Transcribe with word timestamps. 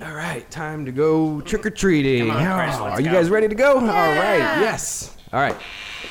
All 0.00 0.14
right, 0.14 0.48
time 0.50 0.84
to 0.84 0.92
go 0.92 1.40
trick 1.40 1.66
or 1.66 1.70
treating. 1.70 2.28
Come 2.28 2.36
on, 2.36 2.70
Oh, 2.70 2.84
are 2.84 3.00
you 3.00 3.06
go. 3.08 3.14
guys 3.14 3.30
ready 3.30 3.48
to 3.48 3.54
go? 3.54 3.74
All 3.74 3.80
right, 3.82 4.38
yes. 4.60 5.16
All 5.32 5.40
right, 5.40 5.56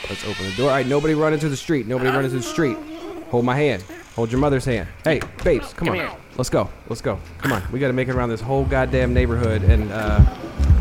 let's 0.09 0.25
open 0.27 0.45
the 0.45 0.55
door. 0.57 0.69
All 0.69 0.75
right, 0.75 0.85
nobody 0.85 1.13
run 1.13 1.33
into 1.33 1.47
the 1.47 1.55
street. 1.55 1.87
Nobody 1.87 2.09
run 2.09 2.25
into 2.25 2.35
the 2.37 2.43
street. 2.43 2.77
Hold 3.31 3.45
my 3.45 3.55
hand. 3.55 3.83
Hold 4.15 4.31
your 4.31 4.41
mother's 4.41 4.65
hand. 4.65 4.87
Hey, 5.03 5.21
babes, 5.43 5.73
come, 5.73 5.89
on. 5.89 5.95
here. 5.95 6.11
Let's 6.37 6.49
go. 6.49 6.69
Let's 6.89 7.01
go. 7.01 7.19
Come 7.37 7.53
on. 7.53 7.63
We 7.71 7.79
got 7.79 7.87
to 7.87 7.93
make 7.93 8.07
it 8.09 8.15
around 8.15 8.29
this 8.29 8.41
whole 8.41 8.65
goddamn 8.65 9.13
neighborhood. 9.13 9.63
And 9.63 9.91
uh, 9.91 10.19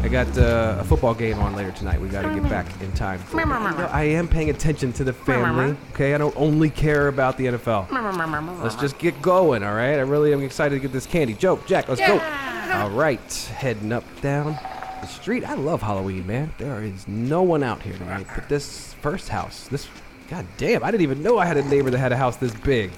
I 0.06 0.08
got 0.08 0.38
uh, 0.38 0.76
a 0.78 0.84
football 0.84 1.14
game 1.14 1.40
on 1.40 1.56
later 1.56 1.72
tonight. 1.72 2.00
We 2.00 2.08
got 2.08 2.22
to 2.22 2.32
get 2.32 2.48
back 2.48 2.80
in 2.80 2.92
time. 2.92 3.18
For. 3.18 3.40
You 3.40 3.46
know, 3.46 3.88
I 3.90 4.04
am 4.04 4.28
paying 4.28 4.50
attention 4.50 4.92
to 4.92 5.02
the 5.02 5.12
family. 5.12 5.76
Okay, 5.94 6.14
I 6.14 6.18
don't 6.18 6.36
only 6.36 6.70
care 6.70 7.08
about 7.08 7.36
the 7.36 7.46
NFL. 7.46 7.90
Let's 8.62 8.76
just 8.76 9.00
get 9.00 9.20
going, 9.20 9.64
all 9.64 9.74
right? 9.74 9.94
I 9.94 10.02
really 10.02 10.32
am 10.32 10.44
excited 10.44 10.76
to 10.76 10.80
get 10.80 10.92
this 10.92 11.06
candy. 11.06 11.34
Joe, 11.34 11.58
Jack, 11.66 11.88
let's 11.88 12.00
go. 12.00 12.20
All 12.70 12.90
right, 12.90 13.32
heading 13.56 13.90
up 13.90 14.04
down 14.20 14.56
the 15.00 15.06
street. 15.08 15.42
I 15.42 15.54
love 15.54 15.82
Halloween, 15.82 16.24
man. 16.24 16.54
There 16.56 16.84
is 16.84 17.08
no 17.08 17.42
one 17.42 17.64
out 17.64 17.82
here 17.82 17.94
tonight, 17.94 18.28
but 18.32 18.48
this 18.48 18.94
first 19.02 19.28
house, 19.28 19.66
this, 19.66 19.88
god 20.30 20.46
damn, 20.56 20.84
I 20.84 20.92
didn't 20.92 21.02
even 21.02 21.20
know 21.20 21.38
I 21.38 21.46
had 21.46 21.56
a 21.56 21.64
neighbor 21.64 21.90
that 21.90 21.98
had 21.98 22.12
a 22.12 22.16
house 22.16 22.36
this 22.36 22.54
big. 22.54 22.92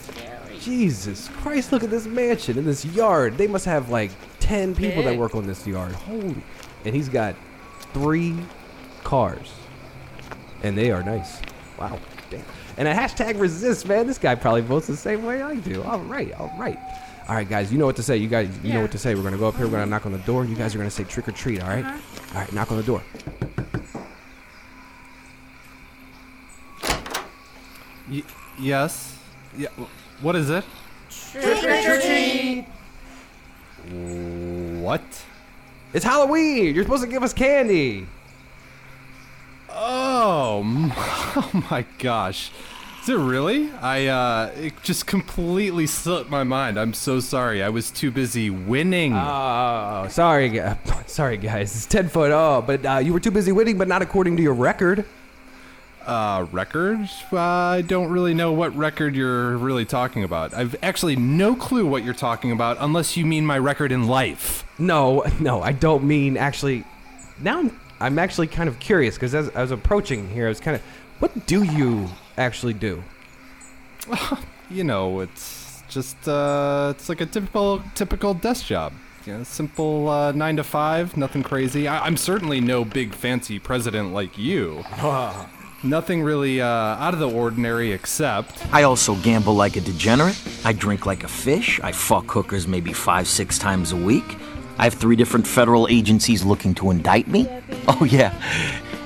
Jesus 0.61 1.29
Christ, 1.29 1.73
look 1.73 1.83
at 1.83 1.89
this 1.89 2.05
mansion 2.05 2.59
and 2.59 2.67
this 2.67 2.85
yard. 2.85 3.39
They 3.39 3.47
must 3.47 3.65
have 3.65 3.89
like 3.89 4.11
10 4.41 4.75
people 4.75 5.03
that 5.05 5.17
work 5.17 5.35
on 5.35 5.47
this 5.47 5.67
yard. 5.67 5.93
Holy. 5.93 6.37
And 6.85 6.95
he's 6.95 7.09
got 7.09 7.35
three 7.93 8.37
cars. 9.05 9.53
And 10.63 10.77
they 10.77 10.91
are 10.91 11.03
nice. 11.03 11.41
Wow. 11.79 11.99
Damn. 12.31 12.45
And 12.77 12.89
a 12.89 12.95
hashtag 12.95 13.41
resist, 13.41 13.87
man. 13.87 14.07
This 14.07 14.19
guy 14.19 14.35
probably 14.35 14.61
votes 14.63 14.87
the 14.87 14.97
same 14.97 15.25
way 15.25 15.43
I 15.43 15.57
do. 15.57 15.83
All 15.83 16.01
right, 16.01 16.33
all 16.39 16.53
right. 16.59 16.79
All 17.29 17.35
right, 17.35 17.49
guys, 17.49 17.71
you 17.73 17.79
know 17.79 17.87
what 17.87 17.97
to 17.97 18.03
say. 18.03 18.17
You 18.17 18.29
guys, 18.29 18.49
you 18.63 18.73
know 18.73 18.81
what 18.81 18.93
to 18.93 18.99
say. 18.99 19.15
We're 19.15 19.21
going 19.23 19.35
to 19.35 19.39
go 19.39 19.49
up 19.49 19.57
here. 19.57 19.67
We're 19.67 19.73
going 19.73 19.85
to 19.85 19.91
knock 19.91 20.07
on 20.07 20.13
the 20.13 20.19
door. 20.19 20.45
You 20.45 20.55
guys 20.55 20.75
are 20.75 20.79
going 20.79 20.89
to 20.89 20.95
say 20.95 21.05
trick 21.05 21.29
or 21.29 21.33
treat, 21.33 21.63
all 21.63 21.69
right? 21.69 21.85
Uh-huh. 21.85 22.35
All 22.35 22.41
right, 22.41 22.53
knock 22.53 22.71
on 22.71 22.79
the 22.79 22.83
door. 22.83 23.03
Y- 28.11 28.23
yes. 28.59 29.19
Yeah. 29.57 29.69
What 30.23 30.37
is 30.37 30.49
it? 30.51 30.65
Trick 31.11 31.65
or 31.65 32.01
treat. 32.01 32.67
What? 34.81 35.03
It's 35.95 36.05
Halloween. 36.05 36.75
You're 36.75 36.85
supposed 36.85 37.05
to 37.05 37.09
give 37.09 37.23
us 37.23 37.33
candy. 37.33 38.07
Oh, 39.71 40.63
oh 41.37 41.67
my 41.71 41.85
gosh. 41.99 42.51
Is 43.03 43.09
it 43.09 43.17
really? 43.17 43.71
I 43.81 44.07
uh 44.07 44.53
it 44.55 44.83
just 44.83 45.07
completely 45.07 45.87
slipped 45.87 46.29
my 46.29 46.45
mind. 46.45 46.79
I'm 46.79 46.93
so 46.93 47.21
sorry. 47.21 47.63
I 47.63 47.71
was 47.71 47.91
too 47.91 48.11
busy 48.11 48.51
winning. 48.51 49.15
Oh, 49.15 50.07
sorry, 50.11 50.61
sorry, 51.07 51.39
guys. 51.39 51.75
It's 51.75 51.87
ten 51.87 52.09
foot. 52.09 52.33
Oh, 52.33 52.63
but 52.67 52.85
uh, 52.85 52.99
you 52.99 53.15
were 53.15 53.21
too 53.21 53.31
busy 53.31 53.53
winning, 53.53 53.79
but 53.79 53.89
not 53.89 54.03
according 54.03 54.37
to 54.37 54.43
your 54.43 54.53
record. 54.55 55.07
Uh, 56.09 56.47
record? 56.53 57.01
Uh, 57.31 57.39
I 57.39 57.83
don't 57.83 58.09
really 58.11 58.33
know 58.33 58.51
what 58.53 58.75
record 58.75 59.15
you're 59.15 59.59
really 59.59 59.85
talking 59.85 60.25
about. 60.25 60.55
I've 60.55 60.75
actually 60.83 61.17
no 61.17 61.55
clue 61.55 61.87
what 61.87 62.03
you're 62.03 62.15
talking 62.15 62.51
about 62.51 62.79
unless 62.81 63.15
you 63.15 63.27
mean 63.27 63.45
my 63.45 63.59
record 63.59 63.93
in 63.93 64.07
life. 64.07 64.65
No, 64.79 65.23
no, 65.41 65.61
I 65.63 65.73
don't 65.73 66.05
mean 66.05 66.39
actually. 66.39 66.85
Now 67.41 67.59
I'm, 67.59 67.81
I'm 68.01 68.19
actually 68.19 68.47
kind 68.47 68.71
of 68.71 68.81
curious 68.81 69.17
because 69.17 69.35
as 69.35 69.51
I 69.55 69.61
was 69.61 69.71
approaching 69.71 70.31
here, 70.31 70.47
I 70.47 70.49
was 70.49 70.61
kind 70.61 70.77
of, 70.77 70.83
what 71.19 71.47
do 71.47 71.63
you 71.63 72.09
actually 72.39 72.75
do? 72.75 73.03
You 74.71 74.85
know, 74.85 75.21
it's 75.21 75.83
just 75.89 76.29
uh 76.29 76.93
it's 76.95 77.09
like 77.09 77.23
a 77.23 77.27
typical 77.27 77.83
typical 77.95 78.35
desk 78.35 78.67
job. 78.67 78.93
You 79.25 79.39
know, 79.39 79.45
simple 79.45 80.09
uh, 80.11 80.33
nine 80.33 80.57
to 80.57 80.63
five, 80.65 81.17
nothing 81.17 81.43
crazy. 81.43 81.89
I- 81.89 82.05
I'm 82.05 82.19
certainly 82.19 82.61
no 82.61 82.85
big 82.85 83.15
fancy 83.15 83.59
president 83.59 84.13
like 84.13 84.37
you. 84.37 84.85
Nothing 85.85 86.23
really 86.23 86.61
uh, 86.61 86.67
out 86.67 87.15
of 87.15 87.21
the 87.21 87.31
ordinary 87.31 87.93
except 87.93 88.67
I 88.75 88.83
also 88.83 89.15
gamble 89.17 89.55
like 89.55 89.77
a 89.77 89.81
degenerate. 89.81 90.37
I 90.65 90.73
drink 90.73 91.07
like 91.07 91.23
a 91.23 91.29
fish. 91.29 91.79
I 91.85 91.93
fuck 91.93 92.29
hookers 92.29 92.67
maybe 92.67 92.93
five, 92.93 93.29
six 93.29 93.59
times 93.61 93.93
a 93.93 93.97
week. 93.97 94.25
I 94.77 94.85
have 94.85 94.95
three 94.95 95.15
different 95.15 95.47
federal 95.47 95.87
agencies 95.89 96.45
looking 96.45 96.75
to 96.77 96.91
indict 96.91 97.29
me. 97.29 97.49
Oh, 97.91 98.05
yeah. 98.05 98.35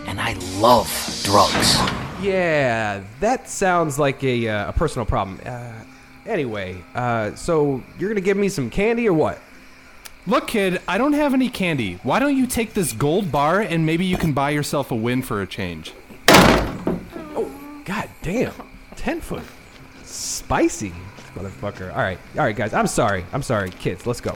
And 0.09 0.21
I 0.21 0.33
love 0.59 0.89
drugs. 1.23 1.77
Yeah, 2.21 3.05
that 3.21 3.49
sounds 3.49 3.97
like 3.97 4.25
a, 4.25 4.49
uh, 4.49 4.71
a 4.71 4.73
personal 4.73 5.07
problem. 5.07 5.39
Uh, 5.47 5.73
anyway, 6.27 6.83
uh, 6.93 7.33
so 7.37 7.81
you're 7.97 8.11
gonna 8.11 8.21
give 8.21 8.37
me 8.37 8.49
some 8.49 8.71
candy 8.71 9.09
or 9.09 9.13
what? 9.13 9.39
Look, 10.27 10.49
kid, 10.49 10.81
I 10.89 10.99
don't 10.99 11.13
have 11.13 11.33
any 11.33 11.49
candy. 11.49 12.01
Why 12.03 12.19
don't 12.19 12.37
you 12.37 12.49
take 12.49 12.75
this 12.75 12.93
gold 12.93 13.31
bar 13.31 13.61
and 13.61 13.87
maybe 13.87 14.05
you 14.05 14.17
can 14.17 14.33
buy 14.33 14.51
yourself 14.51 14.91
a 14.91 14.97
win 14.97 15.23
for 15.23 15.43
a 15.43 15.47
change? 15.47 15.93
God 17.93 18.09
damn, 18.23 18.55
ten 18.97 19.21
foot, 19.21 19.43
spicy 20.03 20.95
motherfucker. 21.35 21.91
All 21.93 22.01
right, 22.01 22.19
all 22.39 22.45
right, 22.45 22.57
guys. 22.57 22.73
I'm 22.73 22.87
sorry. 22.87 23.23
I'm 23.35 23.43
sorry, 23.43 23.69
kids. 23.69 24.07
Let's 24.07 24.23
go. 24.23 24.35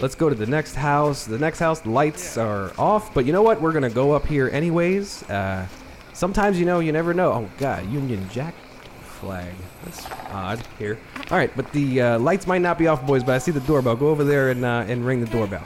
Let's 0.00 0.14
go 0.14 0.28
to 0.28 0.34
the 0.36 0.46
next 0.46 0.76
house. 0.76 1.24
The 1.24 1.38
next 1.38 1.58
house, 1.58 1.80
the 1.80 1.90
lights 1.90 2.38
are 2.38 2.72
off, 2.78 3.12
but 3.12 3.24
you 3.24 3.32
know 3.32 3.42
what? 3.42 3.60
We're 3.60 3.72
gonna 3.72 3.90
go 3.90 4.12
up 4.12 4.24
here 4.24 4.48
anyways. 4.48 5.28
Uh, 5.28 5.66
sometimes 6.12 6.60
you 6.60 6.66
know, 6.66 6.78
you 6.78 6.92
never 6.92 7.12
know. 7.12 7.32
Oh 7.32 7.50
God, 7.58 7.84
Union 7.90 8.28
Jack 8.30 8.54
flag. 9.02 9.52
That's 9.84 10.06
odd 10.30 10.64
here. 10.78 10.96
All 11.32 11.36
right, 11.36 11.50
but 11.56 11.72
the 11.72 12.00
uh, 12.00 12.18
lights 12.20 12.46
might 12.46 12.62
not 12.62 12.78
be 12.78 12.86
off, 12.86 13.04
boys. 13.04 13.24
But 13.24 13.34
I 13.34 13.38
see 13.38 13.50
the 13.50 13.60
doorbell. 13.60 13.96
Go 13.96 14.06
over 14.10 14.22
there 14.22 14.50
and 14.50 14.64
uh, 14.64 14.84
and 14.86 15.04
ring 15.04 15.18
the 15.18 15.26
doorbell. 15.26 15.64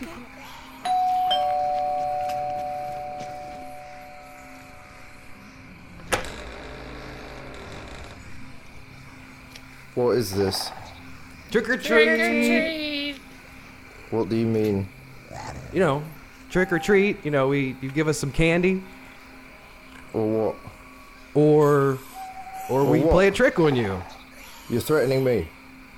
What 9.98 10.16
is 10.16 10.32
this? 10.32 10.70
Trick 11.50 11.68
or 11.68 11.76
treat. 11.76 13.16
What 14.12 14.28
do 14.28 14.36
you 14.36 14.46
mean? 14.46 14.88
You 15.72 15.80
know, 15.80 16.02
trick 16.50 16.72
or 16.72 16.78
treat. 16.78 17.24
You 17.24 17.32
know, 17.32 17.48
we 17.48 17.74
you 17.80 17.90
give 17.90 18.06
us 18.06 18.16
some 18.16 18.30
candy, 18.30 18.80
Or 20.14 20.24
what? 20.30 20.56
or 21.34 21.98
or 22.70 22.84
we 22.84 23.00
what? 23.00 23.10
play 23.10 23.26
a 23.26 23.32
trick 23.32 23.58
on 23.58 23.74
you. 23.74 24.00
You're 24.70 24.80
threatening 24.80 25.24
me. 25.24 25.48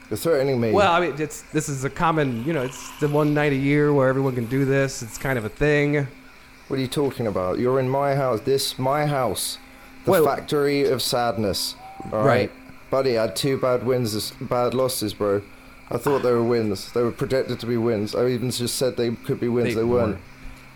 You're 0.08 0.16
threatening 0.16 0.58
me. 0.58 0.72
Well, 0.72 0.90
I 0.90 1.00
mean, 1.00 1.20
it's 1.20 1.42
this 1.52 1.68
is 1.68 1.84
a 1.84 1.90
common, 1.90 2.42
you 2.46 2.54
know, 2.54 2.62
it's 2.62 2.98
the 3.00 3.08
one 3.08 3.34
night 3.34 3.52
a 3.52 3.56
year 3.70 3.92
where 3.92 4.08
everyone 4.08 4.34
can 4.34 4.46
do 4.46 4.64
this. 4.64 5.02
It's 5.02 5.18
kind 5.18 5.36
of 5.38 5.44
a 5.44 5.50
thing. 5.50 6.06
what 6.68 6.78
are 6.78 6.80
you 6.82 6.88
talking 6.88 7.26
about? 7.26 7.58
You're 7.58 7.78
in 7.80 7.90
my 7.90 8.14
house. 8.14 8.40
This 8.40 8.78
my 8.78 9.04
house. 9.04 9.58
The 10.06 10.12
Well- 10.12 10.24
factory 10.24 10.84
of 10.88 11.02
sadness. 11.02 11.74
All 12.10 12.20
Right. 12.20 12.26
right. 12.26 12.50
Buddy, 12.90 13.16
I 13.16 13.22
had 13.22 13.36
two 13.36 13.56
bad 13.58 13.84
wins, 13.84 14.32
bad 14.40 14.74
losses, 14.74 15.14
bro. 15.14 15.42
I 15.90 15.96
thought 15.96 16.22
they 16.22 16.32
were 16.32 16.42
wins. 16.42 16.92
They 16.92 17.02
were 17.02 17.12
projected 17.12 17.60
to 17.60 17.66
be 17.66 17.76
wins. 17.76 18.14
I 18.14 18.26
even 18.28 18.50
just 18.50 18.76
said 18.76 18.96
they 18.96 19.10
could 19.10 19.40
be 19.40 19.48
wins. 19.48 19.68
They 19.68 19.80
They, 19.80 19.84
weren't. 19.84 20.18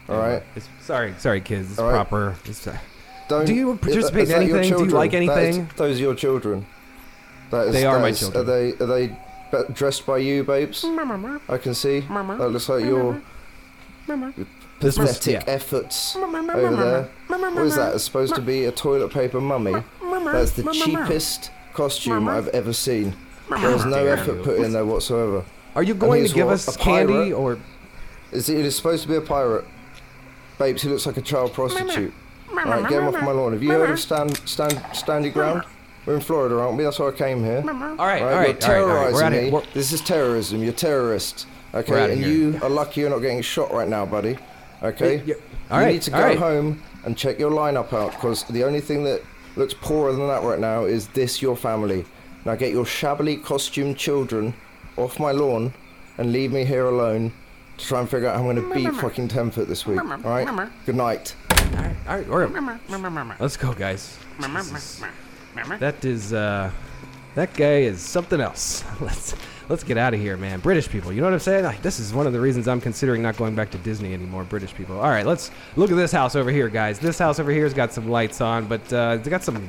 All 0.08 0.18
right. 0.18 0.42
It's, 0.54 0.68
sorry, 0.80 1.14
sorry, 1.18 1.40
kids. 1.40 1.70
It's 1.72 1.78
All 1.78 1.86
right. 1.86 1.94
proper. 1.94 2.36
It's, 2.44 2.66
uh, 2.66 2.76
Don't. 3.28 3.46
Do 3.46 3.54
you 3.54 3.72
is 3.72 3.78
that- 3.78 3.82
participate 3.82 4.22
is 4.24 4.30
in 4.30 4.42
your 4.48 4.58
anything? 4.58 4.60
Do 4.62 4.66
you 4.66 4.70
children? 4.90 4.90
like 4.96 5.10
That 5.12 5.22
is- 5.22 5.28
anything? 5.56 5.70
those 5.76 5.98
are 5.98 6.02
your 6.02 6.14
children. 6.14 6.66
That 7.50 7.68
is, 7.68 7.72
They 7.74 7.84
are 7.86 7.94
that 7.96 8.02
my 8.02 8.08
is- 8.08 8.18
children. 8.20 8.42
Are 8.42 8.44
they? 8.44 8.72
Are 8.72 8.86
they 8.86 9.06
be- 9.52 9.72
dressed 9.72 10.04
by 10.06 10.18
you, 10.18 10.44
babes? 10.44 10.84
I 11.48 11.58
can 11.58 11.74
see. 11.74 12.00
That 12.00 12.50
looks 12.50 12.68
like 12.68 12.84
your 12.84 13.20
pathetic 14.80 15.26
yeah. 15.32 15.42
efforts 15.46 16.16
over 16.16 16.42
there. 16.76 17.08
What 17.28 17.58
is 17.66 17.76
that? 17.76 17.94
It's 17.94 18.04
supposed 18.04 18.34
to 18.34 18.40
be 18.42 18.64
a 18.66 18.72
toilet 18.72 19.12
paper 19.12 19.40
mummy. 19.40 19.74
That's 20.02 20.52
the 20.52 20.70
cheapest 20.72 21.50
costume 21.74 22.28
I've 22.28 22.48
ever 22.48 22.72
seen. 22.72 23.14
There's 23.50 23.84
no 23.84 24.06
effort 24.06 24.42
put 24.42 24.58
in 24.58 24.72
there 24.72 24.86
whatsoever. 24.86 25.44
Are 25.74 25.82
you 25.82 25.94
going 25.94 26.26
to 26.26 26.32
give 26.32 26.46
what, 26.46 26.54
us 26.54 26.74
a 26.74 26.78
candy 26.78 27.32
or? 27.32 27.58
Is 28.32 28.46
he, 28.46 28.62
he's 28.62 28.76
supposed 28.76 29.02
to 29.02 29.08
be 29.08 29.16
a 29.16 29.20
pirate? 29.20 29.64
Babes, 30.58 30.82
he 30.82 30.88
looks 30.88 31.04
like 31.06 31.16
a 31.16 31.22
child 31.22 31.52
prostitute. 31.52 32.12
Alright, 32.50 32.88
get 32.88 33.02
him 33.02 33.08
off 33.08 33.20
my 33.22 33.32
lawn. 33.32 33.52
Have 33.52 33.62
you 33.62 33.70
heard 33.70 33.90
of 33.90 33.98
stand, 33.98 34.36
stand, 34.48 34.80
stand 34.92 35.24
your 35.24 35.32
ground? 35.32 35.64
We're 36.06 36.14
in 36.14 36.20
Florida, 36.20 36.58
aren't 36.60 36.76
we? 36.76 36.84
That's 36.84 36.98
why 36.98 37.08
I 37.08 37.12
came 37.12 37.42
here. 37.42 37.64
All 37.66 37.72
right, 37.72 38.22
all 38.22 38.28
Alright, 38.28 38.28
right, 38.28 38.28
you're 38.28 38.28
all 38.28 38.28
right, 38.28 38.28
all 38.28 38.38
right. 38.44 38.60
terrorizing 38.60 39.14
We're 39.14 39.30
me. 39.30 39.40
here. 39.42 39.52
We're- 39.52 39.66
This 39.74 39.92
is 39.92 40.00
terrorism. 40.00 40.62
You're 40.62 40.72
terrorists. 40.72 41.46
We're 41.72 41.80
Okay, 41.80 42.12
and 42.12 42.22
here. 42.22 42.28
you 42.28 42.60
are 42.62 42.70
lucky 42.70 43.00
you're 43.00 43.10
not 43.10 43.18
getting 43.18 43.42
shot 43.42 43.72
right 43.72 43.88
now, 43.88 44.06
buddy. 44.06 44.38
Okay? 44.82 45.16
Yeah, 45.16 45.22
yeah. 45.26 45.34
All 45.70 45.80
you 45.80 45.86
right, 45.86 45.92
need 45.94 46.02
to 46.02 46.10
go 46.10 46.22
right. 46.22 46.38
home 46.38 46.82
and 47.04 47.16
check 47.16 47.38
your 47.38 47.50
lineup 47.50 47.92
out 47.92 48.12
because 48.12 48.44
the 48.44 48.62
only 48.64 48.80
thing 48.80 49.02
that 49.04 49.22
looks 49.56 49.74
poorer 49.74 50.12
than 50.12 50.26
that 50.28 50.42
right 50.42 50.58
now 50.58 50.84
is 50.84 51.08
this 51.08 51.40
your 51.40 51.56
family. 51.56 52.04
Now 52.44 52.54
get 52.54 52.72
your 52.72 52.86
shabbily 52.86 53.36
costumed 53.36 53.96
children 53.96 54.54
off 54.96 55.18
my 55.18 55.32
lawn 55.32 55.72
and 56.18 56.32
leave 56.32 56.52
me 56.52 56.64
here 56.64 56.86
alone 56.86 57.32
to 57.78 57.86
try 57.86 58.00
and 58.00 58.08
figure 58.08 58.28
out 58.28 58.34
how 58.36 58.48
I'm 58.48 58.56
going 58.56 58.56
to 58.56 58.62
mm, 58.62 58.74
beat 58.74 58.86
mm, 58.86 58.92
mm, 58.92 59.00
fucking 59.00 59.28
Tenfoot 59.28 59.66
this 59.68 59.86
week. 59.86 59.98
All 59.98 60.04
right? 60.18 60.46
Good 60.86 60.94
night. 60.94 61.34
All 61.50 61.56
right, 62.16 62.28
all 62.28 62.38
right. 62.38 62.50
We're, 62.50 62.80
let's 63.40 63.56
go, 63.56 63.72
guys. 63.72 64.18
Jesus. 64.40 65.02
That 65.80 66.04
is 66.04 66.32
uh, 66.32 66.70
That 67.34 67.54
guy 67.54 67.80
is 67.80 68.00
something 68.00 68.40
else. 68.40 68.84
Let's 69.00 69.34
let's 69.68 69.84
get 69.84 69.96
out 69.96 70.14
of 70.14 70.20
here, 70.20 70.36
man. 70.36 70.60
British 70.60 70.88
people, 70.88 71.12
you 71.12 71.20
know 71.20 71.26
what 71.26 71.34
I'm 71.34 71.40
saying? 71.40 71.64
Like, 71.64 71.82
this 71.82 71.98
is 71.98 72.12
one 72.12 72.26
of 72.26 72.32
the 72.32 72.40
reasons 72.40 72.68
I'm 72.68 72.80
considering 72.80 73.22
not 73.22 73.36
going 73.36 73.54
back 73.54 73.70
to 73.72 73.78
Disney 73.78 74.14
anymore. 74.14 74.44
British 74.44 74.74
people. 74.74 74.96
All 74.98 75.08
right, 75.08 75.26
let's 75.26 75.50
look 75.76 75.90
at 75.90 75.96
this 75.96 76.12
house 76.12 76.36
over 76.36 76.50
here, 76.50 76.68
guys. 76.68 76.98
This 76.98 77.18
house 77.18 77.38
over 77.38 77.50
here's 77.50 77.74
got 77.74 77.92
some 77.92 78.08
lights 78.08 78.40
on, 78.40 78.66
but 78.66 78.92
uh, 78.92 79.16
it's 79.18 79.28
got 79.28 79.42
some. 79.42 79.68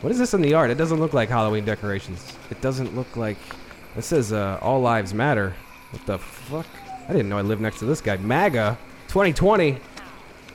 What 0.00 0.10
is 0.10 0.18
this 0.18 0.32
in 0.32 0.40
the 0.40 0.48
yard? 0.48 0.70
It 0.70 0.76
doesn't 0.76 0.98
look 0.98 1.12
like 1.12 1.28
Halloween 1.28 1.64
decorations. 1.64 2.36
It 2.50 2.60
doesn't 2.60 2.94
look 2.96 3.16
like. 3.16 3.38
This 3.96 4.06
says 4.06 4.32
uh, 4.32 4.58
"All 4.62 4.80
Lives 4.80 5.12
Matter." 5.12 5.54
What 5.90 6.06
the 6.06 6.18
fuck? 6.18 6.66
I 7.08 7.12
didn't 7.12 7.28
know 7.28 7.38
I 7.38 7.42
lived 7.42 7.60
next 7.60 7.80
to 7.80 7.84
this 7.84 8.00
guy. 8.00 8.16
MAGA 8.18 8.78
2020. 9.08 9.78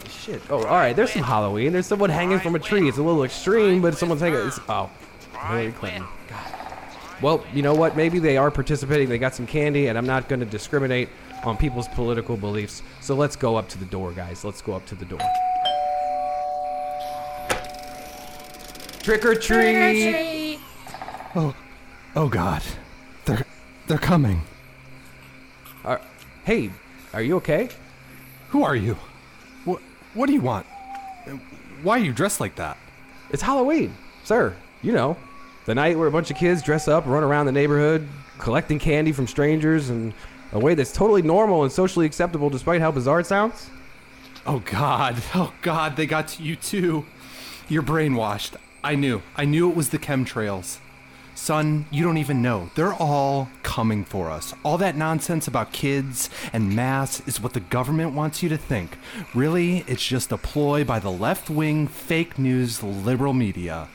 Shit. 0.09 0.41
Oh, 0.49 0.63
all 0.63 0.75
right. 0.75 0.95
There's 0.95 1.11
some 1.11 1.23
Halloween. 1.23 1.73
There's 1.73 1.87
someone 1.87 2.09
hanging 2.09 2.39
from 2.39 2.55
a 2.55 2.59
tree. 2.59 2.87
It's 2.87 2.97
a 2.97 3.03
little 3.03 3.23
extreme, 3.23 3.81
but 3.81 3.97
someone's 3.97 4.21
hanging. 4.21 4.47
It's, 4.47 4.59
oh, 4.69 4.89
Hillary 5.33 5.73
Clinton. 5.73 6.05
God. 6.29 6.54
Well, 7.21 7.45
you 7.53 7.61
know 7.61 7.73
what? 7.73 7.95
Maybe 7.95 8.19
they 8.19 8.37
are 8.37 8.51
participating. 8.51 9.07
They 9.07 9.17
got 9.17 9.33
some 9.33 9.47
candy, 9.47 9.87
and 9.87 9.97
I'm 9.97 10.05
not 10.05 10.27
going 10.27 10.41
to 10.41 10.45
discriminate 10.45 11.09
on 11.43 11.57
people's 11.57 11.87
political 11.89 12.35
beliefs. 12.35 12.81
So 13.01 13.15
let's 13.15 13.35
go 13.35 13.55
up 13.55 13.69
to 13.69 13.77
the 13.77 13.85
door, 13.85 14.11
guys. 14.11 14.43
Let's 14.43 14.61
go 14.61 14.73
up 14.73 14.85
to 14.87 14.95
the 14.95 15.05
door. 15.05 15.19
Trick 19.01 19.23
or 19.23 19.35
treat. 19.35 20.59
Oh, 21.35 21.55
oh 22.15 22.27
God, 22.27 22.63
they're 23.25 23.45
they're 23.87 23.97
coming. 23.97 24.41
Are, 25.83 26.01
hey, 26.43 26.71
are 27.13 27.21
you 27.21 27.35
okay? 27.35 27.69
Who 28.49 28.63
are 28.63 28.75
you? 28.75 28.97
What 29.63 29.81
what 30.15 30.25
do 30.25 30.33
you 30.33 30.41
want? 30.41 30.65
Why 31.83 31.99
are 31.99 32.03
you 32.03 32.13
dressed 32.13 32.39
like 32.39 32.55
that? 32.55 32.77
It's 33.29 33.43
Halloween, 33.43 33.95
sir. 34.23 34.55
You 34.81 34.93
know, 34.93 35.17
the 35.65 35.75
night 35.75 35.97
where 35.97 36.07
a 36.07 36.11
bunch 36.11 36.31
of 36.31 36.37
kids 36.37 36.61
dress 36.61 36.87
up, 36.87 37.05
run 37.05 37.23
around 37.23 37.47
the 37.47 37.51
neighborhood, 37.51 38.07
collecting 38.37 38.79
candy 38.79 39.11
from 39.11 39.27
strangers 39.27 39.89
in 39.89 40.13
a 40.53 40.59
way 40.59 40.75
that's 40.75 40.91
totally 40.93 41.21
normal 41.21 41.63
and 41.63 41.71
socially 41.71 42.05
acceptable, 42.05 42.49
despite 42.49 42.81
how 42.81 42.91
bizarre 42.91 43.19
it 43.19 43.25
sounds. 43.25 43.69
Oh 44.45 44.59
God, 44.59 45.21
oh 45.33 45.53
God, 45.61 45.95
they 45.95 46.05
got 46.05 46.27
to 46.29 46.43
you 46.43 46.55
too. 46.55 47.05
You're 47.67 47.83
brainwashed. 47.83 48.55
I 48.83 48.93
knew. 48.93 49.23
I 49.35 49.45
knew 49.45 49.69
it 49.69 49.75
was 49.75 49.89
the 49.89 49.97
chemtrails. 49.97 50.77
Son, 51.33 51.85
you 51.91 52.03
don't 52.03 52.17
even 52.17 52.41
know. 52.41 52.69
They're 52.75 52.93
all 52.93 53.49
coming 53.61 54.05
for 54.05 54.29
us. 54.29 54.53
All 54.63 54.77
that 54.77 54.95
nonsense 54.95 55.47
about 55.47 55.73
kids 55.73 56.29
and 56.53 56.75
masks 56.75 57.27
is 57.27 57.41
what 57.41 57.53
the 57.53 57.59
government 57.59 58.13
wants 58.13 58.41
you 58.41 58.47
to 58.49 58.57
think. 58.57 58.97
Really, 59.33 59.83
it's 59.87 60.05
just 60.05 60.31
a 60.31 60.37
ploy 60.37 60.85
by 60.85 60.99
the 60.99 61.11
left 61.11 61.49
wing, 61.49 61.87
fake 61.87 62.39
news, 62.39 62.81
liberal 62.81 63.33
media. 63.33 63.89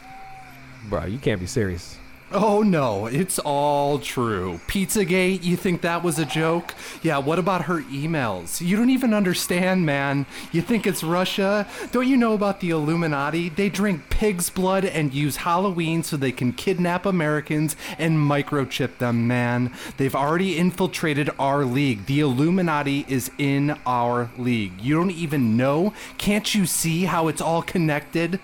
Bro, 0.88 1.06
you 1.06 1.19
can't 1.19 1.41
be 1.41 1.47
serious. 1.47 1.99
Oh 2.32 2.62
no, 2.62 3.06
it's 3.06 3.41
all 3.41 3.99
true. 3.99 4.61
Pizzagate, 4.69 5.43
you 5.43 5.56
think 5.56 5.81
that 5.81 6.05
was 6.05 6.17
a 6.21 6.25
joke? 6.25 6.77
Yeah, 7.03 7.19
what 7.19 7.41
about 7.41 7.62
her 7.65 7.82
emails? 7.82 8.61
You 8.65 8.77
don't 8.77 8.91
even 8.91 9.12
understand, 9.12 9.85
man. 9.85 10.27
You 10.53 10.62
think 10.62 10.87
it's 10.87 11.03
Russia? 11.03 11.67
Don't 11.91 12.06
you 12.06 12.17
know 12.17 12.32
about 12.35 12.61
the 12.61 12.71
Illuminati? 12.71 13.49
They 13.49 13.69
drink 13.69 14.11
pig's 14.11 14.49
blood 14.49 14.85
and 14.85 15.12
use 15.12 15.38
Halloween 15.38 16.05
so 16.05 16.17
they 16.17 16.31
can 16.31 16.53
kidnap 16.53 17.05
Americans 17.05 17.75
and 17.99 18.17
microchip 18.17 18.99
them, 18.99 19.26
man. 19.26 19.73
They've 19.97 20.15
already 20.15 20.56
infiltrated 20.56 21.31
our 21.37 21.65
league. 21.65 22.06
The 22.06 22.21
Illuminati 22.21 23.05
is 23.09 23.33
in 23.38 23.76
our 23.85 24.31
league. 24.38 24.81
You 24.81 24.94
don't 24.94 25.11
even 25.11 25.56
know? 25.56 25.94
Can't 26.17 26.55
you 26.55 26.65
see 26.65 27.06
how 27.06 27.26
it's 27.26 27.43
all 27.43 27.62
connected? 27.62 28.38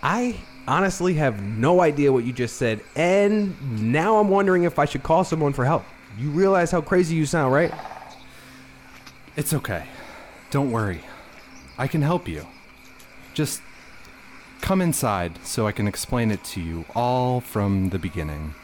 I 0.00 0.36
honestly 0.66 1.14
have 1.14 1.42
no 1.42 1.80
idea 1.80 2.12
what 2.12 2.24
you 2.24 2.32
just 2.32 2.56
said, 2.56 2.80
and 2.96 3.92
now 3.92 4.18
I'm 4.18 4.28
wondering 4.28 4.64
if 4.64 4.78
I 4.78 4.84
should 4.84 5.02
call 5.02 5.24
someone 5.24 5.52
for 5.52 5.64
help. 5.64 5.84
You 6.18 6.30
realize 6.30 6.70
how 6.70 6.80
crazy 6.80 7.16
you 7.16 7.26
sound, 7.26 7.52
right? 7.52 7.72
It's 9.36 9.52
okay. 9.52 9.86
Don't 10.50 10.70
worry. 10.70 11.00
I 11.76 11.88
can 11.88 12.02
help 12.02 12.28
you. 12.28 12.46
Just 13.34 13.60
come 14.60 14.80
inside 14.80 15.38
so 15.44 15.66
I 15.66 15.72
can 15.72 15.88
explain 15.88 16.30
it 16.30 16.44
to 16.44 16.60
you 16.60 16.84
all 16.94 17.40
from 17.40 17.90
the 17.90 17.98
beginning. 17.98 18.54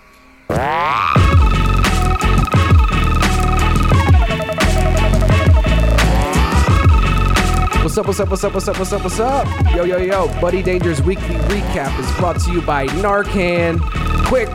What's 7.82 7.96
up, 7.96 8.06
what's 8.06 8.20
up, 8.20 8.28
what's 8.28 8.44
up, 8.44 8.52
what's 8.52 8.68
up, 8.68 8.78
what's 8.78 8.92
up, 8.92 9.02
what's 9.02 9.20
up? 9.20 9.74
Yo, 9.74 9.84
yo, 9.84 9.96
yo. 9.96 10.28
Buddy 10.38 10.62
Danger's 10.62 11.00
weekly 11.00 11.34
recap 11.46 11.98
is 11.98 12.18
brought 12.18 12.38
to 12.40 12.52
you 12.52 12.60
by 12.60 12.86
Narcan. 12.88 13.80
Quick, 14.26 14.48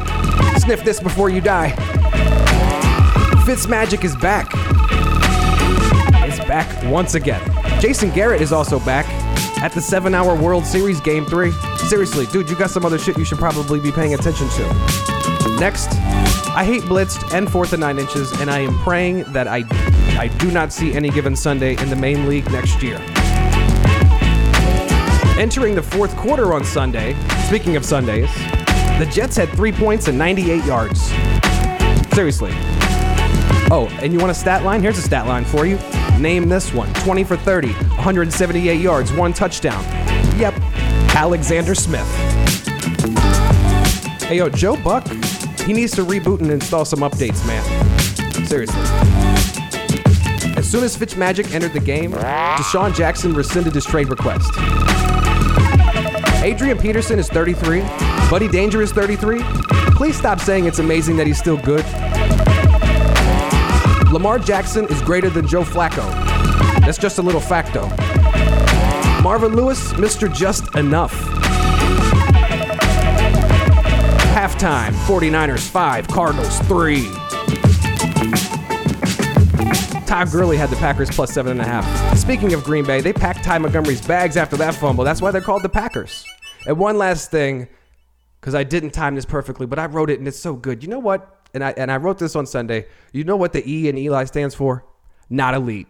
sniff 0.59 0.83
this 0.83 0.99
before 0.99 1.31
you 1.31 1.41
die. 1.41 1.71
Fitz 3.43 3.67
Magic 3.67 4.03
is 4.03 4.15
back. 4.15 4.53
Is 6.27 6.37
back 6.47 6.67
once 6.91 7.15
again. 7.15 7.41
Jason 7.81 8.11
Garrett 8.11 8.41
is 8.41 8.51
also 8.51 8.79
back 8.81 9.07
at 9.63 9.71
the 9.71 9.81
7 9.81 10.13
hour 10.13 10.39
World 10.39 10.63
Series 10.63 11.01
Game 11.01 11.25
3. 11.25 11.51
Seriously, 11.89 12.27
dude, 12.27 12.47
you 12.47 12.55
got 12.55 12.69
some 12.69 12.85
other 12.85 12.99
shit 12.99 13.17
you 13.17 13.25
should 13.25 13.39
probably 13.39 13.79
be 13.79 13.91
paying 13.91 14.13
attention 14.13 14.47
to. 14.49 15.57
Next, 15.59 15.89
I 16.55 16.63
hate 16.63 16.83
blitzed 16.83 17.33
and 17.33 17.51
fourth 17.51 17.73
and 17.73 17.81
nine 17.81 17.97
inches, 17.97 18.31
and 18.39 18.51
I 18.51 18.59
am 18.59 18.77
praying 18.79 19.23
that 19.33 19.47
I 19.47 19.63
I 20.17 20.29
do 20.37 20.49
not 20.49 20.71
see 20.71 20.93
any 20.93 21.09
given 21.09 21.35
Sunday 21.35 21.75
in 21.81 21.89
the 21.89 21.95
main 21.95 22.29
league 22.29 22.49
next 22.51 22.81
year. 22.81 23.01
Entering 25.37 25.75
the 25.75 25.83
fourth 25.83 26.15
quarter 26.15 26.53
on 26.53 26.63
Sunday, 26.63 27.13
speaking 27.47 27.75
of 27.75 27.83
Sundays, 27.83 28.33
the 28.97 29.09
Jets 29.11 29.35
had 29.35 29.49
three 29.49 29.71
points 29.71 30.07
and 30.07 30.17
98 30.17 30.63
yards. 30.63 31.11
Seriously. 32.13 32.51
Oh, 33.69 33.89
and 34.01 34.13
you 34.13 34.19
want 34.19 34.31
a 34.31 34.33
stat 34.33 34.63
line? 34.63 34.81
Here's 34.81 34.97
a 34.97 35.01
stat 35.01 35.27
line 35.27 35.43
for 35.43 35.65
you. 35.65 35.77
Name 36.19 36.47
this 36.47 36.73
one 36.73 36.91
20 36.93 37.25
for 37.25 37.35
30, 37.35 37.73
178 37.73 38.79
yards, 38.79 39.11
one 39.11 39.33
touchdown. 39.33 39.83
Yep, 40.39 40.53
Alexander 41.15 41.75
Smith. 41.75 42.07
Hey, 44.21 44.37
yo, 44.37 44.47
Joe 44.47 44.77
Buck, 44.77 45.05
he 45.65 45.73
needs 45.73 45.91
to 45.95 46.05
reboot 46.05 46.39
and 46.39 46.49
install 46.49 46.85
some 46.85 46.99
updates, 46.99 47.45
man. 47.45 48.45
Seriously. 48.45 48.79
As 50.55 50.71
soon 50.71 50.85
as 50.85 50.95
Fitzmagic 50.95 51.53
entered 51.53 51.73
the 51.73 51.81
game, 51.81 52.13
DeSean 52.13 52.95
Jackson 52.95 53.33
rescinded 53.33 53.75
his 53.75 53.83
trade 53.83 54.07
request. 54.07 54.49
Adrian 56.45 56.77
Peterson 56.77 57.17
is 57.17 57.27
33. 57.27 57.81
Buddy 58.29 58.47
Danger 58.47 58.83
is 58.83 58.91
33. 58.91 59.41
Please 59.95 60.15
stop 60.15 60.39
saying 60.39 60.65
it's 60.65 60.77
amazing 60.77 61.17
that 61.17 61.25
he's 61.25 61.39
still 61.39 61.57
good. 61.57 61.83
Lamar 64.11 64.37
Jackson 64.37 64.85
is 64.89 65.01
greater 65.01 65.31
than 65.31 65.47
Joe 65.47 65.63
Flacco. 65.63 66.07
That's 66.81 66.99
just 66.99 67.17
a 67.17 67.21
little 67.23 67.41
facto. 67.41 67.87
Marvin 69.23 69.55
Lewis, 69.55 69.93
Mr. 69.93 70.31
Just 70.31 70.75
Enough. 70.75 71.13
Halftime 74.35 74.91
49ers 75.07 75.67
5, 75.67 76.07
Cardinals 76.09 76.59
3. 76.59 77.07
Todd 80.05 80.31
Gurley 80.31 80.57
had 80.57 80.69
the 80.69 80.75
Packers 80.75 81.09
plus 81.09 81.33
seven 81.33 81.53
and 81.53 81.61
a 81.61 81.65
half. 81.65 82.15
Speaking 82.15 82.53
of 82.53 82.63
Green 82.63 82.85
Bay, 82.85 83.01
they 83.01 83.13
packed 83.13 83.43
Ty 83.43 83.57
Montgomery's 83.57 84.05
bags 84.05 84.37
after 84.37 84.55
that 84.57 84.75
fumble. 84.75 85.03
That's 85.03 85.23
why 85.23 85.31
they're 85.31 85.41
called 85.41 85.63
the 85.63 85.69
Packers. 85.69 86.24
And 86.67 86.77
one 86.79 86.97
last 86.97 87.29
thing, 87.29 87.67
because 88.41 88.55
I 88.55 88.63
didn't 88.63 88.91
time 88.91 89.15
this 89.15 89.25
perfectly, 89.25 89.65
but 89.65 89.77
I 89.77 89.85
wrote 89.85 90.09
it 90.09 90.19
and 90.19 90.27
it's 90.27 90.39
so 90.39 90.53
good. 90.55 90.83
You 90.83 90.89
know 90.89 90.99
what? 90.99 91.31
And 91.53 91.63
I 91.63 91.73
and 91.77 91.91
I 91.91 91.97
wrote 91.97 92.17
this 92.19 92.35
on 92.35 92.45
Sunday. 92.45 92.87
You 93.13 93.23
know 93.23 93.35
what 93.35 93.53
the 93.53 93.63
E 93.69 93.87
in 93.87 93.97
Eli 93.97 94.25
stands 94.25 94.55
for? 94.55 94.83
Not 95.29 95.53
elite. 95.53 95.87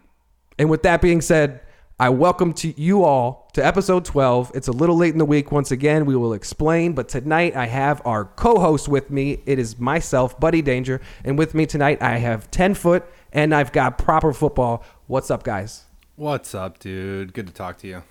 And 0.60 0.70
with 0.70 0.84
that 0.84 1.02
being 1.02 1.22
said, 1.22 1.62
I 1.98 2.10
welcome 2.10 2.52
to 2.56 2.80
you 2.80 3.06
all 3.06 3.50
to 3.54 3.66
episode 3.66 4.04
12. 4.04 4.52
It's 4.54 4.68
a 4.68 4.72
little 4.74 4.98
late 4.98 5.14
in 5.14 5.18
the 5.18 5.26
week. 5.26 5.52
Once 5.52 5.72
again, 5.72 6.06
we 6.06 6.16
will 6.16 6.34
explain. 6.34 6.94
But 6.94 7.08
tonight 7.08 7.56
I 7.56 7.68
have 7.68 8.02
our 8.06 8.26
co-host 8.26 8.90
with 8.90 9.10
me. 9.10 9.40
It 9.46 9.60
is 9.60 9.80
myself, 9.80 10.38
Buddy 10.40 10.62
Danger, 10.62 11.00
and 11.24 11.38
with 11.38 11.54
me 11.54 11.66
tonight 11.66 12.02
I 12.02 12.18
have 12.18 12.52
10 12.52 12.74
foot 12.76 13.06
and 13.32 13.56
I've 13.56 13.72
got 13.72 13.98
proper 13.98 14.34
football. 14.34 14.84
What's 15.08 15.32
up, 15.32 15.44
guys? 15.44 15.86
What's 16.18 16.54
up, 16.54 16.80
dude? 16.80 17.34
Good 17.34 17.48
to 17.48 17.54
talk 17.54 17.78
to 17.80 17.88
you. 17.88 18.04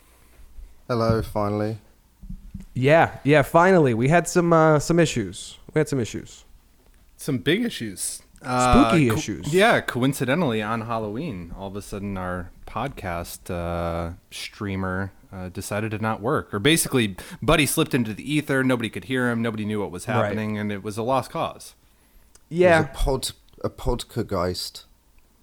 Hello, 0.89 1.23
finally. 1.23 1.79
Yeah, 2.75 3.19
yeah. 3.25 3.43
Finally, 3.43 3.95
we 3.95 4.09
had 4.09 4.27
some 4.29 4.53
uh, 4.53 4.79
some 4.79 4.99
issues. 4.99 5.59
We 5.73 5.79
had 5.79 5.89
some 5.89 6.01
issues. 6.01 6.45
Some 7.17 7.39
big 7.39 7.65
issues. 7.65 8.21
Spooky 8.41 9.09
co- 9.09 9.15
issues. 9.17 9.55
Yeah, 9.55 9.81
coincidentally 9.81 10.61
on 10.61 10.83
Halloween, 10.83 11.55
all 11.57 11.69
of 11.69 11.77
a 11.77 11.83
sudden 11.83 12.19
our 12.19 12.51
podcast 12.67 13.49
uh, 13.51 14.15
streamer 14.31 15.13
uh, 15.33 15.49
decided 15.49 15.93
to 15.93 15.99
not 15.99 16.21
work. 16.21 16.53
Or 16.53 16.59
basically, 16.59 17.17
Buddy 17.41 17.65
slipped 17.65 17.95
into 17.95 18.13
the 18.13 18.31
ether. 18.31 18.63
Nobody 18.63 18.91
could 18.91 19.05
hear 19.05 19.31
him. 19.31 19.41
Nobody 19.41 19.65
knew 19.65 19.81
what 19.81 19.91
was 19.91 20.07
Right. 20.07 20.17
happening, 20.17 20.59
and 20.59 20.71
it 20.71 20.83
was 20.83 20.99
a 20.99 21.03
lost 21.03 21.31
cause. 21.31 21.75
Yeah, 22.51 22.81
It 22.81 22.81
was 22.81 22.91
a 22.91 22.93
pod, 22.93 23.31
a 23.65 23.71
podcageist. 23.71 24.85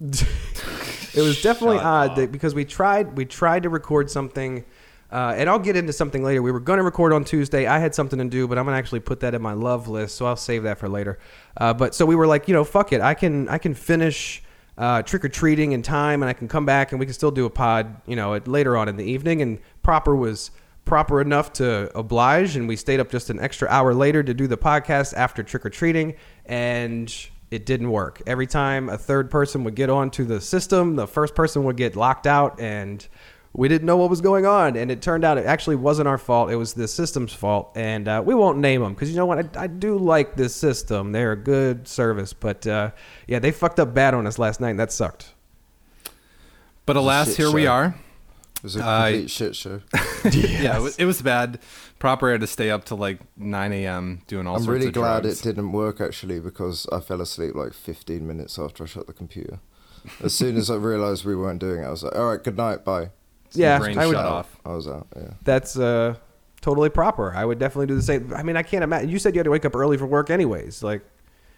it 0.00 1.20
was 1.22 1.40
definitely 1.42 1.78
Shut 1.78 1.86
odd 1.86 2.16
that 2.16 2.32
because 2.32 2.54
we 2.54 2.64
tried 2.64 3.16
we 3.16 3.24
tried 3.24 3.62
to 3.64 3.68
record 3.68 4.10
something 4.10 4.64
Uh, 5.12 5.34
and 5.36 5.50
I'll 5.50 5.58
get 5.58 5.76
into 5.76 5.92
something 5.92 6.24
later. 6.24 6.40
We 6.40 6.50
were 6.50 6.60
going 6.60 6.78
to 6.78 6.82
record 6.82 7.12
on 7.12 7.22
Tuesday. 7.22 7.66
I 7.66 7.78
had 7.78 7.94
something 7.94 8.18
to 8.18 8.24
do, 8.24 8.48
but 8.48 8.56
I'm 8.56 8.64
gonna 8.64 8.78
actually 8.78 9.00
put 9.00 9.20
that 9.20 9.34
in 9.34 9.42
my 9.42 9.52
love 9.52 9.86
list, 9.86 10.16
so 10.16 10.24
I'll 10.24 10.36
save 10.36 10.62
that 10.62 10.78
for 10.78 10.88
later. 10.88 11.18
Uh, 11.56 11.74
but 11.74 11.94
so 11.94 12.06
we 12.06 12.16
were 12.16 12.26
like, 12.26 12.48
you 12.48 12.54
know, 12.54 12.64
fuck 12.64 12.94
it. 12.94 13.02
I 13.02 13.12
can 13.12 13.46
I 13.50 13.58
can 13.58 13.74
finish 13.74 14.42
uh, 14.78 15.02
trick 15.02 15.24
or 15.24 15.28
treating 15.28 15.72
in 15.72 15.82
time, 15.82 16.22
and 16.22 16.30
I 16.30 16.32
can 16.32 16.48
come 16.48 16.64
back 16.64 16.92
and 16.92 16.98
we 16.98 17.04
can 17.04 17.12
still 17.12 17.30
do 17.30 17.44
a 17.44 17.50
pod, 17.50 18.00
you 18.06 18.16
know, 18.16 18.34
at, 18.34 18.48
later 18.48 18.74
on 18.74 18.88
in 18.88 18.96
the 18.96 19.04
evening. 19.04 19.42
And 19.42 19.58
proper 19.82 20.16
was 20.16 20.50
proper 20.86 21.20
enough 21.20 21.52
to 21.54 21.96
oblige, 21.96 22.56
and 22.56 22.66
we 22.66 22.76
stayed 22.76 22.98
up 22.98 23.10
just 23.10 23.28
an 23.28 23.38
extra 23.38 23.68
hour 23.68 23.92
later 23.92 24.22
to 24.22 24.32
do 24.32 24.46
the 24.46 24.56
podcast 24.56 25.12
after 25.14 25.42
trick 25.42 25.66
or 25.66 25.70
treating, 25.70 26.14
and 26.46 27.14
it 27.50 27.66
didn't 27.66 27.90
work. 27.90 28.22
Every 28.26 28.46
time 28.46 28.88
a 28.88 28.96
third 28.96 29.30
person 29.30 29.62
would 29.64 29.74
get 29.74 29.90
onto 29.90 30.24
the 30.24 30.40
system, 30.40 30.96
the 30.96 31.06
first 31.06 31.34
person 31.34 31.64
would 31.64 31.76
get 31.76 31.96
locked 31.96 32.26
out, 32.26 32.58
and 32.58 33.06
we 33.54 33.68
didn't 33.68 33.86
know 33.86 33.96
what 33.96 34.08
was 34.08 34.20
going 34.20 34.46
on. 34.46 34.76
And 34.76 34.90
it 34.90 35.02
turned 35.02 35.24
out 35.24 35.38
it 35.38 35.46
actually 35.46 35.76
wasn't 35.76 36.08
our 36.08 36.18
fault; 36.18 36.50
it 36.50 36.56
was 36.56 36.74
the 36.74 36.88
system's 36.88 37.32
fault. 37.32 37.72
And 37.74 38.08
uh, 38.08 38.22
we 38.24 38.34
won't 38.34 38.58
name 38.58 38.82
them 38.82 38.94
because 38.94 39.10
you 39.10 39.16
know 39.16 39.26
what? 39.26 39.56
I, 39.56 39.64
I, 39.64 39.66
do 39.66 39.98
like 39.98 40.36
this 40.36 40.54
system; 40.54 41.12
they're 41.12 41.32
a 41.32 41.36
good 41.36 41.86
service, 41.86 42.32
but 42.32 42.66
uh, 42.66 42.90
yeah, 43.26 43.38
they 43.38 43.50
fucked 43.50 43.80
up 43.80 43.94
bad 43.94 44.14
on 44.14 44.26
us 44.26 44.38
last 44.38 44.60
night, 44.60 44.70
and 44.70 44.80
that 44.80 44.92
sucked. 44.92 45.34
But 46.86 46.96
alas, 46.96 47.36
here 47.36 47.46
show. 47.46 47.52
we 47.52 47.66
are. 47.66 47.94
It 48.56 48.62
was 48.62 48.76
a 48.76 48.78
complete 48.78 49.24
uh, 49.24 49.28
shit 49.28 49.56
show. 49.56 49.80
yes. 50.24 50.34
Yeah, 50.62 50.76
it 50.76 50.82
was, 50.82 50.96
it 50.96 51.04
was, 51.04 51.20
bad. 51.20 51.58
Proper 51.98 52.30
had 52.30 52.40
to 52.42 52.46
stay 52.46 52.70
up 52.70 52.84
till 52.84 52.96
like 52.96 53.18
9 53.36 53.72
a.m. 53.72 54.22
doing 54.28 54.46
all 54.46 54.54
I'm 54.54 54.62
sorts 54.62 54.76
really 54.76 54.86
of 54.86 54.92
glad 54.92 55.22
drugs. 55.22 55.40
it 55.40 55.44
didn't 55.44 55.72
work 55.72 56.00
actually 56.00 56.38
because 56.38 56.86
I 56.92 57.00
fell 57.00 57.20
asleep 57.20 57.56
like 57.56 57.72
15 57.72 58.24
minutes 58.24 58.60
after 58.60 58.84
I 58.84 58.86
shut 58.86 59.08
the 59.08 59.12
computer. 59.12 59.58
As 60.22 60.32
soon 60.32 60.56
as 60.56 60.70
I 60.70 60.76
realized 60.76 61.24
we 61.24 61.34
weren't 61.34 61.58
doing 61.58 61.82
it, 61.82 61.86
I 61.86 61.90
was 61.90 62.04
like, 62.04 62.14
all 62.14 62.30
right, 62.30 62.42
good 62.42 62.56
night, 62.56 62.84
bye. 62.84 63.10
So 63.52 63.60
yeah, 63.60 63.78
I 63.82 64.06
would, 64.06 64.16
off. 64.16 64.58
I 64.64 64.72
was 64.72 64.88
out, 64.88 65.06
yeah. 65.14 65.34
That's 65.42 65.78
uh, 65.78 66.16
totally 66.60 66.88
proper. 66.88 67.34
I 67.34 67.44
would 67.44 67.58
definitely 67.58 67.86
do 67.86 67.94
the 67.94 68.02
same. 68.02 68.32
I 68.34 68.42
mean, 68.42 68.56
I 68.56 68.62
can't 68.62 68.82
imagine. 68.82 69.10
You 69.10 69.18
said 69.18 69.34
you 69.34 69.40
had 69.40 69.44
to 69.44 69.50
wake 69.50 69.64
up 69.64 69.76
early 69.76 69.98
for 69.98 70.06
work 70.06 70.30
anyways. 70.30 70.82
Like, 70.82 71.02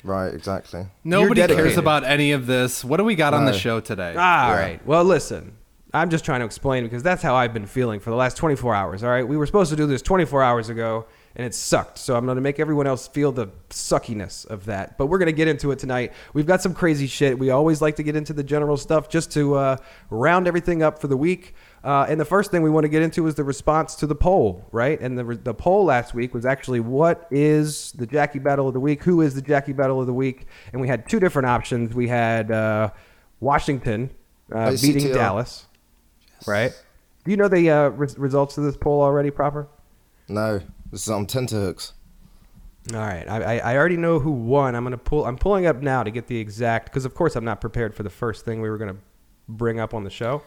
Right, 0.04 0.34
exactly. 0.34 0.86
Nobody 1.02 1.46
cares 1.46 1.78
about 1.78 2.04
any 2.04 2.32
of 2.32 2.46
this. 2.46 2.84
What 2.84 2.98
do 2.98 3.04
we 3.04 3.14
got 3.14 3.30
no. 3.30 3.38
on 3.38 3.44
the 3.46 3.54
show 3.54 3.80
today? 3.80 4.14
Ah, 4.16 4.50
yeah. 4.50 4.58
right. 4.58 4.86
Well, 4.86 5.04
listen. 5.04 5.56
I'm 5.94 6.10
just 6.10 6.24
trying 6.24 6.40
to 6.40 6.46
explain 6.46 6.82
because 6.82 7.04
that's 7.04 7.22
how 7.22 7.36
I've 7.36 7.54
been 7.54 7.66
feeling 7.66 8.00
for 8.00 8.10
the 8.10 8.16
last 8.16 8.36
24 8.36 8.74
hours. 8.74 9.04
All 9.04 9.10
right, 9.10 9.26
we 9.26 9.36
were 9.36 9.46
supposed 9.46 9.70
to 9.70 9.76
do 9.76 9.86
this 9.86 10.02
24 10.02 10.42
hours 10.42 10.68
ago, 10.68 11.06
and 11.36 11.46
it 11.46 11.54
sucked. 11.54 11.98
So 11.98 12.16
I'm 12.16 12.24
going 12.24 12.34
to 12.34 12.42
make 12.42 12.58
everyone 12.58 12.88
else 12.88 13.06
feel 13.06 13.30
the 13.30 13.46
suckiness 13.70 14.44
of 14.44 14.64
that. 14.64 14.98
But 14.98 15.06
we're 15.06 15.18
going 15.18 15.26
to 15.26 15.32
get 15.32 15.46
into 15.46 15.70
it 15.70 15.78
tonight. 15.78 16.12
We've 16.32 16.48
got 16.48 16.60
some 16.60 16.74
crazy 16.74 17.06
shit. 17.06 17.38
We 17.38 17.50
always 17.50 17.80
like 17.80 17.94
to 17.96 18.02
get 18.02 18.16
into 18.16 18.32
the 18.32 18.42
general 18.42 18.76
stuff 18.76 19.08
just 19.08 19.30
to 19.34 19.54
uh, 19.54 19.76
round 20.10 20.48
everything 20.48 20.82
up 20.82 20.98
for 20.98 21.06
the 21.06 21.16
week. 21.16 21.54
Uh, 21.84 22.06
and 22.08 22.18
the 22.18 22.24
first 22.24 22.50
thing 22.50 22.62
we 22.62 22.70
want 22.70 22.84
to 22.84 22.88
get 22.88 23.02
into 23.02 23.26
is 23.26 23.34
the 23.34 23.44
response 23.44 23.94
to 23.96 24.06
the 24.06 24.14
poll, 24.14 24.66
right? 24.72 24.98
And 25.00 25.18
the, 25.18 25.22
the 25.22 25.52
poll 25.52 25.84
last 25.84 26.14
week 26.14 26.32
was 26.32 26.46
actually 26.46 26.80
what 26.80 27.28
is 27.30 27.92
the 27.92 28.06
Jackie 28.06 28.38
Battle 28.38 28.66
of 28.66 28.74
the 28.74 28.80
Week? 28.80 29.04
Who 29.04 29.20
is 29.20 29.34
the 29.34 29.42
Jackie 29.42 29.74
Battle 29.74 30.00
of 30.00 30.06
the 30.06 30.14
Week? 30.14 30.46
And 30.72 30.80
we 30.80 30.88
had 30.88 31.08
two 31.08 31.20
different 31.20 31.46
options. 31.46 31.94
We 31.94 32.08
had 32.08 32.50
uh, 32.50 32.90
Washington 33.40 34.10
uh, 34.50 34.70
beating 34.80 35.12
Dallas 35.12 35.66
right? 36.46 36.72
Do 37.24 37.30
you 37.30 37.36
know 37.36 37.48
the 37.48 37.70
uh, 37.70 37.88
re- 37.88 38.08
results 38.16 38.58
of 38.58 38.64
this 38.64 38.76
poll 38.76 39.00
already, 39.00 39.30
proper? 39.30 39.68
No, 40.28 40.60
this 40.90 41.02
is 41.02 41.10
on 41.10 41.26
tenterhooks. 41.26 41.92
All 42.92 42.98
right, 42.98 43.26
I, 43.26 43.58
I 43.60 43.76
already 43.76 43.96
know 43.96 44.18
who 44.18 44.30
won. 44.30 44.74
I'm 44.74 44.84
gonna 44.84 44.98
pull. 44.98 45.24
I'm 45.24 45.38
pulling 45.38 45.64
up 45.64 45.76
now 45.76 46.02
to 46.02 46.10
get 46.10 46.26
the 46.26 46.36
exact 46.36 46.86
because 46.86 47.06
of 47.06 47.14
course 47.14 47.34
I'm 47.34 47.44
not 47.44 47.60
prepared 47.60 47.94
for 47.94 48.02
the 48.02 48.10
first 48.10 48.44
thing 48.44 48.60
we 48.60 48.68
were 48.68 48.76
gonna 48.76 48.96
bring 49.48 49.80
up 49.80 49.94
on 49.94 50.04
the 50.04 50.10
show. 50.10 50.42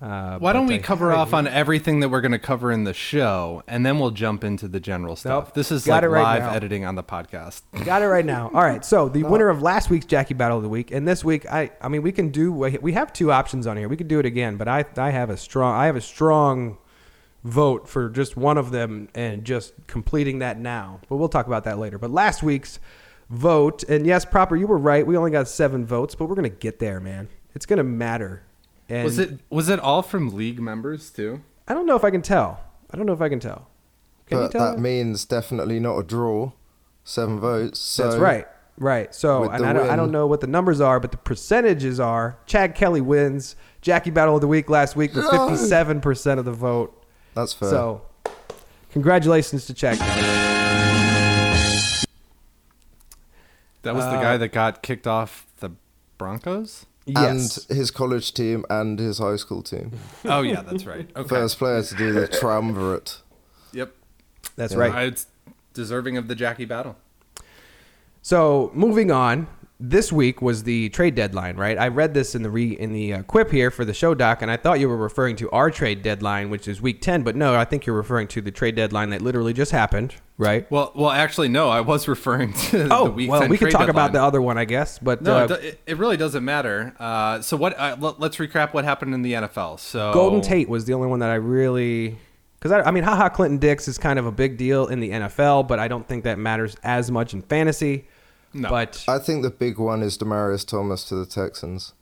Uh, 0.00 0.38
Why 0.38 0.52
don't 0.52 0.68
we 0.68 0.76
I 0.76 0.78
cover 0.78 1.12
off 1.12 1.34
on 1.34 1.48
everything 1.48 2.00
that 2.00 2.08
we're 2.08 2.20
going 2.20 2.32
to 2.32 2.38
cover 2.38 2.70
in 2.70 2.84
the 2.84 2.94
show, 2.94 3.64
and 3.66 3.84
then 3.84 3.98
we'll 3.98 4.12
jump 4.12 4.44
into 4.44 4.68
the 4.68 4.78
general 4.78 5.16
stuff. 5.16 5.46
Nope. 5.46 5.54
This 5.54 5.72
is 5.72 5.84
Got 5.84 6.04
like 6.04 6.12
right 6.12 6.22
live 6.22 6.42
now. 6.42 6.52
editing 6.52 6.84
on 6.84 6.94
the 6.94 7.02
podcast. 7.02 7.62
Got 7.84 8.02
it 8.02 8.06
right 8.06 8.24
now. 8.24 8.46
All 8.54 8.62
right. 8.62 8.84
So 8.84 9.08
the 9.08 9.24
winner 9.24 9.48
of 9.48 9.60
last 9.60 9.90
week's 9.90 10.06
Jackie 10.06 10.34
Battle 10.34 10.58
of 10.58 10.62
the 10.62 10.68
Week, 10.68 10.92
and 10.92 11.06
this 11.08 11.24
week, 11.24 11.50
I 11.50 11.72
I 11.80 11.88
mean, 11.88 12.02
we 12.02 12.12
can 12.12 12.28
do. 12.28 12.52
We 12.52 12.92
have 12.92 13.12
two 13.12 13.32
options 13.32 13.66
on 13.66 13.76
here. 13.76 13.88
We 13.88 13.96
could 13.96 14.08
do 14.08 14.20
it 14.20 14.26
again, 14.26 14.56
but 14.56 14.68
I 14.68 14.84
I 14.96 15.10
have 15.10 15.30
a 15.30 15.36
strong 15.36 15.74
I 15.74 15.86
have 15.86 15.96
a 15.96 16.00
strong 16.00 16.78
vote 17.42 17.88
for 17.88 18.08
just 18.08 18.36
one 18.36 18.56
of 18.58 18.70
them 18.70 19.08
and 19.16 19.44
just 19.44 19.74
completing 19.88 20.38
that 20.40 20.60
now. 20.60 21.00
But 21.08 21.16
we'll 21.16 21.28
talk 21.28 21.48
about 21.48 21.64
that 21.64 21.78
later. 21.78 21.98
But 21.98 22.12
last 22.12 22.42
week's 22.44 22.78
vote, 23.30 23.82
and 23.84 24.06
yes, 24.06 24.24
proper, 24.24 24.54
you 24.54 24.68
were 24.68 24.78
right. 24.78 25.04
We 25.04 25.16
only 25.16 25.32
got 25.32 25.48
seven 25.48 25.84
votes, 25.84 26.14
but 26.14 26.26
we're 26.26 26.36
gonna 26.36 26.48
get 26.48 26.78
there, 26.78 27.00
man. 27.00 27.28
It's 27.52 27.66
gonna 27.66 27.82
matter 27.82 28.44
and 28.88 29.04
was 29.04 29.18
it 29.18 29.40
was 29.50 29.68
it 29.68 29.80
all 29.80 30.02
from 30.02 30.34
league 30.34 30.60
members 30.60 31.10
too? 31.10 31.42
I 31.66 31.74
don't 31.74 31.86
know 31.86 31.96
if 31.96 32.04
I 32.04 32.10
can 32.10 32.22
tell. 32.22 32.60
I 32.90 32.96
don't 32.96 33.06
know 33.06 33.12
if 33.12 33.20
I 33.20 33.28
can 33.28 33.40
tell. 33.40 33.68
Can 34.26 34.38
but 34.38 34.52
that 34.52 34.78
means 34.78 35.24
definitely 35.24 35.80
not 35.80 35.98
a 35.98 36.02
draw. 36.02 36.52
Seven 37.04 37.40
votes. 37.40 37.78
So 37.78 38.04
That's 38.04 38.16
right. 38.16 38.46
Right. 38.76 39.12
So, 39.14 39.50
and 39.50 39.64
I 39.66 39.72
don't, 39.72 39.90
I 39.90 39.96
don't 39.96 40.12
know 40.12 40.26
what 40.26 40.40
the 40.40 40.46
numbers 40.46 40.80
are, 40.80 41.00
but 41.00 41.10
the 41.10 41.16
percentages 41.16 41.98
are 41.98 42.38
Chad 42.46 42.74
Kelly 42.74 43.00
wins. 43.00 43.56
Jackie 43.80 44.10
Battle 44.10 44.36
of 44.36 44.40
the 44.40 44.46
Week 44.46 44.70
last 44.70 44.94
week 44.94 45.14
with 45.14 45.24
57% 45.26 46.38
of 46.38 46.44
the 46.44 46.52
vote. 46.52 47.02
That's 47.34 47.52
fair. 47.52 47.70
So, 47.70 48.02
congratulations 48.92 49.66
to 49.66 49.74
Chad 49.74 49.98
Kelly. 49.98 50.22
That 53.82 53.94
was 53.94 54.04
uh, 54.04 54.10
the 54.10 54.22
guy 54.22 54.36
that 54.36 54.52
got 54.52 54.82
kicked 54.82 55.06
off 55.06 55.46
the 55.58 55.70
Broncos? 56.18 56.86
Yes. 57.08 57.68
And 57.68 57.78
his 57.78 57.90
college 57.90 58.34
team 58.34 58.64
and 58.68 58.98
his 58.98 59.18
high 59.18 59.36
school 59.36 59.62
team. 59.62 59.92
Oh 60.24 60.42
yeah, 60.42 60.62
that's 60.62 60.84
right. 60.84 61.08
Okay. 61.16 61.28
First 61.28 61.58
player 61.58 61.82
to 61.82 61.94
do 61.94 62.12
the 62.12 62.28
triumvirate. 62.40 63.22
Yep. 63.72 63.94
That's 64.56 64.74
yeah. 64.74 64.78
right. 64.78 64.94
Uh, 64.94 65.06
it's 65.06 65.26
deserving 65.72 66.16
of 66.16 66.28
the 66.28 66.34
Jackie 66.34 66.64
battle. 66.66 66.96
So 68.20 68.70
moving 68.74 69.10
on, 69.10 69.46
this 69.80 70.10
week 70.10 70.42
was 70.42 70.64
the 70.64 70.88
trade 70.88 71.14
deadline, 71.14 71.56
right? 71.56 71.78
I 71.78 71.88
read 71.88 72.12
this 72.12 72.34
in 72.34 72.42
the 72.42 72.50
re, 72.50 72.72
in 72.72 72.92
the 72.92 73.14
uh, 73.14 73.22
quip 73.22 73.50
here 73.50 73.70
for 73.70 73.84
the 73.84 73.94
show 73.94 74.12
doc, 74.12 74.42
and 74.42 74.50
I 74.50 74.56
thought 74.56 74.80
you 74.80 74.88
were 74.88 74.96
referring 74.96 75.36
to 75.36 75.50
our 75.50 75.70
trade 75.70 76.02
deadline, 76.02 76.50
which 76.50 76.66
is 76.66 76.80
week 76.80 77.00
ten. 77.00 77.22
But 77.22 77.36
no, 77.36 77.54
I 77.54 77.64
think 77.64 77.86
you're 77.86 77.96
referring 77.96 78.26
to 78.28 78.40
the 78.40 78.50
trade 78.50 78.74
deadline 78.74 79.10
that 79.10 79.22
literally 79.22 79.52
just 79.52 79.70
happened, 79.70 80.16
right? 80.36 80.68
Well, 80.70 80.90
well, 80.96 81.10
actually, 81.10 81.48
no, 81.48 81.68
I 81.68 81.80
was 81.80 82.08
referring 82.08 82.54
to 82.54 82.88
oh, 82.90 83.04
the 83.04 83.10
week. 83.12 83.30
well, 83.30 83.46
we 83.46 83.56
could 83.56 83.70
talk 83.70 83.86
deadline. 83.86 83.90
about 83.90 84.12
the 84.12 84.22
other 84.22 84.42
one, 84.42 84.58
I 84.58 84.64
guess. 84.64 84.98
But 84.98 85.22
no, 85.22 85.36
uh, 85.36 85.54
it, 85.54 85.80
it, 85.86 85.96
really 85.96 86.16
doesn't 86.16 86.44
matter. 86.44 86.94
Uh, 86.98 87.40
so 87.40 87.56
what? 87.56 87.78
Uh, 87.78 87.96
let's 88.18 88.36
recap 88.38 88.74
what 88.74 88.84
happened 88.84 89.14
in 89.14 89.22
the 89.22 89.34
NFL. 89.34 89.78
So 89.78 90.12
Golden 90.12 90.40
Tate 90.40 90.68
was 90.68 90.86
the 90.86 90.94
only 90.94 91.06
one 91.06 91.20
that 91.20 91.30
I 91.30 91.36
really. 91.36 92.18
Because 92.58 92.72
I, 92.72 92.88
I 92.88 92.90
mean, 92.90 93.04
Ha 93.04 93.14
Ha, 93.14 93.28
Clinton 93.28 93.58
Dix 93.58 93.86
is 93.86 93.98
kind 93.98 94.18
of 94.18 94.26
a 94.26 94.32
big 94.32 94.56
deal 94.56 94.88
in 94.88 94.98
the 94.98 95.10
NFL, 95.10 95.68
but 95.68 95.78
I 95.78 95.86
don't 95.86 96.08
think 96.08 96.24
that 96.24 96.40
matters 96.40 96.76
as 96.82 97.08
much 97.08 97.32
in 97.32 97.42
fantasy. 97.42 98.08
No. 98.52 98.70
But 98.70 99.04
I 99.08 99.18
think 99.18 99.42
the 99.42 99.50
big 99.50 99.78
one 99.78 100.02
is 100.02 100.16
Demaryius 100.16 100.66
Thomas 100.66 101.04
to 101.04 101.14
the 101.14 101.26
Texans. 101.26 101.92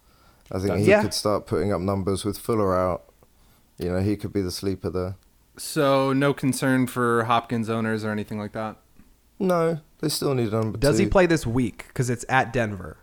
I 0.52 0.58
think 0.58 0.78
he 0.78 0.84
yeah. 0.84 1.02
could 1.02 1.14
start 1.14 1.46
putting 1.46 1.72
up 1.72 1.80
numbers 1.80 2.24
with 2.24 2.38
Fuller 2.38 2.76
out. 2.76 3.04
You 3.78 3.90
know, 3.90 4.00
he 4.00 4.16
could 4.16 4.32
be 4.32 4.40
the 4.40 4.52
sleeper 4.52 4.90
there. 4.90 5.16
So 5.58 6.12
no 6.12 6.32
concern 6.32 6.86
for 6.86 7.24
Hopkins 7.24 7.68
owners 7.68 8.04
or 8.04 8.10
anything 8.10 8.38
like 8.38 8.52
that. 8.52 8.76
No, 9.38 9.80
they 10.00 10.08
still 10.08 10.34
need 10.34 10.52
number. 10.52 10.78
Does 10.78 10.96
two. 10.96 11.04
he 11.04 11.08
play 11.08 11.26
this 11.26 11.46
week? 11.46 11.86
Because 11.88 12.08
it's 12.08 12.24
at 12.28 12.52
Denver. 12.52 12.98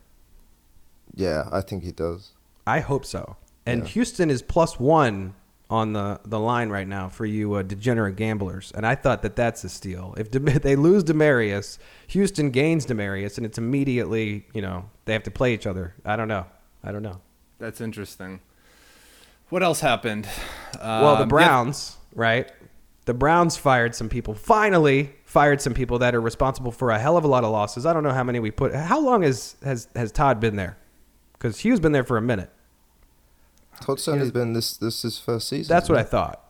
Yeah, 1.14 1.48
I 1.52 1.62
think 1.62 1.84
he 1.84 1.92
does. 1.92 2.32
I 2.66 2.80
hope 2.80 3.06
so. 3.06 3.36
And 3.66 3.82
yeah. 3.82 3.88
Houston 3.90 4.30
is 4.30 4.42
plus 4.42 4.80
one 4.80 5.36
on 5.70 5.94
the, 5.94 6.20
the 6.26 6.40
line 6.40 6.70
right 6.70 6.88
now 6.88 7.10
for 7.10 7.26
you 7.26 7.56
uh, 7.56 7.64
degenerate 7.64 8.16
gamblers, 8.16 8.72
and 8.76 8.86
I 8.86 8.96
thought 8.96 9.22
that 9.24 9.36
that's 9.36 9.64
a 9.64 9.70
steal. 9.70 10.14
If 10.18 10.30
De- 10.30 10.40
they 10.60 10.76
lose 10.76 11.04
Demaryius, 11.04 11.78
Houston 12.08 12.52
gains 12.52 12.86
Demaryius, 12.86 13.38
and 13.38 13.46
it's 13.46 13.58
immediately 13.58 14.46
you 14.54 14.62
know 14.62 14.90
they 15.06 15.14
have 15.14 15.24
to 15.24 15.32
play 15.32 15.54
each 15.54 15.66
other. 15.66 15.96
I 16.06 16.16
don't 16.16 16.28
know. 16.28 16.46
I 16.84 16.92
don't 16.92 17.04
know. 17.04 17.22
That's 17.60 17.82
interesting. 17.82 18.42
What 19.50 19.64
else 19.64 19.80
happened? 19.80 20.28
well, 20.82 21.16
the 21.16 21.24
um, 21.24 21.30
Browns, 21.30 21.98
yeah. 21.98 22.22
right? 22.22 22.52
The 23.06 23.14
Browns 23.14 23.58
fired 23.58 23.94
some 23.94 24.10
people. 24.10 24.34
Finally, 24.34 25.14
fired 25.26 25.62
some 25.62 25.74
people 25.74 26.00
that 26.00 26.16
are 26.16 26.22
responsible 26.22 26.72
for 26.72 26.92
a 26.92 27.00
hell 27.00 27.18
of 27.18 27.24
a 27.24 27.28
lot 27.28 27.44
of 27.44 27.52
losses. 27.52 27.86
I 27.86 27.94
don't 27.94 28.04
know 28.04 28.14
how 28.14 28.24
many 28.24 28.40
we 28.40 28.52
put. 28.52 28.74
How 28.74 29.00
long 29.00 29.24
has 29.24 29.56
has 29.64 29.88
has 29.96 30.12
Todd 30.12 30.40
been 30.40 30.56
there? 30.56 30.78
Because 31.34 31.60
Hue's 31.60 31.80
been 31.80 31.92
there 31.92 32.04
for 32.04 32.18
a 32.18 32.22
minute. 32.22 32.50
Todd 33.82 34.00
has 34.00 34.32
been 34.32 34.54
this 34.54 34.78
this 34.78 35.02
his 35.02 35.18
first 35.18 35.50
season. 35.50 35.74
That's 35.74 35.90
what 35.90 35.98
I 35.98 36.04
thought. 36.04 36.44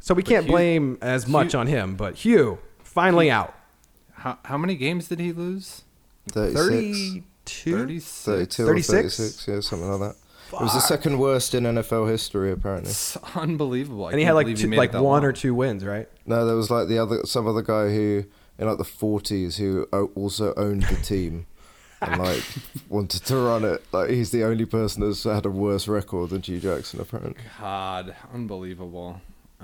So 0.00 0.14
we 0.14 0.22
but 0.22 0.28
can't 0.28 0.44
Hue, 0.44 0.52
blame 0.52 0.98
as 1.00 1.26
much 1.26 1.52
Hue, 1.52 1.60
on 1.60 1.66
him, 1.66 1.96
but 1.96 2.16
Hue 2.16 2.58
finally 2.82 3.30
out. 3.30 3.54
How 4.12 4.38
how 4.44 4.58
many 4.58 4.76
games 4.76 5.08
did 5.08 5.20
he 5.20 5.32
lose? 5.32 5.82
36. 6.28 7.24
32? 7.44 8.00
32 8.00 8.66
36? 8.66 9.16
36, 9.16 9.48
yeah, 9.48 9.60
something 9.60 9.90
like 9.90 10.00
that. 10.00 10.16
Fuck. 10.48 10.60
It 10.60 10.64
was 10.64 10.74
the 10.74 10.80
second 10.80 11.18
worst 11.18 11.54
in 11.54 11.64
NFL 11.64 12.08
history, 12.08 12.52
apparently. 12.52 12.90
It's 12.90 13.16
unbelievable. 13.34 14.06
I 14.06 14.10
and 14.10 14.18
he 14.18 14.24
had 14.24 14.32
like 14.32 14.54
two, 14.54 14.70
like 14.70 14.92
one 14.92 15.02
long. 15.02 15.24
or 15.24 15.32
two 15.32 15.54
wins, 15.54 15.84
right? 15.84 16.08
No, 16.26 16.46
there 16.46 16.56
was 16.56 16.70
like 16.70 16.88
the 16.88 16.98
other 16.98 17.24
some 17.24 17.46
other 17.46 17.62
guy 17.62 17.88
who 17.88 18.24
in 18.58 18.68
like 18.68 18.78
the 18.78 18.84
40s 18.84 19.56
who 19.56 19.86
uh, 19.92 20.04
also 20.14 20.54
owned 20.56 20.84
the 20.84 20.96
team 20.96 21.46
and 22.08 22.20
like 22.22 22.42
wanted 22.88 23.24
to 23.26 23.36
run 23.36 23.64
it. 23.64 23.84
Like 23.92 24.10
he's 24.10 24.30
the 24.30 24.44
only 24.44 24.64
person 24.64 25.02
that's 25.06 25.24
had 25.24 25.46
a 25.46 25.50
worse 25.50 25.88
record 25.88 26.30
than 26.30 26.42
G 26.42 26.58
Jackson 26.60 27.00
apparently. 27.00 27.42
God, 27.60 28.14
unbelievable. 28.32 29.20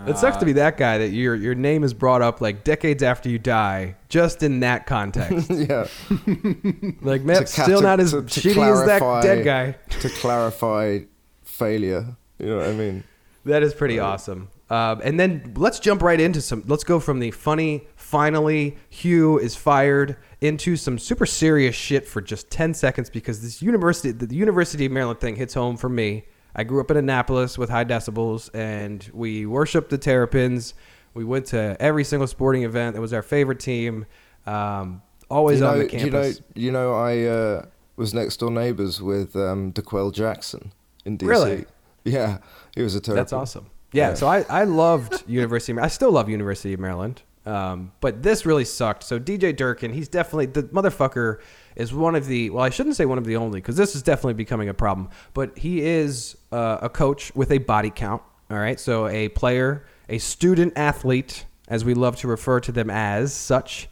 It 0.06 0.16
sucks 0.16 0.38
to 0.38 0.47
be 0.47 0.52
that 0.54 0.78
guy 0.78 0.97
that 0.97 1.09
your 1.11 1.35
your 1.35 1.54
name 1.54 1.85
is 1.85 1.92
brought 1.92 2.23
up 2.23 2.40
like 2.40 2.64
decades 2.64 3.02
after 3.02 3.28
you 3.28 3.38
die, 3.38 3.97
just 4.09 4.42
in 4.42 4.61
that 4.61 4.87
context. 4.87 5.50
yeah. 5.50 5.87
like, 7.02 7.23
man, 7.23 7.42
To 7.42 7.47
still 7.47 7.66
cata- 7.66 7.82
not 7.82 8.00
as 8.00 8.12
to- 8.12 8.23
to 8.23 8.40
shitty 8.40 8.73
as 8.73 8.87
that 8.87 9.23
dead 9.23 9.44
guy. 9.44 9.73
To 10.00 10.09
clarify 10.09 11.00
failure. 11.42 12.16
You 12.38 12.47
know 12.47 12.56
what 12.59 12.68
I 12.68 12.73
mean? 12.73 13.04
That 13.44 13.62
is 13.62 13.75
pretty 13.75 13.99
awesome. 13.99 14.49
Um, 14.70 15.00
and 15.04 15.18
then 15.20 15.52
let's 15.56 15.80
jump 15.80 16.00
right 16.02 16.20
into 16.20 16.40
some. 16.40 16.62
Let's 16.66 16.85
go 16.85 17.00
from 17.00 17.18
the 17.18 17.30
funny, 17.32 17.87
finally, 18.11 18.76
Hue 18.88 19.38
is 19.38 19.55
fired, 19.55 20.17
into 20.40 20.75
some 20.76 20.99
super 20.99 21.26
serious 21.26 21.75
shit 21.76 22.07
for 22.09 22.21
just 22.21 22.50
10 22.50 22.75
seconds 22.75 23.11
because 23.11 23.43
this 23.43 23.61
university, 23.62 24.11
the 24.11 24.35
University 24.35 24.87
of 24.87 24.93
Maryland 24.93 25.21
thing 25.21 25.37
hits 25.37 25.55
home 25.55 25.76
for 25.76 25.88
me. 25.88 26.25
I 26.57 26.64
grew 26.64 26.81
up 26.81 26.90
in 26.90 26.97
Annapolis 26.97 27.57
with 27.57 27.71
high 27.71 27.85
decibels, 27.85 28.50
and 28.55 29.09
we 29.12 29.47
worshiped 29.47 29.90
the 29.90 29.99
Terrapins. 29.99 30.75
We 31.14 31.25
went 31.25 31.47
to 31.47 31.76
every 31.79 32.02
single 32.05 32.26
sporting 32.26 32.64
event. 32.64 32.97
It 32.97 33.00
was 33.00 33.12
our 33.12 33.23
favorite 33.23 33.61
team. 33.61 34.07
Um, 34.47 35.02
always 35.31 35.61
you 35.61 35.64
know, 35.67 35.73
on 35.73 35.79
the 35.79 35.85
you 35.85 36.11
know, 36.11 36.23
campus. 36.23 36.43
you 36.55 36.73
know, 36.73 36.95
I 36.95 37.23
uh, 37.25 37.67
was 37.97 38.12
next 38.12 38.38
door 38.38 38.50
neighbours 38.50 39.00
with 39.00 39.37
um, 39.37 39.71
D'Qwell 39.71 40.12
Jackson 40.12 40.73
in 41.05 41.19
DC. 41.19 41.29
Really? 41.29 41.67
Yeah, 42.05 42.38
he 42.75 42.83
was 42.83 42.95
a 42.95 43.00
terrible. 43.00 43.21
That's 43.21 43.33
awesome. 43.33 43.71
Yeah, 43.93 44.09
Yeah. 44.09 44.14
so 44.14 44.26
I, 44.26 44.45
I 44.49 44.64
loved 44.64 45.23
University 45.29 45.73
of 45.73 45.76
Maryland. 45.76 45.90
I 45.93 45.95
still 45.95 46.11
love 46.11 46.29
University 46.29 46.73
of 46.73 46.81
Maryland. 46.81 47.23
Um, 47.50 47.90
but 48.00 48.23
this 48.23 48.47
really 48.47 48.64
sucked. 48.64 49.02
So 49.02 49.19
DJ 49.19 49.54
Durkin, 49.54 49.92
he's 49.92 50.09
definitely 50.09 50.47
the 50.47 50.62
motherfucker 50.64 51.40
is 51.75 51.92
one 51.92 52.14
of 52.14 52.26
the 52.26 52.50
well, 52.50 52.62
I 52.62 52.71
shouldn't 52.71 52.95
say 52.95 53.07
one 53.07 53.19
of 53.19 53.25
the 53.25 53.37
only 53.37 53.61
because 53.61 53.76
this 53.76 53.97
is 53.97 54.02
definitely 54.02 54.35
becoming 54.35 54.69
a 54.69 54.75
problem. 54.75 55.11
But 55.35 55.59
he 55.59 55.83
is 55.83 56.37
uh, 56.52 56.78
a 56.80 56.88
coach 56.88 57.35
with 57.35 57.50
a 57.50 57.59
body 57.59 57.90
count. 57.90 58.23
All 58.50 58.59
right, 58.59 58.78
so 58.78 59.07
a 59.07 59.28
player, 59.28 59.87
a 60.09 60.19
student 60.19 60.75
athlete, 60.76 61.45
as 61.69 61.85
we 61.85 61.95
love 61.95 62.16
to 62.16 62.28
refer 62.28 62.61
to 62.61 62.73
them 62.73 62.90
as 62.90 63.33
such, 63.33 63.88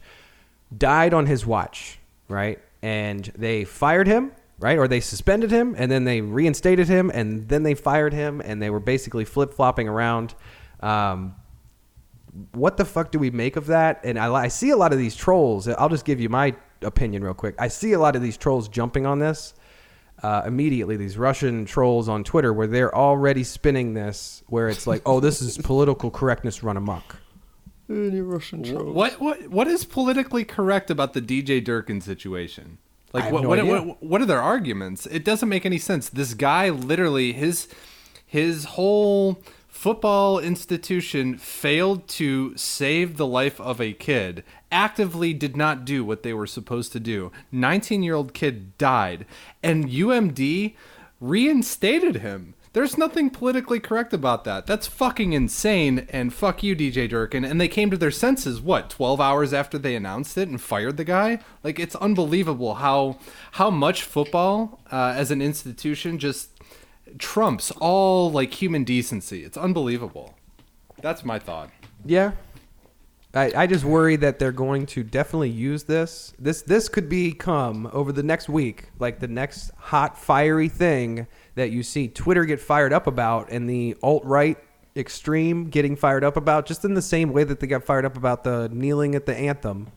died 0.77 1.13
on 1.13 1.25
his 1.25 1.45
watch, 1.45 1.99
right? 2.27 2.59
And 2.81 3.31
they 3.37 3.65
fired 3.65 4.07
him, 4.07 4.31
right? 4.59 4.77
Or 4.77 4.87
they 4.87 4.99
suspended 4.99 5.51
him 5.51 5.75
and 5.77 5.91
then 5.91 6.03
they 6.05 6.21
reinstated 6.21 6.87
him 6.87 7.09
and 7.13 7.47
then 7.47 7.63
they 7.63 7.73
fired 7.73 8.13
him 8.13 8.41
and 8.43 8.61
they 8.61 8.69
were 8.69 8.81
basically 8.81 9.25
flip 9.25 9.53
flopping 9.53 9.87
around. 9.87 10.35
Um, 10.81 11.35
what 12.53 12.77
the 12.77 12.85
fuck 12.85 13.11
do 13.11 13.19
we 13.19 13.31
make 13.31 13.55
of 13.55 13.67
that? 13.67 14.01
And 14.03 14.17
I, 14.17 14.33
I 14.33 14.47
see 14.47 14.69
a 14.69 14.77
lot 14.77 14.93
of 14.93 14.99
these 14.99 15.15
trolls. 15.15 15.67
I'll 15.67 15.89
just 15.89 16.05
give 16.05 16.19
you 16.19 16.29
my 16.29 16.55
opinion 16.81 17.23
real 17.23 17.33
quick. 17.33 17.55
I 17.59 17.67
see 17.67 17.93
a 17.93 17.99
lot 17.99 18.15
of 18.15 18.21
these 18.21 18.37
trolls 18.37 18.67
jumping 18.67 19.05
on 19.05 19.19
this 19.19 19.53
uh, 20.23 20.43
immediately. 20.45 20.97
These 20.97 21.17
Russian 21.17 21.65
trolls 21.65 22.09
on 22.09 22.23
Twitter 22.23 22.53
where 22.53 22.67
they're 22.67 22.93
already 22.95 23.43
spinning 23.43 23.93
this, 23.93 24.43
where 24.47 24.69
it's 24.69 24.87
like, 24.87 25.01
oh, 25.05 25.19
this 25.19 25.41
is 25.41 25.57
political 25.57 26.11
correctness 26.11 26.63
run 26.63 26.77
amok. 26.77 27.17
Any 27.89 28.21
Russian 28.21 28.63
troll. 28.63 28.93
What 28.93 29.19
what 29.19 29.47
what 29.49 29.67
is 29.67 29.83
politically 29.83 30.45
correct 30.45 30.91
about 30.91 31.13
the 31.13 31.21
DJ 31.21 31.63
Durkin 31.63 32.01
situation? 32.01 32.77
Like 33.13 33.23
I 33.23 33.25
have 33.25 33.33
what 33.33 33.43
no 33.43 33.49
what, 33.49 33.59
idea. 33.59 33.81
what 33.81 34.03
what 34.03 34.21
are 34.21 34.25
their 34.25 34.41
arguments? 34.41 35.07
It 35.07 35.25
doesn't 35.25 35.49
make 35.49 35.65
any 35.65 35.79
sense. 35.79 36.07
This 36.07 36.35
guy 36.35 36.69
literally 36.69 37.33
his 37.33 37.67
his 38.27 38.65
whole 38.65 39.41
football 39.79 40.39
institution 40.39 41.37
failed 41.37 42.05
to 42.05 42.51
save 42.57 43.15
the 43.15 43.25
life 43.25 43.61
of 43.61 43.79
a 43.79 43.93
kid. 43.93 44.43
Actively 44.73 45.33
did 45.33 45.55
not 45.55 45.85
do 45.85 46.03
what 46.03 46.21
they 46.21 46.33
were 46.33 46.45
supposed 46.45 46.91
to 46.91 46.99
do. 46.99 47.31
19-year-old 47.53 48.33
kid 48.33 48.77
died 48.77 49.25
and 49.63 49.89
UMD 49.89 50.75
reinstated 51.21 52.17
him. 52.17 52.55
There's 52.73 52.97
nothing 52.97 53.29
politically 53.29 53.79
correct 53.79 54.11
about 54.11 54.43
that. 54.43 54.67
That's 54.67 54.85
fucking 54.85 55.31
insane. 55.31 56.07
And 56.09 56.33
fuck 56.33 56.61
you, 56.61 56.75
DJ 56.75 57.09
Durkin. 57.09 57.45
And 57.45 57.59
they 57.59 57.69
came 57.69 57.89
to 57.89 57.97
their 57.97 58.11
senses, 58.11 58.59
what, 58.59 58.89
12 58.89 59.21
hours 59.21 59.53
after 59.53 59.77
they 59.77 59.95
announced 59.95 60.37
it 60.37 60.49
and 60.49 60.59
fired 60.59 60.97
the 60.97 61.05
guy? 61.05 61.39
Like, 61.63 61.79
it's 61.79 61.95
unbelievable 61.95 62.75
how 62.75 63.17
how 63.53 63.69
much 63.69 64.03
football 64.03 64.81
uh, 64.91 65.13
as 65.15 65.31
an 65.31 65.41
institution 65.41 66.19
just 66.19 66.58
trumps 67.17 67.71
all 67.79 68.31
like 68.31 68.53
human 68.53 68.83
decency. 68.83 69.43
It's 69.43 69.57
unbelievable. 69.57 70.35
That's 71.01 71.23
my 71.23 71.39
thought. 71.39 71.69
Yeah. 72.05 72.33
I, 73.33 73.51
I 73.55 73.67
just 73.67 73.85
worry 73.85 74.15
that 74.17 74.39
they're 74.39 74.51
going 74.51 74.87
to 74.87 75.03
definitely 75.03 75.51
use 75.51 75.83
this. 75.83 76.33
This 76.39 76.63
this 76.63 76.89
could 76.89 77.09
become 77.09 77.87
over 77.93 78.11
the 78.11 78.23
next 78.23 78.49
week, 78.49 78.89
like 78.97 79.19
the 79.19 79.27
next 79.27 79.71
hot 79.77 80.17
fiery 80.17 80.67
thing 80.67 81.27
that 81.53 81.69
you 81.69 81.83
see 81.83 82.07
Twitter 82.07 82.45
get 82.45 82.59
fired 82.59 82.91
up 82.91 83.05
about 83.05 83.51
and 83.51 83.69
the 83.69 83.95
alt 84.01 84.25
right 84.25 84.57
extreme 84.95 85.69
getting 85.69 85.95
fired 85.95 86.23
up 86.23 86.37
about, 86.37 86.65
just 86.65 86.83
in 86.83 86.95
the 86.95 87.01
same 87.01 87.31
way 87.31 87.43
that 87.43 87.59
they 87.59 87.67
got 87.67 87.83
fired 87.83 88.05
up 88.05 88.17
about 88.17 88.43
the 88.43 88.69
kneeling 88.73 89.13
at 89.15 89.25
the 89.25 89.35
anthem. 89.35 89.87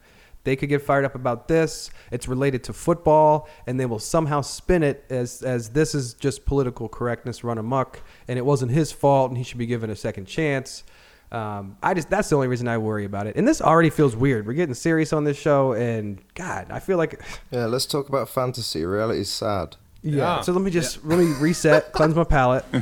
They 0.44 0.57
could 0.57 0.68
get 0.68 0.83
fired 0.83 1.05
up 1.05 1.14
about 1.14 1.46
this. 1.48 1.90
It's 2.11 2.26
related 2.28 2.64
to 2.64 2.72
football, 2.72 3.48
and 3.66 3.78
they 3.78 3.87
will 3.87 3.98
somehow 4.00 4.40
spin 4.40 4.83
it 4.83 5.05
as 5.11 5.42
as 5.42 5.70
this 5.70 5.94
is 5.94 6.14
just 6.14 6.44
political 6.44 6.88
correctness 6.88 7.44
run 7.44 7.59
amok, 7.59 8.00
and 8.28 8.38
it 8.38 8.44
wasn't 8.44 8.72
his 8.72 8.90
fault, 8.92 9.31
and 9.31 9.38
he 9.38 9.44
should 9.44 9.59
be 9.59 9.66
given 9.66 9.90
a 9.90 9.96
second 9.96 10.26
chance. 10.26 10.83
Um, 11.31 11.76
I 11.83 11.94
just 11.94 12.11
that's 12.11 12.28
the 12.28 12.35
only 12.37 12.48
reason 12.48 12.68
I 12.68 12.76
worry 12.78 13.05
about 13.07 13.26
it. 13.26 13.37
And 13.37 13.48
this 13.48 13.62
already 13.62 13.88
feels 13.88 14.14
weird. 14.14 14.46
We're 14.46 14.52
getting 14.52 14.74
serious 14.74 15.12
on 15.14 15.24
this 15.24 15.38
show, 15.38 15.72
and 15.72 16.20
God, 16.35 16.66
I 16.70 16.78
feel 16.81 16.98
like 16.98 17.20
Yeah, 17.50 17.66
let's 17.66 17.87
talk 17.87 18.09
about 18.11 18.28
fantasy. 18.28 18.85
Reality's 18.85 19.31
sad. 19.31 19.76
yeah. 20.02 20.16
Yeah. 20.16 20.40
So 20.42 20.52
let 20.52 20.61
me 20.62 20.70
just 20.70 21.05
let 21.05 21.18
me 21.18 21.33
reset, 21.40 21.92
cleanse 21.96 22.14
my 22.14 22.24
palate. 22.24 22.64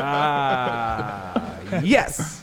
Ah, 0.00 1.58
yes. 1.82 2.42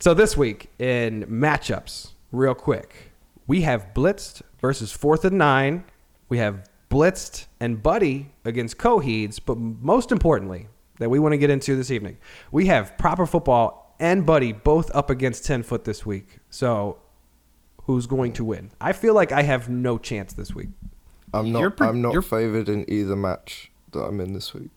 so 0.00 0.14
this 0.14 0.36
week 0.36 0.68
in 0.78 1.24
matchups, 1.26 2.10
real 2.32 2.54
quick, 2.54 3.12
we 3.46 3.62
have 3.62 3.88
Blitzed 3.94 4.42
versus 4.60 4.92
Fourth 4.92 5.24
and 5.24 5.38
Nine. 5.38 5.84
We 6.28 6.38
have 6.38 6.68
Blitzed 6.90 7.46
and 7.60 7.82
Buddy 7.82 8.32
against 8.44 8.78
Coheeds, 8.78 9.40
but 9.44 9.56
most 9.58 10.12
importantly, 10.12 10.68
that 10.98 11.08
we 11.10 11.18
want 11.18 11.32
to 11.32 11.38
get 11.38 11.50
into 11.50 11.76
this 11.76 11.90
evening, 11.90 12.18
we 12.52 12.66
have 12.66 12.96
Proper 12.98 13.26
Football 13.26 13.94
and 13.98 14.24
Buddy 14.26 14.52
both 14.52 14.94
up 14.94 15.10
against 15.10 15.44
Ten 15.46 15.62
Foot 15.62 15.84
this 15.84 16.04
week. 16.04 16.38
So, 16.50 16.98
who's 17.84 18.06
going 18.06 18.32
to 18.34 18.44
win? 18.44 18.70
I 18.80 18.92
feel 18.92 19.14
like 19.14 19.32
I 19.32 19.42
have 19.42 19.68
no 19.68 19.98
chance 19.98 20.32
this 20.32 20.54
week. 20.54 20.68
I'm 21.32 21.52
not. 21.52 21.76
pre- 21.76 21.86
I'm 21.86 22.02
not 22.02 22.12
you're- 22.12 22.22
favoured 22.24 22.68
in 22.68 22.84
either 22.90 23.16
match 23.16 23.70
that 23.92 24.00
I'm 24.00 24.20
in 24.20 24.32
this 24.32 24.52
week. 24.54 24.70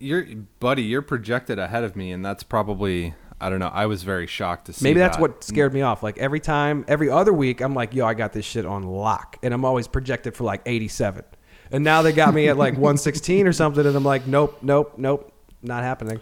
You're 0.00 0.26
buddy, 0.60 0.82
you're 0.82 1.02
projected 1.02 1.58
ahead 1.58 1.82
of 1.82 1.96
me 1.96 2.12
and 2.12 2.24
that's 2.24 2.44
probably 2.44 3.14
I 3.40 3.50
don't 3.50 3.60
know. 3.60 3.70
I 3.72 3.86
was 3.86 4.02
very 4.02 4.26
shocked 4.26 4.66
to 4.66 4.72
see 4.72 4.82
Maybe 4.84 4.98
that's 4.98 5.16
that. 5.16 5.20
what 5.22 5.44
scared 5.44 5.72
me 5.72 5.82
off. 5.82 6.02
Like 6.02 6.18
every 6.18 6.40
time, 6.40 6.84
every 6.88 7.08
other 7.10 7.32
week, 7.32 7.60
I'm 7.60 7.74
like, 7.74 7.94
yo, 7.94 8.04
I 8.04 8.14
got 8.14 8.32
this 8.32 8.44
shit 8.44 8.66
on 8.66 8.82
lock. 8.82 9.38
And 9.42 9.54
I'm 9.54 9.64
always 9.64 9.86
projected 9.86 10.34
for 10.36 10.44
like 10.44 10.62
87. 10.66 11.24
And 11.70 11.84
now 11.84 12.02
they 12.02 12.12
got 12.12 12.34
me 12.34 12.48
at 12.48 12.56
like 12.56 12.72
116 12.74 13.46
or 13.46 13.52
something. 13.52 13.86
And 13.86 13.94
I'm 13.94 14.04
like, 14.04 14.26
nope, 14.26 14.58
nope, 14.62 14.94
nope, 14.96 15.32
not 15.62 15.82
happening. 15.84 16.20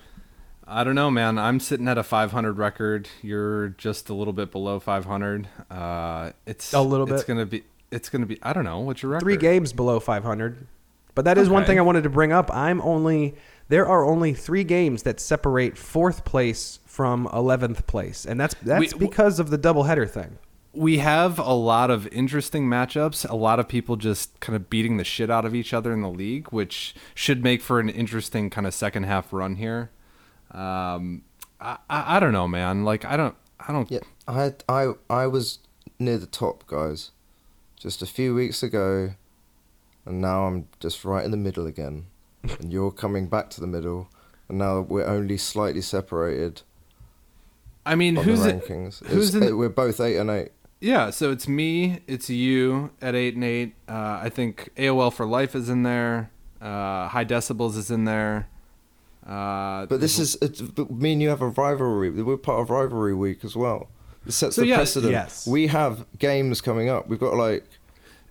I 0.68 0.82
don't 0.82 0.96
know, 0.96 1.10
man. 1.10 1.38
I'm 1.38 1.60
sitting 1.60 1.86
at 1.86 1.96
a 1.96 2.02
500 2.02 2.58
record. 2.58 3.08
You're 3.22 3.68
just 3.70 4.08
a 4.08 4.14
little 4.14 4.32
bit 4.32 4.50
below 4.50 4.80
500. 4.80 5.48
Uh, 5.70 6.32
it's 6.44 6.72
A 6.74 6.80
little 6.80 7.06
bit. 7.06 7.14
It's 7.14 7.24
gonna 7.24 7.46
be. 7.46 7.62
It's 7.92 8.08
gonna 8.10 8.26
be. 8.26 8.38
I 8.42 8.52
don't 8.52 8.64
know. 8.64 8.80
What's 8.80 9.00
your 9.00 9.12
record? 9.12 9.24
Three 9.24 9.36
games 9.36 9.72
below 9.72 10.00
500. 10.00 10.66
But 11.14 11.24
that 11.24 11.38
is 11.38 11.48
one 11.48 11.64
thing 11.64 11.78
I 11.78 11.82
wanted 11.82 12.02
to 12.02 12.10
bring 12.10 12.32
up. 12.32 12.54
I'm 12.54 12.80
only, 12.82 13.36
there 13.68 13.86
are 13.86 14.04
only 14.04 14.32
three 14.32 14.64
games 14.64 15.02
that 15.04 15.18
separate 15.20 15.76
fourth 15.76 16.24
place 16.24 16.78
from 16.84 17.26
11th 17.28 17.86
place. 17.86 18.24
And 18.24 18.38
that's, 18.40 18.54
that's 18.62 18.94
We- 18.94 18.98
because 19.06 19.38
of 19.38 19.50
the 19.50 19.58
doubleheader 19.58 20.08
thing. 20.08 20.38
We 20.72 20.98
have 20.98 21.38
a 21.38 21.54
lot 21.54 21.90
of 21.90 22.06
interesting 22.08 22.64
matchups. 22.68 23.26
A 23.30 23.34
lot 23.34 23.58
of 23.58 23.66
people 23.66 23.96
just 23.96 24.38
kind 24.40 24.54
of 24.54 24.68
beating 24.68 24.98
the 24.98 25.04
shit 25.04 25.30
out 25.30 25.46
of 25.46 25.54
each 25.54 25.72
other 25.72 25.90
in 25.90 26.02
the 26.02 26.10
league, 26.10 26.48
which 26.48 26.94
should 27.14 27.42
make 27.42 27.62
for 27.62 27.80
an 27.80 27.88
interesting 27.88 28.50
kind 28.50 28.66
of 28.66 28.74
second 28.74 29.04
half 29.04 29.32
run 29.32 29.56
here. 29.56 29.90
Um, 30.50 31.22
I, 31.60 31.78
I, 31.88 32.16
I 32.16 32.20
don't 32.20 32.32
know, 32.34 32.46
man. 32.46 32.84
Like 32.84 33.06
I 33.06 33.16
don't. 33.16 33.34
I 33.58 33.72
don't. 33.72 33.90
Yeah, 33.90 34.00
I 34.28 34.52
I 34.68 34.92
I 35.08 35.26
was 35.26 35.60
near 35.98 36.18
the 36.18 36.26
top, 36.26 36.66
guys, 36.66 37.10
just 37.76 38.02
a 38.02 38.06
few 38.06 38.34
weeks 38.34 38.62
ago, 38.62 39.14
and 40.04 40.20
now 40.20 40.44
I'm 40.44 40.68
just 40.78 41.06
right 41.06 41.24
in 41.24 41.30
the 41.30 41.36
middle 41.38 41.66
again, 41.66 42.04
and 42.60 42.72
you're 42.72 42.90
coming 42.90 43.26
back 43.28 43.50
to 43.50 43.60
the 43.60 43.66
middle, 43.66 44.08
and 44.48 44.58
now 44.58 44.80
we're 44.80 45.06
only 45.06 45.36
slightly 45.36 45.80
separated 45.82 46.62
I 47.84 47.94
mean, 47.94 48.16
who's 48.16 48.42
the 48.42 48.48
it? 48.50 48.64
rankings. 48.66 49.04
who's 49.06 49.28
It's- 49.28 49.34
in 49.34 49.40
the- 49.50 49.56
we're 49.56 49.68
both 49.68 50.00
eight 50.00 50.16
and 50.16 50.28
eight. 50.30 50.50
Yeah, 50.80 51.10
so 51.10 51.30
it's 51.30 51.46
me, 51.48 52.00
it's 52.06 52.28
you 52.28 52.90
at 53.00 53.14
eight 53.14 53.34
and 53.34 53.44
eight. 53.44 53.74
Uh, 53.88 54.18
I 54.22 54.28
think 54.28 54.70
AOL 54.76 55.10
for 55.12 55.24
Life 55.24 55.54
is 55.54 55.68
in 55.68 55.84
there. 55.84 56.30
Uh, 56.60 57.08
High 57.08 57.24
Decibels 57.24 57.76
is 57.76 57.90
in 57.90 58.04
there. 58.04 58.48
Uh, 59.26 59.86
But 59.86 60.00
this 60.00 60.18
is 60.18 60.36
it's, 60.42 60.62
me 60.90 61.12
and 61.14 61.22
you 61.22 61.28
have 61.30 61.40
a 61.42 61.48
rivalry. 61.48 62.10
We're 62.10 62.36
part 62.36 62.60
of 62.60 62.70
rivalry 62.70 63.14
week 63.14 63.44
as 63.44 63.56
well. 63.56 63.88
It 64.26 64.32
sets 64.32 64.56
So, 64.56 64.62
the 64.62 64.68
yeah, 64.68 64.76
precedent. 64.76 65.12
yes. 65.12 65.46
We 65.46 65.68
have 65.68 66.04
games 66.18 66.60
coming 66.60 66.88
up. 66.88 67.08
We've 67.08 67.18
got 67.20 67.34
like 67.36 67.64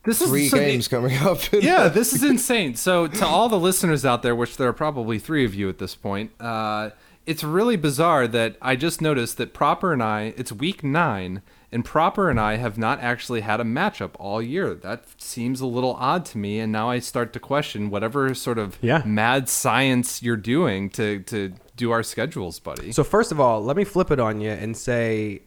this 0.05 0.21
is 0.21 0.29
three 0.29 0.47
so- 0.49 0.57
games 0.57 0.87
coming 0.87 1.17
up. 1.17 1.39
yeah, 1.53 1.87
this 1.87 2.13
is 2.13 2.23
insane. 2.23 2.75
So 2.75 3.07
to 3.07 3.25
all 3.25 3.49
the 3.49 3.59
listeners 3.59 4.05
out 4.05 4.23
there, 4.23 4.35
which 4.35 4.57
there 4.57 4.67
are 4.67 4.73
probably 4.73 5.19
three 5.19 5.45
of 5.45 5.53
you 5.55 5.69
at 5.69 5.77
this 5.79 5.95
point, 5.95 6.31
uh, 6.39 6.91
it's 7.25 7.43
really 7.43 7.75
bizarre 7.75 8.27
that 8.27 8.55
I 8.61 8.75
just 8.75 9.01
noticed 9.01 9.37
that 9.37 9.53
Proper 9.53 9.91
and 9.91 10.03
I, 10.03 10.33
it's 10.37 10.51
week 10.51 10.83
nine, 10.83 11.41
and 11.71 11.83
Proper 11.83 12.29
and 12.29 12.39
I 12.39 12.57
have 12.57 12.77
not 12.77 12.99
actually 13.01 13.41
had 13.41 13.59
a 13.59 13.63
matchup 13.63 14.11
all 14.19 14.41
year. 14.41 14.75
That 14.75 15.05
seems 15.17 15.59
a 15.59 15.65
little 15.65 15.95
odd 15.95 16.23
to 16.27 16.37
me, 16.37 16.59
and 16.59 16.71
now 16.71 16.89
I 16.89 16.99
start 16.99 17.33
to 17.33 17.39
question 17.39 17.89
whatever 17.89 18.33
sort 18.35 18.59
of 18.59 18.77
Yeah. 18.79 19.01
mad 19.05 19.49
science 19.49 20.21
you're 20.21 20.37
doing 20.37 20.89
to 20.91 21.19
to 21.21 21.53
do 21.75 21.89
our 21.91 22.03
schedules, 22.03 22.59
buddy. 22.59 22.91
So 22.93 23.03
first 23.03 23.31
of 23.33 23.39
all, 23.39 23.61
let 23.61 23.75
me 23.75 23.83
flip 23.83 24.11
it 24.11 24.19
on 24.19 24.39
you 24.39 24.51
and 24.51 24.77
say, 24.77 25.41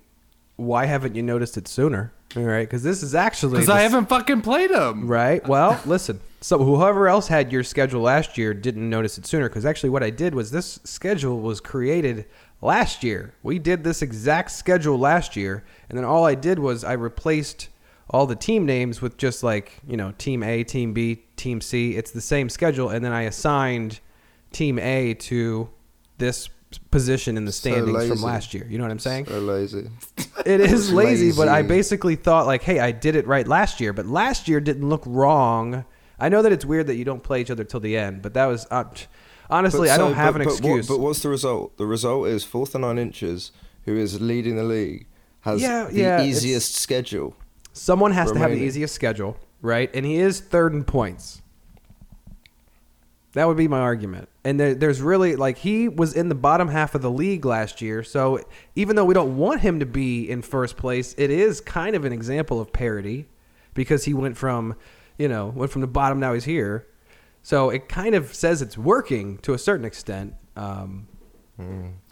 why 0.58 0.86
haven't 0.86 1.14
you 1.14 1.22
noticed 1.22 1.56
it 1.56 1.68
sooner? 1.68 2.12
All 2.36 2.42
right, 2.42 2.68
because 2.68 2.82
this 2.82 3.02
is 3.02 3.14
actually 3.14 3.52
Because 3.52 3.70
I 3.70 3.80
haven't 3.80 4.08
fucking 4.08 4.42
played 4.42 4.70
them. 4.70 5.06
Right. 5.06 5.46
Well, 5.46 5.80
listen. 5.86 6.20
So 6.40 6.58
whoever 6.58 7.08
else 7.08 7.28
had 7.28 7.50
your 7.50 7.62
schedule 7.62 8.02
last 8.02 8.36
year 8.36 8.52
didn't 8.52 8.88
notice 8.88 9.18
it 9.18 9.26
sooner 9.26 9.48
because 9.48 9.64
actually 9.64 9.90
what 9.90 10.02
I 10.02 10.10
did 10.10 10.34
was 10.34 10.50
this 10.50 10.78
schedule 10.84 11.40
was 11.40 11.60
created 11.60 12.26
last 12.60 13.02
year. 13.02 13.34
We 13.42 13.58
did 13.58 13.82
this 13.82 14.02
exact 14.02 14.50
schedule 14.50 14.98
last 14.98 15.36
year, 15.36 15.64
and 15.88 15.96
then 15.96 16.04
all 16.04 16.26
I 16.26 16.34
did 16.34 16.58
was 16.58 16.84
I 16.84 16.92
replaced 16.92 17.68
all 18.10 18.26
the 18.26 18.36
team 18.36 18.66
names 18.66 19.00
with 19.00 19.16
just 19.16 19.42
like 19.42 19.78
you 19.86 19.96
know 19.96 20.12
team 20.18 20.42
A, 20.42 20.64
team 20.64 20.92
B, 20.92 21.22
team 21.36 21.60
C. 21.60 21.96
It's 21.96 22.10
the 22.10 22.20
same 22.20 22.48
schedule, 22.48 22.90
and 22.90 23.04
then 23.04 23.12
I 23.12 23.22
assigned 23.22 24.00
team 24.52 24.78
A 24.78 25.14
to 25.14 25.70
this 26.18 26.48
position 26.90 27.36
in 27.36 27.44
the 27.44 27.52
So 27.52 27.70
standings 27.70 28.08
from 28.08 28.22
last 28.22 28.54
year. 28.54 28.66
You 28.68 28.78
know 28.78 28.84
what 28.84 28.90
I'm 28.90 28.98
saying? 28.98 29.26
So 29.26 29.38
lazy. 29.40 29.88
It 30.46 30.60
is 30.60 30.92
lazy, 31.02 31.32
but 31.32 31.48
I 31.48 31.62
basically 31.62 32.14
thought 32.14 32.46
like, 32.46 32.62
hey, 32.62 32.78
I 32.78 32.92
did 32.92 33.16
it 33.16 33.26
right 33.26 33.46
last 33.46 33.80
year, 33.80 33.92
but 33.92 34.06
last 34.06 34.46
year 34.48 34.60
didn't 34.60 34.88
look 34.88 35.02
wrong. 35.04 35.84
I 36.18 36.28
know 36.28 36.42
that 36.42 36.52
it's 36.52 36.64
weird 36.64 36.86
that 36.86 36.94
you 36.94 37.04
don't 37.04 37.22
play 37.22 37.40
each 37.40 37.50
other 37.50 37.64
till 37.64 37.80
the 37.80 37.96
end, 37.96 38.22
but 38.22 38.34
that 38.34 38.46
was 38.46 38.66
uh, 38.70 38.84
honestly, 39.50 39.88
But 39.88 39.94
I 39.94 39.98
don't 39.98 40.14
have 40.14 40.34
but- 40.34 40.42
an 40.42 40.46
but 40.46 40.52
excuse. 40.52 40.88
What, 40.88 40.96
but 40.96 41.02
what's 41.02 41.20
the 41.22 41.28
result? 41.28 41.76
The 41.76 41.86
result 41.86 42.28
is 42.28 42.44
fourth 42.44 42.74
and 42.74 42.82
nine 42.82 42.98
inches, 42.98 43.50
who 43.84 43.96
is 43.96 44.20
leading 44.20 44.56
the 44.56 44.62
league, 44.64 45.06
has 45.40 45.60
Yeah, 45.60 45.84
the 45.86 45.94
yeah, 45.98 46.22
easiest 46.22 46.76
schedule. 46.76 47.34
Someone 47.72 48.12
has 48.12 48.30
to 48.32 48.38
have 48.38 48.50
the 48.52 48.56
easiest 48.58 48.94
schedule, 48.94 49.36
right? 49.60 49.90
And 49.94 50.06
he 50.06 50.16
is 50.16 50.40
third 50.40 50.72
in 50.72 50.84
points. 50.84 51.37
That 53.38 53.46
would 53.46 53.56
be 53.56 53.68
my 53.68 53.78
argument. 53.78 54.28
And 54.42 54.58
there, 54.58 54.74
there's 54.74 55.00
really 55.00 55.36
like 55.36 55.58
he 55.58 55.88
was 55.88 56.12
in 56.12 56.28
the 56.28 56.34
bottom 56.34 56.66
half 56.66 56.96
of 56.96 57.02
the 57.02 57.10
league 57.10 57.44
last 57.44 57.80
year, 57.80 58.02
so 58.02 58.44
even 58.74 58.96
though 58.96 59.04
we 59.04 59.14
don't 59.14 59.36
want 59.36 59.60
him 59.60 59.78
to 59.78 59.86
be 59.86 60.28
in 60.28 60.42
first 60.42 60.76
place, 60.76 61.14
it 61.16 61.30
is 61.30 61.60
kind 61.60 61.94
of 61.94 62.04
an 62.04 62.12
example 62.12 62.60
of 62.60 62.72
parity 62.72 63.28
because 63.74 64.06
he 64.06 64.12
went 64.12 64.36
from, 64.36 64.74
you 65.18 65.28
know, 65.28 65.46
went 65.54 65.70
from 65.70 65.82
the 65.82 65.86
bottom 65.86 66.18
now 66.18 66.34
he's 66.34 66.46
here. 66.46 66.88
So 67.44 67.70
it 67.70 67.88
kind 67.88 68.16
of 68.16 68.34
says 68.34 68.60
it's 68.60 68.76
working 68.76 69.38
to 69.38 69.54
a 69.54 69.58
certain 69.58 69.84
extent. 69.86 70.34
Um, 70.56 71.06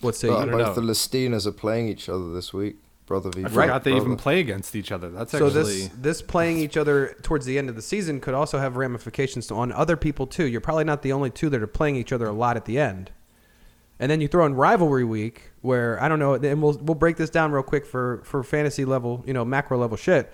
Let's 0.02 0.18
say 0.18 0.28
But 0.28 0.44
don't 0.46 0.52
both 0.52 0.76
know. 0.76 0.82
the 0.82 0.92
Listinas 0.92 1.44
are 1.44 1.52
playing 1.52 1.88
each 1.88 2.08
other 2.08 2.32
this 2.32 2.52
week, 2.52 2.76
brother 3.06 3.30
v 3.30 3.40
I 3.40 3.42
brother. 3.42 3.60
forgot 3.62 3.84
they 3.84 3.96
even 3.96 4.16
play 4.16 4.40
against 4.40 4.74
each 4.76 4.92
other. 4.92 5.10
That's 5.10 5.30
So 5.30 5.46
actually 5.46 5.62
this 5.62 5.90
this 5.96 6.22
playing 6.22 6.58
each 6.58 6.76
other 6.76 7.16
towards 7.22 7.46
the 7.46 7.58
end 7.58 7.68
of 7.68 7.76
the 7.76 7.82
season 7.82 8.20
could 8.20 8.34
also 8.34 8.58
have 8.58 8.76
ramifications 8.76 9.50
on 9.50 9.72
other 9.72 9.96
people 9.96 10.26
too. 10.26 10.44
You're 10.46 10.60
probably 10.60 10.84
not 10.84 11.02
the 11.02 11.12
only 11.12 11.30
two 11.30 11.48
that 11.50 11.62
are 11.62 11.66
playing 11.66 11.96
each 11.96 12.12
other 12.12 12.26
a 12.26 12.32
lot 12.32 12.56
at 12.56 12.64
the 12.64 12.78
end. 12.78 13.12
And 13.98 14.10
then 14.10 14.20
you 14.20 14.28
throw 14.28 14.44
in 14.44 14.54
rivalry 14.54 15.04
week, 15.04 15.52
where 15.62 16.02
I 16.02 16.08
don't 16.08 16.18
know, 16.18 16.34
and 16.34 16.62
we'll 16.62 16.78
we'll 16.82 16.94
break 16.94 17.16
this 17.16 17.30
down 17.30 17.52
real 17.52 17.62
quick 17.62 17.86
for 17.86 18.20
for 18.24 18.42
fantasy 18.42 18.84
level, 18.84 19.24
you 19.26 19.32
know, 19.32 19.44
macro 19.44 19.78
level 19.78 19.96
shit. 19.96 20.30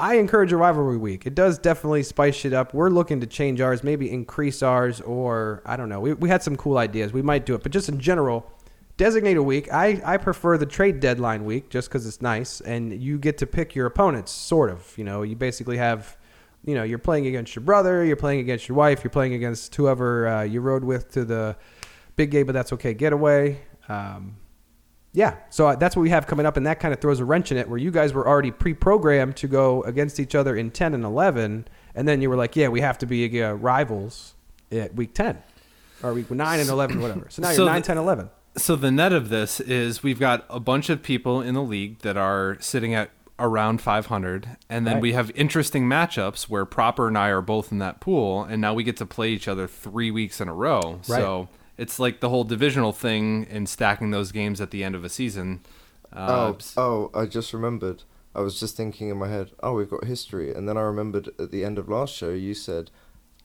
I 0.00 0.14
encourage 0.14 0.52
a 0.52 0.56
rivalry 0.56 0.96
week. 0.96 1.26
It 1.26 1.34
does 1.34 1.58
definitely 1.58 2.04
spice 2.04 2.36
shit 2.36 2.52
up. 2.52 2.72
We're 2.72 2.88
looking 2.88 3.20
to 3.20 3.26
change 3.26 3.60
ours, 3.60 3.82
maybe 3.82 4.10
increase 4.10 4.62
ours, 4.62 5.00
or 5.00 5.60
I 5.66 5.76
don't 5.76 5.88
know. 5.88 5.98
We, 5.98 6.12
we 6.12 6.28
had 6.28 6.40
some 6.40 6.54
cool 6.56 6.78
ideas. 6.78 7.12
We 7.12 7.22
might 7.22 7.44
do 7.44 7.54
it, 7.56 7.64
but 7.64 7.72
just 7.72 7.88
in 7.88 7.98
general, 7.98 8.48
designate 8.98 9.38
a 9.38 9.42
week. 9.42 9.72
I, 9.72 10.02
I 10.04 10.16
prefer 10.18 10.58
the 10.58 10.66
trade 10.66 11.00
deadline 11.00 11.46
week 11.46 11.70
just 11.70 11.88
because 11.88 12.06
it's 12.06 12.20
nice, 12.20 12.60
and 12.60 12.92
you 13.02 13.16
get 13.18 13.38
to 13.38 13.46
pick 13.46 13.74
your 13.74 13.86
opponents, 13.86 14.30
sort 14.30 14.68
of. 14.68 14.92
You 14.98 15.04
know, 15.04 15.22
you 15.22 15.36
basically 15.36 15.78
have, 15.78 16.18
you 16.64 16.74
know, 16.74 16.82
you're 16.82 16.98
playing 16.98 17.26
against 17.26 17.56
your 17.56 17.64
brother, 17.64 18.04
you're 18.04 18.16
playing 18.16 18.40
against 18.40 18.68
your 18.68 18.76
wife, 18.76 19.02
you're 19.02 19.10
playing 19.10 19.32
against 19.32 19.74
whoever 19.74 20.28
uh, 20.28 20.42
you 20.42 20.60
rode 20.60 20.84
with 20.84 21.10
to 21.12 21.24
the 21.24 21.56
big 22.16 22.30
game, 22.30 22.44
but 22.44 22.52
that's 22.52 22.74
okay 22.74 22.92
getaway. 22.92 23.58
Um, 23.88 24.36
yeah, 25.14 25.36
so 25.48 25.74
that's 25.74 25.96
what 25.96 26.02
we 26.02 26.10
have 26.10 26.26
coming 26.26 26.44
up, 26.44 26.58
and 26.58 26.66
that 26.66 26.80
kind 26.80 26.92
of 26.92 27.00
throws 27.00 27.18
a 27.18 27.24
wrench 27.24 27.50
in 27.50 27.56
it 27.56 27.68
where 27.68 27.78
you 27.78 27.90
guys 27.90 28.12
were 28.12 28.28
already 28.28 28.50
pre-programmed 28.50 29.36
to 29.36 29.48
go 29.48 29.82
against 29.84 30.20
each 30.20 30.34
other 30.34 30.54
in 30.54 30.70
10 30.70 30.92
and 30.92 31.04
11, 31.04 31.66
and 31.94 32.06
then 32.06 32.20
you 32.20 32.28
were 32.28 32.36
like, 32.36 32.54
yeah, 32.56 32.68
we 32.68 32.82
have 32.82 32.98
to 32.98 33.06
be 33.06 33.42
uh, 33.42 33.52
rivals 33.52 34.34
at 34.70 34.94
week 34.94 35.14
10 35.14 35.38
or 36.02 36.12
week 36.12 36.30
9 36.30 36.60
and 36.60 36.68
11, 36.68 37.00
whatever. 37.00 37.26
So 37.30 37.42
now 37.42 37.50
you're 37.50 37.64
9, 37.64 37.80
the- 37.80 37.86
10, 37.86 37.98
11. 37.98 38.30
So 38.58 38.76
the 38.76 38.90
net 38.90 39.12
of 39.12 39.28
this 39.30 39.60
is 39.60 40.02
we've 40.02 40.18
got 40.20 40.44
a 40.50 40.60
bunch 40.60 40.90
of 40.90 41.02
people 41.02 41.40
in 41.40 41.54
the 41.54 41.62
league 41.62 42.00
that 42.00 42.16
are 42.16 42.56
sitting 42.60 42.92
at 42.94 43.10
around 43.38 43.80
500 43.80 44.56
and 44.68 44.84
then 44.86 44.94
Right. 44.94 45.02
we 45.02 45.12
have 45.12 45.30
interesting 45.36 45.84
matchups 45.88 46.48
where 46.48 46.64
Proper 46.64 47.06
and 47.06 47.16
I 47.16 47.28
are 47.28 47.40
both 47.40 47.70
in 47.70 47.78
that 47.78 48.00
pool 48.00 48.42
and 48.42 48.60
now 48.60 48.74
we 48.74 48.82
get 48.82 48.96
to 48.96 49.06
play 49.06 49.30
each 49.30 49.46
other 49.46 49.68
3 49.68 50.10
weeks 50.10 50.40
in 50.40 50.48
a 50.48 50.54
row. 50.54 50.98
So 51.02 51.48
it's 51.76 52.00
like 52.00 52.18
the 52.20 52.28
whole 52.30 52.42
divisional 52.44 52.92
thing 52.92 53.46
and 53.48 53.68
stacking 53.68 54.10
those 54.10 54.32
games 54.32 54.60
at 54.60 54.72
the 54.72 54.82
end 54.82 54.96
of 54.96 55.04
a 55.04 55.08
season. 55.08 55.60
Uh, 56.12 56.52
Oh, 56.76 57.10
oh, 57.14 57.18
I 57.18 57.26
just 57.26 57.52
remembered. 57.52 58.02
I 58.34 58.40
was 58.40 58.58
just 58.58 58.76
thinking 58.76 59.08
in 59.08 59.16
my 59.18 59.28
head, 59.28 59.52
oh, 59.62 59.74
we've 59.74 59.88
got 59.90 60.04
history. 60.04 60.52
And 60.52 60.68
then 60.68 60.76
I 60.76 60.80
remembered 60.82 61.28
at 61.38 61.50
the 61.52 61.64
end 61.64 61.78
of 61.78 61.88
last 61.88 62.14
show, 62.14 62.30
you 62.30 62.54
said, 62.54 62.90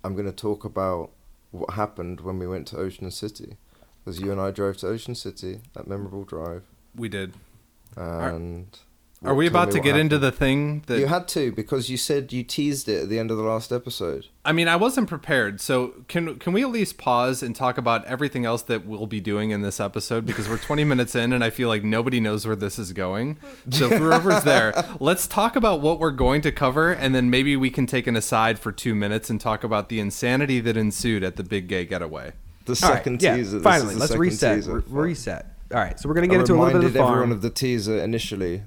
I'm 0.03 0.13
going 0.13 0.25
to 0.25 0.31
talk 0.31 0.65
about 0.65 1.11
what 1.51 1.71
happened 1.75 2.21
when 2.21 2.39
we 2.39 2.47
went 2.47 2.65
to 2.67 2.77
Ocean 2.77 3.09
City. 3.11 3.57
Because 4.03 4.19
you 4.19 4.31
and 4.31 4.41
I 4.41 4.51
drove 4.51 4.77
to 4.77 4.87
Ocean 4.87 5.15
City, 5.15 5.61
that 5.73 5.87
memorable 5.87 6.23
drive. 6.23 6.63
we 6.95 7.09
did. 7.09 7.33
And. 7.95 8.77
Are 9.25 9.33
we 9.33 9.47
about 9.47 9.71
to 9.71 9.79
get 9.79 9.95
into 9.95 10.17
the 10.17 10.33
thing 10.33 10.83
that 10.87 10.99
You 10.99 11.05
had 11.05 11.29
to, 11.29 11.53
because 11.53 11.89
you 11.89 11.95
said 11.95 12.33
you 12.33 12.43
teased 12.43 12.89
it 12.89 13.03
at 13.03 13.09
the 13.09 13.19
end 13.19 13.31
of 13.31 13.37
the 13.37 13.43
last 13.43 13.71
episode. 13.71 14.27
I 14.43 14.51
mean, 14.51 14.67
I 14.67 14.75
wasn't 14.75 15.07
prepared. 15.07 15.61
So 15.61 15.93
can 16.09 16.37
can 16.39 16.51
we 16.51 16.61
at 16.61 16.69
least 16.69 16.97
pause 16.97 17.41
and 17.41 17.55
talk 17.55 17.77
about 17.77 18.03
everything 18.03 18.43
else 18.43 18.63
that 18.63 18.85
we'll 18.85 19.07
be 19.07 19.21
doing 19.21 19.51
in 19.51 19.61
this 19.61 19.79
episode 19.79 20.25
because 20.25 20.49
we're 20.49 20.57
20 20.57 20.83
minutes 20.83 21.15
in 21.15 21.31
and 21.31 21.41
I 21.41 21.51
feel 21.51 21.69
like 21.69 21.85
nobody 21.85 22.19
knows 22.19 22.45
where 22.45 22.57
this 22.57 22.77
is 22.77 22.91
going. 22.91 23.37
So 23.69 23.87
whoever's 23.87 24.43
there, 24.43 24.73
let's 24.99 25.25
talk 25.25 25.55
about 25.55 25.79
what 25.79 25.99
we're 25.99 26.11
going 26.11 26.41
to 26.41 26.51
cover 26.51 26.91
and 26.91 27.15
then 27.15 27.29
maybe 27.29 27.55
we 27.55 27.69
can 27.69 27.85
take 27.85 28.07
an 28.07 28.17
aside 28.17 28.59
for 28.59 28.73
2 28.73 28.93
minutes 28.93 29.29
and 29.29 29.39
talk 29.39 29.63
about 29.63 29.87
the 29.87 30.01
insanity 30.01 30.59
that 30.59 30.75
ensued 30.75 31.23
at 31.23 31.37
the 31.37 31.43
big 31.43 31.69
gay 31.69 31.85
getaway. 31.85 32.33
The 32.65 32.79
All 32.83 32.89
right, 32.89 32.97
second 32.97 33.21
yeah, 33.21 33.35
teaser. 33.35 33.59
finally, 33.59 33.95
let's 33.95 34.15
reset. 34.15 34.55
teaser. 34.57 34.75
re- 34.79 34.83
reset. 34.87 35.47
All 35.73 35.79
right, 35.79 35.99
so 35.99 36.07
we're 36.07 36.15
gonna 36.15 36.27
I 36.27 36.29
get 36.29 36.39
into 36.41 36.53
a 36.53 36.57
little 36.63 36.79
bit 36.79 36.87
of 36.87 36.93
the 36.93 36.99
farm. 36.99 37.11
everyone 37.13 37.31
of 37.31 37.41
the 37.41 37.49
teaser 37.49 37.97
initially. 37.99 38.63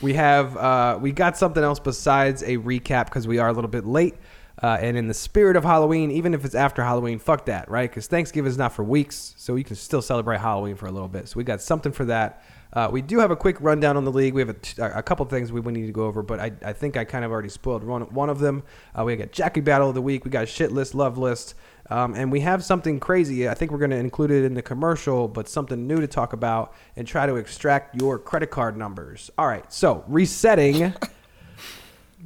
We 0.00 0.14
have 0.14 0.56
uh, 0.56 0.98
we 1.00 1.12
got 1.12 1.36
something 1.36 1.62
else 1.62 1.78
besides 1.80 2.42
a 2.42 2.56
recap 2.58 3.06
because 3.06 3.26
we 3.26 3.38
are 3.38 3.48
a 3.48 3.52
little 3.52 3.70
bit 3.70 3.84
late. 3.86 4.14
Uh, 4.62 4.76
and 4.80 4.96
in 4.96 5.08
the 5.08 5.14
spirit 5.14 5.56
of 5.56 5.64
Halloween, 5.64 6.10
even 6.10 6.34
if 6.34 6.44
it's 6.44 6.54
after 6.54 6.82
Halloween, 6.84 7.18
fuck 7.18 7.46
that, 7.46 7.70
right? 7.70 7.88
Because 7.88 8.06
Thanksgiving 8.08 8.48
is 8.50 8.58
not 8.58 8.72
for 8.72 8.84
weeks, 8.84 9.34
so 9.38 9.56
you 9.56 9.64
can 9.64 9.74
still 9.74 10.02
celebrate 10.02 10.38
Halloween 10.38 10.76
for 10.76 10.86
a 10.86 10.90
little 10.92 11.08
bit. 11.08 11.28
So 11.28 11.38
we 11.38 11.44
got 11.44 11.62
something 11.62 11.92
for 11.92 12.04
that. 12.06 12.44
Uh, 12.72 12.88
we 12.90 13.02
do 13.02 13.18
have 13.18 13.30
a 13.30 13.36
quick 13.36 13.56
rundown 13.60 13.96
on 13.96 14.04
the 14.04 14.12
league. 14.12 14.32
We 14.32 14.40
have 14.40 14.48
a, 14.48 14.54
t- 14.54 14.80
a 14.80 15.02
couple 15.02 15.26
things 15.26 15.50
we, 15.50 15.60
we 15.60 15.72
need 15.72 15.86
to 15.86 15.92
go 15.92 16.04
over, 16.04 16.22
but 16.22 16.38
I, 16.38 16.52
I 16.64 16.72
think 16.72 16.96
I 16.96 17.04
kind 17.04 17.24
of 17.24 17.32
already 17.32 17.48
spoiled 17.48 17.82
one, 17.82 18.02
one 18.14 18.30
of 18.30 18.38
them. 18.38 18.62
Uh, 18.96 19.02
we 19.04 19.16
got 19.16 19.32
Jackie 19.32 19.60
Battle 19.60 19.88
of 19.88 19.94
the 19.94 20.02
Week. 20.02 20.24
We 20.24 20.30
got 20.30 20.48
shit 20.48 20.70
list, 20.70 20.94
love 20.94 21.18
list. 21.18 21.54
Um, 21.88 22.14
and 22.14 22.30
we 22.30 22.40
have 22.40 22.64
something 22.64 23.00
crazy. 23.00 23.48
I 23.48 23.54
think 23.54 23.72
we're 23.72 23.78
going 23.78 23.90
to 23.90 23.96
include 23.96 24.30
it 24.30 24.44
in 24.44 24.54
the 24.54 24.62
commercial, 24.62 25.26
but 25.26 25.48
something 25.48 25.88
new 25.88 26.00
to 26.00 26.06
talk 26.06 26.32
about 26.32 26.72
and 26.94 27.08
try 27.08 27.26
to 27.26 27.34
extract 27.34 28.00
your 28.00 28.16
credit 28.20 28.52
card 28.52 28.76
numbers. 28.76 29.28
All 29.36 29.48
right, 29.48 29.70
so 29.72 30.04
resetting. 30.08 30.94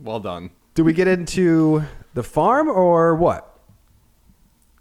Well 0.02 0.18
done. 0.18 0.50
do 0.74 0.82
we 0.82 0.92
get 0.92 1.06
into 1.06 1.84
the 2.14 2.24
farm 2.24 2.68
or 2.68 3.14
what? 3.14 3.60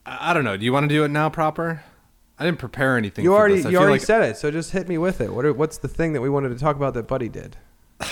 I, 0.06 0.32
I 0.32 0.34
don't 0.34 0.43
know. 0.43 0.58
Do 0.58 0.65
you 0.65 0.73
want 0.73 0.86
to 0.86 0.88
do 0.88 1.04
it 1.04 1.10
now 1.10 1.30
proper? 1.30 1.84
I 2.43 2.47
didn't 2.47 2.60
prepare 2.60 2.97
anything. 2.97 3.23
You 3.23 3.32
for 3.32 3.38
already 3.38 3.62
this. 3.62 3.71
You 3.71 3.77
already 3.77 3.93
like- 3.93 4.01
said 4.01 4.21
it, 4.23 4.36
so 4.36 4.51
just 4.51 4.71
hit 4.71 4.89
me 4.89 4.97
with 4.97 5.21
it. 5.21 5.34
What 5.34 5.45
are, 5.45 5.53
what's 5.53 5.77
the 5.77 5.88
thing 5.88 6.12
that 6.12 6.19
we 6.19 6.29
wanted 6.29 6.49
to 6.49 6.60
talk 6.60 6.75
about 6.75 6.93
that 6.95 7.08
Buddy 7.08 7.29
did? 7.29 7.56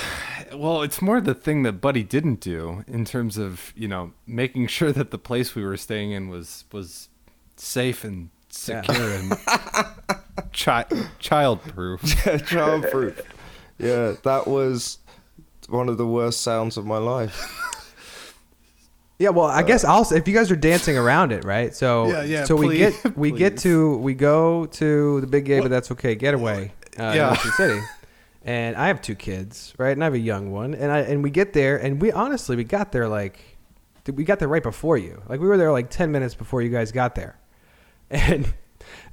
Well, 0.54 0.82
it's 0.82 1.02
more 1.02 1.22
the 1.22 1.34
thing 1.34 1.63
that 1.63 1.80
Buddy 1.80 2.04
didn't 2.04 2.41
do 2.41 2.84
in 2.86 3.06
terms 3.06 3.38
of 3.38 3.72
you 3.74 3.88
know 3.88 4.12
making 4.28 4.67
sure 4.78 4.91
that 4.91 5.10
the 5.12 5.17
place 5.17 5.56
we 5.56 5.63
were 5.63 5.78
staying 5.78 6.12
in 6.12 6.28
was 6.28 6.65
was 6.74 7.08
safe 7.56 8.04
and 8.04 8.32
secure 8.50 9.12
and 9.13 9.32
chi- 10.54 10.86
child 11.20 11.62
proof. 11.62 12.02
Child 12.48 12.84
proof. 12.91 13.22
Yeah, 13.80 14.15
that 14.24 14.46
was 14.46 14.98
one 15.70 15.88
of 15.88 15.98
the 15.98 16.06
worst 16.08 16.41
sounds 16.41 16.76
of 16.76 16.86
my 16.86 16.98
life. 16.98 17.48
Yeah, 19.21 19.29
well, 19.29 19.45
I 19.45 19.62
guess 19.62 19.84
I'll 19.84 20.01
if 20.12 20.27
you 20.27 20.34
guys 20.34 20.49
are 20.49 20.55
dancing 20.55 20.97
around 20.97 21.31
it, 21.31 21.43
right? 21.45 21.75
So 21.75 22.07
Yeah, 22.07 22.23
yeah, 22.23 22.43
So 22.45 22.55
we 22.55 22.67
please, 22.67 22.97
get 23.03 23.17
we 23.23 23.31
get 23.31 23.53
please. 23.53 23.62
to 23.63 23.97
we 23.97 24.13
go 24.15 24.65
to 24.65 25.21
the 25.21 25.27
big 25.27 25.45
game, 25.45 25.62
but 25.62 25.69
that's 25.69 25.91
okay. 25.91 26.15
Getaway, 26.15 26.71
uh, 26.99 27.13
Yeah. 27.15 27.31
Ocean 27.31 27.51
City, 27.51 27.79
and 28.43 28.75
I 28.75 28.88
have 28.88 28.99
two 28.99 29.13
kids, 29.13 29.75
right? 29.77 29.91
And 29.91 30.03
I 30.03 30.05
have 30.07 30.15
a 30.15 30.19
young 30.19 30.51
one, 30.51 30.73
and 30.73 30.91
I 30.91 30.99
and 31.01 31.21
we 31.21 31.29
get 31.29 31.53
there, 31.53 31.77
and 31.77 32.01
we 32.01 32.12
honestly 32.12 32.55
we 32.55 32.63
got 32.63 32.91
there 32.91 33.07
like 33.07 33.57
we 34.12 34.23
got 34.23 34.39
there 34.39 34.47
right 34.47 34.63
before 34.63 34.97
you, 34.97 35.21
like 35.29 35.39
we 35.39 35.47
were 35.47 35.57
there 35.57 35.71
like 35.71 35.91
ten 35.91 36.12
minutes 36.12 36.34
before 36.34 36.63
you 36.63 36.69
guys 36.69 36.91
got 36.91 37.13
there, 37.13 37.38
and 38.10 38.51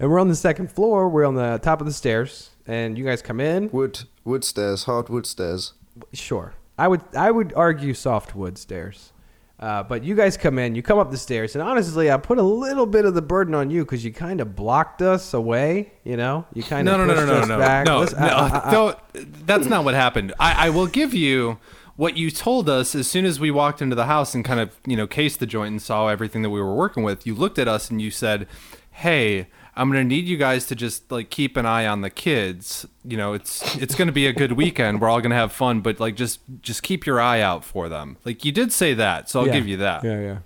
and 0.01 0.11
we're 0.11 0.21
on 0.21 0.29
the 0.29 0.37
second 0.37 0.73
floor. 0.73 1.11
We're 1.11 1.27
on 1.27 1.35
the 1.35 1.59
top 1.63 1.83
of 1.83 1.87
the 1.87 1.93
stairs, 1.93 2.49
and 2.67 2.97
you 2.97 3.05
guys 3.05 3.21
come 3.21 3.41
in. 3.41 3.71
Wood, 3.73 4.05
wood 4.25 4.43
stairs, 4.43 4.85
hard 4.85 5.11
wood 5.11 5.27
stairs. 5.27 5.75
Sure, 6.15 6.55
I 6.79 6.89
would 6.89 7.03
I 7.15 7.31
would 7.31 7.53
argue 7.55 7.93
soft 7.93 8.35
wood 8.35 8.57
stairs. 8.57 9.13
Uh, 9.61 9.83
but 9.83 10.05
you 10.05 10.15
guys 10.15 10.37
come 10.37 10.57
in, 10.57 10.77
you 10.77 10.83
come 10.83 11.01
up 11.01 11.11
the 11.11 11.17
stairs, 11.17 11.57
and 11.57 11.63
honestly, 11.63 12.13
I 12.13 12.17
put 12.17 12.39
a 12.39 12.43
little 12.43 12.87
bit 12.87 13.05
of 13.05 13.15
the 13.15 13.23
burden 13.23 13.57
on 13.57 13.71
you 13.71 13.85
because 13.85 14.05
you 14.05 14.13
kind 14.13 14.41
of 14.41 14.55
blocked 14.55 15.03
us 15.03 15.35
away. 15.35 15.91
You 16.05 16.17
know, 16.17 16.47
you 16.55 16.63
kind 16.63 16.89
of 16.89 16.97
no, 16.99 17.05
no, 17.05 17.13
no, 17.13 17.27
no, 17.27 17.33
us 17.41 17.49
no, 17.49 17.59
back. 17.59 17.87
no, 17.87 17.99
Listen, 18.01 18.21
no. 18.21 18.27
I- 18.29 18.69
I- 18.69 18.71
don't- 18.71 19.47
that's 19.47 19.67
not 19.67 19.85
what 19.85 19.95
happened. 19.95 20.33
I, 20.39 20.67
I 20.67 20.71
will 20.71 20.87
give 20.87 21.13
you 21.13 21.59
what 21.97 22.17
you 22.17 22.31
told 22.31 22.69
us 22.69 22.95
as 22.95 23.09
soon 23.09 23.25
as 23.25 23.41
we 23.41 23.51
walked 23.51 23.83
into 23.83 23.97
the 23.97 24.07
house 24.07 24.33
and 24.33 24.45
kind 24.45 24.61
of 24.61 24.79
you 24.87 24.97
know 24.97 25.09
cased 25.09 25.41
the 25.41 25.47
joint 25.47 25.73
and 25.73 25.83
saw 25.83 26.07
everything 26.07 26.43
that 26.43 26.51
we 26.51 26.61
were 26.61 26.75
working 26.77 27.03
with. 27.03 27.27
You 27.27 27.35
looked 27.35 27.59
at 27.59 27.67
us 27.67 27.91
and 27.91 28.01
you 28.01 28.11
said, 28.13 28.47
"Hey." 28.93 29.49
I'm 29.79 29.89
gonna 29.91 30.05
need 30.05 30.27
you 30.27 30.37
guys 30.37 30.67
to 30.67 30.75
just 30.75 31.11
like 31.13 31.31
keep 31.31 31.57
an 31.57 31.65
eye 31.65 31.87
on 31.87 32.01
the 32.01 32.11
kids. 32.11 32.87
You 33.05 33.17
know, 33.17 33.33
it's 33.33 33.77
it's 33.77 33.95
gonna 33.95 34.13
be 34.13 34.27
a 34.27 34.33
good 34.33 34.53
weekend. 34.53 35.01
We're 35.01 35.09
all 35.09 35.21
gonna 35.21 35.35
have 35.37 35.53
fun, 35.53 35.81
but 35.81 36.01
like 36.01 36.17
just 36.17 36.41
just 36.61 36.83
keep 36.83 37.07
your 37.07 37.21
eye 37.21 37.41
out 37.41 37.65
for 37.65 37.89
them. 37.89 38.17
Like 38.25 38.45
you 38.45 38.53
did 38.53 38.73
say 38.73 38.93
that, 38.95 39.31
so 39.31 39.41
I'll 39.41 39.47
Yeah. 39.47 39.53
give 39.53 39.69
you 39.69 39.77
that. 39.79 40.05
Yeah, 40.05 40.21
yeah, 40.21 40.39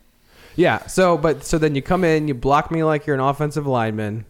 yeah. 0.55 0.87
So, 0.87 1.17
but 1.17 1.45
so 1.45 1.59
then 1.59 1.75
you 1.75 1.83
come 1.83 2.05
in, 2.05 2.29
you 2.29 2.35
block 2.35 2.71
me 2.71 2.85
like 2.85 3.07
you're 3.07 3.15
an 3.15 3.21
offensive 3.21 3.67
lineman, 3.67 4.27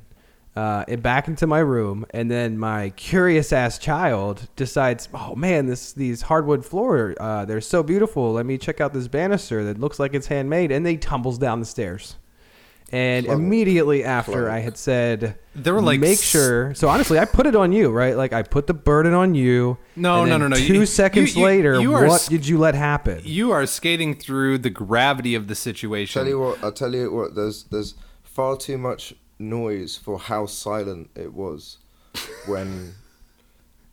uh, 0.54 0.84
and 0.86 1.02
back 1.02 1.26
into 1.28 1.46
my 1.46 1.58
room, 1.58 2.06
and 2.10 2.30
then 2.30 2.56
my 2.58 2.90
curious 2.90 3.52
ass 3.52 3.78
child 3.78 4.48
decides, 4.54 5.08
oh 5.14 5.34
man, 5.34 5.66
this 5.66 5.92
these 5.92 6.22
hardwood 6.22 6.64
floor, 6.64 7.14
uh, 7.18 7.44
they're 7.44 7.60
so 7.60 7.82
beautiful. 7.82 8.32
Let 8.34 8.46
me 8.46 8.56
check 8.58 8.80
out 8.80 8.92
this 8.92 9.08
banister 9.08 9.64
that 9.64 9.80
looks 9.80 9.98
like 9.98 10.14
it's 10.14 10.28
handmade, 10.28 10.70
and 10.70 10.86
they 10.86 10.96
tumbles 10.96 11.38
down 11.38 11.58
the 11.60 11.66
stairs. 11.66 12.16
And 12.94 13.26
Love 13.26 13.38
it. 13.38 13.42
immediately 13.42 14.04
after 14.04 14.42
Love. 14.42 14.52
I 14.52 14.58
had 14.58 14.76
said, 14.76 15.38
There 15.54 15.72
were, 15.72 15.80
like, 15.80 15.98
make 15.98 16.18
s- 16.18 16.22
sure. 16.22 16.74
So 16.74 16.88
honestly, 16.90 17.18
I 17.18 17.24
put 17.24 17.46
it 17.46 17.56
on 17.56 17.72
you, 17.72 17.90
right? 17.90 18.14
Like 18.14 18.34
I 18.34 18.42
put 18.42 18.66
the 18.66 18.74
burden 18.74 19.14
on 19.14 19.34
you. 19.34 19.78
No, 19.96 20.20
and 20.20 20.28
no, 20.28 20.34
then 20.38 20.40
no, 20.42 20.48
no. 20.48 20.56
Two 20.56 20.74
You- 20.80 20.86
seconds 20.86 21.34
you- 21.34 21.40
you- 21.40 21.46
later, 21.46 21.80
you 21.80 21.94
are 21.94 22.06
what 22.06 22.26
did 22.28 22.46
you 22.46 22.58
let 22.58 22.74
happen? 22.74 23.22
You 23.24 23.50
are 23.50 23.64
skating 23.64 24.14
through 24.14 24.58
the 24.58 24.68
gravity 24.68 25.34
of 25.34 25.48
the 25.48 25.54
situation. 25.54 26.20
Tell 26.20 26.28
you 26.28 26.38
what, 26.38 26.62
I'll 26.62 26.70
tell 26.70 26.94
you 26.94 27.10
what. 27.10 27.34
There's 27.34 27.62
there's 27.64 27.94
far 28.22 28.58
too 28.58 28.76
much 28.76 29.14
noise 29.38 29.96
for 29.96 30.18
how 30.18 30.44
silent 30.44 31.08
it 31.16 31.32
was 31.32 31.78
when, 32.46 32.92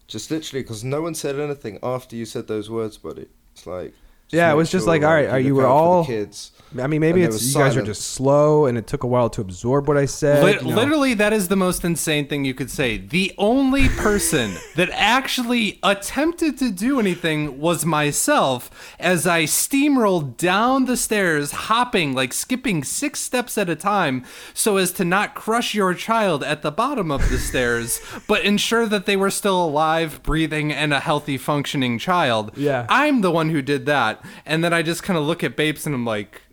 just 0.07 0.29
literally, 0.31 0.61
because 0.63 0.83
no 0.83 1.01
one 1.01 1.15
said 1.15 1.39
anything 1.39 1.79
after 1.81 2.15
you 2.15 2.25
said 2.25 2.47
those 2.47 2.69
words, 2.69 2.97
buddy. 2.97 3.27
It's 3.53 3.65
like 3.65 3.93
Yeah, 4.29 4.47
it 4.47 4.51
make 4.51 4.57
was 4.57 4.71
just 4.71 4.87
like, 4.87 5.03
all 5.03 5.13
right, 5.13 5.29
are 5.29 5.39
you 5.39 5.55
were 5.55 5.63
out 5.65 5.69
for 5.69 5.69
the 5.69 5.73
all- 5.83 6.05
kids. 6.05 6.51
I 6.77 6.85
mean, 6.85 7.01
maybe 7.01 7.23
it's 7.23 7.43
you 7.43 7.59
guys 7.59 7.75
are 7.75 7.81
just 7.81 8.09
slow, 8.09 8.67
and 8.67 8.77
it 8.77 8.85
took 8.85 9.03
a 9.03 9.07
while 9.07 9.29
to 9.31 9.41
absorb 9.41 9.87
what 9.87 9.97
I 9.97 10.05
said. 10.05 10.43
Lit- 10.43 10.61
you 10.61 10.69
know. 10.69 10.75
Literally, 10.75 11.15
that 11.15 11.33
is 11.33 11.47
the 11.47 11.55
most 11.55 11.83
insane 11.83 12.27
thing 12.27 12.45
you 12.45 12.53
could 12.53 12.69
say. 12.69 12.97
The 12.97 13.33
only 13.39 13.89
person 13.89 14.55
that 14.75 14.89
actually 14.91 15.79
attempted 15.81 16.59
to 16.59 16.71
do 16.71 16.99
anything 16.99 17.59
was 17.59 17.85
myself 17.85 18.69
as 18.99 19.25
I 19.25 19.43
steamrolled 19.43 20.37
down 20.37 20.85
the 20.85 20.97
stairs, 20.97 21.51
hopping, 21.51 22.13
like 22.13 22.33
skipping 22.33 22.83
six 22.83 23.19
steps 23.19 23.57
at 23.57 23.69
a 23.69 23.75
time, 23.75 24.23
so 24.53 24.77
as 24.77 24.91
to 24.93 25.05
not 25.05 25.33
crush 25.33 25.73
your 25.73 25.95
child 25.95 26.43
at 26.43 26.61
the 26.61 26.71
bottom 26.71 27.09
of 27.09 27.29
the 27.29 27.37
stairs, 27.39 27.99
but 28.27 28.43
ensure 28.43 28.85
that 28.85 29.07
they 29.07 29.15
were 29.15 29.31
still 29.31 29.63
alive, 29.65 30.21
breathing, 30.21 30.71
and 30.71 30.93
a 30.93 30.99
healthy, 30.99 31.37
functioning 31.37 31.97
child. 31.97 32.51
Yeah. 32.55 32.85
I'm 32.89 33.21
the 33.21 33.31
one 33.31 33.49
who 33.49 33.63
did 33.63 33.87
that. 33.87 34.23
And 34.45 34.63
then 34.63 34.73
I 34.73 34.83
just 34.83 35.01
kind 35.01 35.17
of 35.17 35.25
look 35.25 35.43
at 35.43 35.55
Babes 35.55 35.85
and 35.87 35.95
I'm 35.95 36.05
like, 36.05 36.43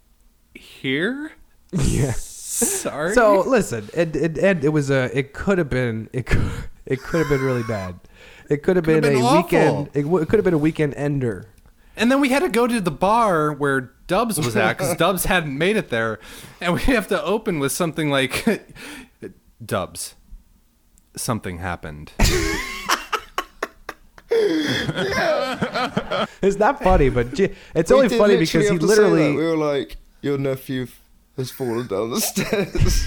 here? 0.87 1.33
Yeah. 1.73 2.13
Sorry. 2.17 3.13
So 3.13 3.41
listen, 3.41 3.89
it 3.93 4.15
it 4.17 4.39
it, 4.39 4.65
it 4.65 4.69
was 4.69 4.89
a 4.91 5.11
it 5.17 5.33
could 5.33 5.59
have 5.59 5.69
been 5.69 6.09
it 6.13 6.27
could 6.27 6.51
it 6.87 7.03
could 7.03 7.19
have 7.21 7.29
been 7.29 7.43
really 7.45 7.65
bad. 7.65 7.99
It 8.49 8.63
could 8.63 8.77
have 8.77 8.85
been, 8.85 9.01
been 9.03 9.17
a 9.17 9.21
awful. 9.25 9.43
weekend. 9.43 9.89
It, 9.93 10.03
w- 10.03 10.23
it 10.23 10.29
could 10.29 10.39
have 10.39 10.45
been 10.45 10.55
a 10.55 10.59
weekend 10.59 10.95
ender. 10.95 11.49
And 11.97 12.11
then 12.13 12.21
we 12.21 12.29
had 12.29 12.41
to 12.43 12.49
go 12.49 12.67
to 12.69 12.81
the 12.81 12.91
bar 12.93 13.53
where 13.53 13.93
Dubs 14.07 14.39
was 14.39 14.55
at 14.57 14.79
because 14.79 14.97
Dubs 14.97 15.25
hadn't 15.25 15.59
made 15.59 15.77
it 15.77 15.89
there, 15.89 16.21
and 16.61 16.75
we 16.75 16.81
have 16.83 17.09
to 17.09 17.21
open 17.25 17.59
with 17.59 17.73
something 17.73 18.09
like, 18.11 18.47
"Dubs, 19.65 20.15
something 21.17 21.59
happened." 21.59 22.13
It's 26.43 26.59
not 26.59 26.83
funny, 26.83 27.09
but 27.09 27.39
it's 27.39 27.91
We 27.91 27.97
only 27.97 28.09
funny 28.09 28.37
because 28.37 28.63
he 28.65 28.73
have 28.73 28.81
to 28.81 28.89
say 28.89 28.95
that. 28.97 29.03
literally 29.03 29.37
We 29.37 29.43
were 29.45 29.57
like, 29.57 29.97
your 30.27 30.39
nephew 30.39 30.89
has 31.37 31.53
fallen 31.53 31.87
down 31.87 32.11
the 32.11 32.21
stairs. 32.21 33.07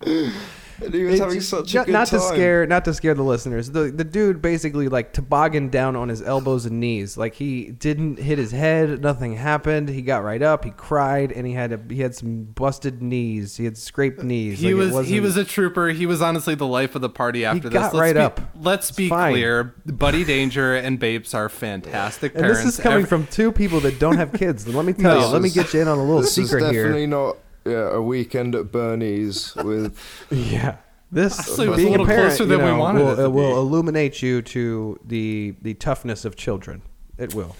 and 0.84 0.94
he 0.94 1.04
was 1.04 1.14
It's 1.14 1.20
having 1.20 1.34
just- 1.38 1.48
such 1.50 1.74
not, 1.74 1.82
a 1.82 1.86
good 1.86 1.92
not 1.92 2.06
time. 2.08 2.20
to 2.20 2.26
scare 2.26 2.66
not 2.66 2.84
to 2.84 2.94
scare 2.94 3.14
the 3.14 3.22
listeners. 3.22 3.70
The 3.70 3.90
the 3.90 4.04
dude 4.04 4.40
basically 4.40 4.88
like 4.88 5.12
tobogganed 5.12 5.70
down 5.70 5.96
on 5.96 6.08
his 6.08 6.22
elbows 6.22 6.66
and 6.66 6.80
knees. 6.80 7.16
Like 7.16 7.34
he 7.34 7.70
didn't 7.70 8.18
hit 8.18 8.38
his 8.38 8.52
head. 8.52 9.00
Nothing 9.00 9.34
happened. 9.36 9.88
He 9.88 10.02
got 10.02 10.22
right 10.24 10.42
up. 10.42 10.64
He 10.64 10.70
cried 10.70 11.32
and 11.32 11.46
he 11.46 11.52
had 11.54 11.72
a, 11.72 11.80
he 11.88 12.00
had 12.02 12.14
some 12.14 12.44
busted 12.44 13.02
knees. 13.02 13.56
He 13.56 13.64
had 13.64 13.76
scraped 13.76 14.22
knees. 14.22 14.58
He 14.60 14.74
Like, 14.74 14.92
was 14.94 15.08
he 15.08 15.20
wasn't- 15.20 15.46
a 15.48 15.50
trooper. 15.50 15.88
He 15.88 16.06
was 16.06 16.22
honestly 16.22 16.54
the 16.54 16.66
life 16.66 16.94
of 16.94 17.00
the 17.02 17.08
party 17.10 17.44
after 17.44 17.68
this. 17.68 17.72
got 17.72 17.94
Let's 17.94 18.00
right 18.00 18.14
be, 18.14 18.20
up. 18.20 18.40
Let's 18.60 18.90
be 18.90 19.08
fine. 19.08 19.32
clear: 19.32 19.74
Buddy 19.86 20.24
Danger 20.24 20.74
and 20.76 20.98
Babes 20.98 21.34
are 21.34 21.48
fantastic 21.48 22.32
And 22.34 22.42
parents. 22.42 22.64
this 22.64 22.74
is 22.78 22.80
coming 22.80 22.98
Every- 22.98 23.08
from 23.08 23.26
two 23.26 23.52
people 23.52 23.80
that 23.80 23.98
don't 23.98 24.16
have 24.16 24.32
kids. 24.32 24.66
Let 24.68 24.84
me 24.84 24.92
tell 24.94 25.18
No. 25.18 25.26
you. 25.26 25.32
Let 25.32 25.42
me 25.42 25.50
get 25.50 25.72
you 25.74 25.80
in 25.82 25.88
on 25.88 25.98
a 25.98 26.02
little 26.02 26.20
This 26.22 26.36
is 26.38 26.48
secret 26.48 26.60
definitely 26.60 26.98
here. 27.00 27.06
not 27.08 27.36
yeah, 27.68 27.90
a 27.94 28.00
weekend 28.00 28.54
at 28.54 28.72
Bernie's 28.72 29.54
with 29.56 29.98
Yeah. 30.30 30.76
This 31.10 31.38
Honestly, 31.38 31.66
it 31.66 31.70
was 31.70 31.76
being 31.78 31.88
a 31.88 31.90
little 31.92 32.06
parent, 32.06 32.28
closer 32.28 32.42
you 32.44 32.48
than 32.50 32.58
we 32.58 32.70
know, 32.70 32.78
wanted 32.78 33.02
will, 33.02 33.12
it 33.12 33.16
to 33.16 33.24
uh, 33.26 33.30
will 33.30 33.58
illuminate 33.58 34.20
you 34.20 34.42
to 34.42 35.00
the 35.04 35.54
the 35.62 35.72
toughness 35.74 36.24
of 36.26 36.36
children. 36.36 36.82
It 37.16 37.34
will. 37.34 37.56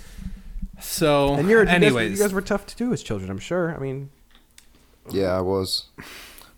so. 0.81 1.35
And 1.35 1.49
you're 1.49 1.61
you 1.61 1.67
guys- 1.67 1.75
anyways, 1.75 2.19
you 2.19 2.25
guys 2.25 2.35
were 2.35 2.43
tough 2.43 2.67
to 2.67 2.77
do 2.77 2.93
as 2.93 3.03
children. 3.03 3.31
I'm 3.31 3.39
sure. 3.39 3.75
I 3.75 3.79
mean, 3.79 4.11
yeah, 5.11 5.37
I 5.37 5.41
was. 5.41 5.87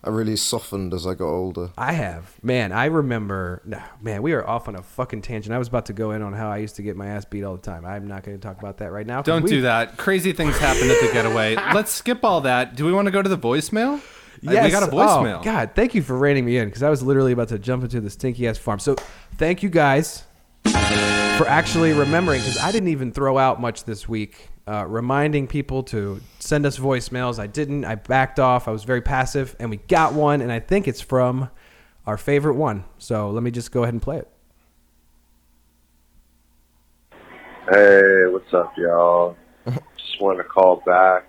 I 0.03 0.09
really 0.09 0.37
softened 0.37 0.95
as 0.95 1.07
I 1.07 1.13
got 1.13 1.27
older. 1.27 1.71
I 1.77 1.93
have. 1.93 2.43
Man, 2.43 2.73
I 2.73 2.87
remember. 2.87 3.61
No, 3.67 3.83
man, 4.01 4.23
we 4.23 4.33
are 4.33 4.47
off 4.47 4.67
on 4.67 4.75
a 4.75 4.83
fucking 4.83 5.21
tangent. 5.21 5.55
I 5.55 5.59
was 5.59 5.69
about 5.69 5.87
to 5.87 5.93
go 5.93 6.13
in 6.13 6.23
on 6.23 6.33
how 6.33 6.51
I 6.51 6.57
used 6.57 6.77
to 6.77 6.83
get 6.83 6.97
my 6.97 7.09
ass 7.09 7.27
beat 7.27 7.45
all 7.45 7.57
the 7.57 7.63
time. 7.63 7.85
I'm 7.85 8.07
not 8.07 8.23
going 8.23 8.39
to 8.39 8.43
talk 8.43 8.59
about 8.59 8.79
that 8.79 8.93
right 8.93 9.07
now. 9.07 9.21
don't 9.21 9.43
we- 9.43 9.51
do 9.51 9.63
that. 9.63 9.99
Crazy 9.99 10.33
things 10.33 10.57
happened 10.57 10.91
at 10.91 11.01
the 11.01 11.13
getaway. 11.13 11.55
Let's 11.75 11.91
skip 11.93 12.25
all 12.25 12.41
that. 12.43 12.77
Do 12.77 12.87
we 12.87 12.93
want 12.93 13.07
to 13.07 13.13
go 13.13 13.21
to 13.21 13.29
the 13.29 13.39
voicemail? 13.39 14.01
Yes. 14.41 14.65
we 14.65 14.71
got 14.71 14.83
a 14.83 14.87
oh, 14.87 14.95
voicemail. 14.95 15.41
Oh, 15.41 15.43
God, 15.43 15.73
thank 15.75 15.95
you 15.95 16.01
for 16.01 16.17
reining 16.17 16.47
me 16.47 16.57
in 16.57 16.69
because 16.69 16.83
I 16.83 16.89
was 16.89 17.03
literally 17.03 17.33
about 17.33 17.49
to 17.49 17.59
jump 17.59 17.83
into 17.83 18.01
the 18.01 18.09
stinky 18.09 18.49
ass 18.49 18.57
farm. 18.57 18.79
So, 18.79 18.97
thank 19.37 19.63
you 19.63 19.69
guys 19.69 20.25
for 20.65 21.47
actually 21.47 21.93
remembering 21.93 22.41
because 22.41 22.59
I 22.59 22.73
didn't 22.73 22.89
even 22.89 23.13
throw 23.13 23.37
out 23.37 23.61
much 23.61 23.85
this 23.85 24.09
week, 24.09 24.49
uh, 24.71 24.87
reminding 24.87 25.49
people 25.49 25.83
to 25.83 26.21
send 26.39 26.65
us 26.65 26.79
voicemails. 26.79 27.41
I 27.41 27.49
didn't. 27.49 27.85
I 27.85 27.97
backed 27.97 28.39
off. 28.39 28.69
I 28.69 28.71
was 28.71 28.85
very 28.85 29.01
passive, 29.01 29.57
and 29.59 29.69
we 29.69 29.79
got 29.79 30.13
one, 30.13 30.41
and 30.41 30.53
I 30.53 30.61
think 30.61 30.87
it's 30.87 31.01
from 31.01 31.51
our 32.07 32.17
favorite 32.17 32.55
one. 32.55 32.85
So 32.99 33.31
let 33.31 33.43
me 33.43 33.51
just 33.51 33.73
go 33.73 33.83
ahead 33.83 33.95
and 33.95 34.01
play 34.01 34.19
it. 34.19 34.29
Hey, 37.69 38.27
what's 38.29 38.55
up, 38.55 38.73
y'all? 38.77 39.37
Just 39.67 40.21
wanted 40.21 40.45
to 40.45 40.49
call 40.49 40.83
back. 40.87 41.29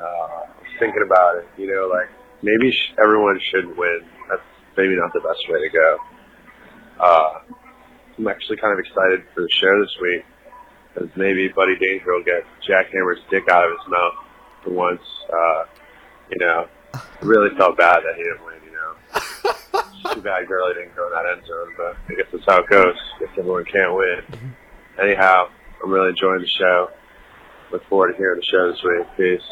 Uh, 0.00 0.46
thinking 0.78 1.02
about 1.04 1.36
it. 1.36 1.48
You 1.58 1.66
know, 1.74 1.88
like 1.92 2.08
maybe 2.42 2.70
sh- 2.72 2.94
everyone 3.02 3.40
should 3.50 3.76
win. 3.76 4.00
That's 4.28 4.42
maybe 4.76 4.96
not 4.96 5.12
the 5.12 5.20
best 5.20 5.40
way 5.48 5.60
to 5.60 5.68
go. 5.68 5.98
Uh, 7.00 7.40
I'm 8.16 8.28
actually 8.28 8.58
kind 8.58 8.72
of 8.72 8.78
excited 8.78 9.24
for 9.34 9.42
the 9.42 9.50
show 9.50 9.80
this 9.80 9.96
week 10.00 10.24
because 10.94 11.08
maybe 11.16 11.48
Buddy 11.48 11.76
Danger 11.78 12.12
will 12.12 12.22
get 12.24 12.44
Jackhammer's 12.68 13.20
dick 13.30 13.48
out 13.48 13.64
of 13.64 13.70
his 13.78 13.88
mouth 13.88 14.14
for 14.62 14.70
once. 14.70 15.00
Uh, 15.32 15.64
you 16.30 16.38
know, 16.38 16.66
I 16.94 17.00
really 17.22 17.50
felt 17.56 17.76
bad 17.78 18.00
that 18.04 18.14
he 18.16 18.22
didn't 18.22 18.44
win. 18.44 18.54
You 18.64 18.72
know, 18.72 18.94
it's 19.14 20.14
too 20.14 20.20
bad 20.22 20.46
Gurley 20.48 20.74
didn't 20.74 20.94
go 20.96 21.06
in 21.06 21.12
that 21.12 21.26
end 21.32 21.46
zone, 21.46 21.74
but 21.76 21.96
I 22.08 22.14
guess 22.16 22.26
that's 22.32 22.44
how 22.46 22.60
it 22.60 22.68
goes. 22.68 22.96
I 23.16 23.20
guess 23.20 23.28
everyone 23.38 23.64
can't 23.64 23.94
win. 23.94 24.54
Anyhow, 25.00 25.48
I'm 25.82 25.90
really 25.90 26.10
enjoying 26.10 26.40
the 26.40 26.46
show. 26.48 26.90
Look 27.70 27.84
forward 27.88 28.12
to 28.12 28.16
hearing 28.18 28.38
the 28.40 28.44
show 28.44 28.70
this 28.70 28.82
week. 28.82 29.06
Peace. 29.16 29.42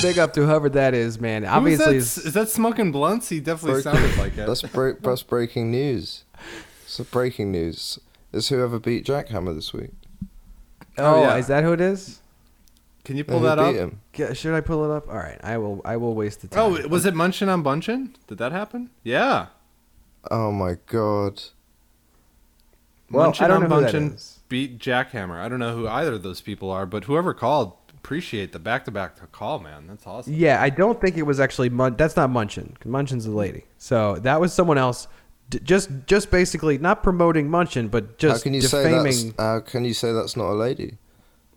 Big 0.00 0.16
up 0.20 0.32
to 0.34 0.46
whoever 0.46 0.68
that 0.68 0.94
is, 0.94 1.18
man. 1.20 1.42
Who 1.42 1.48
is 1.48 1.54
Obviously, 1.56 1.84
that? 1.86 1.94
is- 1.96 2.18
is 2.18 2.34
that 2.34 2.48
smoking 2.48 2.92
blunts? 2.92 3.28
He 3.30 3.40
definitely 3.40 3.82
Break- 3.82 3.96
sounded 3.96 4.16
like 4.16 4.38
it. 4.38 4.46
That's 4.46 4.62
break, 4.62 5.00
that's 5.00 5.24
breaking 5.24 5.72
news. 5.72 6.24
It's 6.84 7.00
breaking 7.00 7.50
news. 7.50 7.98
It's 8.32 8.48
whoever 8.48 8.78
beat 8.78 9.04
Jackhammer 9.04 9.54
this 9.54 9.72
week. 9.72 9.90
oh, 10.98 11.22
yeah. 11.22 11.34
Oh, 11.34 11.36
is 11.36 11.46
that 11.46 11.64
who 11.64 11.72
it 11.72 11.80
is? 11.80 12.20
Can 13.04 13.16
you 13.16 13.24
pull 13.24 13.38
who 13.38 13.46
that 13.46 13.58
up? 13.58 13.74
him? 13.74 14.00
G- 14.12 14.34
Should 14.34 14.54
I 14.54 14.60
pull 14.60 14.84
it 14.84 14.94
up? 14.94 15.08
All 15.08 15.16
right, 15.16 15.40
I 15.42 15.56
will. 15.56 15.80
I 15.84 15.96
will 15.96 16.14
waste 16.14 16.42
the 16.42 16.48
oh, 16.58 16.74
time. 16.74 16.84
Oh, 16.84 16.88
was 16.88 17.06
it 17.06 17.14
Munchin 17.14 17.48
on 17.48 17.62
Bunchin? 17.62 18.14
Did 18.26 18.36
that 18.38 18.52
happen? 18.52 18.90
Yeah. 19.02 19.46
Oh 20.30 20.52
my 20.52 20.76
god. 20.86 21.42
Well, 23.10 23.32
Munchin 23.32 23.40
I 23.42 23.48
don't 23.48 23.62
on 23.62 23.70
know 23.70 23.76
who 23.76 23.86
Bunchin 23.86 24.38
beat 24.50 24.78
Jackhammer. 24.78 25.38
I 25.38 25.48
don't 25.48 25.58
know 25.58 25.74
who 25.74 25.88
either 25.88 26.14
of 26.14 26.22
those 26.22 26.42
people 26.42 26.70
are, 26.70 26.84
but 26.84 27.04
whoever 27.04 27.32
called, 27.32 27.72
appreciate 27.96 28.52
the 28.52 28.58
back-to-back 28.58 29.32
call, 29.32 29.58
man. 29.58 29.86
That's 29.86 30.06
awesome. 30.06 30.34
Yeah, 30.34 30.62
I 30.62 30.68
don't 30.68 31.00
think 31.00 31.16
it 31.16 31.22
was 31.22 31.40
actually 31.40 31.70
Mun- 31.70 31.96
that's 31.96 32.16
not 32.16 32.28
Munchin. 32.28 32.76
Munchin's 32.84 33.24
a 33.24 33.30
lady. 33.30 33.64
So 33.78 34.16
that 34.16 34.40
was 34.40 34.52
someone 34.52 34.76
else. 34.76 35.08
D- 35.50 35.60
just 35.64 35.88
just 36.06 36.30
basically 36.30 36.78
not 36.78 37.02
promoting 37.02 37.48
Munchin, 37.48 37.90
but 37.90 38.04
How 38.04 38.10
just 38.18 38.42
can 38.44 38.54
you 38.54 38.60
say 38.60 38.82
that's? 38.90 39.04
defaming. 39.22 39.34
How 39.38 39.60
can 39.60 39.84
you 39.84 39.94
say 39.94 40.12
that's 40.12 40.36
not 40.36 40.50
a 40.50 40.54
lady? 40.54 40.98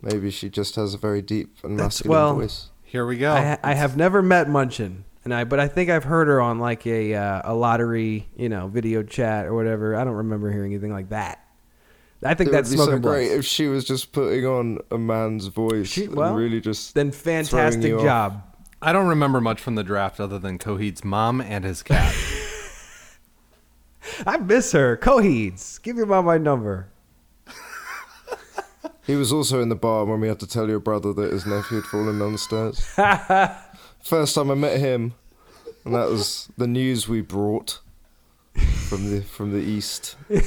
Maybe 0.01 0.31
she 0.31 0.49
just 0.49 0.75
has 0.75 0.93
a 0.93 0.97
very 0.97 1.21
deep 1.21 1.57
and 1.63 1.77
masculine 1.77 2.09
well, 2.17 2.35
voice. 2.35 2.69
Here 2.83 3.05
we 3.05 3.17
go. 3.17 3.33
I, 3.33 3.57
I 3.63 3.73
have 3.73 3.95
never 3.97 4.21
met 4.21 4.47
Munchin, 4.47 5.03
and 5.23 5.33
I 5.33 5.43
but 5.43 5.59
I 5.59 5.67
think 5.67 5.89
I've 5.89 6.05
heard 6.05 6.27
her 6.27 6.41
on 6.41 6.59
like 6.59 6.85
a 6.87 7.13
uh, 7.15 7.41
a 7.45 7.53
lottery, 7.53 8.27
you 8.35 8.49
know, 8.49 8.67
video 8.67 9.03
chat 9.03 9.45
or 9.45 9.53
whatever. 9.53 9.95
I 9.95 10.03
don't 10.03 10.15
remember 10.15 10.51
hearing 10.51 10.73
anything 10.73 10.91
like 10.93 11.09
that. 11.09 11.45
I 12.23 12.33
think 12.35 12.49
It 12.49 12.53
that's 12.53 12.69
would 12.69 12.75
be 12.75 12.77
so 12.77 12.83
smoking 12.85 13.01
great 13.01 13.27
blunts. 13.29 13.45
if 13.47 13.51
she 13.51 13.67
was 13.67 13.83
just 13.83 14.11
putting 14.11 14.45
on 14.45 14.77
a 14.91 14.97
man's 14.97 15.47
voice 15.47 15.87
She- 15.87 16.05
and 16.05 16.15
well, 16.15 16.35
really 16.35 16.61
just 16.61 16.93
Then 16.93 17.11
fantastic 17.11 17.83
you 17.83 17.97
off. 17.97 18.03
job. 18.03 18.43
I 18.79 18.93
don't 18.93 19.07
remember 19.07 19.41
much 19.41 19.59
from 19.59 19.73
the 19.75 19.83
draft 19.83 20.19
other 20.19 20.37
than 20.39 20.57
Coheed's 20.59 21.03
mom 21.03 21.41
and 21.41 21.63
his 21.65 21.81
cat. 21.83 22.15
I 24.25 24.37
miss 24.37 24.71
her. 24.71 24.97
Coheeds, 24.97 25.81
give 25.81 25.97
your 25.97 26.05
mom 26.05 26.25
my 26.25 26.37
number. 26.37 26.87
He 29.07 29.15
was 29.15 29.33
also 29.33 29.61
in 29.61 29.69
the 29.69 29.75
bar 29.75 30.05
when 30.05 30.21
we 30.21 30.27
had 30.27 30.39
to 30.41 30.47
tell 30.47 30.69
your 30.69 30.79
brother 30.79 31.11
that 31.11 31.31
his 31.33 31.45
nephew 31.45 31.81
had 31.81 31.89
fallen 31.89 32.19
down 32.19 32.33
the 32.33 32.37
stairs. 32.37 32.79
First 34.03 34.35
time 34.35 34.51
I 34.51 34.55
met 34.55 34.79
him, 34.79 35.15
and 35.83 35.95
that 35.95 36.07
was 36.07 36.49
the 36.55 36.67
news 36.67 37.09
we 37.09 37.21
brought 37.21 37.79
from 38.87 39.09
the 39.09 39.21
from 39.21 39.51
the 39.51 39.59
east. 39.59 40.15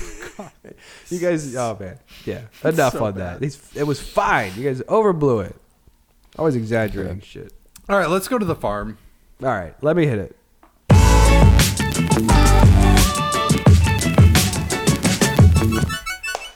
You 1.11 1.21
guys, 1.21 1.55
oh 1.55 1.77
man, 1.79 1.99
yeah. 2.25 2.43
Enough 2.65 3.01
on 3.01 3.15
that. 3.15 3.41
It's, 3.43 3.77
it 3.77 3.85
was 3.85 4.01
fine. 4.01 4.53
You 4.57 4.65
guys 4.65 4.81
overblew 4.83 5.47
it. 5.47 5.57
Always 6.37 6.57
exaggerating 6.57 7.21
shit. 7.21 7.53
All 7.89 7.97
right, 7.97 8.09
let's 8.09 8.27
go 8.27 8.39
to 8.39 8.45
the 8.45 8.57
farm. 8.57 8.99
All 9.43 9.49
right, 9.49 9.75
let 9.83 9.95
me 9.95 10.07
hit 10.07 10.19
it. 10.19 10.37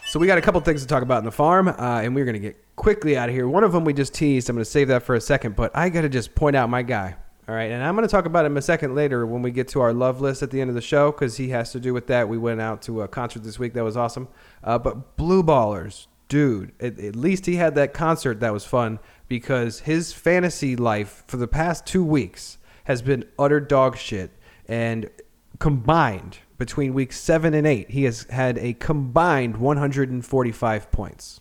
So 0.09 0.19
we 0.19 0.27
got 0.27 0.39
a 0.39 0.41
couple 0.41 0.59
things 0.63 0.81
to 0.81 0.89
talk 0.89 1.03
about 1.03 1.19
in 1.19 1.27
the 1.27 1.31
farm, 1.31 1.69
uh, 1.69 2.01
and 2.03 2.15
we're 2.15 2.25
gonna 2.25 2.39
get 2.39 2.57
quickly 2.77 3.15
out 3.19 3.29
of 3.29 3.35
here. 3.35 3.47
One 3.47 3.63
of 3.63 3.73
them 3.73 3.85
we 3.85 3.93
just 3.93 4.15
teased. 4.15 4.49
I'm 4.49 4.57
gonna 4.57 4.65
save 4.65 4.89
that 4.89 5.03
for 5.03 5.15
a 5.15 5.21
second, 5.21 5.55
but 5.55 5.71
I 5.77 5.91
gotta 5.91 6.09
just 6.09 6.35
point 6.35 6.57
out 6.57 6.71
my 6.71 6.83
guy. 6.83 7.15
All 7.47 7.55
right, 7.55 7.71
and 7.71 7.85
I'm 7.85 7.95
gonna 7.95 8.09
talk 8.09 8.25
about 8.25 8.47
him 8.47 8.57
a 8.57 8.63
second 8.63 8.95
later 8.95 9.27
when 9.27 9.43
we 9.43 9.51
get 9.51 9.69
to 9.69 9.83
our 9.83 9.93
love 9.93 10.23
list 10.23 10.43
at 10.43 10.51
the 10.51 10.63
end 10.63 10.71
of 10.71 10.75
the 10.75 10.81
show 10.81 11.13
because 11.13 11.37
he 11.37 11.51
has 11.51 11.73
to 11.73 11.81
do 11.81 11.93
with 11.93 12.07
that. 12.07 12.27
We 12.27 12.39
went 12.39 12.59
out 12.59 12.81
to 12.83 13.03
a 13.03 13.09
concert 13.09 13.45
this 13.45 13.59
week 13.59 13.75
that 13.75 13.85
was 13.85 13.99
awesome. 13.99 14.29
Uh, 14.65 14.79
but 14.79 15.19
Blue 15.19 15.43
Ballers, 15.43 16.07
dude, 16.29 16.73
at, 16.81 16.99
at 16.99 17.15
least 17.15 17.45
he 17.45 17.57
had 17.57 17.75
that 17.75 17.93
concert 17.93 18.41
that 18.41 18.55
was 18.55 18.65
fun 18.65 19.01
because 19.29 19.81
his 19.81 20.15
fantasy 20.15 20.75
life 20.75 21.23
for 21.27 21.37
the 21.37 21.47
past 21.49 21.85
two 21.85 22.03
weeks 22.03 22.57
has 22.85 23.03
been 23.03 23.27
utter 23.39 23.61
dog 23.61 23.99
shit 23.99 24.31
and 24.67 25.11
combined 25.59 26.39
between 26.59 26.93
weeks 26.93 27.19
seven 27.19 27.55
and 27.55 27.67
eight, 27.67 27.91
he 27.91 28.05
has 28.05 28.25
had 28.25 28.59
a 28.59 28.75
combined 28.75 29.57
145 29.57 30.91
points. 30.91 31.41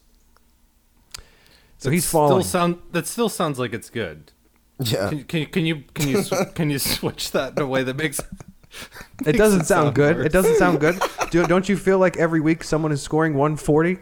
So 1.80 1.90
he's 1.92 2.10
falling. 2.10 2.42
Still 2.44 2.50
sound 2.50 2.78
that 2.92 3.06
still 3.08 3.30
sounds 3.30 3.60
like 3.60 3.74
it's 3.74 3.90
good. 3.90 4.32
Yeah, 4.80 5.10
Can, 5.10 5.24
can, 5.24 5.46
can 5.48 5.66
you 5.66 5.84
can 5.94 6.08
you 6.08 6.24
sw- 6.24 6.34
can 6.56 6.70
you 6.70 6.80
switch 6.80 7.32
that 7.32 7.54
in 7.58 7.64
a 7.64 7.68
way 7.68 7.84
that 7.84 7.96
makes 7.96 8.20
it 9.26 9.34
doesn't 9.34 9.66
sound 9.66 9.96
good. 9.96 10.18
worse? 10.18 10.26
It 10.28 10.32
doesn't 10.32 10.56
sound 10.56 10.80
good. 10.80 11.00
Do, 11.32 11.46
don't 11.46 11.68
you 11.68 11.78
feel 11.78 11.98
like 12.00 12.18
every 12.18 12.40
week 12.40 12.64
someone 12.64 12.92
is 12.92 13.02
scoring 13.02 13.34
140? 13.34 13.98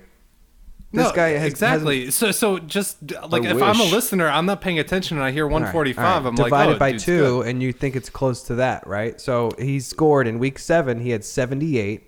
This 0.96 1.10
no, 1.10 1.14
guy 1.14 1.30
has, 1.30 1.52
exactly. 1.52 2.10
So 2.12 2.32
so 2.32 2.58
just 2.60 3.12
like 3.30 3.44
if 3.44 3.62
I'm 3.62 3.80
a 3.80 3.84
listener, 3.84 4.28
I'm 4.28 4.46
not 4.46 4.62
paying 4.62 4.80
attention, 4.80 5.18
and 5.18 5.26
I 5.26 5.32
hear 5.32 5.44
All 5.44 5.50
right, 5.50 5.74
145. 5.74 6.06
all 6.06 6.22
right. 6.22 6.28
I'm 6.28 6.36
divided 6.36 6.72
like, 6.72 6.76
oh, 6.76 6.80
by 6.80 6.92
two, 6.94 7.20
good. 7.42 7.48
and 7.48 7.62
you 7.62 7.74
think 7.74 7.96
it's 7.96 8.10
close 8.10 8.44
to 8.44 8.56
that, 8.56 8.88
right? 8.88 9.20
So 9.20 9.52
he 9.60 9.80
scored 9.80 10.28
in 10.28 10.40
week 10.40 10.58
seven. 10.60 11.00
He 11.00 11.10
had 11.12 11.24
78. 11.26 12.04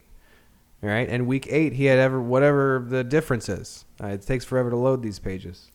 All 0.84 0.89
right, 0.89 1.10
and 1.10 1.26
week 1.28 1.47
eight 1.50 1.73
he 1.73 1.86
had 1.86 1.97
ever 2.00 2.21
whatever 2.21 2.86
the 2.88 3.04
difference 3.04 3.50
is. 3.50 3.86
Uh, 4.02 4.08
it 4.08 4.21
takes 4.21 4.45
forever 4.45 4.69
to 4.69 4.76
load 4.78 5.02
these 5.02 5.19
pages. 5.19 5.71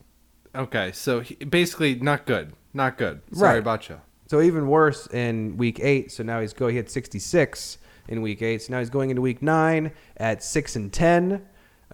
Okay, 0.55 0.93
so 0.93 1.21
he, 1.21 1.35
basically 1.35 1.95
not 1.97 2.25
good, 2.25 2.53
not 2.73 2.97
good. 2.99 3.21
Sorry 3.33 3.55
Right. 3.55 3.59
about 3.59 3.89
you. 3.89 4.01
So 4.29 4.41
even 4.41 4.69
worse 4.69 5.07
in 5.09 5.57
week 5.57 5.81
eight. 5.81 6.13
So 6.13 6.23
now 6.23 6.41
he's 6.41 6.53
go. 6.53 6.69
He 6.69 6.77
had 6.77 6.89
66 6.89 7.79
in 8.09 8.23
week 8.23 8.41
eight. 8.43 8.63
So 8.63 8.73
now 8.73 8.79
he's 8.79 8.91
going 8.91 9.11
into 9.11 9.21
week 9.23 9.43
nine 9.43 9.91
at 10.17 10.43
six 10.43 10.77
and 10.77 10.93
ten. 10.93 11.43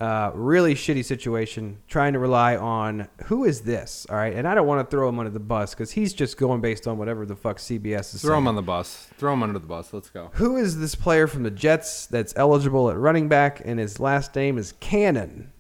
Uh, 0.00 0.30
really 0.32 0.76
shitty 0.76 1.04
situation. 1.04 1.78
Trying 1.88 2.12
to 2.12 2.20
rely 2.20 2.56
on 2.56 3.08
who 3.24 3.44
is 3.44 3.62
this? 3.62 4.06
All 4.08 4.16
right, 4.16 4.32
and 4.32 4.46
I 4.46 4.54
don't 4.54 4.66
want 4.66 4.88
to 4.88 4.90
throw 4.96 5.08
him 5.08 5.18
under 5.18 5.30
the 5.30 5.40
bus 5.40 5.74
because 5.74 5.90
he's 5.90 6.12
just 6.14 6.37
going 6.38 6.61
based 6.61 6.87
on 6.87 6.98
whatever 6.98 7.26
the 7.26 7.34
fuck 7.34 7.58
CBS 7.58 8.14
is 8.14 8.22
Throw 8.22 8.30
saying. 8.30 8.42
him 8.42 8.48
on 8.48 8.54
the 8.54 8.62
bus. 8.62 9.08
Throw 9.18 9.32
him 9.32 9.42
under 9.42 9.58
the 9.58 9.66
bus. 9.66 9.92
Let's 9.92 10.08
go. 10.08 10.30
Who 10.34 10.56
is 10.56 10.78
this 10.78 10.94
player 10.94 11.26
from 11.26 11.42
the 11.42 11.50
Jets 11.50 12.06
that's 12.06 12.32
eligible 12.37 12.90
at 12.90 12.96
running 12.96 13.28
back 13.28 13.61
and 13.64 13.80
his 13.80 13.98
last 13.98 14.37
name 14.37 14.56
is 14.56 14.72
Cannon? 14.78 15.52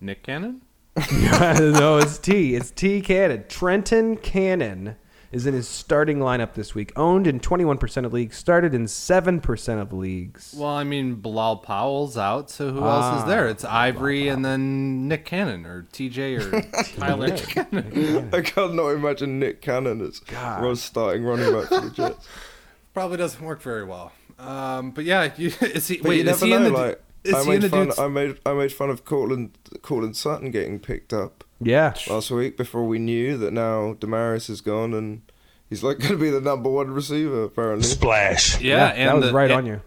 Nick 0.00 0.22
Cannon. 0.22 0.62
no, 1.12 1.98
it's 1.98 2.16
T. 2.16 2.54
It's 2.54 2.70
T. 2.70 3.02
Cannon. 3.02 3.44
Trenton 3.48 4.16
Cannon 4.16 4.96
is 5.36 5.46
in 5.46 5.54
his 5.54 5.68
starting 5.68 6.18
lineup 6.18 6.54
this 6.54 6.74
week. 6.74 6.92
Owned 6.96 7.26
in 7.26 7.38
21% 7.38 8.04
of 8.06 8.12
leagues, 8.12 8.36
started 8.36 8.72
in 8.74 8.86
7% 8.86 9.80
of 9.82 9.92
leagues. 9.92 10.54
Well, 10.56 10.70
I 10.70 10.82
mean, 10.82 11.16
Bilal 11.16 11.58
Powell's 11.58 12.16
out, 12.16 12.50
so 12.50 12.70
who 12.72 12.78
else 12.78 13.04
Ah, 13.04 13.18
is 13.22 13.28
there? 13.28 13.46
It's 13.48 13.64
Ivory 13.64 14.28
and 14.28 14.44
then 14.44 15.06
Nick 15.08 15.26
Cannon 15.26 15.66
or 15.66 15.86
TJ 15.92 16.40
or 16.40 16.62
Tyler 16.98 17.36
Cannon. 17.36 18.30
I 18.32 18.40
cannot 18.40 18.88
imagine 18.90 19.38
Nick 19.38 19.60
Cannon 19.60 20.00
as 20.00 20.20
was 20.60 20.82
starting 20.82 21.22
running 21.24 21.52
back 21.52 21.68
for 21.68 21.80
the 21.80 21.90
Jets. 21.90 22.26
Probably 22.94 23.18
doesn't 23.18 23.44
work 23.44 23.60
very 23.60 23.84
well. 23.84 24.12
Um, 24.38 24.90
but 24.92 25.04
yeah, 25.04 25.32
you, 25.36 25.52
is 25.60 25.86
he? 25.88 25.98
But 25.98 26.08
wait, 26.08 26.24
you 26.24 26.30
is 26.30 26.40
never 26.42 26.46
he 26.46 26.50
know. 26.50 26.56
in 26.56 26.62
the? 26.64 26.70
like 26.70 27.02
is 27.24 27.34
I 27.34 27.44
made 27.44 27.70
fun. 27.70 27.84
dude's? 27.86 27.98
I 27.98 28.08
made 28.08 28.38
I 28.46 28.52
made 28.54 28.72
fun 28.72 28.88
of 28.88 29.04
Courtland 29.04 29.50
Courtland 29.82 30.16
Sutton 30.16 30.50
getting 30.50 30.78
picked 30.78 31.12
up 31.12 31.44
Yeah. 31.60 31.94
last 32.08 32.30
week 32.30 32.56
before 32.56 32.84
we 32.86 32.98
knew 32.98 33.36
that 33.38 33.52
now 33.52 33.94
Demaryius 33.94 34.48
is 34.48 34.60
gone 34.60 34.94
and 34.94 35.22
he's 35.68 35.82
like 35.82 35.98
going 36.00 36.12
to 36.12 36.18
be 36.18 36.30
the 36.30 36.40
number 36.40 36.70
one 36.70 36.90
receiver 36.90 37.44
apparently. 37.44 37.86
Splash. 37.86 38.60
Yeah, 38.60 38.88
and 38.88 39.08
that 39.08 39.16
was 39.16 39.24
the, 39.26 39.32
right 39.32 39.50
and, 39.50 39.58
on 39.58 39.66
you. 39.66 39.80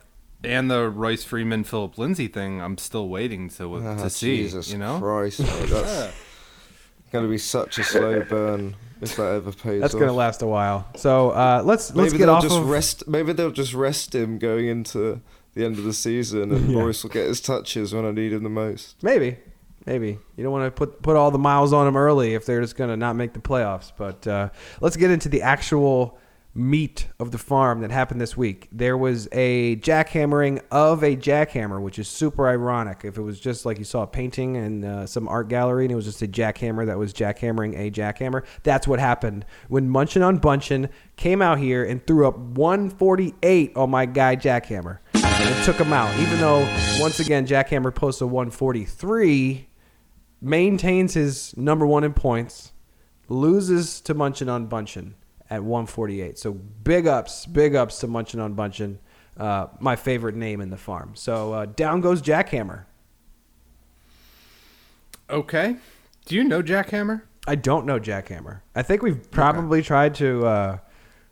And 0.44 0.72
the 0.72 0.90
Royce 0.90 1.24
Freeman 1.24 1.64
Phillip 1.66 1.98
Lindsay 1.98 2.28
thing, 2.28 2.62
I'm 2.62 2.78
still 2.78 3.10
waiting 3.10 3.50
to 3.50 3.76
Ah, 3.76 3.96
to 4.04 4.10
see. 4.10 4.38
Jesus 4.38 4.72
you 4.72 4.78
know, 4.78 5.00
Christ, 5.00 5.42
mate, 5.42 5.70
that's 5.70 6.14
going 7.12 7.26
to 7.26 7.30
be 7.30 7.38
such 7.38 7.78
a 7.78 7.84
slow 7.84 8.22
burn 8.24 8.76
if 9.02 9.16
that 9.18 9.34
ever 9.36 9.52
pays 9.52 9.82
That's 9.82 9.94
off. 9.94 10.00
going 10.00 10.10
to 10.10 10.16
last 10.16 10.42
a 10.42 10.48
while. 10.48 10.88
So 10.96 11.32
uh, 11.32 11.62
let's 11.66 11.94
let's 11.96 12.12
Maybe 12.14 12.20
get 12.20 12.26
they'll 12.28 12.36
off 12.36 12.44
just 12.44 12.58
of. 12.58 12.70
rest. 12.70 13.08
Maybe 13.08 13.34
they'll 13.34 13.52
just 13.52 13.74
rest 13.74 14.14
him 14.16 14.38
going 14.38 14.68
into 14.68 15.20
the 15.56 15.66
end 15.66 15.78
of 15.78 15.84
the 15.84 15.94
season, 15.94 16.54
and 16.54 16.70
Yeah. 16.72 16.80
Royce 16.82 17.04
will 17.04 17.10
get 17.10 17.28
his 17.28 17.42
touches 17.42 17.94
when 17.94 18.06
I 18.06 18.12
need 18.12 18.32
him 18.34 18.44
the 18.44 18.50
most. 18.50 18.96
Maybe, 19.02 19.38
maybe 19.90 20.20
you 20.38 20.44
don't 20.44 20.54
want 20.54 20.66
to 20.66 20.72
put 20.72 21.02
put 21.02 21.16
all 21.16 21.32
the 21.32 21.40
miles 21.40 21.74
on 21.74 21.86
them 21.86 21.98
early 21.98 22.36
if 22.36 22.46
they're 22.46 22.62
just 22.62 22.76
going 22.76 22.92
to 22.92 22.96
not 22.96 23.16
make 23.16 23.34
the 23.34 23.40
playoffs. 23.40 23.92
But 23.98 24.26
uh, 24.28 24.50
let's 24.82 24.96
get 24.96 25.10
into 25.10 25.30
the 25.30 25.42
actual 25.42 26.18
meat 26.54 27.08
of 27.20 27.32
the 27.32 27.38
farm 27.38 27.82
that 27.82 27.90
happened 27.90 28.22
this 28.22 28.38
week. 28.38 28.68
There 28.72 28.98
was 28.98 29.28
a 29.32 29.78
jackhammering 29.78 30.62
of 30.72 31.04
a 31.04 31.16
jackhammer, 31.16 31.82
which 31.82 31.98
is 31.98 32.08
super 32.08 32.48
ironic. 32.48 33.02
If 33.04 33.18
it 33.18 33.22
was 33.22 33.40
just 33.40 33.66
like 33.66 33.80
you 33.80 33.84
saw 33.84 34.04
a 34.04 34.08
painting 34.08 34.56
in 34.56 34.84
uh, 34.84 35.08
some 35.08 35.28
art 35.28 35.48
gallery 35.48 35.86
and 35.86 35.92
it 35.92 35.96
was 35.96 36.06
just 36.06 36.22
a 36.22 36.28
jackhammer 36.28 36.86
that 36.86 36.98
was 36.98 37.12
jackhammering 37.12 37.78
a 37.80 37.90
jackhammer, 37.90 38.46
that's 38.62 38.88
what 38.88 39.00
happened 39.00 39.46
when 39.70 39.90
Munchin 39.90 40.26
on 40.26 40.40
Bunchin 40.40 40.90
came 41.16 41.42
out 41.42 41.58
here 41.58 41.84
and 41.84 42.06
threw 42.06 42.28
up 42.28 42.38
148 42.38 43.76
on 43.76 43.90
my 43.90 44.06
guy 44.06 44.36
Jackhammer. 44.36 45.00
And 45.14 45.50
it 45.50 45.64
took 45.64 45.78
him 45.78 45.94
out, 45.94 46.14
even 46.20 46.40
though 46.40 46.60
once 47.00 47.20
again 47.20 47.48
Jackhammer 47.48 47.96
posts 47.96 48.22
a 48.22 48.28
143, 48.28 49.69
maintains 50.42 51.14
his 51.14 51.56
number 51.58 51.86
one 51.86 52.04
in 52.04 52.14
points, 52.14 52.74
loses 53.28 54.02
to 54.02 54.16
Munchin 54.16 54.50
on 54.50 54.68
Bunchin 54.68 55.14
at 55.50 55.64
148. 55.64 56.38
So 56.38 56.54
big 56.54 57.08
ups, 57.08 57.46
big 57.46 57.76
ups 57.76 58.00
to 58.00 58.08
Munchin 58.08 58.42
on 58.42 58.56
Bunchin, 58.56 59.00
uh, 59.38 59.68
my 59.80 59.96
favorite 59.96 60.36
name 60.36 60.62
in 60.62 60.70
the 60.70 60.78
farm. 60.78 61.12
So 61.16 61.54
uh, 61.54 61.66
down 61.66 62.02
goes 62.02 62.22
Jackhammer. 62.22 62.86
okay. 65.30 65.76
Do 66.26 66.36
you 66.36 66.44
know 66.44 66.62
Jackhammer? 66.62 67.24
I 67.48 67.56
don't 67.56 67.86
know 67.86 68.00
Jackhammer. 68.00 68.62
I 68.76 68.84
think 68.84 69.02
we've 69.02 69.32
probably 69.32 69.82
tried 69.82 70.14
to 70.16 70.46
uh, 70.46 70.78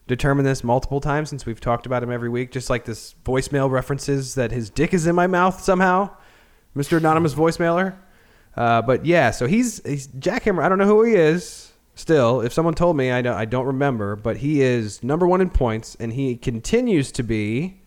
determine 0.08 0.46
this 0.46 0.64
multiple 0.64 1.00
times 1.00 1.30
since 1.30 1.46
we've 1.46 1.60
talked 1.62 1.86
about 1.86 2.02
him 2.02 2.12
every 2.12 2.30
week. 2.30 2.52
Just 2.52 2.70
like 2.70 2.86
this 2.86 3.14
voicemail 3.24 3.70
references 3.70 4.34
that 4.36 4.52
his 4.52 4.72
dick 4.72 4.94
is 4.94 5.06
in 5.06 5.14
my 5.14 5.28
mouth 5.28 5.62
somehow, 5.62 6.10
Mr. 6.76 6.98
Anonymous 6.98 7.36
voicemailer. 7.36 7.96
Uh, 8.58 8.82
but 8.82 9.06
yeah, 9.06 9.32
so 9.32 9.48
he's 9.48 9.82
he's 9.86 10.08
Jackhammer. 10.08 10.64
I 10.64 10.70
don't 10.70 10.78
know 10.78 10.88
who 10.88 11.04
he 11.04 11.14
is. 11.14 11.72
Still, 11.96 12.42
if 12.42 12.54
someone 12.54 12.76
told 12.76 12.96
me, 12.96 13.10
I 13.12 13.24
don't, 13.24 13.36
I 13.36 13.46
don't 13.46 13.66
remember. 13.66 14.16
But 14.16 14.38
he 14.38 14.62
is 14.62 15.04
number 15.04 15.28
one 15.28 15.42
in 15.42 15.50
points, 15.50 15.96
and 16.00 16.14
he 16.14 16.36
continues 16.36 17.12
to 17.14 17.24
be. 17.24 17.82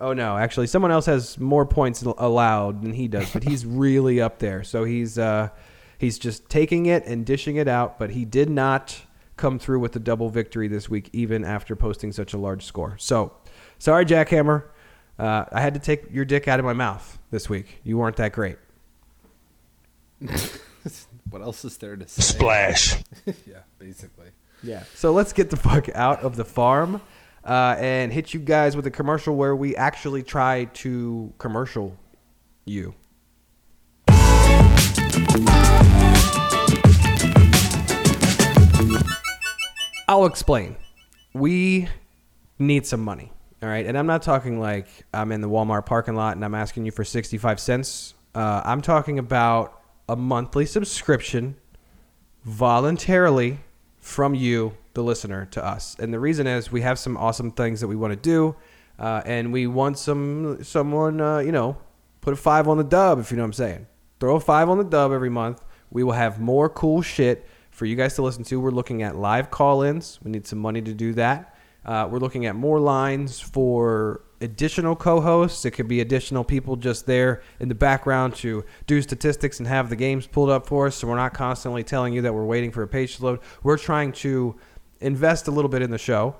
Oh 0.00 0.12
no, 0.12 0.36
actually, 0.36 0.66
someone 0.66 0.90
else 0.90 1.06
has 1.06 1.38
more 1.38 1.64
points 1.64 2.02
allowed 2.02 2.82
than 2.82 2.92
he 2.92 3.06
does, 3.08 3.32
but 3.32 3.44
he's 3.44 3.64
really 3.66 4.20
up 4.20 4.40
there. 4.40 4.64
So 4.64 4.84
he's 4.84 5.16
uh, 5.16 5.50
He's 6.02 6.18
just 6.18 6.48
taking 6.48 6.86
it 6.86 7.06
and 7.06 7.24
dishing 7.24 7.54
it 7.54 7.68
out, 7.68 7.96
but 7.96 8.10
he 8.10 8.24
did 8.24 8.50
not 8.50 9.02
come 9.36 9.60
through 9.60 9.78
with 9.78 9.94
a 9.94 10.00
double 10.00 10.30
victory 10.30 10.66
this 10.66 10.90
week, 10.90 11.08
even 11.12 11.44
after 11.44 11.76
posting 11.76 12.10
such 12.10 12.34
a 12.34 12.38
large 12.38 12.64
score. 12.64 12.96
So, 12.98 13.34
sorry, 13.78 14.04
Jackhammer. 14.04 14.64
Uh, 15.16 15.44
I 15.52 15.60
had 15.60 15.74
to 15.74 15.80
take 15.80 16.10
your 16.10 16.24
dick 16.24 16.48
out 16.48 16.58
of 16.58 16.64
my 16.64 16.72
mouth 16.72 17.20
this 17.30 17.48
week. 17.48 17.78
You 17.84 17.98
weren't 17.98 18.16
that 18.16 18.32
great. 18.32 18.56
What 21.32 21.40
else 21.40 21.64
is 21.64 21.78
there 21.78 21.96
to 21.96 22.06
say? 22.06 22.20
Splash. 22.20 23.02
yeah, 23.26 23.60
basically. 23.78 24.26
Yeah. 24.62 24.82
So 24.94 25.12
let's 25.12 25.32
get 25.32 25.48
the 25.48 25.56
fuck 25.56 25.88
out 25.94 26.20
of 26.22 26.36
the 26.36 26.44
farm 26.44 27.00
uh, 27.42 27.76
and 27.78 28.12
hit 28.12 28.34
you 28.34 28.40
guys 28.40 28.76
with 28.76 28.86
a 28.86 28.90
commercial 28.90 29.34
where 29.34 29.56
we 29.56 29.74
actually 29.74 30.22
try 30.22 30.64
to 30.74 31.32
commercial 31.38 31.96
you. 32.66 32.94
I'll 40.06 40.26
explain. 40.26 40.76
We 41.32 41.88
need 42.58 42.86
some 42.86 43.02
money. 43.02 43.32
All 43.62 43.70
right. 43.70 43.86
And 43.86 43.96
I'm 43.96 44.06
not 44.06 44.20
talking 44.20 44.60
like 44.60 44.86
I'm 45.14 45.32
in 45.32 45.40
the 45.40 45.48
Walmart 45.48 45.86
parking 45.86 46.14
lot 46.14 46.36
and 46.36 46.44
I'm 46.44 46.54
asking 46.54 46.84
you 46.84 46.90
for 46.90 47.04
65 47.04 47.58
cents. 47.58 48.12
Uh, 48.34 48.60
I'm 48.64 48.82
talking 48.82 49.18
about 49.18 49.81
a 50.08 50.16
monthly 50.16 50.66
subscription 50.66 51.56
voluntarily 52.44 53.60
from 53.98 54.34
you, 54.34 54.76
the 54.94 55.02
listener, 55.02 55.46
to 55.46 55.64
us. 55.64 55.96
And 55.98 56.12
the 56.12 56.18
reason 56.18 56.46
is 56.46 56.72
we 56.72 56.82
have 56.82 56.98
some 56.98 57.16
awesome 57.16 57.52
things 57.52 57.80
that 57.80 57.88
we 57.88 57.96
want 57.96 58.12
to 58.12 58.18
do. 58.18 58.56
Uh, 58.98 59.22
and 59.24 59.52
we 59.52 59.66
want 59.66 59.98
some 59.98 60.62
someone, 60.62 61.20
uh, 61.20 61.38
you 61.38 61.52
know, 61.52 61.76
put 62.20 62.32
a 62.32 62.36
five 62.36 62.68
on 62.68 62.78
the 62.78 62.84
dub, 62.84 63.18
if 63.18 63.30
you 63.30 63.36
know 63.36 63.42
what 63.42 63.48
I'm 63.48 63.52
saying. 63.54 63.86
Throw 64.20 64.36
a 64.36 64.40
five 64.40 64.68
on 64.68 64.78
the 64.78 64.84
dub 64.84 65.12
every 65.12 65.30
month. 65.30 65.64
We 65.90 66.04
will 66.04 66.12
have 66.12 66.40
more 66.40 66.68
cool 66.68 67.02
shit 67.02 67.46
for 67.70 67.86
you 67.86 67.96
guys 67.96 68.14
to 68.14 68.22
listen 68.22 68.44
to. 68.44 68.60
We're 68.60 68.70
looking 68.70 69.02
at 69.02 69.16
live 69.16 69.50
call 69.50 69.82
ins. 69.82 70.20
We 70.22 70.30
need 70.30 70.46
some 70.46 70.58
money 70.58 70.82
to 70.82 70.94
do 70.94 71.14
that. 71.14 71.56
Uh, 71.84 72.08
we're 72.10 72.18
looking 72.18 72.46
at 72.46 72.54
more 72.54 72.78
lines 72.78 73.40
for 73.40 74.22
additional 74.42 74.96
co-hosts. 74.96 75.64
It 75.64 75.72
could 75.72 75.88
be 75.88 76.00
additional 76.00 76.44
people 76.44 76.76
just 76.76 77.06
there 77.06 77.42
in 77.60 77.68
the 77.68 77.74
background 77.74 78.34
to 78.36 78.64
do 78.86 79.00
statistics 79.00 79.58
and 79.58 79.68
have 79.68 79.88
the 79.88 79.96
games 79.96 80.26
pulled 80.26 80.50
up 80.50 80.66
for 80.66 80.86
us. 80.86 80.96
So 80.96 81.08
we're 81.08 81.16
not 81.16 81.34
constantly 81.34 81.84
telling 81.84 82.12
you 82.12 82.22
that 82.22 82.34
we're 82.34 82.44
waiting 82.44 82.70
for 82.70 82.82
a 82.82 82.88
page 82.88 83.16
to 83.16 83.24
load. 83.24 83.40
We're 83.62 83.78
trying 83.78 84.12
to 84.12 84.56
invest 85.00 85.48
a 85.48 85.50
little 85.50 85.68
bit 85.68 85.82
in 85.82 85.90
the 85.90 85.98
show. 85.98 86.36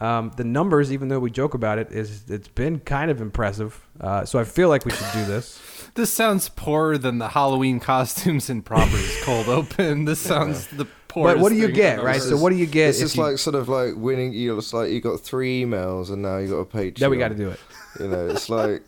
Um, 0.00 0.32
the 0.36 0.44
numbers, 0.44 0.90
even 0.90 1.08
though 1.08 1.18
we 1.20 1.30
joke 1.30 1.54
about 1.54 1.78
it, 1.78 1.92
is 1.92 2.24
it's 2.30 2.48
been 2.48 2.80
kind 2.80 3.10
of 3.10 3.20
impressive. 3.20 3.86
Uh, 4.00 4.24
so 4.24 4.38
I 4.38 4.44
feel 4.44 4.68
like 4.68 4.86
we 4.86 4.92
should 4.92 5.12
do 5.12 5.24
this. 5.26 5.60
This 5.94 6.12
sounds 6.12 6.48
poorer 6.48 6.96
than 6.96 7.18
the 7.18 7.28
Halloween 7.28 7.78
costumes 7.78 8.48
and 8.48 8.64
properties 8.64 9.22
cold 9.22 9.48
open. 9.50 10.06
This 10.06 10.18
sounds 10.18 10.66
the. 10.68 10.86
But 11.14 11.38
what 11.38 11.50
do 11.50 11.56
you 11.56 11.70
get, 11.70 12.02
right? 12.02 12.20
So 12.20 12.36
what 12.36 12.50
do 12.50 12.56
you 12.56 12.66
get? 12.66 12.90
It's 12.90 12.98
if 12.98 13.04
just 13.04 13.16
you- 13.16 13.22
like 13.22 13.38
sort 13.38 13.54
of 13.56 13.68
like 13.68 13.94
winning. 13.96 14.32
You 14.32 14.52
know, 14.52 14.58
it's 14.58 14.72
like 14.72 14.90
you 14.90 15.00
got 15.00 15.20
three 15.20 15.62
emails 15.64 16.10
and 16.10 16.22
now 16.22 16.38
you 16.38 16.48
got 16.48 16.56
a 16.56 16.64
page. 16.64 17.00
Now 17.00 17.08
we 17.08 17.16
got 17.18 17.28
to 17.28 17.34
do 17.34 17.50
it. 17.50 17.60
You 18.00 18.08
know, 18.08 18.26
it's 18.28 18.48
like 18.60 18.82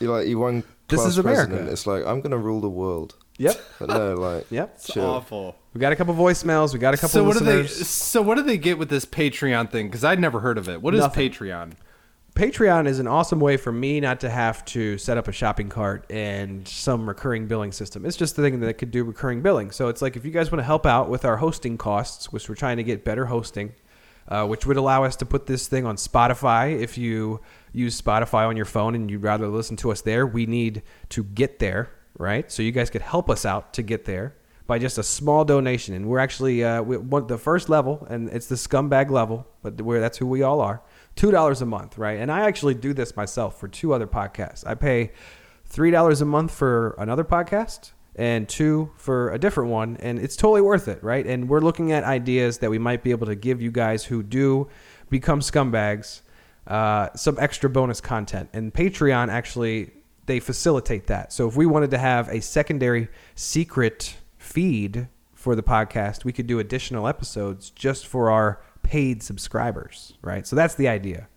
you 0.00 0.10
like 0.12 0.26
you 0.28 0.38
won. 0.38 0.64
This 0.88 1.00
class 1.00 1.10
is 1.10 1.18
America. 1.18 1.48
president. 1.50 1.70
It's 1.72 1.86
like 1.86 2.04
I'm 2.06 2.20
gonna 2.20 2.38
rule 2.38 2.60
the 2.60 2.68
world. 2.70 3.14
Yep. 3.38 3.60
But 3.78 3.88
no, 3.90 4.14
like 4.14 4.46
Yep. 4.50 4.72
It's 4.76 4.86
chill. 4.92 5.04
awful. 5.04 5.54
We 5.74 5.80
got 5.80 5.92
a 5.92 5.96
couple 5.96 6.14
voicemails. 6.14 6.72
We 6.72 6.78
got 6.80 6.94
a 6.94 6.96
couple 6.96 7.10
So 7.10 7.24
what 7.24 7.38
do 7.38 7.44
they? 7.44 7.66
So 7.66 8.22
what 8.22 8.36
do 8.36 8.42
they 8.42 8.58
get 8.58 8.78
with 8.78 8.88
this 8.88 9.04
Patreon 9.04 9.70
thing? 9.70 9.86
Because 9.88 10.02
I'd 10.02 10.18
never 10.18 10.40
heard 10.40 10.58
of 10.58 10.68
it. 10.68 10.80
What 10.82 10.94
is 10.94 11.00
Nothing. 11.00 11.30
Patreon? 11.30 11.72
Patreon 12.38 12.86
is 12.86 13.00
an 13.00 13.08
awesome 13.08 13.40
way 13.40 13.56
for 13.56 13.72
me 13.72 13.98
not 13.98 14.20
to 14.20 14.30
have 14.30 14.64
to 14.66 14.96
set 14.96 15.18
up 15.18 15.26
a 15.26 15.32
shopping 15.32 15.68
cart 15.68 16.06
and 16.08 16.68
some 16.68 17.08
recurring 17.08 17.48
billing 17.48 17.72
system. 17.72 18.06
It's 18.06 18.16
just 18.16 18.36
the 18.36 18.42
thing 18.42 18.60
that 18.60 18.74
could 18.74 18.92
do 18.92 19.02
recurring 19.02 19.42
billing. 19.42 19.72
So 19.72 19.88
it's 19.88 20.00
like 20.00 20.14
if 20.14 20.24
you 20.24 20.30
guys 20.30 20.52
want 20.52 20.60
to 20.60 20.64
help 20.64 20.86
out 20.86 21.08
with 21.08 21.24
our 21.24 21.38
hosting 21.38 21.76
costs, 21.76 22.32
which 22.32 22.48
we're 22.48 22.54
trying 22.54 22.76
to 22.76 22.84
get 22.84 23.04
better 23.04 23.26
hosting, 23.26 23.72
uh, 24.28 24.46
which 24.46 24.66
would 24.66 24.76
allow 24.76 25.02
us 25.02 25.16
to 25.16 25.26
put 25.26 25.46
this 25.46 25.66
thing 25.66 25.84
on 25.84 25.96
Spotify. 25.96 26.80
If 26.80 26.96
you 26.96 27.40
use 27.72 28.00
Spotify 28.00 28.46
on 28.46 28.56
your 28.56 28.66
phone 28.66 28.94
and 28.94 29.10
you'd 29.10 29.24
rather 29.24 29.48
listen 29.48 29.76
to 29.78 29.90
us 29.90 30.02
there, 30.02 30.24
we 30.24 30.46
need 30.46 30.84
to 31.08 31.24
get 31.24 31.58
there, 31.58 31.90
right? 32.18 32.52
So 32.52 32.62
you 32.62 32.70
guys 32.70 32.88
could 32.88 33.02
help 33.02 33.28
us 33.28 33.44
out 33.44 33.72
to 33.72 33.82
get 33.82 34.04
there 34.04 34.36
by 34.68 34.78
just 34.78 34.96
a 34.96 35.02
small 35.02 35.44
donation. 35.44 35.92
And 35.92 36.06
we're 36.06 36.20
actually 36.20 36.62
uh, 36.62 36.82
we 36.82 36.98
want 36.98 37.26
the 37.26 37.38
first 37.38 37.68
level, 37.68 38.06
and 38.08 38.28
it's 38.28 38.46
the 38.46 38.54
scumbag 38.54 39.10
level, 39.10 39.48
but 39.60 39.76
that's 39.76 40.18
who 40.18 40.26
we 40.28 40.44
all 40.44 40.60
are. 40.60 40.82
Two 41.18 41.32
dollars 41.32 41.60
a 41.62 41.66
month, 41.66 41.98
right? 41.98 42.20
And 42.20 42.30
I 42.30 42.46
actually 42.46 42.74
do 42.74 42.94
this 42.94 43.16
myself 43.16 43.58
for 43.58 43.66
two 43.66 43.92
other 43.92 44.06
podcasts. 44.06 44.64
I 44.64 44.76
pay 44.76 45.10
three 45.64 45.90
dollars 45.90 46.20
a 46.20 46.24
month 46.24 46.52
for 46.52 46.94
another 46.96 47.24
podcast 47.24 47.90
and 48.14 48.48
two 48.48 48.92
for 48.96 49.32
a 49.32 49.38
different 49.38 49.70
one, 49.70 49.96
and 49.96 50.20
it's 50.20 50.36
totally 50.36 50.60
worth 50.60 50.86
it, 50.86 51.02
right? 51.02 51.26
And 51.26 51.48
we're 51.48 51.58
looking 51.58 51.90
at 51.90 52.04
ideas 52.04 52.58
that 52.58 52.70
we 52.70 52.78
might 52.78 53.02
be 53.02 53.10
able 53.10 53.26
to 53.26 53.34
give 53.34 53.60
you 53.60 53.72
guys 53.72 54.04
who 54.04 54.22
do 54.22 54.68
become 55.10 55.40
scumbags 55.40 56.20
uh, 56.68 57.08
some 57.16 57.36
extra 57.40 57.68
bonus 57.68 58.00
content. 58.00 58.48
And 58.52 58.72
Patreon 58.72 59.28
actually 59.28 59.90
they 60.26 60.38
facilitate 60.38 61.08
that. 61.08 61.32
So 61.32 61.48
if 61.48 61.56
we 61.56 61.66
wanted 61.66 61.90
to 61.90 61.98
have 61.98 62.28
a 62.28 62.40
secondary 62.40 63.08
secret 63.34 64.18
feed 64.36 65.08
for 65.34 65.56
the 65.56 65.64
podcast, 65.64 66.24
we 66.24 66.32
could 66.32 66.46
do 66.46 66.60
additional 66.60 67.08
episodes 67.08 67.70
just 67.70 68.06
for 68.06 68.30
our 68.30 68.60
paid 68.88 69.22
subscribers, 69.22 70.14
right? 70.22 70.46
So 70.46 70.56
that's 70.56 70.74
the 70.74 70.88
idea. 70.88 71.28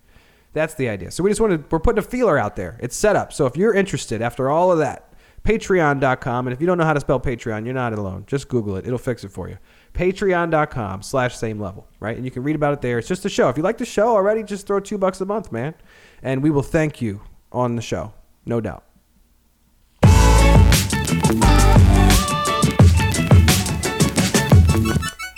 That's 0.54 0.72
the 0.74 0.88
idea. 0.88 1.10
So 1.10 1.22
we 1.22 1.30
just 1.30 1.40
wanted 1.40 1.70
we're 1.70 1.80
putting 1.80 1.98
a 1.98 2.06
feeler 2.06 2.38
out 2.38 2.56
there. 2.56 2.78
It's 2.80 2.96
set 2.96 3.14
up. 3.14 3.30
So 3.30 3.44
if 3.44 3.58
you're 3.58 3.74
interested 3.74 4.22
after 4.22 4.48
all 4.48 4.72
of 4.72 4.78
that, 4.78 5.12
patreon.com 5.44 6.46
and 6.46 6.54
if 6.54 6.60
you 6.60 6.66
don't 6.66 6.78
know 6.78 6.84
how 6.84 6.92
to 6.92 7.00
spell 7.00 7.18
patreon 7.18 7.64
you're 7.64 7.74
not 7.74 7.92
alone 7.92 8.22
just 8.28 8.48
google 8.48 8.76
it 8.76 8.86
it'll 8.86 8.96
fix 8.96 9.24
it 9.24 9.28
for 9.28 9.48
you 9.48 9.58
patreon.com 9.92 11.02
slash 11.02 11.36
same 11.36 11.58
level 11.58 11.88
right 11.98 12.14
and 12.14 12.24
you 12.24 12.30
can 12.30 12.44
read 12.44 12.54
about 12.54 12.72
it 12.72 12.80
there 12.80 12.96
it's 12.96 13.08
just 13.08 13.24
a 13.24 13.28
show 13.28 13.48
if 13.48 13.56
you 13.56 13.62
like 13.64 13.76
the 13.76 13.84
show 13.84 14.10
already 14.10 14.44
just 14.44 14.68
throw 14.68 14.78
two 14.78 14.96
bucks 14.96 15.20
a 15.20 15.24
month 15.24 15.50
man 15.50 15.74
and 16.22 16.44
we 16.44 16.50
will 16.50 16.62
thank 16.62 17.02
you 17.02 17.20
on 17.50 17.74
the 17.74 17.82
show 17.82 18.14
no 18.46 18.60
doubt 18.60 18.84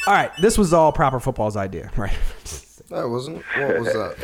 all 0.07 0.13
right 0.13 0.31
this 0.41 0.57
was 0.59 0.73
all 0.73 0.93
proper 0.93 1.19
football's 1.21 1.57
idea 1.57 1.91
right 1.97 2.17
That 2.91 3.09
wasn't. 3.09 3.43
What 3.57 3.79
was 3.81 3.93
that? 3.93 4.17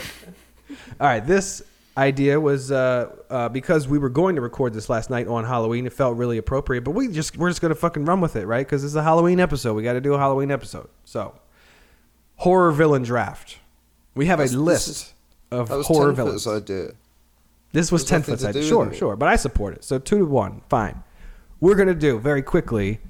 All 1.00 1.06
right, 1.06 1.26
this 1.26 1.62
idea 1.96 2.38
was 2.38 2.70
uh, 2.70 3.16
uh, 3.30 3.48
because 3.48 3.88
we 3.88 3.98
were 3.98 4.10
going 4.10 4.36
to 4.36 4.42
record 4.42 4.74
this 4.74 4.88
last 4.88 5.10
night 5.10 5.26
on 5.26 5.44
Halloween. 5.44 5.86
It 5.86 5.92
felt 5.92 6.16
really 6.16 6.36
appropriate, 6.38 6.82
but 6.84 6.92
we 6.92 7.08
just 7.08 7.36
we're 7.36 7.48
just 7.48 7.60
gonna 7.62 7.74
fucking 7.74 8.04
run 8.04 8.20
with 8.20 8.36
it, 8.36 8.46
right? 8.46 8.64
Because 8.64 8.84
it's 8.84 8.94
a 8.94 9.02
Halloween 9.02 9.40
episode. 9.40 9.74
We 9.74 9.82
got 9.82 9.94
to 9.94 10.00
do 10.00 10.14
a 10.14 10.18
Halloween 10.18 10.50
episode. 10.52 10.88
So, 11.04 11.34
horror 12.36 12.70
villain 12.70 13.02
draft. 13.02 13.58
We 14.14 14.26
have 14.26 14.38
a 14.38 14.42
That's- 14.42 14.52
this 14.52 14.60
list 14.60 14.88
is- 14.88 15.14
of 15.50 15.68
horror 15.86 16.12
villains. 16.12 16.46
idea. 16.46 16.90
This 17.72 17.90
was 17.90 18.02
There's 18.02 18.10
ten 18.10 18.20
nothing 18.34 18.52
foot 18.52 18.54
side. 18.54 18.64
Sure, 18.64 18.92
sure, 18.92 19.16
but 19.16 19.28
I 19.28 19.36
support 19.36 19.74
it. 19.74 19.84
So 19.84 19.98
two 19.98 20.18
to 20.18 20.24
one, 20.26 20.60
fine. 20.68 21.02
We're 21.60 21.74
gonna 21.76 21.94
do 21.94 22.18
very 22.18 22.42
quickly 22.42 23.00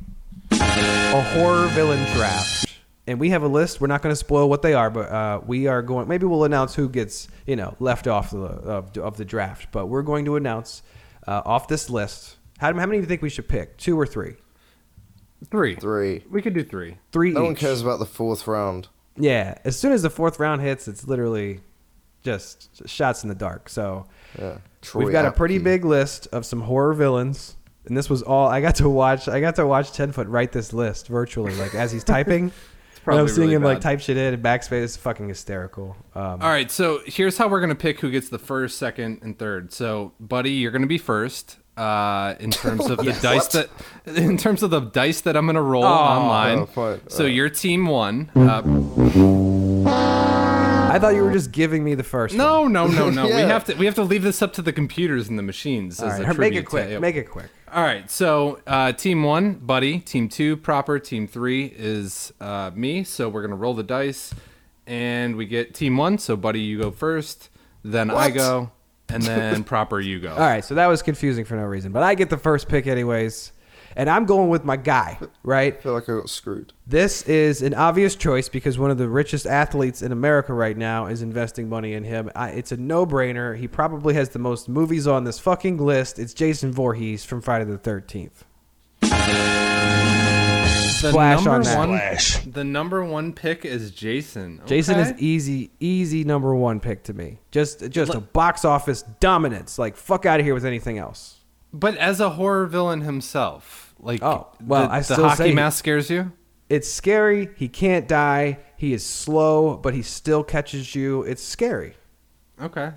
a 0.53 1.23
horror 1.35 1.67
villain 1.69 2.03
draft, 2.15 2.67
and 3.07 3.19
we 3.21 3.31
have 3.31 3.43
a 3.43 3.49
list. 3.49 3.81
We're 3.81 3.87
not 3.87 4.03
gonna 4.03 4.17
spoil 4.17 4.49
what 4.49 4.63
they 4.63 4.75
are, 4.75 4.91
but 4.91 5.11
uh, 5.11 5.41
we 5.47 5.67
are 5.67 5.83
going. 5.83 6.09
Maybe 6.09 6.27
we'll 6.27 6.45
announce 6.45 6.75
who 6.75 6.89
gets 6.89 7.29
you 7.47 7.57
know 7.57 7.75
left 7.81 8.07
off 8.07 8.31
the 8.31 8.39
of, 8.39 8.97
of 8.99 9.17
the 9.17 9.25
draft. 9.25 9.69
But 9.73 9.87
we're 9.87 10.03
going 10.03 10.25
to 10.27 10.37
announce 10.37 10.83
uh, 11.27 11.43
off 11.45 11.69
this 11.69 11.91
list. 11.91 12.37
How, 12.59 12.69
how 12.69 12.87
many 12.87 12.99
do 12.99 13.03
you 13.03 13.07
think 13.07 13.23
we 13.23 13.31
should 13.31 13.49
pick? 13.49 13.77
Two 13.77 13.99
or 13.99 14.07
three? 14.07 14.35
Three. 15.51 15.75
Three. 15.77 16.25
We 16.31 16.43
could 16.43 16.53
do 16.53 16.63
three. 16.63 16.99
Three. 17.13 17.31
No 17.33 17.45
one 17.45 17.55
cares 17.55 17.81
about 17.81 17.99
the 17.99 18.07
fourth 18.07 18.47
round. 18.47 18.89
Yeah, 19.17 19.57
as 19.65 19.79
soon 19.79 19.93
as 19.93 20.03
the 20.03 20.11
fourth 20.11 20.39
round 20.39 20.61
hits, 20.61 20.87
it's 20.87 21.07
literally 21.07 21.61
just 22.23 22.87
shots 22.89 23.23
in 23.23 23.29
the 23.29 23.35
dark. 23.35 23.69
So 23.69 24.07
Yeah. 24.39 24.59
We've 24.95 25.11
got 25.13 25.25
a 25.27 25.33
pretty 25.33 25.59
big 25.59 25.85
list 25.85 26.27
of 26.33 26.47
some 26.47 26.63
horror 26.63 26.95
villains, 26.95 27.57
and 27.87 27.97
this 27.97 28.09
was 28.11 28.23
all 28.23 28.47
I 28.49 28.61
got 28.61 28.77
to 28.77 28.89
watch. 28.89 29.29
I 29.29 29.41
got 29.41 29.57
to 29.57 29.67
watch 29.67 29.93
Ten 29.93 30.13
Foot 30.13 30.29
write 30.29 30.53
this 30.53 30.73
list 30.73 31.09
virtually, 31.09 31.55
like 31.55 31.75
as 31.75 31.93
he's 31.93 32.05
typing. 32.05 32.53
and 33.07 33.19
I'm 33.19 33.29
seeing 33.29 33.41
really 33.41 33.55
him 33.55 33.63
like 33.65 33.81
type 33.81 34.01
shit 34.01 34.17
in 34.17 34.35
and 34.35 34.43
backspace. 34.43 34.83
It's 34.85 34.97
fucking 34.97 35.29
hysterical. 35.29 35.97
Um, 36.15 36.43
All 36.43 36.49
right, 36.51 36.71
so 36.71 37.01
here's 37.07 37.39
how 37.39 37.49
we're 37.49 37.61
gonna 37.61 37.75
pick 37.75 38.01
who 38.01 38.11
gets 38.11 38.29
the 38.29 38.39
first, 38.39 38.79
second, 38.79 39.21
and 39.23 39.39
third. 39.39 39.73
So, 39.73 40.13
buddy, 40.21 40.53
you're 40.53 40.71
gonna 40.73 40.87
be 40.87 40.99
first. 40.99 41.57
Uh, 41.77 42.35
in 42.41 42.51
terms 42.51 42.87
of 42.91 42.99
the 42.99 43.17
dice 43.23 43.49
that, 43.49 43.71
in 44.05 44.37
terms 44.37 44.63
of 44.63 44.69
the 44.71 44.81
dice 44.81 45.23
that 45.23 45.35
I'm 45.37 45.47
gonna 45.47 45.63
roll 45.63 45.85
online. 45.85 46.59
Oh, 46.59 46.67
fine. 46.67 47.01
So 47.09 47.25
your 47.25 47.49
team 47.49 47.87
won. 47.87 48.31
Uh, 48.37 48.63
I 50.93 50.99
thought 50.99 51.15
you 51.15 51.23
were 51.23 51.33
just 51.33 51.53
giving 51.53 51.83
me 51.85 51.95
the 51.95 52.03
first. 52.03 52.35
one. 52.37 52.39
no, 52.39 52.67
no, 52.67 52.87
no, 52.87 53.09
no. 53.11 53.27
We 53.27 53.33
have 53.33 53.65
to 53.67 53.75
we 53.77 53.87
have 53.87 53.95
to 53.95 54.03
leave 54.03 54.23
this 54.23 54.43
up 54.43 54.53
to 54.55 54.63
the 54.63 54.73
computers 54.73 55.29
and 55.29 55.39
the 55.39 55.43
machines. 55.43 56.01
All 56.03 56.11
as 56.11 56.21
right, 56.21 56.37
a 56.37 56.39
make 56.39 56.55
it 56.55 56.65
quick. 56.67 56.89
to- 56.89 57.01
Make 57.01 57.17
it 57.17 57.31
quick. 57.31 57.47
All 57.73 57.85
right, 57.85 58.11
so 58.11 58.61
uh, 58.67 58.93
team 58.93 59.23
one, 59.23 59.55
buddy. 59.55 60.01
Team 60.01 60.29
two, 60.29 60.57
proper. 60.57 60.99
Team 60.99 61.29
three 61.29 61.67
is 61.67 62.33
uh, 62.41 62.73
me. 62.75 63.05
So 63.05 63.29
we're 63.29 63.43
gonna 63.43 63.55
roll 63.55 63.75
the 63.75 63.85
dice, 63.85 64.35
and 64.89 65.37
we 65.37 65.47
get 65.47 65.73
team 65.73 65.97
one. 65.97 66.19
So 66.19 66.37
buddy, 66.37 66.61
you 66.61 66.81
go 66.81 66.91
first. 66.91 67.49
Then 67.85 68.11
I 68.11 68.31
go, 68.31 68.73
and 69.09 69.23
then 69.23 69.63
proper, 69.65 70.01
you 70.01 70.19
go. 70.19 70.33
All 70.33 70.39
right, 70.41 70.65
so 70.65 70.75
that 70.75 70.87
was 70.87 71.01
confusing 71.01 71.45
for 71.45 71.55
no 71.55 71.63
reason, 71.63 71.93
but 71.93 72.03
I 72.03 72.17
get 72.17 72.29
the 72.29 72.37
first 72.37 72.69
pick 72.69 72.89
anyways. 72.89 73.53
And 73.97 74.09
I'm 74.09 74.25
going 74.25 74.49
with 74.49 74.65
my 74.65 74.77
guy, 74.77 75.19
right? 75.43 75.77
I 75.77 75.81
feel 75.81 75.95
like 75.95 76.09
I 76.09 76.13
got 76.13 76.29
screwed. 76.31 76.73
This 76.87 77.23
is 77.23 77.61
an 77.63 77.75
obvious 77.75 78.15
choice 78.15 78.49
because 78.49 78.79
one 78.79 78.91
of 78.91 78.99
the 78.99 79.09
richest 79.09 79.47
athletes 79.47 80.03
in 80.03 80.13
America 80.13 80.53
right 80.55 80.77
now 80.77 81.07
is 81.07 81.23
investing 81.23 81.69
money 81.69 81.95
in 81.95 82.05
him. 82.05 82.31
I, 82.35 82.51
it's 82.51 82.73
a 82.73 82.77
no-brainer. 82.77 83.57
He 83.57 83.67
probably 83.69 84.15
has 84.15 84.29
the 84.31 84.39
most 84.39 84.69
movies 84.69 85.07
on 85.07 85.25
this 85.25 85.39
fucking 85.39 85.79
list. 85.79 86.19
It's 86.19 86.35
Jason 86.35 86.73
Voorhees 86.73 87.25
from 87.25 87.41
Friday 87.41 87.65
the 87.65 87.79
13th. 87.79 88.45
The 91.01 91.11
Splash 91.13 91.45
number 91.45 91.71
on 91.71 91.93
that. 91.93 92.41
one, 92.45 92.53
The 92.53 92.65
number 92.65 93.03
one 93.05 93.33
pick 93.33 93.65
is 93.65 93.91
Jason. 93.91 94.61
Jason 94.67 94.99
is 94.99 95.15
easy, 95.19 95.71
easy 95.81 96.25
number 96.25 96.55
one 96.55 96.79
pick 96.79 97.05
to 97.05 97.15
me. 97.15 97.39
Just, 97.51 97.89
just 97.89 98.13
a 98.15 98.21
box 98.21 98.67
office 98.67 99.03
dominance. 99.19 99.79
Like 99.79 99.97
fuck 99.97 100.27
out 100.27 100.41
of 100.41 100.47
here 100.47 100.53
with 100.53 100.67
anything 100.67 100.99
else. 100.99 101.40
But 101.73 101.97
as 101.97 102.21
a 102.21 102.31
horror 102.31 102.67
villain 102.67 103.03
himself, 103.03 103.95
like 104.01 104.23
Oh, 104.23 104.49
well, 104.65 104.89
the, 104.89 104.93
I 104.95 105.01
the 105.01 105.15
hockey 105.17 105.37
say- 105.37 105.55
mask 105.55 105.79
scares 105.79 106.11
you. 106.11 106.33
It's 106.69 106.89
scary. 106.91 107.51
He 107.57 107.67
can't 107.69 108.07
die. 108.07 108.59
He 108.77 108.93
is 108.93 109.05
slow, 109.05 109.77
but 109.77 109.93
he 109.93 110.03
still 110.03 110.45
catches 110.45 110.95
you. 110.95 111.23
It's 111.25 111.43
scary. 111.43 111.95
Okay, 112.63 112.93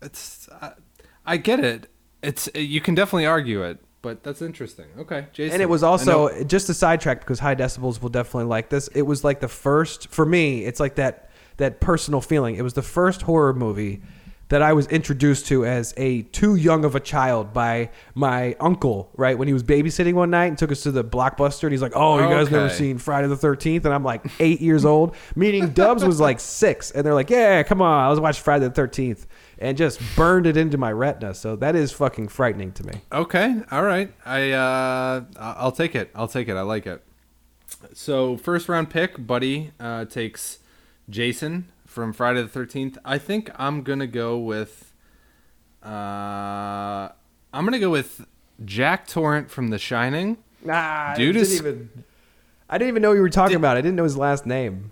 it's 0.00 0.48
I, 0.62 0.72
I 1.26 1.36
get 1.36 1.60
it. 1.60 1.90
It's 2.22 2.48
you 2.54 2.80
can 2.80 2.94
definitely 2.94 3.26
argue 3.26 3.62
it, 3.62 3.78
but 4.00 4.22
that's 4.22 4.40
interesting. 4.40 4.86
Okay, 4.98 5.26
Jason. 5.34 5.54
And 5.54 5.62
it 5.62 5.68
was 5.68 5.82
also 5.82 6.42
just 6.44 6.68
a 6.70 6.74
sidetrack 6.74 7.20
because 7.20 7.40
high 7.40 7.54
decibels 7.54 8.00
will 8.00 8.08
definitely 8.08 8.48
like 8.48 8.70
this. 8.70 8.88
It 8.88 9.02
was 9.02 9.22
like 9.22 9.40
the 9.40 9.48
first 9.48 10.08
for 10.08 10.24
me. 10.24 10.64
It's 10.64 10.80
like 10.80 10.94
that 10.94 11.30
that 11.58 11.80
personal 11.80 12.20
feeling. 12.22 12.54
It 12.56 12.62
was 12.62 12.72
the 12.72 12.82
first 12.82 13.22
horror 13.22 13.52
movie 13.52 14.00
that 14.54 14.62
I 14.62 14.72
was 14.72 14.86
introduced 14.86 15.46
to 15.46 15.66
as 15.66 15.92
a 15.96 16.22
too 16.22 16.54
young 16.54 16.84
of 16.84 16.94
a 16.94 17.00
child 17.00 17.52
by 17.52 17.90
my 18.14 18.54
uncle. 18.60 19.10
Right 19.16 19.36
when 19.36 19.48
he 19.48 19.52
was 19.52 19.64
babysitting 19.64 20.14
one 20.14 20.30
night 20.30 20.46
and 20.46 20.56
took 20.56 20.70
us 20.70 20.84
to 20.84 20.92
the 20.92 21.02
blockbuster, 21.02 21.64
and 21.64 21.72
he's 21.72 21.82
like, 21.82 21.96
"Oh, 21.96 22.20
you 22.20 22.32
guys 22.32 22.52
never 22.52 22.70
seen 22.70 22.98
Friday 22.98 23.26
the 23.26 23.36
13th? 23.36 23.84
And 23.84 23.92
I'm 23.92 24.04
like 24.04 24.24
eight 24.38 24.60
years 24.60 24.84
old. 24.84 25.16
Meaning 25.34 25.70
Dubs 25.70 26.04
was 26.04 26.20
like 26.20 26.38
six, 26.60 26.92
and 26.92 27.04
they're 27.04 27.14
like, 27.14 27.30
"Yeah, 27.30 27.64
come 27.64 27.82
on, 27.82 28.08
let's 28.10 28.20
watch 28.20 28.38
Friday 28.40 28.68
the 28.68 28.80
13th," 28.80 29.26
and 29.58 29.76
just 29.76 30.00
burned 30.14 30.46
it 30.46 30.56
into 30.56 30.78
my 30.78 30.92
retina. 30.92 31.34
So 31.34 31.56
that 31.56 31.74
is 31.74 31.90
fucking 31.90 32.28
frightening 32.28 32.70
to 32.74 32.86
me. 32.86 33.00
Okay, 33.10 33.60
all 33.72 33.82
right. 33.82 34.12
I 34.24 34.52
uh, 34.52 35.24
I- 35.36 35.54
I'll 35.58 35.72
take 35.72 35.96
it. 35.96 36.12
I'll 36.14 36.28
take 36.28 36.48
it. 36.48 36.54
I 36.54 36.60
like 36.62 36.86
it. 36.86 37.02
So 37.92 38.36
first 38.36 38.68
round 38.68 38.88
pick, 38.88 39.26
Buddy 39.26 39.72
uh, 39.80 40.04
takes 40.04 40.60
Jason 41.10 41.72
from 41.94 42.12
Friday 42.12 42.42
the 42.42 42.48
Thirteenth. 42.48 42.98
I 43.04 43.18
think 43.18 43.50
I'm 43.56 43.82
gonna 43.82 44.06
go 44.08 44.36
with. 44.36 44.92
Uh, 45.82 47.08
I'm 47.52 47.64
gonna 47.64 47.78
go 47.78 47.90
with 47.90 48.26
Jack 48.64 49.06
Torrance 49.06 49.52
from 49.52 49.68
The 49.70 49.78
Shining. 49.78 50.38
Nah, 50.64 51.14
Dude 51.14 51.36
I 51.36 51.40
is- 51.40 51.50
didn't 51.60 51.66
even. 51.66 52.04
I 52.68 52.78
didn't 52.78 52.88
even 52.88 53.02
know 53.02 53.12
you 53.12 53.20
were 53.20 53.28
talking 53.30 53.56
about. 53.56 53.76
It. 53.76 53.80
I 53.80 53.82
didn't 53.82 53.96
know 53.96 54.04
his 54.04 54.16
last 54.16 54.46
name. 54.46 54.90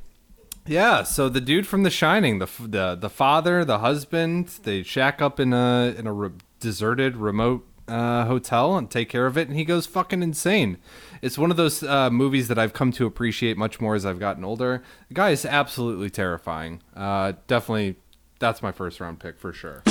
Yeah, 0.66 1.02
so 1.02 1.28
the 1.28 1.40
dude 1.40 1.66
from 1.66 1.82
The 1.82 1.90
Shining, 1.90 2.38
the 2.38 2.48
the 2.60 2.94
the 2.94 3.10
father, 3.10 3.64
the 3.64 3.80
husband, 3.80 4.48
they 4.62 4.82
shack 4.84 5.20
up 5.20 5.40
in 5.40 5.52
a 5.52 5.94
in 5.98 6.06
a 6.06 6.12
re- 6.12 6.30
deserted, 6.60 7.16
remote 7.16 7.66
uh, 7.88 8.26
hotel 8.26 8.76
and 8.76 8.88
take 8.88 9.08
care 9.08 9.26
of 9.26 9.36
it, 9.36 9.48
and 9.48 9.56
he 9.56 9.64
goes 9.64 9.86
fucking 9.86 10.22
insane. 10.22 10.78
It's 11.22 11.38
one 11.38 11.52
of 11.52 11.56
those 11.56 11.84
uh, 11.84 12.10
movies 12.10 12.48
that 12.48 12.58
I've 12.58 12.72
come 12.72 12.90
to 12.92 13.06
appreciate 13.06 13.56
much 13.56 13.80
more 13.80 13.94
as 13.94 14.04
I've 14.04 14.18
gotten 14.18 14.44
older. 14.44 14.82
The 15.06 15.14
guy 15.14 15.30
is 15.30 15.46
absolutely 15.46 16.10
terrifying. 16.10 16.82
Uh, 16.96 17.34
definitely, 17.46 17.94
that's 18.40 18.60
my 18.60 18.72
first 18.72 18.98
round 19.00 19.20
pick 19.20 19.38
for 19.38 19.52
sure. 19.52 19.82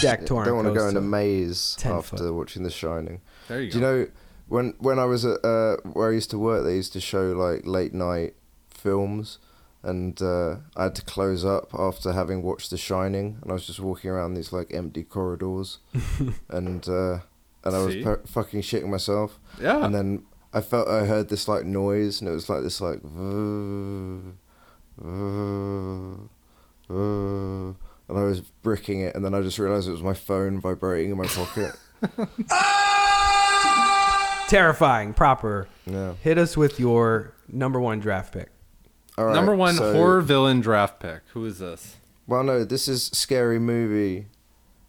Jack 0.00 0.24
Torrance. 0.24 0.46
don't 0.46 0.56
want 0.56 0.68
to 0.68 0.74
go 0.74 0.86
in 0.86 0.96
a 0.96 1.00
maze 1.00 1.76
after 1.84 2.16
foot. 2.16 2.32
watching 2.32 2.62
The 2.62 2.70
Shining. 2.70 3.20
There 3.48 3.60
you 3.60 3.70
go. 3.70 3.72
Do 3.72 3.78
you 3.78 3.84
know 3.84 4.06
when 4.46 4.74
when 4.78 5.00
I 5.00 5.04
was 5.04 5.24
at 5.24 5.44
uh, 5.44 5.78
where 5.92 6.10
I 6.10 6.12
used 6.12 6.30
to 6.30 6.38
work, 6.38 6.64
they 6.64 6.76
used 6.76 6.92
to 6.92 7.00
show 7.00 7.32
like 7.32 7.66
late 7.66 7.92
night 7.92 8.34
films, 8.68 9.40
and 9.82 10.20
uh, 10.22 10.58
I 10.76 10.84
had 10.84 10.94
to 10.94 11.02
close 11.02 11.44
up 11.44 11.74
after 11.76 12.12
having 12.12 12.42
watched 12.42 12.70
The 12.70 12.76
Shining, 12.78 13.38
and 13.42 13.50
I 13.50 13.54
was 13.54 13.66
just 13.66 13.80
walking 13.80 14.10
around 14.10 14.34
these 14.34 14.52
like 14.52 14.72
empty 14.72 15.02
corridors, 15.02 15.78
and 16.48 16.88
uh, 16.88 17.18
and 17.64 17.74
I 17.74 17.84
was 17.84 17.96
per- 17.96 18.22
fucking 18.26 18.60
shitting 18.62 18.88
myself. 18.88 19.38
Yeah. 19.60 19.84
And 19.84 19.94
then 19.94 20.24
I 20.52 20.60
felt 20.60 20.88
I 20.88 21.04
heard 21.06 21.28
this 21.28 21.48
like 21.48 21.64
noise, 21.64 22.20
and 22.20 22.28
it 22.28 22.32
was 22.32 22.48
like 22.48 22.62
this 22.62 22.80
like. 22.80 23.00
And 28.06 28.18
I 28.18 28.22
was 28.22 28.40
bricking 28.40 29.00
it, 29.00 29.14
and 29.14 29.24
then 29.24 29.34
I 29.34 29.40
just 29.40 29.58
realized 29.58 29.88
it 29.88 29.92
was 29.92 30.02
my 30.02 30.12
phone 30.14 30.60
vibrating 30.60 31.10
in 31.10 31.16
my 31.16 31.26
pocket. 31.26 31.74
Terrifying. 34.48 35.14
Proper. 35.14 35.66
Yeah. 35.86 36.14
Hit 36.22 36.36
us 36.38 36.56
with 36.56 36.78
your 36.78 37.32
number 37.48 37.80
one 37.80 37.98
draft 37.98 38.34
pick. 38.34 38.50
All 39.16 39.24
right, 39.26 39.34
Number 39.34 39.54
one 39.56 39.74
so- 39.76 39.92
horror 39.94 40.20
villain 40.20 40.60
draft 40.60 41.00
pick. 41.00 41.22
Who 41.32 41.46
is 41.46 41.58
this? 41.60 41.96
Well, 42.26 42.42
no, 42.42 42.64
this 42.64 42.88
is 42.88 43.04
scary 43.06 43.58
movie. 43.58 44.26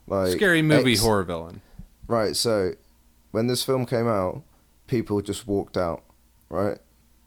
Like 0.08 0.34
Scary 0.34 0.62
movie 0.62 0.94
X- 0.94 1.02
horror 1.02 1.24
villain. 1.24 1.62
Right. 2.08 2.36
So, 2.36 2.74
when 3.32 3.48
this 3.48 3.64
film 3.64 3.86
came 3.86 4.08
out, 4.08 4.44
people 4.88 5.22
just 5.22 5.48
walked 5.48 5.78
out. 5.78 6.04
Right. 6.50 6.78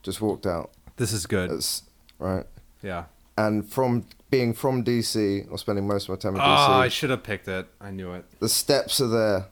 Just 0.02 0.20
walked 0.20 0.46
out. 0.46 0.70
This 0.96 1.12
is 1.12 1.26
good. 1.26 1.50
That's 1.50 1.82
right. 2.18 2.46
yeah. 2.82 3.04
And 3.36 3.68
from 3.70 4.04
being 4.30 4.52
from 4.52 4.82
DC, 4.84 5.48
or 5.50 5.58
spending 5.58 5.86
most 5.86 6.04
of 6.04 6.10
my 6.10 6.16
time 6.16 6.34
in 6.34 6.40
Oh, 6.40 6.44
ah, 6.44 6.68
DC, 6.80 6.84
I 6.84 6.88
should 6.88 7.10
have 7.10 7.22
picked 7.22 7.46
it. 7.48 7.66
I 7.80 7.90
knew 7.90 8.12
it. 8.12 8.24
the 8.40 8.48
steps 8.48 9.00
are 9.00 9.06
there. 9.08 9.46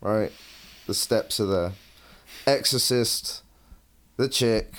Right. 0.00 0.30
The 0.86 0.94
steps 0.94 1.40
are 1.40 1.46
there. 1.46 1.72
Exorcist, 2.46 3.42
the 4.16 4.28
chick 4.28 4.74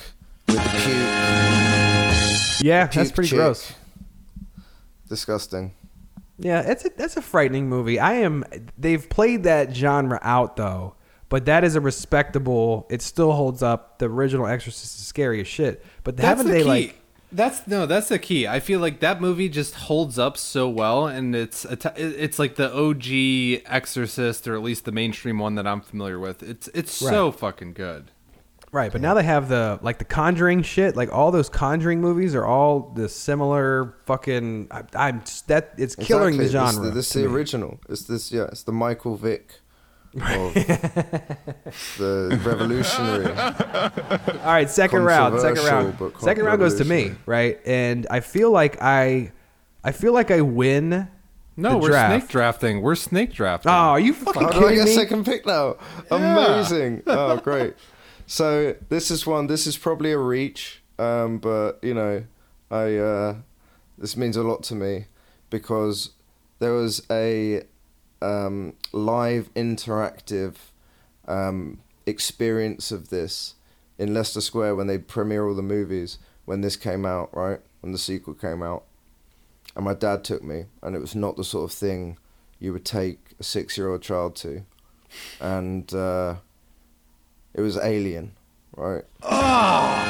with 0.47 0.57
the 0.57 0.69
puke, 0.69 2.65
Yeah, 2.65 2.85
that's 2.87 2.95
Puke 2.95 3.13
pretty 3.15 3.29
chick. 3.31 3.37
gross. 3.37 3.73
disgusting. 5.09 5.73
Yeah, 6.37 6.61
it's 6.61 6.85
a, 6.85 6.89
that's 6.95 7.17
a 7.17 7.21
frightening 7.21 7.69
movie. 7.69 7.99
I 7.99 8.15
am. 8.15 8.43
They've 8.77 9.07
played 9.07 9.43
that 9.43 9.75
genre 9.75 10.19
out 10.21 10.57
though, 10.57 10.95
but 11.29 11.45
that 11.45 11.63
is 11.63 11.75
a 11.75 11.81
respectable. 11.81 12.87
It 12.89 13.01
still 13.01 13.31
holds 13.31 13.63
up. 13.63 13.99
The 13.99 14.09
original 14.09 14.47
Exorcist 14.47 14.97
is 14.99 15.05
scary 15.05 15.39
as 15.41 15.47
shit. 15.47 15.83
But 16.03 16.19
haven't 16.19 16.47
the 16.47 16.51
they 16.53 16.63
key. 16.63 16.67
like? 16.67 17.01
That's 17.31 17.67
no, 17.67 17.85
that's 17.85 18.09
the 18.09 18.19
key. 18.19 18.47
I 18.47 18.59
feel 18.59 18.79
like 18.79 18.99
that 19.01 19.19
movie 19.19 19.49
just 19.49 19.73
holds 19.73 20.17
up 20.19 20.37
so 20.37 20.69
well, 20.69 21.07
and 21.07 21.35
it's 21.35 21.65
a 21.65 21.75
t- 21.75 21.89
it's 21.97 22.39
like 22.39 22.55
the 22.55 22.73
OG 22.73 23.65
Exorcist, 23.73 24.47
or 24.47 24.55
at 24.55 24.61
least 24.61 24.85
the 24.85 24.91
mainstream 24.91 25.39
one 25.39 25.55
that 25.55 25.67
I'm 25.67 25.81
familiar 25.81 26.19
with. 26.19 26.43
It's 26.43 26.69
it's 26.73 26.93
so 26.93 27.31
fucking 27.31 27.73
good. 27.73 28.11
Right, 28.75 28.91
but 28.91 28.99
now 28.99 29.13
they 29.13 29.23
have 29.23 29.47
the 29.47 29.79
like 29.81 29.99
the 29.99 30.03
Conjuring 30.03 30.61
shit. 30.61 30.97
Like 30.97 31.09
all 31.09 31.31
those 31.31 31.47
Conjuring 31.47 32.01
movies 32.01 32.35
are 32.35 32.43
all 32.45 32.91
the 32.93 33.07
similar 33.07 33.95
fucking. 34.05 34.67
I, 34.69 34.83
I'm 34.93 35.23
that 35.47 35.71
it's 35.77 35.95
killing 35.95 36.33
Exactly. 36.35 36.45
the 36.45 36.51
genre. 36.51 36.85
This, 36.91 36.93
this 36.95 37.15
is 37.15 37.21
the 37.23 37.29
me. 37.29 37.33
original. 37.33 37.79
It's 37.87 38.01
this. 38.03 38.33
Yeah. 38.33 38.47
It's 38.51 38.63
the 38.63 38.73
Michael 38.73 39.15
Vick. 39.15 39.61
Of 40.13 40.53
the 41.97 42.41
revolutionary. 42.45 43.31
All 44.39 44.45
right, 44.45 44.69
second 44.69 45.03
round, 45.03 45.39
second 45.39 45.63
round, 45.65 46.13
second 46.19 46.43
round 46.45 46.59
goes 46.59 46.75
to 46.75 46.85
me, 46.85 47.11
right? 47.25 47.59
And 47.65 48.07
I 48.09 48.19
feel 48.19 48.51
like 48.51 48.81
I, 48.81 49.31
I 49.85 49.91
feel 49.93 50.11
like 50.13 50.31
I 50.31 50.41
win. 50.41 51.07
No, 51.57 51.71
the 51.71 51.77
we're 51.77 51.87
draft. 51.89 52.21
snake 52.23 52.29
drafting. 52.29 52.81
We're 52.81 52.95
snake 52.95 53.33
drafting. 53.33 53.71
Oh, 53.71 53.91
are 53.95 53.99
you 53.99 54.13
fucking 54.13 54.41
How 54.41 54.49
do 54.51 54.57
I 54.57 54.59
kidding 54.61 54.75
get 54.77 54.85
me? 54.85 54.95
second 54.95 55.25
pick 55.25 55.45
now? 55.45 55.75
Amazing. 56.11 57.03
Oh, 57.07 57.37
great. 57.37 57.73
So 58.27 58.75
this 58.89 59.11
is 59.11 59.27
one. 59.27 59.47
This 59.47 59.67
is 59.67 59.77
probably 59.77 60.11
a 60.11 60.17
reach, 60.17 60.81
um, 60.97 61.37
but 61.37 61.79
you 61.83 61.93
know, 61.93 62.23
I 62.71 62.95
uh, 62.95 63.35
this 63.97 64.17
means 64.17 64.35
a 64.35 64.43
lot 64.43 64.63
to 64.63 64.75
me 64.75 65.05
because 65.49 66.11
there 66.59 66.73
was 66.73 67.05
a 67.11 67.63
um, 68.21 68.73
live 68.91 69.53
interactive 69.53 70.55
um, 71.27 71.79
experience 72.05 72.91
of 72.91 73.09
this 73.09 73.55
in 73.97 74.13
Leicester 74.13 74.41
Square 74.41 74.75
when 74.75 74.87
they 74.87 74.97
premiere 74.97 75.47
all 75.47 75.55
the 75.55 75.61
movies 75.61 76.17
when 76.45 76.61
this 76.61 76.75
came 76.75 77.05
out, 77.05 77.35
right? 77.35 77.59
When 77.81 77.91
the 77.91 77.97
sequel 77.97 78.33
came 78.33 78.63
out. 78.63 78.83
And 79.75 79.85
my 79.85 79.93
dad 79.93 80.23
took 80.23 80.43
me, 80.43 80.65
and 80.81 80.95
it 80.95 80.99
was 80.99 81.15
not 81.15 81.35
the 81.35 81.43
sort 81.43 81.69
of 81.69 81.77
thing 81.77 82.17
you 82.59 82.71
would 82.71 82.85
take 82.85 83.19
a 83.39 83.43
six 83.43 83.77
year 83.77 83.89
old 83.89 84.01
child 84.01 84.35
to. 84.37 84.63
And 85.39 85.93
uh, 85.93 86.35
it 87.55 87.61
was 87.61 87.77
Alien, 87.77 88.33
right? 88.75 89.03
Ah! 89.23 90.01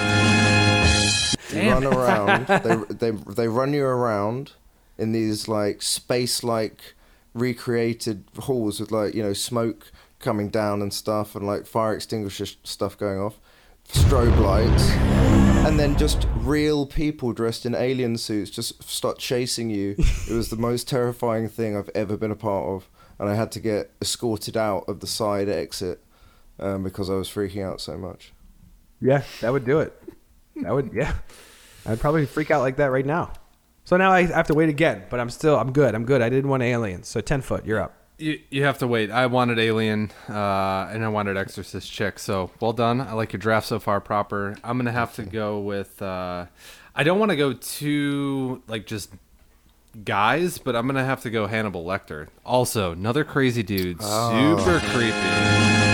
You 1.53 1.71
run 1.71 1.85
around, 1.85 2.47
they, 2.63 2.75
they, 2.93 3.11
they 3.11 3.47
run 3.47 3.73
you 3.73 3.85
around 3.85 4.53
in 4.97 5.11
these 5.11 5.47
like 5.47 5.81
space 5.81 6.43
like 6.43 6.95
recreated 7.33 8.23
halls 8.39 8.79
with 8.79 8.91
like, 8.91 9.13
you 9.13 9.21
know, 9.23 9.33
smoke 9.33 9.91
coming 10.19 10.49
down 10.49 10.81
and 10.81 10.93
stuff 10.93 11.35
and 11.35 11.45
like 11.45 11.67
fire 11.67 11.93
extinguisher 11.93 12.47
sh- 12.47 12.55
stuff 12.63 12.97
going 12.97 13.19
off, 13.19 13.39
strobe 13.87 14.37
lights 14.39 14.89
and 15.65 15.79
then 15.79 15.97
just 15.97 16.27
real 16.37 16.85
people 16.85 17.33
dressed 17.33 17.65
in 17.65 17.73
alien 17.73 18.17
suits 18.17 18.51
just 18.51 18.83
start 18.83 19.17
chasing 19.17 19.69
you. 19.69 19.95
it 19.97 20.33
was 20.33 20.49
the 20.49 20.55
most 20.55 20.87
terrifying 20.87 21.49
thing 21.49 21.75
I've 21.75 21.89
ever 21.95 22.17
been 22.17 22.31
a 22.31 22.35
part 22.35 22.67
of, 22.67 22.87
and 23.17 23.27
I 23.29 23.35
had 23.35 23.51
to 23.53 23.59
get 23.59 23.91
escorted 24.01 24.55
out 24.55 24.85
of 24.87 24.99
the 24.99 25.07
side 25.07 25.49
exit 25.49 26.01
um, 26.59 26.83
because 26.83 27.09
I 27.09 27.13
was 27.13 27.29
freaking 27.29 27.63
out 27.63 27.81
so 27.81 27.97
much. 27.97 28.33
Yeah, 29.01 29.23
that 29.41 29.51
would 29.51 29.65
do 29.65 29.79
it. 29.79 29.93
That 30.57 30.73
would, 30.73 30.91
yeah. 30.93 31.13
I'd 31.85 31.99
probably 31.99 32.25
freak 32.25 32.51
out 32.51 32.61
like 32.61 32.77
that 32.77 32.87
right 32.87 33.05
now. 33.05 33.33
So 33.83 33.97
now 33.97 34.11
I 34.11 34.23
have 34.23 34.47
to 34.47 34.53
wait 34.53 34.69
again, 34.69 35.03
but 35.09 35.19
I'm 35.19 35.29
still, 35.29 35.57
I'm 35.57 35.71
good. 35.71 35.93
I'm 35.93 36.05
good. 36.05 36.21
I 36.21 36.29
didn't 36.29 36.49
want 36.49 36.63
aliens. 36.63 37.07
So 37.07 37.21
10 37.21 37.41
foot, 37.41 37.65
you're 37.65 37.79
up. 37.79 37.93
You, 38.17 38.39
you 38.49 38.63
have 38.63 38.77
to 38.77 38.87
wait. 38.87 39.11
I 39.11 39.25
wanted 39.25 39.59
Alien, 39.59 40.09
uh, 40.29 40.89
and 40.89 41.03
I 41.03 41.09
wanted 41.09 41.35
Exorcist 41.35 41.91
Chick. 41.91 42.17
So 42.17 42.49
well 42.61 42.71
done. 42.71 43.01
I 43.01 43.11
like 43.11 43.33
your 43.33 43.41
draft 43.41 43.67
so 43.67 43.77
far. 43.77 43.99
Proper. 43.99 44.55
I'm 44.63 44.77
gonna 44.77 44.93
have 44.93 45.13
to 45.15 45.23
go 45.23 45.59
with. 45.59 46.01
Uh, 46.01 46.45
I 46.95 47.03
don't 47.03 47.19
want 47.19 47.31
to 47.31 47.35
go 47.35 47.51
too 47.51 48.63
like 48.67 48.87
just 48.87 49.11
guys, 50.05 50.57
but 50.59 50.77
I'm 50.77 50.87
gonna 50.87 51.03
have 51.03 51.23
to 51.23 51.29
go 51.29 51.47
Hannibal 51.47 51.83
Lecter. 51.83 52.29
Also, 52.45 52.93
another 52.93 53.25
crazy 53.25 53.63
dude. 53.63 54.01
Super 54.01 54.79
creepy. 54.79 55.84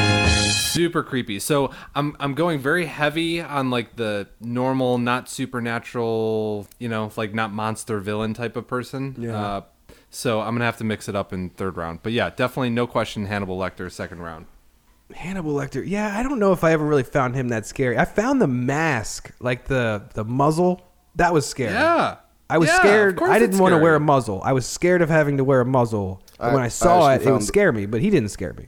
Super 0.72 1.03
creepy. 1.03 1.39
So 1.39 1.72
I'm 1.95 2.15
I'm 2.19 2.34
going 2.34 2.59
very 2.59 2.86
heavy 2.86 3.41
on 3.41 3.69
like 3.69 3.95
the 3.95 4.28
normal, 4.39 4.97
not 4.97 5.30
supernatural, 5.30 6.67
you 6.80 6.89
know, 6.89 7.11
like 7.15 7.34
not 7.34 7.51
monster 7.51 7.99
villain 7.99 8.34
type 8.34 8.55
of 8.55 8.67
person. 8.67 9.15
Yeah. 9.17 9.36
Uh, 9.39 9.61
so 10.09 10.41
I'm 10.41 10.53
gonna 10.55 10.65
have 10.65 10.78
to 10.78 10.84
mix 10.84 11.07
it 11.09 11.15
up 11.15 11.34
in 11.34 11.49
third 11.51 11.78
round. 11.78 11.99
But 12.03 12.11
yeah, 12.13 12.30
definitely 12.30 12.69
no 12.69 12.88
question 12.88 13.26
Hannibal 13.26 13.57
Lecter 13.57 13.91
second 13.91 14.19
round. 14.19 14.45
Hannibal 15.13 15.53
Lecter. 15.53 15.84
Yeah, 15.86 16.17
I 16.17 16.24
don't 16.24 16.39
know 16.39 16.53
if 16.53 16.63
I 16.63 16.72
ever 16.72 16.86
really 16.86 17.03
found 17.03 17.36
him 17.36 17.49
that 17.49 17.65
scary. 17.65 17.97
I 17.97 18.05
found 18.05 18.41
the 18.41 18.47
mask, 18.47 19.32
like 19.39 19.65
the 19.65 20.03
the 20.13 20.24
muzzle, 20.24 20.82
that 21.15 21.34
was 21.34 21.45
scary. 21.45 21.74
Yeah. 21.74 22.17
I 22.49 22.57
was 22.57 22.67
Yeah, 22.67 22.80
scared. 22.80 23.22
I 23.24 23.39
didn't 23.39 23.51
it's 23.51 23.61
want 23.61 23.72
to 23.74 23.78
wear 23.78 23.95
a 23.95 23.99
muzzle. 24.01 24.41
I 24.43 24.51
was 24.51 24.65
scared 24.65 25.01
of 25.01 25.09
having 25.09 25.38
to 25.38 25.43
wear 25.45 25.61
a 25.61 25.65
muzzle. 25.65 26.22
But 26.38 26.47
I- 26.49 26.53
when 26.53 26.61
I 26.61 26.65
I 26.65 26.69
saw 26.69 27.07
actually 27.09 27.26
it, 27.28 27.30
it 27.30 27.34
would 27.34 27.43
scare 27.43 27.72
me. 27.72 27.86
But 27.86 28.01
he 28.01 28.09
didn't 28.09 28.30
scare 28.30 28.51
me. 28.53 28.67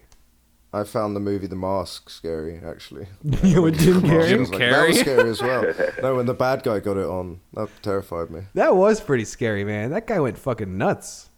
I 0.74 0.84
found 0.84 1.15
the 1.15 1.19
movie 1.19 1.45
The 1.47 1.55
Mask 1.55 2.09
scary, 2.09 2.59
actually. 2.65 3.05
you 3.43 3.61
would 3.61 3.76
Jim 3.76 3.97
I 3.97 4.07
Carrey. 4.09 4.39
was 4.39 4.49
like, 4.49 4.59
that 4.59 4.88
was 4.88 4.99
scary 4.99 5.30
as 5.30 5.41
well. 5.41 5.74
No, 6.01 6.15
when 6.15 6.26
the 6.26 6.34
bad 6.34 6.63
guy 6.63 6.80
got 6.80 6.97
it 6.97 7.05
on, 7.05 7.39
that 7.53 7.69
terrified 7.84 8.32
me. 8.32 8.41
That 8.55 8.76
was 8.76 8.99
pretty 8.99 9.26
scary, 9.26 9.63
man. 9.63 9.91
That 9.91 10.07
guy 10.07 10.19
went 10.19 10.38
fucking 10.38 10.76
nuts. 10.78 11.30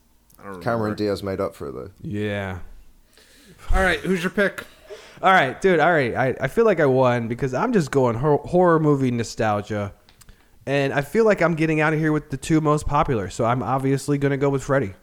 Cameron 0.61 0.95
Diaz 0.95 1.21
made 1.23 1.41
up 1.41 1.55
for 1.55 1.67
it 1.69 1.71
though. 1.73 1.91
Yeah. 2.01 2.59
All 3.73 3.81
right, 3.81 3.99
who's 3.99 4.23
your 4.23 4.29
pick? 4.29 4.63
All 5.21 5.31
right, 5.31 5.59
dude. 5.59 5.79
All 5.79 5.91
right. 5.91 6.15
I, 6.15 6.35
I 6.41 6.47
feel 6.47 6.65
like 6.65 6.79
I 6.79 6.85
won 6.85 7.27
because 7.27 7.53
I'm 7.53 7.73
just 7.73 7.89
going 7.89 8.15
hor- 8.15 8.37
horror 8.45 8.79
movie 8.79 9.11
nostalgia. 9.11 9.93
And 10.67 10.93
I 10.93 11.01
feel 11.01 11.25
like 11.25 11.41
I'm 11.41 11.55
getting 11.55 11.79
out 11.81 11.93
of 11.93 11.99
here 11.99 12.11
with 12.11 12.29
the 12.29 12.37
two 12.37 12.61
most 12.61 12.85
popular. 12.87 13.29
So 13.29 13.43
I'm 13.45 13.63
obviously 13.63 14.17
going 14.17 14.31
to 14.31 14.37
go 14.37 14.49
with 14.49 14.63
Freddy. 14.63 14.93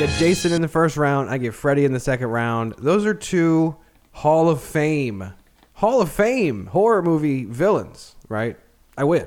I 0.00 0.06
get 0.06 0.18
Jason 0.18 0.52
in 0.54 0.62
the 0.62 0.68
first 0.68 0.96
round. 0.96 1.28
I 1.28 1.36
get 1.36 1.52
Freddy 1.52 1.84
in 1.84 1.92
the 1.92 2.00
second 2.00 2.28
round. 2.28 2.72
Those 2.78 3.04
are 3.04 3.12
two 3.12 3.76
Hall 4.12 4.48
of 4.48 4.62
Fame, 4.62 5.34
Hall 5.74 6.00
of 6.00 6.10
Fame 6.10 6.64
horror 6.68 7.02
movie 7.02 7.44
villains, 7.44 8.16
right? 8.26 8.56
I 8.96 9.04
win. 9.04 9.26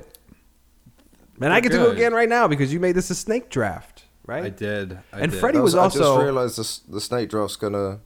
And 1.40 1.54
I 1.54 1.60
They're 1.60 1.62
get 1.62 1.72
to 1.74 1.78
go 1.78 1.86
good. 1.90 1.98
again 1.98 2.14
right 2.16 2.28
now 2.28 2.48
because 2.48 2.74
you 2.74 2.80
made 2.80 2.94
this 2.96 3.12
a 3.12 3.16
snake 3.16 3.52
draft, 3.52 4.06
right? 4.26 4.46
I 4.46 4.50
did. 4.50 4.98
I 5.14 5.20
And 5.20 5.32
did. 5.32 5.40
Freddy 5.40 5.60
I, 5.60 5.62
was 5.62 5.76
I 5.76 5.86
just 5.86 5.98
also- 5.98 6.24
realized 6.24 6.58
the, 6.58 6.94
the 6.94 7.02
snake 7.02 7.30
draft's 7.30 7.56
gonna. 7.56 8.00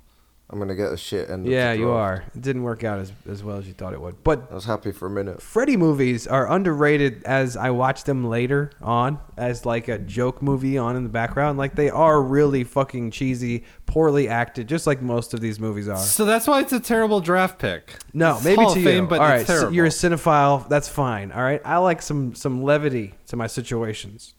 I'm 0.50 0.60
gonna 0.60 0.76
get 0.76 0.94
a 0.94 0.98
shit 0.98 1.30
end. 1.30 1.42
of 1.42 1.46
the 1.46 1.52
Yeah, 1.52 1.74
you 1.74 1.90
are. 1.90 2.24
It 2.34 2.42
didn't 2.42 2.64
work 2.64 2.86
out 2.86 3.00
as, 3.00 3.12
as 3.30 3.44
well 3.44 3.58
as 3.58 3.68
you 3.68 3.74
thought 3.74 3.92
it 3.92 4.00
would. 4.00 4.24
But 4.24 4.48
I 4.50 4.56
was 4.56 4.64
happy 4.64 4.94
for 4.94 5.08
a 5.08 5.10
minute. 5.10 5.42
Freddy 5.42 5.76
movies 5.76 6.26
are 6.26 6.50
underrated 6.50 7.22
as 7.26 7.58
I 7.58 7.72
watch 7.72 8.06
them 8.06 8.24
later 8.24 8.72
on 8.82 9.20
as 9.36 9.66
like 9.66 9.90
a 9.90 9.98
joke 9.98 10.42
movie 10.42 10.78
on 10.78 10.96
in 10.96 11.04
the 11.04 11.10
background. 11.10 11.58
Like 11.58 11.76
they 11.76 11.90
are 11.90 12.22
really 12.22 12.64
fucking 12.64 13.12
cheesy, 13.12 13.66
poorly 13.88 14.30
acted, 14.30 14.70
just 14.70 14.88
like 14.88 15.02
most 15.02 15.34
of 15.34 15.42
these 15.42 15.60
movies 15.60 15.90
are. 15.90 15.98
So 15.98 16.24
that's 16.24 16.48
why 16.48 16.62
it's 16.62 16.72
a 16.72 16.80
terrible 16.80 17.20
draft 17.20 17.60
pick. 17.60 17.96
No, 18.14 18.36
It's 18.36 18.46
maybe 18.46 18.62
Hall 18.64 18.74
to 18.74 18.80
of 18.80 18.86
you. 18.86 18.90
Fame, 18.90 19.08
but 19.08 19.20
all 19.20 19.26
it's 19.28 19.32
right, 19.40 19.48
so 19.48 19.54
terrible. 19.54 19.76
you're 19.76 19.86
a 19.88 19.90
cinephile. 19.90 20.70
That's 20.70 20.88
fine. 20.88 21.34
All 21.34 21.44
right, 21.44 21.62
I 21.66 21.78
like 21.80 22.02
some 22.02 22.34
some 22.36 22.64
levity 22.64 23.16
to 23.28 23.36
my 23.36 23.48
situations, 23.48 24.34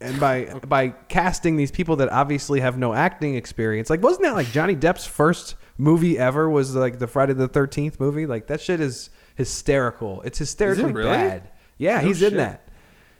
and 0.00 0.18
by 0.18 0.44
by 0.66 0.90
casting 1.08 1.56
these 1.56 1.70
people 1.70 1.96
that 1.96 2.08
obviously 2.10 2.60
have 2.60 2.78
no 2.78 2.94
acting 2.94 3.34
experience, 3.34 3.90
like 3.90 4.02
wasn't 4.02 4.24
that 4.24 4.34
like 4.34 4.50
Johnny 4.50 4.76
Depp's 4.76 5.06
first 5.06 5.56
movie 5.78 6.18
ever? 6.18 6.48
Was 6.48 6.74
like 6.74 6.98
the 6.98 7.06
Friday 7.06 7.34
the 7.34 7.48
Thirteenth 7.48 8.00
movie? 8.00 8.26
Like 8.26 8.46
that 8.48 8.60
shit 8.60 8.80
is 8.80 9.10
hysterical. 9.34 10.22
It's 10.22 10.38
hysterically 10.38 10.92
really? 10.92 11.10
bad. 11.10 11.50
Yeah, 11.78 12.00
No 12.00 12.08
he's 12.08 12.22
in 12.22 12.36
that. 12.36 12.66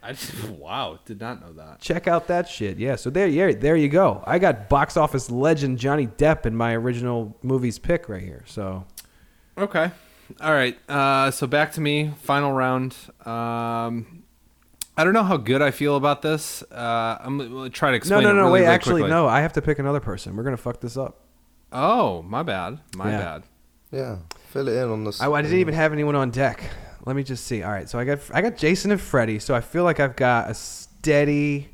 I 0.02 0.12
just, 0.12 0.48
wow, 0.48 0.98
did 1.04 1.20
not 1.20 1.40
know 1.40 1.52
that. 1.54 1.80
Check 1.80 2.08
out 2.08 2.28
that 2.28 2.48
shit. 2.48 2.78
Yeah, 2.78 2.96
so 2.96 3.10
there, 3.10 3.26
yeah, 3.26 3.52
there 3.52 3.76
you 3.76 3.88
go. 3.88 4.24
I 4.26 4.38
got 4.38 4.68
box 4.68 4.96
office 4.96 5.30
legend 5.30 5.78
Johnny 5.78 6.06
Depp 6.06 6.46
in 6.46 6.56
my 6.56 6.74
original 6.74 7.36
movies 7.42 7.78
pick 7.78 8.08
right 8.08 8.22
here. 8.22 8.44
So 8.46 8.86
Okay. 9.60 9.90
All 10.40 10.52
right. 10.52 10.78
Uh, 10.88 11.30
so 11.30 11.46
back 11.46 11.72
to 11.72 11.80
me. 11.80 12.12
Final 12.22 12.52
round. 12.52 12.96
Um, 13.26 14.19
I 15.00 15.04
don't 15.04 15.14
know 15.14 15.22
how 15.22 15.38
good 15.38 15.62
I 15.62 15.70
feel 15.70 15.96
about 15.96 16.20
this. 16.20 16.62
Uh, 16.70 17.16
I'm 17.20 17.38
gonna 17.38 17.70
try 17.70 17.88
to 17.88 17.92
no, 17.92 17.96
explain. 17.96 18.22
no, 18.24 18.30
it 18.30 18.34
no. 18.34 18.38
really, 18.40 18.52
wait, 18.52 18.60
really 18.60 18.72
actually, 18.74 18.92
quickly. 19.02 19.10
no. 19.10 19.26
I 19.26 19.40
have 19.40 19.54
to 19.54 19.62
pick 19.62 19.78
another 19.78 20.00
person. 20.00 20.36
We're 20.36 20.42
gonna 20.42 20.56
fuck 20.58 20.80
this 20.80 20.96
up. 20.96 21.24
Oh, 21.72 22.20
my 22.22 22.42
bad. 22.42 22.80
My 22.96 23.10
Yeah. 23.10 23.18
bad. 23.18 23.42
Yeah, 23.92 24.16
fill 24.50 24.68
it 24.68 24.76
in 24.76 24.88
on 24.90 25.04
the. 25.04 25.16
I 25.20 25.42
didn't 25.42 25.56
even 25.58 25.74
have 25.74 25.92
anyone 25.92 26.14
on 26.14 26.30
deck. 26.30 26.62
Let 27.06 27.16
me 27.16 27.22
just 27.22 27.46
see. 27.46 27.62
All 27.62 27.72
right, 27.72 27.88
so 27.88 27.98
I 27.98 28.04
got 28.04 28.18
I 28.32 28.42
got 28.42 28.56
Jason 28.56 28.90
and 28.92 29.00
Freddy. 29.00 29.38
So 29.38 29.54
I 29.54 29.60
feel 29.62 29.84
like 29.84 29.98
I've 30.00 30.16
got 30.16 30.50
a 30.50 30.54
steady, 30.54 31.70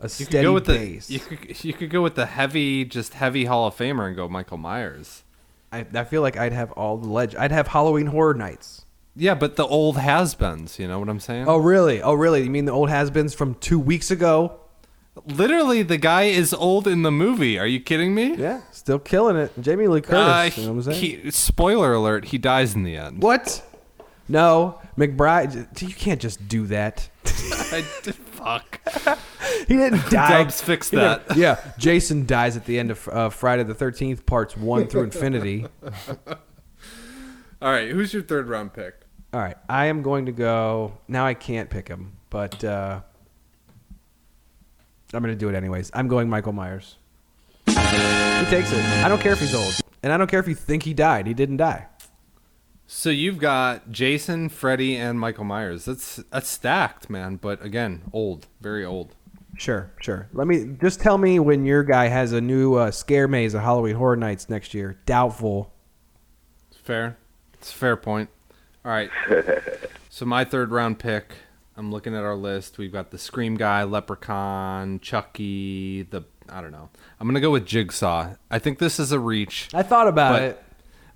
a 0.00 0.04
You 0.04 0.08
steady 0.08 0.30
could 0.30 0.42
go 0.44 0.52
with 0.54 0.66
base. 0.66 1.08
the 1.08 1.14
you 1.14 1.20
could, 1.20 1.64
you 1.64 1.72
could 1.74 1.90
go 1.90 2.00
with 2.02 2.14
the 2.14 2.26
heavy, 2.26 2.84
just 2.84 3.14
heavy 3.14 3.44
Hall 3.44 3.66
of 3.66 3.76
Famer 3.76 4.06
and 4.06 4.14
go 4.16 4.28
Michael 4.28 4.56
Myers. 4.56 5.24
I, 5.72 5.84
I 5.92 6.04
feel 6.04 6.22
like 6.22 6.36
I'd 6.38 6.52
have 6.52 6.72
all 6.72 6.96
the 6.96 7.08
leg. 7.08 7.34
I'd 7.36 7.52
have 7.52 7.66
Halloween 7.68 8.06
Horror 8.06 8.34
Nights. 8.34 8.84
Yeah, 9.18 9.34
but 9.34 9.56
the 9.56 9.66
old 9.66 9.98
has-beens. 9.98 10.78
You 10.78 10.88
know 10.88 10.98
what 10.98 11.08
I'm 11.08 11.20
saying? 11.20 11.46
Oh 11.48 11.58
really? 11.58 12.00
Oh 12.00 12.14
really? 12.14 12.42
You 12.42 12.50
mean 12.50 12.64
the 12.64 12.72
old 12.72 12.88
has-beens 12.88 13.34
from 13.34 13.54
two 13.56 13.78
weeks 13.78 14.10
ago? 14.10 14.60
literally, 15.26 15.82
the 15.82 15.98
guy 15.98 16.24
is 16.24 16.54
old 16.54 16.86
in 16.86 17.02
the 17.02 17.10
movie. 17.10 17.58
Are 17.58 17.66
you 17.66 17.80
kidding 17.80 18.14
me? 18.14 18.34
Yeah, 18.36 18.60
still 18.72 18.98
killing 18.98 19.36
it. 19.36 19.52
Jamie 19.60 19.86
Lee 19.86 20.00
Curtis. 20.00 20.58
Uh, 20.58 20.60
you 20.60 20.66
know 20.66 20.74
what 20.74 20.86
I'm 20.86 20.92
saying? 20.94 21.22
he, 21.22 21.30
spoiler 21.30 21.92
alert: 21.92 22.26
he 22.26 22.38
dies 22.38 22.74
in 22.74 22.82
the 22.82 22.96
end. 22.96 23.22
What? 23.22 23.64
No, 24.28 24.80
McBride. 24.96 25.80
You 25.80 25.94
can't 25.94 26.20
just 26.20 26.48
do 26.48 26.66
that. 26.66 27.08
I, 27.24 27.82
fuck. 28.38 28.80
He 29.66 29.76
didn't 29.76 30.04
die. 30.10 30.42
Dubs, 30.42 30.60
fix 30.60 30.90
that. 30.90 31.36
Yeah, 31.36 31.58
Jason 31.78 32.26
dies 32.26 32.56
at 32.56 32.66
the 32.66 32.78
end 32.78 32.90
of 32.90 33.08
uh, 33.08 33.30
Friday 33.30 33.62
the 33.62 33.74
Thirteenth, 33.74 34.26
parts 34.26 34.56
one 34.56 34.86
through 34.86 35.04
infinity. 35.04 35.66
All 37.60 37.72
right, 37.72 37.90
who's 37.90 38.12
your 38.12 38.22
third 38.22 38.48
round 38.48 38.72
pick? 38.72 38.94
All 39.32 39.40
right, 39.40 39.56
I 39.68 39.86
am 39.86 40.02
going 40.02 40.26
to 40.26 40.32
go. 40.32 40.96
Now 41.06 41.26
I 41.26 41.34
can't 41.34 41.68
pick 41.68 41.86
him, 41.86 42.12
but 42.30 42.64
uh, 42.64 43.00
I'm 45.12 45.22
going 45.22 45.34
to 45.34 45.38
do 45.38 45.50
it 45.50 45.54
anyways. 45.54 45.90
I'm 45.92 46.08
going 46.08 46.30
Michael 46.30 46.52
Myers. 46.52 46.96
He 47.66 47.74
takes 47.74 48.72
it. 48.72 48.82
I 49.04 49.08
don't 49.08 49.20
care 49.20 49.32
if 49.32 49.40
he's 49.40 49.54
old, 49.54 49.74
and 50.02 50.12
I 50.12 50.16
don't 50.16 50.30
care 50.30 50.40
if 50.40 50.48
you 50.48 50.54
think 50.54 50.84
he 50.84 50.94
died. 50.94 51.26
He 51.26 51.34
didn't 51.34 51.58
die. 51.58 51.86
So 52.86 53.10
you've 53.10 53.38
got 53.38 53.90
Jason, 53.90 54.48
Freddy, 54.48 54.96
and 54.96 55.20
Michael 55.20 55.44
Myers. 55.44 55.84
That's 55.84 56.16
that's 56.30 56.48
stacked, 56.48 57.10
man. 57.10 57.36
But 57.36 57.62
again, 57.62 58.04
old, 58.14 58.46
very 58.62 58.82
old. 58.82 59.14
Sure, 59.58 59.92
sure. 60.00 60.28
Let 60.32 60.46
me 60.46 60.76
just 60.80 61.00
tell 61.00 61.18
me 61.18 61.38
when 61.38 61.66
your 61.66 61.82
guy 61.82 62.06
has 62.06 62.32
a 62.32 62.40
new 62.40 62.76
uh, 62.76 62.90
scare 62.90 63.28
maze 63.28 63.52
of 63.52 63.60
Halloween 63.60 63.96
Horror 63.96 64.16
Nights 64.16 64.48
next 64.48 64.72
year. 64.72 64.98
Doubtful. 65.04 65.74
Fair. 66.82 67.18
It's 67.52 67.70
a 67.70 67.74
fair 67.74 67.96
point. 67.96 68.30
All 68.84 68.90
right. 68.92 69.10
so 70.10 70.24
my 70.24 70.44
third 70.44 70.70
round 70.70 70.98
pick. 70.98 71.32
I'm 71.76 71.92
looking 71.92 72.14
at 72.14 72.24
our 72.24 72.34
list. 72.34 72.76
We've 72.78 72.92
got 72.92 73.10
the 73.12 73.18
Scream 73.18 73.56
guy, 73.56 73.84
Leprechaun, 73.84 75.00
Chucky. 75.00 76.02
The 76.02 76.24
I 76.48 76.60
don't 76.60 76.72
know. 76.72 76.88
I'm 77.20 77.28
gonna 77.28 77.40
go 77.40 77.50
with 77.50 77.66
Jigsaw. 77.66 78.34
I 78.50 78.58
think 78.58 78.78
this 78.78 78.98
is 78.98 79.12
a 79.12 79.20
reach. 79.20 79.68
I 79.74 79.82
thought 79.82 80.08
about 80.08 80.32
But- 80.32 80.42
it. 80.42 80.64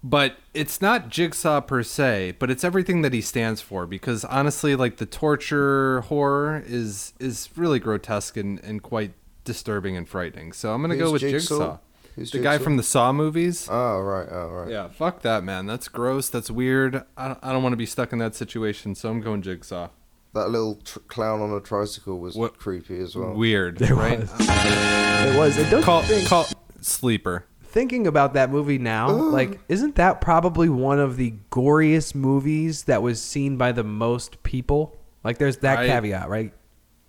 but 0.04 0.36
it's 0.52 0.80
not 0.82 1.08
jigsaw 1.08 1.60
per 1.60 1.80
se 1.84 2.34
but 2.40 2.50
it's 2.50 2.64
everything 2.64 3.02
that 3.02 3.12
he 3.12 3.20
stands 3.20 3.60
for 3.60 3.86
because 3.86 4.24
honestly 4.24 4.74
like 4.74 4.96
the 4.96 5.06
torture 5.06 6.00
horror 6.02 6.60
is 6.66 7.12
is 7.20 7.48
really 7.54 7.78
grotesque 7.78 8.36
and, 8.36 8.58
and 8.64 8.82
quite 8.82 9.12
disturbing 9.44 9.96
and 9.96 10.08
frightening 10.08 10.52
so 10.52 10.74
i'm 10.74 10.82
gonna 10.82 10.96
go 10.96 11.12
with 11.12 11.20
Jigsaw? 11.20 11.38
jigsaw, 11.38 11.78
Who's 12.16 12.30
the 12.30 12.38
guy 12.40 12.58
from 12.58 12.76
the 12.76 12.82
saw 12.82 13.12
movies 13.12 13.68
Oh 13.70 14.00
right, 14.00 14.28
oh 14.30 14.48
right. 14.48 14.70
yeah 14.70 14.88
fuck 14.88 15.22
that 15.22 15.42
man 15.44 15.66
that's 15.66 15.88
gross 15.88 16.28
that's 16.28 16.50
weird 16.50 17.02
i 17.16 17.28
don't, 17.28 17.38
I 17.42 17.52
don't 17.52 17.62
want 17.62 17.72
to 17.72 17.76
be 17.78 17.86
stuck 17.86 18.12
in 18.12 18.18
that 18.18 18.34
situation 18.34 18.94
so 18.94 19.08
i'm 19.10 19.20
going 19.20 19.40
jigsaw 19.42 19.88
That 20.34 20.50
little 20.50 20.76
tr- 20.84 20.98
clown 21.08 21.40
on 21.40 21.50
a 21.52 21.60
tricycle 21.60 22.18
was 22.18 22.34
What- 22.36 22.58
creepy 22.58 22.98
as 23.00 23.16
well. 23.16 23.32
weird 23.34 23.78
There 23.78 23.94
right 23.94 24.20
was. 24.20 24.30
It 24.40 25.36
was. 25.36 25.56
And 25.58 25.70
don't 25.70 25.82
call, 25.82 26.02
think, 26.02 26.26
call 26.28 26.46
sleeper 26.80 27.46
thinking 27.64 28.06
about 28.06 28.34
that 28.34 28.50
movie 28.50 28.76
now, 28.78 29.08
like, 29.10 29.58
isn't 29.70 29.94
that 29.94 30.20
probably 30.20 30.68
one 30.68 30.98
of 30.98 31.16
the 31.16 31.32
goriest 31.50 32.14
movies 32.14 32.84
that 32.84 33.02
was 33.02 33.22
seen 33.22 33.56
by 33.56 33.72
the 33.72 33.82
most 33.84 34.42
people? 34.42 34.94
Like, 35.24 35.38
there's 35.38 35.56
that 35.58 35.78
I- 35.78 35.86
caveat, 35.86 36.28
right? 36.28 36.52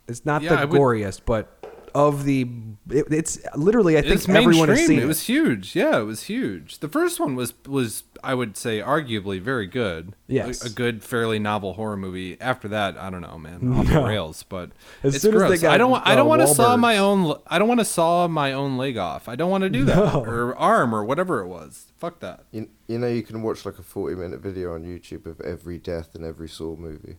It's 0.08 0.26
not 0.26 0.42
Yeah, 0.42 0.52
the 0.56 0.60
I 0.62 0.66
would- 0.66 0.80
goriest, 0.80 1.22
but 1.26 1.53
of 1.96 2.24
the. 2.26 2.48
It, 2.90 3.06
it's 3.12 3.40
literally, 3.56 3.98
I 3.98 4.02
think 4.02 4.16
It's 4.16 4.28
everyone 4.30 4.68
has 4.70 4.86
seen 4.86 5.00
It 5.00 5.04
it. 5.04 5.08
was 5.08 5.22
huge. 5.24 5.76
Yeah, 5.76 6.00
it 6.00 6.04
was 6.04 6.24
huge. 6.24 6.80
The 6.80 6.90
first 6.90 7.20
one 7.20 7.36
was 7.36 7.54
was 7.66 8.04
I 8.24 8.34
would 8.34 8.58
say 8.58 8.80
arguably 8.80 9.40
very 9.42 9.68
good. 9.68 10.16
Yes. 10.28 10.64
a, 10.64 10.68
a 10.68 10.70
good, 10.70 11.04
fairly 11.04 11.40
novel 11.40 11.74
horror 11.74 11.96
movie. 11.98 12.40
After 12.42 12.68
that, 12.70 12.98
I 12.98 13.10
don't 13.10 13.22
know, 13.22 13.38
man, 13.38 13.74
off 13.74 13.88
No. 13.90 14.02
the 14.02 14.06
rails. 14.08 14.44
But 14.44 14.72
As 15.04 15.16
it's 15.16 15.22
soon 15.22 15.36
as 15.36 15.50
they 15.50 15.58
got, 15.58 15.74
I 15.74 15.78
don't. 15.78 15.92
want- 15.92 16.06
I 16.08 16.14
uh, 16.14 16.16
don't 16.16 16.28
want 16.28 16.42
to 16.42 16.48
saw 16.48 16.76
my 16.78 16.98
own. 16.98 17.40
I 17.48 17.58
don't 17.60 17.68
want 17.68 17.80
to 17.80 17.86
saw 17.86 18.28
my 18.28 18.52
own 18.54 18.78
leg 18.78 18.98
off. 18.98 19.30
I 19.30 19.36
don't 19.36 19.50
want 19.50 19.64
to 19.64 19.70
do 19.70 19.86
that 19.86 19.96
No. 19.96 20.24
or 20.26 20.56
arm 20.58 20.94
or 20.94 21.04
whatever 21.06 21.40
it 21.42 21.48
was. 21.48 21.86
Fuck 21.98 22.20
that. 22.20 22.44
You, 22.52 22.70
you 22.88 22.98
know, 23.00 23.08
you 23.08 23.24
can 23.24 23.42
watch 23.42 23.66
like 23.66 23.80
a 23.80 23.84
40 23.84 24.16
minute 24.16 24.42
video 24.42 24.74
on 24.74 24.84
YouTube 24.84 25.26
of 25.26 25.40
every 25.42 25.78
death 25.78 26.16
in 26.16 26.26
every 26.26 26.50
Saw 26.50 26.76
movie. 26.76 27.16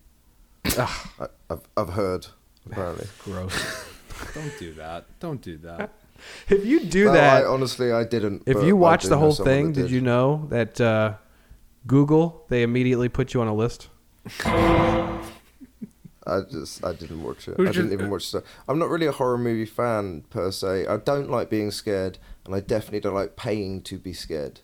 I, 0.66 0.88
I've, 1.50 1.60
I've 1.76 1.88
heard, 1.90 2.26
apparently. 2.66 3.06
Gross. 3.24 3.84
Don't 4.34 4.58
do 4.58 4.72
that. 4.74 5.04
Don't 5.20 5.40
do 5.40 5.56
that. 5.58 5.92
if 6.48 6.64
you 6.64 6.80
do 6.84 7.06
No, 7.06 7.12
that, 7.12 7.44
I, 7.44 7.46
honestly, 7.46 7.92
I 7.92 8.04
didn't. 8.04 8.42
if 8.46 8.62
you 8.62 8.70
I 8.76 8.80
watch 8.80 9.04
the 9.04 9.18
whole 9.18 9.34
thing, 9.34 9.72
that 9.72 9.82
did 9.82 9.90
you 9.90 10.00
know 10.00 10.46
that 10.50 10.80
uh, 10.80 11.14
Google 11.86 12.44
they 12.48 12.62
immediately 12.62 13.08
put 13.08 13.34
you 13.34 13.40
on 13.40 13.48
a 13.48 13.54
list? 13.54 13.88
I 16.26 16.40
just 16.50 16.82
I 16.84 16.94
didn't 16.94 17.22
watch 17.22 17.48
it. 17.48 17.56
Who's 17.58 17.68
I 17.68 17.72
didn't 17.72 17.90
your- 17.90 17.98
even 18.00 18.10
watch 18.10 18.32
the. 18.32 18.42
I'm 18.66 18.78
not 18.78 18.88
really 18.88 19.06
a 19.06 19.12
horror 19.12 19.36
movie 19.36 19.66
fan 19.66 20.22
per 20.30 20.50
se. 20.50 20.86
I 20.86 20.96
don't 20.96 21.30
like 21.30 21.50
being 21.50 21.70
scared, 21.70 22.18
and 22.46 22.54
I 22.54 22.60
definitely 22.60 23.00
don't 23.00 23.14
like 23.14 23.36
paying 23.36 23.82
to 23.82 23.98
be 23.98 24.12
scared. 24.12 24.60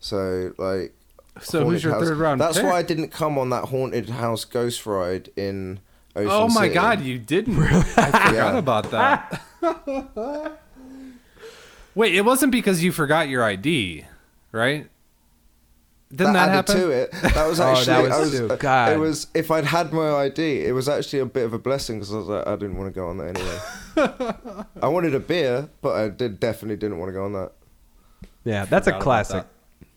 So 0.00 0.52
like. 0.58 0.94
So 1.40 1.64
who's 1.64 1.82
your 1.84 1.92
House- 1.94 2.04
third 2.04 2.18
round 2.18 2.40
That's 2.40 2.56
pick? 2.58 2.66
why 2.66 2.78
I 2.78 2.82
didn't 2.82 3.08
come 3.08 3.38
on 3.38 3.50
that 3.50 3.66
haunted 3.66 4.08
house 4.10 4.44
ghost 4.44 4.84
ride 4.86 5.30
in. 5.36 5.80
Ocean 6.16 6.28
Oh 6.30 6.48
my 6.48 6.62
City. 6.62 6.74
god, 6.74 7.00
you 7.02 7.18
didn't. 7.18 7.58
I 7.58 7.82
forgot 7.82 8.32
Yeah. 8.34 8.56
about 8.58 8.90
that. 8.92 9.40
Wait, 11.94 12.14
it 12.14 12.24
wasn't 12.24 12.52
because 12.52 12.82
you 12.82 12.92
forgot 12.92 13.28
your 13.28 13.42
ID, 13.44 14.04
right? 14.52 14.88
Didn't 16.14 16.34
that, 16.34 16.48
added 16.50 16.68
happen? 16.70 16.76
to 16.76 16.90
it. 16.90 17.12
That 17.12 17.46
was 17.48 17.58
actually. 17.60 17.92
Oh, 17.94 18.02
that 18.02 18.20
was 18.20 18.34
I 18.34 18.40
was, 18.42 18.50
uh, 18.50 18.56
God. 18.56 18.92
It 18.92 18.98
was 18.98 19.26
if 19.34 19.50
I'd 19.50 19.64
had 19.64 19.92
my 19.92 20.12
ID, 20.12 20.60
it 20.64 20.72
was 20.72 20.88
actually 20.88 21.20
a 21.20 21.26
bit 21.26 21.44
of 21.44 21.52
a 21.54 21.58
blessing 21.58 21.96
because 21.98 22.12
I 22.14 22.18
was 22.18 22.26
like, 22.28 22.46
I 22.46 22.54
didn't 22.56 22.76
want 22.76 22.92
to 22.94 23.00
go 23.00 23.08
on 23.08 23.18
that 23.18 23.36
anyway. 23.36 24.64
I 24.82 24.88
wanted 24.88 25.14
a 25.14 25.20
beer, 25.20 25.68
but 25.82 25.96
I 25.96 26.08
did 26.08 26.38
definitely 26.38 26.76
didn't 26.76 26.98
want 26.98 27.08
to 27.08 27.12
go 27.14 27.24
on 27.24 27.32
that. 27.32 27.52
Yeah, 28.44 28.64
that's 28.66 28.86
a 28.86 28.90
Forgot 28.92 28.96
about 28.96 29.02
classic. 29.02 29.46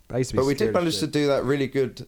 I 0.10 0.18
used 0.20 0.30
to 0.32 0.36
be 0.36 0.38
But 0.42 0.46
we 0.48 0.54
did 0.56 0.70
of 0.70 0.74
manage 0.76 1.00
to 1.00 1.08
do 1.08 1.28
that 1.28 1.44
really 1.44 1.68
good, 1.68 2.08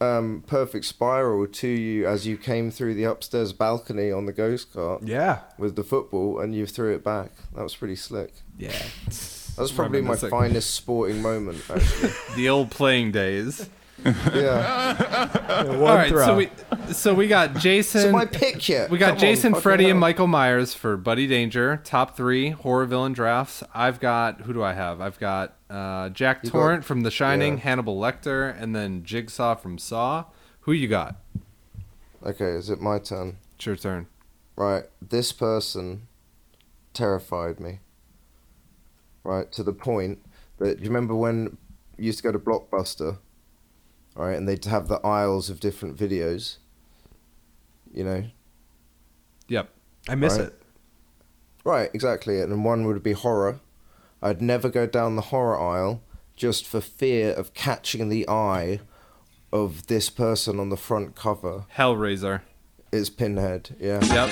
um, 0.00 0.42
perfect 0.46 0.84
spiral 0.84 1.46
to 1.46 1.68
you 1.68 2.06
as 2.06 2.26
you 2.26 2.36
came 2.36 2.70
through 2.70 2.94
the 2.94 3.04
upstairs 3.04 3.52
balcony 3.52 4.10
on 4.12 4.26
the 4.26 4.32
ghost 4.32 4.72
cart 4.72 5.02
Yeah, 5.04 5.40
with 5.58 5.76
the 5.76 5.84
football, 5.84 6.38
and 6.40 6.54
you 6.54 6.66
threw 6.66 6.94
it 6.94 7.02
back. 7.04 7.30
That 7.54 7.62
was 7.62 7.74
pretty 7.76 7.96
slick. 7.96 8.32
yeah. 8.58 8.82
That 9.56 9.62
was 9.62 9.72
probably 9.72 10.02
my 10.02 10.16
finest 10.16 10.74
sporting 10.74 11.22
moment, 11.22 11.62
actually. 11.70 12.10
The 12.36 12.50
old 12.50 12.70
playing 12.70 13.12
days. 13.12 13.70
Yeah. 14.04 15.62
One 15.64 15.76
All 15.90 15.96
right, 15.96 16.08
throw. 16.08 16.24
so 16.24 16.36
we 16.36 16.50
so 16.92 17.14
we 17.14 17.28
got 17.28 17.54
Jason. 17.56 18.02
So 18.02 18.12
my 18.12 18.26
pick 18.26 18.68
yet? 18.68 18.90
we 18.90 18.98
got 18.98 19.10
Come 19.10 19.18
Jason, 19.18 19.52
fucking 19.52 19.62
Freddy, 19.62 19.90
and. 19.90 19.98
Michael 19.98 20.26
Myers 20.26 20.74
for 20.74 20.96
Buddy 20.96 21.26
Danger. 21.26 21.80
Top 21.84 22.16
three 22.16 22.50
horror 22.50 22.84
villain 22.86 23.12
drafts. 23.12 23.62
I've 23.74 23.98
got 24.00 24.42
who 24.42 24.52
do 24.52 24.62
I 24.62 24.74
have? 24.74 25.00
I've 25.00 25.18
got 25.18 25.56
uh, 25.70 26.10
Jack 26.10 26.40
You 26.44 26.50
got- 26.50 26.58
Torrance 26.58 26.86
from 26.86 27.00
The 27.02 27.10
Shining, 27.10 27.54
yeah. 27.54 27.60
Hannibal 27.60 27.98
Lecter, 27.98 28.54
and 28.60 28.74
then 28.76 29.02
Jigsaw 29.04 29.54
from 29.56 29.78
Saw. 29.78 30.24
Who 30.60 30.72
you 30.72 30.88
got? 30.88 31.16
Okay, 32.24 32.50
is 32.50 32.70
it 32.70 32.80
my 32.80 32.98
turn? 32.98 33.36
It's 33.56 33.66
your 33.66 33.76
turn. 33.76 34.08
Right, 34.56 34.84
this 35.00 35.32
person 35.32 36.08
terrified 36.92 37.60
me. 37.60 37.80
Right, 39.24 39.50
to 39.52 39.62
the 39.62 39.72
point 39.72 40.20
that 40.58 40.78
do 40.78 40.82
you 40.84 40.88
remember 40.90 41.14
when 41.14 41.56
you 41.98 42.06
used 42.06 42.18
to 42.18 42.22
go 42.24 42.32
to 42.32 42.38
Blockbuster, 42.38 43.18
right, 44.24 44.36
and 44.36 44.48
they'd 44.48 44.64
have 44.64 44.88
the 44.88 45.04
aisles 45.06 45.50
of 45.50 45.60
different 45.60 45.96
videos. 45.96 46.56
You 47.92 48.04
know, 48.04 48.24
Yep. 49.48 49.68
I 50.08 50.14
miss 50.14 50.36
Right. 50.38 50.46
it. 50.48 50.62
right, 51.64 51.90
exactly, 51.94 52.40
and 52.40 52.64
one 52.64 52.86
would 52.86 53.02
be 53.02 53.12
horror. 53.12 53.60
I'd 54.22 54.40
never 54.42 54.68
go 54.68 54.86
down 54.86 55.16
the 55.16 55.22
horror 55.22 55.58
aisle 55.58 56.02
just 56.36 56.66
for 56.66 56.80
fear 56.80 57.32
of 57.32 57.54
catching 57.54 58.08
the 58.08 58.28
eye 58.28 58.80
of 59.52 59.86
this 59.86 60.10
person 60.10 60.58
on 60.60 60.68
the 60.70 60.76
front 60.76 61.14
cover. 61.14 61.64
Hellraiser. 61.76 62.40
It's 62.92 63.08
Pinhead, 63.10 63.76
yeah. 63.80 64.00
Yep. 64.04 64.30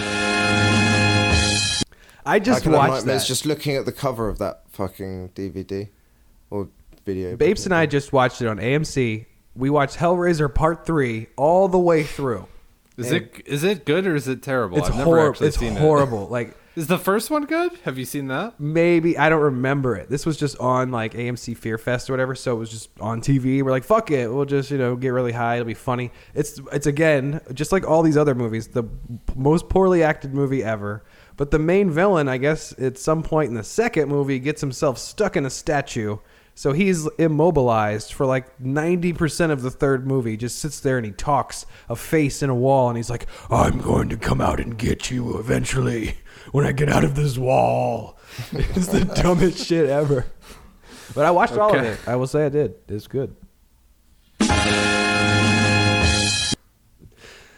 I 2.27 2.37
I 2.37 2.39
just 2.39 2.63
can 2.63 2.73
have 2.73 2.89
watched 2.89 3.05
that. 3.07 3.25
just 3.27 3.45
looking 3.45 3.77
at 3.77 3.85
the 3.85 3.93
cover 3.93 4.29
of 4.29 4.39
that 4.39 4.63
fucking 4.71 5.31
DVD 5.35 5.89
or 6.51 6.69
video. 7.05 7.37
Babes 7.37 7.67
and 7.67 7.75
I 7.75 7.85
just 7.87 8.13
watched 8.13 8.41
it 8.41 8.49
on 8.49 8.59
AMC. 8.59 9.27
We 9.57 9.71
watched 9.71 9.97
Hellraiser 9.99 10.53
Part 10.53 10.87
Three 10.87 11.29
all 11.37 11.69
the 11.69 11.79
way 11.79 12.03
through. 12.03 12.49
Is 12.97 13.11
it 13.11 13.43
is 13.47 13.65
it 13.65 13.85
good 13.85 14.07
or 14.07 14.15
is 14.15 14.29
it 14.29 14.43
terrible? 14.43 14.79
It's 14.79 14.89
I've 14.89 14.97
never 14.97 15.05
horrible. 15.05 15.47
actually 15.47 15.69
It's 15.69 15.79
horrible. 15.79 16.29
Like 16.35 16.57
is 16.77 16.89
the 16.89 16.99
first 16.99 17.31
one 17.31 17.45
good? 17.45 17.71
Have 17.85 17.99
you 17.99 18.05
seen 18.05 18.27
that? 18.29 18.59
maybe 18.59 19.17
I 19.17 19.29
don't 19.29 19.43
remember 19.43 19.95
it. 19.95 20.11
This 20.11 20.27
was 20.27 20.37
just 20.37 20.59
on 20.59 20.91
like 20.91 21.15
AMC 21.15 21.57
Fear 21.57 21.79
Fest 21.79 22.11
or 22.11 22.13
whatever, 22.13 22.35
so 22.35 22.57
it 22.57 22.59
was 22.59 22.71
just 22.71 22.91
on 22.99 23.21
TV. 23.21 23.63
We're 23.63 23.71
like, 23.71 23.85
fuck 23.85 24.11
it, 24.11 24.33
we'll 24.33 24.45
just 24.45 24.73
you 24.73 24.79
know 24.79 24.97
get 24.97 25.11
really 25.11 25.31
high. 25.33 25.55
It'll 25.57 25.67
be 25.67 25.75
funny. 25.75 26.11
It's 26.35 26.61
it's 26.73 26.87
again 26.87 27.41
just 27.53 27.71
like 27.71 27.87
all 27.89 28.03
these 28.03 28.17
other 28.17 28.35
movies, 28.35 28.69
the 28.69 28.85
most 29.37 29.69
poorly 29.69 30.03
acted 30.03 30.35
movie 30.35 30.65
ever. 30.65 31.05
But 31.37 31.51
the 31.51 31.59
main 31.59 31.91
villain, 31.91 32.29
I 32.29 32.39
guess, 32.39 32.73
at 32.79 32.97
some 32.99 33.23
point 33.23 33.49
in 33.49 33.55
the 33.55 33.65
second 33.65 34.09
movie, 34.09 34.39
gets 34.39 34.61
himself 34.61 34.99
stuck 34.99 35.37
in 35.37 35.47
a 35.47 35.51
statue. 35.51 36.19
So 36.55 36.73
he's 36.73 37.09
immobilized 37.19 38.13
for 38.13 38.27
like 38.27 38.59
90% 38.61 39.51
of 39.51 39.63
the 39.63 39.71
third 39.71 40.07
movie. 40.07 40.37
Just 40.37 40.59
sits 40.59 40.79
there 40.81 40.97
and 40.97 41.05
he 41.05 41.13
talks 41.13 41.67
a 41.89 41.97
face 41.97 42.43
in 42.43 42.51
a 42.51 42.55
wall 42.55 42.89
and 42.89 42.97
he's 42.97 43.11
like, 43.11 43.27
I'm 43.51 43.79
going 43.79 44.09
to 44.11 44.17
come 44.17 44.41
out 44.41 44.61
and 44.61 44.79
get 44.79 45.11
you 45.11 45.39
eventually 45.39 46.19
when 46.53 46.65
I 46.65 46.73
get 46.73 46.89
out 46.89 47.03
of 47.03 47.17
this 47.17 47.37
wall. 47.37 48.19
it's 48.53 48.87
the 48.87 49.05
dumbest 49.23 49.67
shit 49.67 49.89
ever. 49.89 50.27
But 51.15 51.25
I 51.25 51.33
watched 51.33 51.55
all 51.55 51.77
of 51.77 51.83
it. 51.83 51.99
I 52.07 52.17
will 52.17 52.27
say 52.27 52.47
I 52.47 52.49
did. 52.49 52.75
It's 52.89 53.09
good. 53.09 53.35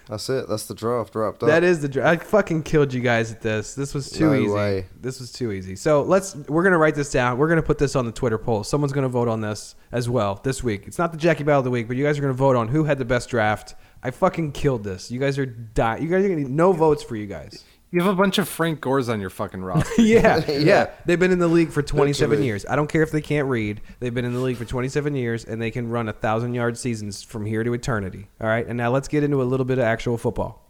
That's 0.08 0.28
it. 0.30 0.48
That's 0.48 0.66
the 0.66 0.74
draft 0.74 1.14
wrapped 1.16 1.42
up. 1.42 1.48
That 1.48 1.64
is 1.64 1.80
the. 1.82 1.88
draft. 1.88 2.22
I 2.22 2.24
fucking 2.24 2.62
killed 2.62 2.94
you 2.94 3.00
guys 3.00 3.32
at 3.32 3.40
this. 3.42 3.74
This 3.74 3.92
was 3.92 4.08
too 4.08 4.26
No 4.26 4.34
easy. 4.34 4.48
way. 4.52 4.86
This 5.00 5.18
was 5.18 5.32
too 5.32 5.50
easy. 5.50 5.74
So 5.74 6.02
let's. 6.02 6.36
We're 6.36 6.62
gonna 6.62 6.78
write 6.78 6.94
this 6.94 7.10
down. 7.10 7.38
We're 7.38 7.48
gonna 7.48 7.62
put 7.62 7.78
this 7.78 7.96
on 7.96 8.06
the 8.06 8.12
Twitter 8.12 8.38
poll. 8.38 8.62
Someone's 8.62 8.92
gonna 8.92 9.08
vote 9.08 9.26
on 9.26 9.40
this 9.40 9.74
as 9.90 10.08
well 10.08 10.40
this 10.44 10.62
week. 10.62 10.84
It's 10.86 10.98
not 10.98 11.10
the 11.10 11.18
Jackie 11.18 11.42
Battle 11.42 11.58
of 11.58 11.64
the 11.64 11.70
week, 11.72 11.88
but 11.88 11.96
you 11.96 12.04
guys 12.04 12.18
are 12.18 12.22
gonna 12.22 12.34
vote 12.34 12.54
on 12.54 12.68
who 12.68 12.84
had 12.84 12.98
the 12.98 13.04
best 13.04 13.28
draft. 13.28 13.74
I 14.02 14.12
fucking 14.12 14.52
killed 14.52 14.84
this. 14.84 15.10
You 15.10 15.18
guys 15.18 15.38
are 15.38 15.46
dying. 15.46 16.02
You 16.02 16.08
guys 16.08 16.24
are 16.24 16.28
gonna 16.28 16.40
need 16.42 16.50
no 16.50 16.72
votes 16.72 17.02
for 17.02 17.16
you 17.16 17.26
guys. 17.26 17.64
You 17.92 18.02
have 18.02 18.12
a 18.12 18.16
bunch 18.16 18.38
of 18.38 18.48
Frank 18.48 18.80
Gores 18.80 19.08
on 19.08 19.20
your 19.20 19.30
fucking 19.30 19.62
roster. 19.62 19.88
yeah, 20.02 20.42
yeah, 20.48 20.58
Yeah. 20.58 20.90
They've 21.04 21.18
been 21.18 21.30
in 21.30 21.38
the 21.38 21.48
league 21.48 21.70
for 21.70 21.82
27 21.82 22.42
years. 22.42 22.66
I 22.68 22.74
don't 22.76 22.88
care 22.88 23.02
if 23.02 23.12
they 23.12 23.20
can't 23.20 23.46
read. 23.48 23.80
They've 24.00 24.12
been 24.12 24.24
in 24.24 24.32
the 24.32 24.40
league 24.40 24.56
for 24.56 24.64
27 24.64 25.14
years, 25.14 25.44
and 25.44 25.62
they 25.62 25.70
can 25.70 25.88
run 25.88 26.08
a 26.08 26.12
thousand 26.12 26.54
yard 26.54 26.76
seasons 26.76 27.22
from 27.22 27.46
here 27.46 27.62
to 27.62 27.72
eternity. 27.74 28.26
All 28.40 28.48
right, 28.48 28.66
and 28.66 28.76
now 28.76 28.90
let's 28.90 29.08
get 29.08 29.22
into 29.22 29.40
a 29.40 29.44
little 29.44 29.64
bit 29.64 29.78
of 29.78 29.84
actual 29.84 30.18
football. 30.18 30.62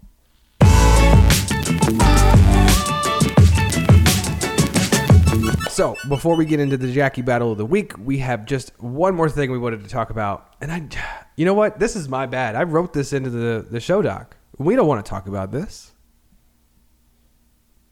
So 5.70 5.94
before 6.08 6.36
we 6.36 6.46
get 6.46 6.58
into 6.58 6.78
the 6.78 6.90
Jackie 6.90 7.20
Battle 7.20 7.52
of 7.52 7.58
the 7.58 7.66
Week, 7.66 7.92
we 7.98 8.18
have 8.18 8.46
just 8.46 8.72
one 8.80 9.14
more 9.14 9.28
thing 9.28 9.50
we 9.50 9.58
wanted 9.58 9.82
to 9.84 9.90
talk 9.90 10.08
about, 10.08 10.54
and 10.60 10.72
I, 10.72 10.88
you 11.36 11.44
know 11.44 11.52
what? 11.52 11.78
This 11.78 11.96
is 11.96 12.08
my 12.08 12.24
bad. 12.24 12.56
I 12.56 12.62
wrote 12.62 12.94
this 12.94 13.12
into 13.12 13.28
the 13.28 13.66
the 13.70 13.78
show 13.80 14.00
doc. 14.00 14.36
We 14.56 14.74
don't 14.74 14.86
want 14.86 15.04
to 15.04 15.08
talk 15.08 15.28
about 15.28 15.52
this, 15.52 15.92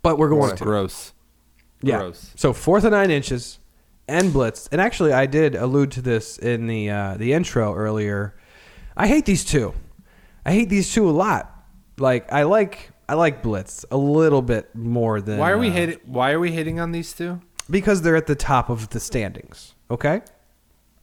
but 0.05 0.19
we're 0.19 0.29
going 0.29 0.55
to. 0.57 0.63
Gross. 0.65 1.13
Yeah. 1.83 1.99
Gross. 1.99 2.31
So 2.37 2.53
fourth 2.53 2.85
and 2.85 2.93
nine 2.93 3.11
inches 3.11 3.59
and 4.07 4.33
blitz. 4.33 4.69
And 4.71 4.81
actually, 4.81 5.13
I 5.13 5.27
did 5.27 5.57
allude 5.57 5.91
to 5.93 6.03
this 6.03 6.39
in 6.39 6.67
the 6.69 6.91
uh, 6.91 7.17
the 7.17 7.33
intro 7.33 7.75
earlier. 7.75 8.37
I 8.97 9.09
hate 9.09 9.27
these 9.27 9.45
two. 9.45 9.75
I 10.47 10.53
hate 10.53 10.69
these 10.69 10.93
two 10.93 11.09
a 11.09 11.13
lot. 11.13 11.51
Like 11.99 12.33
I 12.33 12.45
like 12.45 12.91
I 13.09 13.15
like 13.15 13.43
blitz 13.43 13.85
a 13.91 13.97
little 13.97 14.43
bit 14.43 14.75
more 14.75 15.21
than. 15.21 15.39
Why 15.39 15.51
are 15.51 15.59
we 15.59 15.69
uh, 15.69 15.73
hating? 15.73 15.99
Why 16.05 16.31
are 16.33 16.39
we 16.41 16.53
hating 16.53 16.79
on 16.81 16.93
these 16.93 17.13
two? 17.13 17.41
Because 17.69 18.03
they're 18.03 18.17
at 18.17 18.27
the 18.27 18.35
top 18.37 18.69
of 18.71 18.91
the 18.91 19.01
standings. 19.01 19.75
Okay. 19.91 20.21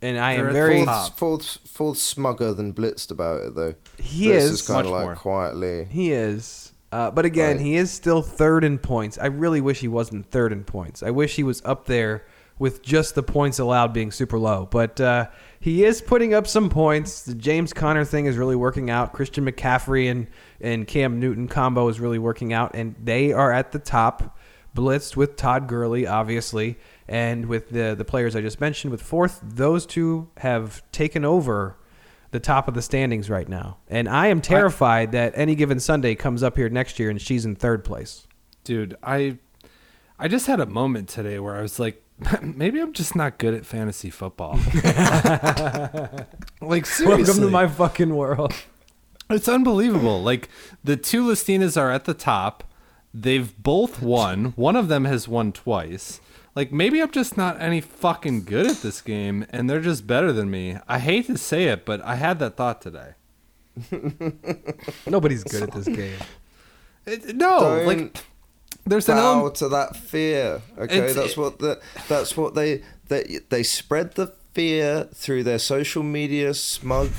And 0.04 0.18
I 0.18 0.36
They're 0.36 0.48
am 0.48 0.54
very. 0.54 0.78
full- 0.78 0.86
Top. 0.86 1.18
Ford's, 1.18 1.60
Ford's 1.68 2.00
smugger 2.02 2.56
than 2.58 2.74
blitzed 2.74 3.12
about 3.12 3.42
it 3.42 3.54
though. 3.56 3.76
He 4.00 4.30
Blitz 4.30 4.46
is. 4.46 4.52
is 4.54 4.62
kind 4.68 4.78
Much 4.78 4.86
of 4.88 4.92
like 4.94 5.04
more. 5.06 5.16
quietly. 5.16 5.86
He 5.92 6.12
is. 6.12 6.71
Uh, 6.92 7.10
but 7.12 7.26
again, 7.26 7.58
Right. 7.58 7.66
he 7.66 7.76
is 7.78 7.90
still 7.92 8.22
third 8.22 8.64
in 8.64 8.78
points. 8.78 9.18
I 9.18 9.28
really 9.28 9.62
wish 9.62 9.80
he 9.80 9.88
wasn't 9.88 10.30
third 10.30 10.52
in 10.52 10.64
points. 10.64 11.02
I 11.04 11.12
wish 11.12 11.36
he 11.36 11.44
was 11.44 11.62
up 11.64 11.86
there 11.86 12.26
with 12.60 12.84
just 12.84 13.16
the 13.16 13.24
points 13.24 13.58
allowed 13.60 13.94
being 13.94 14.12
super 14.12 14.38
low. 14.38 14.68
But 14.70 15.00
uh, 15.02 15.28
he 15.60 15.84
is 15.84 16.02
putting 16.02 16.34
up 16.34 16.46
some 16.48 16.70
points. 16.70 17.24
The 17.24 17.34
James 17.34 17.74
Conner 17.74 18.04
thing 18.06 18.26
is 18.26 18.38
really 18.38 18.56
working 18.58 18.90
out. 18.90 19.14
Christian 19.14 19.46
McCaffrey 19.46 20.12
and, 20.12 20.28
and 20.60 20.86
Cam 20.86 21.20
Newton 21.20 21.48
combo 21.48 21.88
is 21.88 22.00
really 22.00 22.20
working 22.20 22.54
out. 22.54 22.76
And 22.76 22.96
they 23.02 23.32
are 23.34 23.52
at 23.52 23.72
the 23.72 23.80
top. 23.80 24.38
blitzed 24.76 25.16
with 25.16 25.36
Todd 25.38 25.68
Gurley, 25.68 26.06
obviously, 26.08 26.78
and 27.08 27.48
with 27.48 27.70
the 27.72 27.94
the 27.98 28.06
players 28.06 28.36
I 28.38 28.42
just 28.42 28.62
mentioned. 28.62 28.92
With 28.92 29.02
fourth, 29.02 29.42
those 29.44 29.86
two 29.86 30.30
have 30.38 30.82
taken 30.94 31.26
over 31.26 31.76
the 32.32 32.40
top 32.40 32.68
of 32.68 32.74
the 32.74 32.82
standings 32.82 33.30
right 33.30 33.48
now, 33.48 33.78
and 33.88 34.10
I 34.10 34.28
am 34.28 34.42
terrified 34.42 35.12
that 35.12 35.34
any 35.36 35.56
given 35.56 35.80
Sunday 35.80 36.16
comes 36.16 36.44
up 36.44 36.56
here 36.58 36.70
next 36.70 36.98
year 37.00 37.10
and 37.10 37.22
she's 37.22 37.46
in 37.46 37.56
third 37.56 37.84
place. 37.84 38.28
Dude, 38.64 38.96
I 39.04 39.38
I 40.18 40.28
just 40.28 40.48
had 40.48 40.60
a 40.60 40.66
moment 40.66 41.10
today 41.10 41.40
where 41.40 41.56
I 41.56 41.62
was 41.62 41.80
like, 41.80 42.04
maybe 42.42 42.80
I'm 42.80 42.94
just 42.94 43.16
not 43.16 43.38
good 43.38 43.54
at 43.54 43.66
fantasy 43.66 44.10
football. 44.10 44.54
like 46.62 46.86
seriously, 46.86 47.06
Welcome 47.06 47.42
to 47.42 47.50
my 47.50 47.68
fucking 47.68 48.16
world. 48.16 48.54
It's 49.30 49.50
unbelievable. 49.50 50.22
Like 50.22 50.50
the 50.84 50.98
two 50.98 51.26
Listinas 51.26 51.80
are 51.80 51.92
at 51.92 52.06
the 52.06 52.14
top. 52.14 52.64
They've 53.14 53.52
both 53.62 54.02
won. 54.02 54.54
One 54.56 54.76
of 54.76 54.88
them 54.88 55.06
has 55.06 55.28
won 55.28 55.52
twice. 55.52 56.22
Like 56.56 56.72
maybe 56.72 57.02
I'm 57.02 57.12
just 57.12 57.38
not 57.38 57.62
any 57.62 57.80
fucking 57.82 58.44
good 58.44 58.68
at 58.68 58.78
this 58.78 59.02
game 59.02 59.46
and 59.52 59.70
they're 59.70 59.80
just 59.82 60.06
better 60.06 60.34
than 60.34 60.52
me. 60.52 60.78
I 60.88 61.00
hate 61.00 61.28
to 61.28 61.38
say 61.38 61.66
it, 61.66 61.86
but 61.86 62.02
I 62.02 62.16
had 62.16 62.40
that 62.40 62.58
thought 62.58 62.82
today. 62.82 63.14
Nobody's 65.08 65.44
good 65.44 65.64
at 65.64 65.72
this 65.74 65.88
game. 65.88 66.18
It, 67.04 67.36
no, 67.36 67.62
Don't 67.62 67.86
like 67.88 68.18
there's 68.86 69.10
an 69.10 69.16
bow 69.16 69.32
element 69.32 69.56
to 69.56 69.70
that 69.70 69.96
fear. 69.96 70.62
Okay, 70.78 70.98
It's- 71.00 71.16
that's 71.16 71.36
what 71.36 71.58
the, 71.58 71.82
that's 72.08 72.38
what 72.38 72.54
they 72.54 72.84
they 73.08 73.40
they 73.50 73.64
spread 73.64 74.14
the 74.14 74.28
fear 74.54 75.06
through 75.12 75.44
their 75.44 75.58
social 75.58 76.04
media 76.04 76.54
smug 76.54 77.10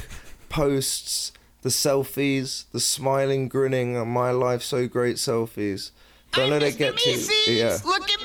posts, 0.49 1.33
the 1.62 1.68
selfies, 1.70 2.66
the 2.70 2.78
smiling, 2.78 3.49
grinning, 3.49 3.97
"Oh, 3.97 4.05
my 4.05 4.30
life 4.30 4.62
so 4.62 4.87
great 4.87 5.16
selfies. 5.16 5.91
Don't 6.30 6.51
let 6.51 6.62
it 6.62 6.78
get 6.78 6.97
to 6.99 7.11
you. 7.11 7.26
yeah. 7.49 7.76
Look 7.85 8.09
at 8.09 8.20
me! 8.20 8.22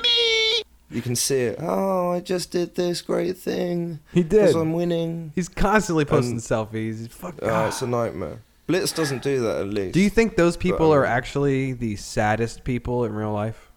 You 0.90 1.02
can 1.02 1.14
see 1.16 1.40
it. 1.42 1.58
Oh, 1.60 2.12
I 2.12 2.20
just 2.20 2.50
did 2.50 2.74
this 2.74 3.02
great 3.02 3.36
thing. 3.36 4.00
He 4.12 4.22
did. 4.22 4.30
Because 4.40 4.54
I'm 4.54 4.72
winning. 4.72 5.32
He's 5.34 5.48
constantly 5.48 6.04
posting 6.06 6.34
Um, 6.36 6.38
selfies. 6.40 7.08
Fuck. 7.10 7.34
Uh, 7.42 7.66
it's 7.68 7.82
a 7.82 7.86
nightmare. 7.86 8.38
Blitz 8.66 8.92
doesn't 8.92 9.22
do 9.22 9.40
that 9.40 9.60
at 9.60 9.68
least. 9.68 9.94
Do 9.94 10.00
you 10.00 10.10
think 10.10 10.36
those 10.36 10.56
people 10.56 10.78
But, 10.90 10.92
um, 10.92 10.98
are 10.98 11.04
actually 11.04 11.72
the 11.72 11.96
saddest 11.96 12.64
people 12.64 13.04
in 13.04 13.12
real 13.14 13.32
life? 13.32 13.70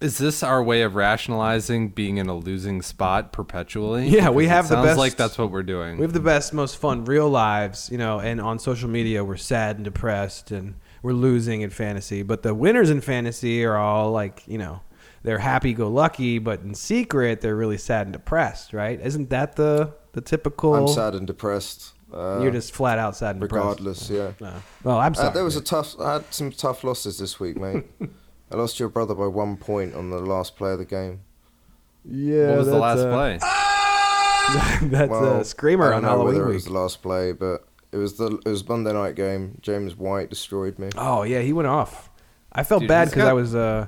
Is 0.00 0.16
this 0.16 0.42
our 0.42 0.62
way 0.62 0.80
of 0.80 0.94
rationalizing 0.94 1.90
being 1.90 2.16
in 2.16 2.26
a 2.28 2.34
losing 2.34 2.80
spot 2.80 3.32
perpetually? 3.32 4.08
Yeah, 4.08 4.30
we 4.30 4.44
Because 4.44 4.46
it 4.46 4.48
have 4.54 4.68
the 4.68 4.74
sounds 4.76 4.86
best- 4.88 4.98
like 4.98 5.16
that's 5.16 5.36
what 5.38 5.50
we're 5.50 5.62
doing. 5.62 5.96
We 5.98 6.02
have 6.04 6.14
the 6.14 6.20
best, 6.20 6.54
most 6.54 6.78
fun 6.78 7.04
real 7.04 7.28
lives, 7.28 7.90
you 7.92 7.98
know, 7.98 8.18
and 8.18 8.40
on 8.40 8.58
social 8.58 8.88
media 8.88 9.22
we're 9.24 9.36
sad 9.36 9.76
and 9.76 9.84
depressed 9.84 10.50
and 10.50 10.74
we're 11.02 11.12
losing 11.12 11.60
in 11.60 11.68
fantasy. 11.70 12.22
But 12.22 12.42
the 12.42 12.54
winners 12.54 12.88
in 12.88 13.02
fantasy 13.02 13.62
are 13.64 13.76
all 13.76 14.10
like, 14.10 14.42
you 14.46 14.56
know, 14.56 14.80
they're 15.22 15.38
happy 15.38 15.72
go 15.74 15.88
lucky, 15.88 16.38
but 16.38 16.60
in 16.60 16.74
secret 16.74 17.40
they're 17.40 17.56
really 17.56 17.78
sad 17.78 18.06
and 18.06 18.12
depressed, 18.12 18.72
right? 18.72 19.00
Isn't 19.00 19.30
that 19.30 19.56
the 19.56 19.92
the 20.12 20.20
typical 20.20 20.74
I'm 20.74 20.88
sad 20.88 21.14
and 21.14 21.26
depressed. 21.26 21.92
Uh, 22.12 22.40
You're 22.42 22.50
just 22.50 22.72
flat 22.74 22.98
out 22.98 23.14
sad 23.16 23.36
and 23.36 23.40
depressed. 23.40 23.62
regardless. 23.80 24.10
Yeah. 24.10 24.28
depressed. 24.28 24.40
No. 24.40 24.62
Well, 24.90 24.98
I'm 24.98 25.14
sorry. 25.14 25.28
Uh, 25.28 25.32
there 25.32 25.44
was 25.44 25.54
a 25.56 25.60
tough. 25.60 25.94
I 26.00 26.14
had 26.14 26.34
some 26.34 26.50
tough 26.50 26.82
losses 26.82 27.18
this 27.18 27.38
week, 27.38 27.56
mate. 27.56 27.84
I 28.50 28.56
lost 28.56 28.80
your 28.80 28.88
brother 28.88 29.14
by 29.14 29.28
one 29.28 29.56
point 29.56 29.94
on 29.94 30.10
the 30.10 30.18
last 30.18 30.56
play 30.56 30.72
of 30.72 30.78
the 30.80 30.84
game. 30.84 31.20
yeah, 32.04 32.48
what 32.48 32.58
was 32.58 32.66
the 32.66 32.78
last 32.78 32.98
uh, 32.98 33.12
play? 33.12 33.38
That's 34.82 35.10
Well, 35.10 35.40
a 35.40 35.44
screamer 35.44 35.92
I 35.92 35.96
on 35.96 36.02
don't 36.02 36.02
know 36.02 36.08
Halloween 36.08 36.34
whether 36.38 36.50
it 36.50 36.54
was 36.54 36.64
the 36.64 36.72
last 36.72 37.02
play, 37.02 37.30
but 37.30 37.64
it 37.92 37.96
was 37.98 38.16
the 38.16 38.38
it 38.44 38.48
was 38.48 38.66
Monday 38.68 38.92
night 38.92 39.14
game. 39.14 39.58
James 39.60 39.94
White 39.96 40.30
destroyed 40.30 40.78
me. 40.80 40.88
Oh 40.96 41.22
yeah, 41.22 41.40
he 41.40 41.52
went 41.52 41.68
off. 41.68 42.10
I 42.52 42.64
felt 42.64 42.80
Dude, 42.80 42.88
bad 42.88 43.08
because 43.08 43.22
got- 43.22 43.30
I 43.30 43.32
was. 43.34 43.54
uh 43.54 43.86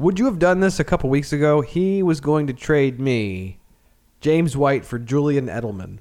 Would 0.00 0.18
you 0.18 0.24
have 0.24 0.38
done 0.38 0.60
this 0.60 0.80
a 0.80 0.84
couple 0.84 1.10
weeks 1.10 1.30
ago? 1.30 1.60
He 1.60 2.02
was 2.02 2.22
going 2.22 2.46
to 2.46 2.54
trade 2.54 2.98
me, 2.98 3.58
James 4.22 4.56
White, 4.56 4.86
for 4.86 4.98
Julian 4.98 5.46
Edelman. 5.46 5.98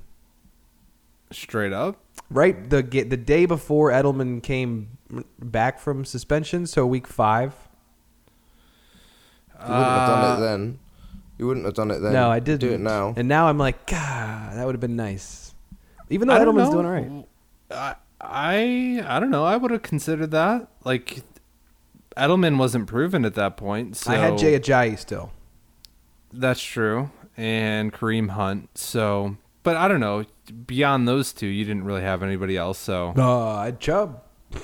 Straight 1.31 1.73
up. 1.73 1.97
Right 2.31 2.69
the 2.69 2.81
the 2.81 3.17
day 3.17 3.45
before 3.45 3.91
Edelman 3.91 4.41
came 4.41 4.97
back 5.37 5.79
from 5.79 6.05
suspension, 6.05 6.65
so 6.65 6.85
week 6.87 7.07
five. 7.07 7.53
You 9.59 9.67
wouldn't 9.67 9.85
have 9.85 10.07
done 10.07 10.23
Uh, 10.23 10.37
it 10.37 10.39
then. 10.47 10.79
You 11.37 11.47
wouldn't 11.47 11.65
have 11.65 11.75
done 11.75 11.91
it 11.91 11.99
then. 11.99 12.13
no, 12.13 12.31
I 12.31 12.39
didn't. 12.39 12.61
Do 12.61 12.71
it 12.71 12.79
now. 12.79 13.13
And 13.17 13.27
now 13.27 13.47
I'm 13.49 13.57
like, 13.57 13.85
God, 13.85 14.53
that 14.55 14.65
would 14.65 14.75
have 14.75 14.79
been 14.81 14.95
nice. 14.95 15.53
Even 16.09 16.29
though 16.29 16.35
I 16.35 16.39
Edelman's 16.39 16.69
doing 16.69 16.85
all 16.85 16.91
right. 16.91 17.25
I 17.69 17.95
I 18.21 19.03
I 19.05 19.19
don't 19.19 19.29
know. 19.29 19.43
I 19.43 19.57
would 19.57 19.71
have 19.71 19.81
considered 19.81 20.31
that. 20.31 20.69
Like 20.85 21.21
Edelman 22.19 22.57
wasn't 22.57 22.87
proven 22.87 23.25
at 23.25 23.33
that 23.35 23.57
point. 23.57 23.97
So 23.97 24.11
I 24.11 24.15
had 24.17 24.37
Jay 24.37 24.57
Ajayi 24.59 24.97
still. 24.99 25.31
That's 26.31 26.61
true, 26.61 27.09
and 27.37 27.91
Kareem 27.91 28.29
Hunt. 28.29 28.77
So, 28.77 29.37
but 29.63 29.75
I 29.75 29.87
don't 29.87 29.99
know. 29.99 30.25
Beyond 30.67 31.07
those 31.07 31.33
two, 31.33 31.47
you 31.47 31.65
didn't 31.65 31.83
really 31.85 32.01
have 32.01 32.21
anybody 32.23 32.55
else. 32.57 32.77
So, 32.79 33.13
Uh, 33.17 33.55
I 33.55 33.65
had 33.65 33.79
Chubb. 33.79 34.21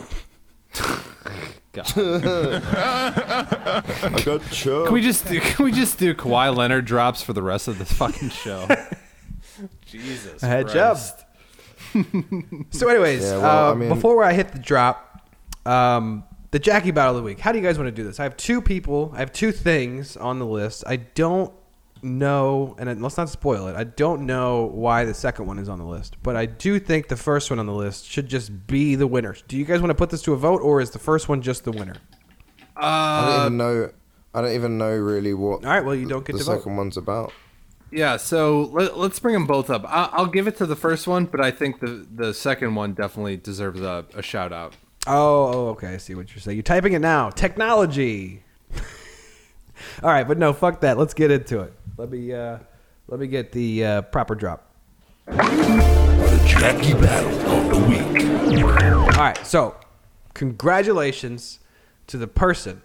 God. 1.71 1.91
I 1.97 3.81
got 4.23 4.41
Chubb. 4.51 4.85
can 4.85 4.93
we 4.93 5.01
just 5.01 5.27
do, 5.27 5.39
can 5.41 5.65
we 5.65 5.71
just 5.71 5.99
do 5.99 6.13
Kawhi 6.13 6.55
Leonard 6.55 6.85
drops 6.85 7.21
for 7.21 7.33
the 7.33 7.41
rest 7.43 7.67
of 7.67 7.77
this 7.77 7.91
fucking 7.91 8.29
show? 8.29 8.67
Jesus, 9.85 10.43
I 10.43 10.47
had 10.47 10.69
Chubb. 10.69 10.97
So, 12.71 12.87
anyways, 12.89 13.23
Yeah, 13.23 13.37
well, 13.37 13.69
uh, 13.69 13.71
I 13.71 13.75
mean- 13.75 13.89
before 13.89 14.23
I 14.23 14.33
hit 14.33 14.51
the 14.53 14.59
drop, 14.59 15.21
um, 15.65 16.23
the 16.51 16.59
Jackie 16.59 16.91
Battle 16.91 17.15
of 17.15 17.17
the 17.17 17.23
Week. 17.23 17.39
How 17.39 17.51
do 17.51 17.57
you 17.59 17.63
guys 17.63 17.77
want 17.77 17.87
to 17.87 17.91
do 17.91 18.03
this? 18.03 18.19
I 18.19 18.23
have 18.23 18.37
two 18.37 18.61
people. 18.61 19.11
I 19.13 19.19
have 19.19 19.31
two 19.31 19.51
things 19.51 20.15
on 20.17 20.39
the 20.39 20.45
list. 20.45 20.83
I 20.87 20.97
don't 20.97 21.51
know, 22.01 22.75
and 22.77 23.01
let's 23.01 23.17
not 23.17 23.29
spoil 23.29 23.67
it. 23.67 23.75
I 23.75 23.83
don't 23.83 24.25
know 24.25 24.65
why 24.65 25.05
the 25.05 25.13
second 25.13 25.47
one 25.47 25.57
is 25.59 25.67
on 25.69 25.79
the 25.79 25.85
list, 25.85 26.17
but 26.21 26.35
I 26.35 26.45
do 26.45 26.79
think 26.79 27.07
the 27.07 27.15
first 27.15 27.49
one 27.49 27.59
on 27.59 27.65
the 27.65 27.73
list 27.73 28.05
should 28.05 28.27
just 28.27 28.67
be 28.67 28.95
the 28.95 29.07
winner. 29.07 29.35
Do 29.47 29.57
you 29.57 29.65
guys 29.65 29.81
want 29.81 29.89
to 29.89 29.95
put 29.95 30.09
this 30.09 30.21
to 30.23 30.33
a 30.33 30.37
vote, 30.37 30.61
or 30.61 30.81
is 30.81 30.91
the 30.91 30.99
first 30.99 31.27
one 31.29 31.41
just 31.41 31.63
the 31.63 31.71
winner? 31.71 31.95
Uh, 32.77 32.79
I 32.81 33.25
don't 33.25 33.39
even 33.45 33.57
know. 33.57 33.91
I 34.33 34.41
don't 34.41 34.51
even 34.51 34.77
know 34.77 34.91
really 34.95 35.33
what. 35.33 35.63
All 35.65 35.71
right, 35.71 35.83
well, 35.83 35.95
you 35.95 36.07
don't 36.07 36.25
get 36.25 36.33
the 36.33 36.39
to 36.39 36.43
vote. 36.45 36.57
second 36.59 36.75
one's 36.77 36.97
about. 36.97 37.31
Yeah, 37.91 38.17
so 38.17 38.63
let, 38.73 38.97
let's 38.97 39.17
bring 39.19 39.33
them 39.33 39.47
both 39.47 39.69
up. 39.69 39.85
I, 39.87 40.09
I'll 40.11 40.25
give 40.25 40.47
it 40.47 40.57
to 40.57 40.65
the 40.65 40.75
first 40.75 41.07
one, 41.07 41.25
but 41.25 41.39
I 41.39 41.51
think 41.51 41.79
the 41.79 42.05
the 42.13 42.33
second 42.33 42.75
one 42.75 42.93
definitely 42.93 43.37
deserves 43.37 43.79
a, 43.79 44.05
a 44.13 44.21
shout 44.21 44.51
out. 44.51 44.75
Oh, 45.07 45.45
oh, 45.53 45.67
okay. 45.69 45.89
I 45.89 45.97
see 45.97 46.15
what 46.15 46.31
you're 46.31 46.39
saying. 46.39 46.57
You're 46.57 46.63
typing 46.63 46.93
it 46.93 46.99
now. 46.99 47.29
Technology. 47.29 48.43
All 50.03 50.09
right, 50.09 50.27
but 50.27 50.37
no, 50.37 50.53
fuck 50.53 50.81
that. 50.81 50.97
Let's 50.97 51.13
get 51.13 51.31
into 51.31 51.61
it. 51.61 51.73
Let 51.97 52.09
me 52.09 52.33
uh, 52.33 52.57
let 53.07 53.19
me 53.19 53.27
get 53.27 53.51
the 53.51 53.85
uh, 53.85 54.01
proper 54.03 54.35
drop. 54.35 54.71
The 55.27 56.43
Jackie 56.47 56.93
Battle 56.93 57.51
of 57.51 57.69
the 57.69 57.87
Week. 57.87 58.65
All 59.15 59.23
right, 59.23 59.45
so 59.45 59.75
congratulations 60.33 61.59
to 62.07 62.17
the 62.17 62.27
person 62.27 62.81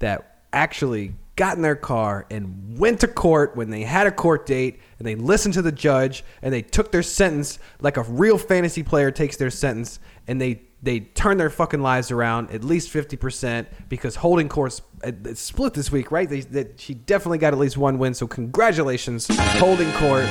that 0.00 0.40
actually 0.52 1.14
got 1.36 1.56
in 1.56 1.62
their 1.62 1.74
car 1.74 2.26
and 2.30 2.78
went 2.78 3.00
to 3.00 3.08
court 3.08 3.56
when 3.56 3.70
they 3.70 3.82
had 3.82 4.06
a 4.06 4.12
court 4.12 4.46
date 4.46 4.80
and 4.98 5.06
they 5.06 5.16
listened 5.16 5.54
to 5.54 5.62
the 5.62 5.72
judge 5.72 6.24
and 6.42 6.54
they 6.54 6.62
took 6.62 6.92
their 6.92 7.02
sentence 7.02 7.58
like 7.80 7.96
a 7.96 8.02
real 8.02 8.38
fantasy 8.38 8.82
player 8.82 9.10
takes 9.10 9.36
their 9.36 9.50
sentence 9.50 9.98
and 10.28 10.40
they 10.40 10.60
they 10.84 11.00
turned 11.00 11.40
their 11.40 11.50
fucking 11.50 11.80
lives 11.80 12.10
around 12.10 12.50
at 12.50 12.62
least 12.62 12.92
50% 12.92 13.66
because 13.88 14.16
holding 14.16 14.50
courts 14.50 14.82
uh, 15.02 15.12
split 15.34 15.72
this 15.72 15.90
week 15.90 16.12
right? 16.12 16.28
They, 16.28 16.40
that 16.40 16.78
she 16.78 16.94
definitely 16.94 17.38
got 17.38 17.52
at 17.54 17.58
least 17.58 17.78
one 17.78 17.98
win 17.98 18.12
so 18.14 18.26
congratulations 18.26 19.26
holding 19.58 19.90
court. 19.92 20.24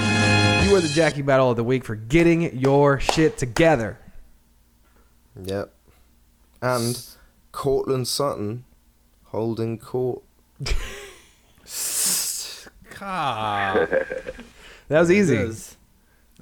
You 0.64 0.76
are 0.76 0.82
the 0.82 0.92
jackie 0.94 1.24
battle 1.24 1.50
of 1.50 1.58
the 1.58 1.64
week 1.64 1.84
for 1.84 1.96
getting 1.96 2.58
your 2.58 3.00
shit 3.00 3.38
together. 3.38 3.98
Yep. 5.44 5.74
And 6.62 7.04
Courtland 7.52 8.08
Sutton 8.08 8.66
holding 9.26 9.80
court. 9.80 10.22
God, 13.00 13.90
that 14.88 15.00
was 15.00 15.12
easy 15.12 15.73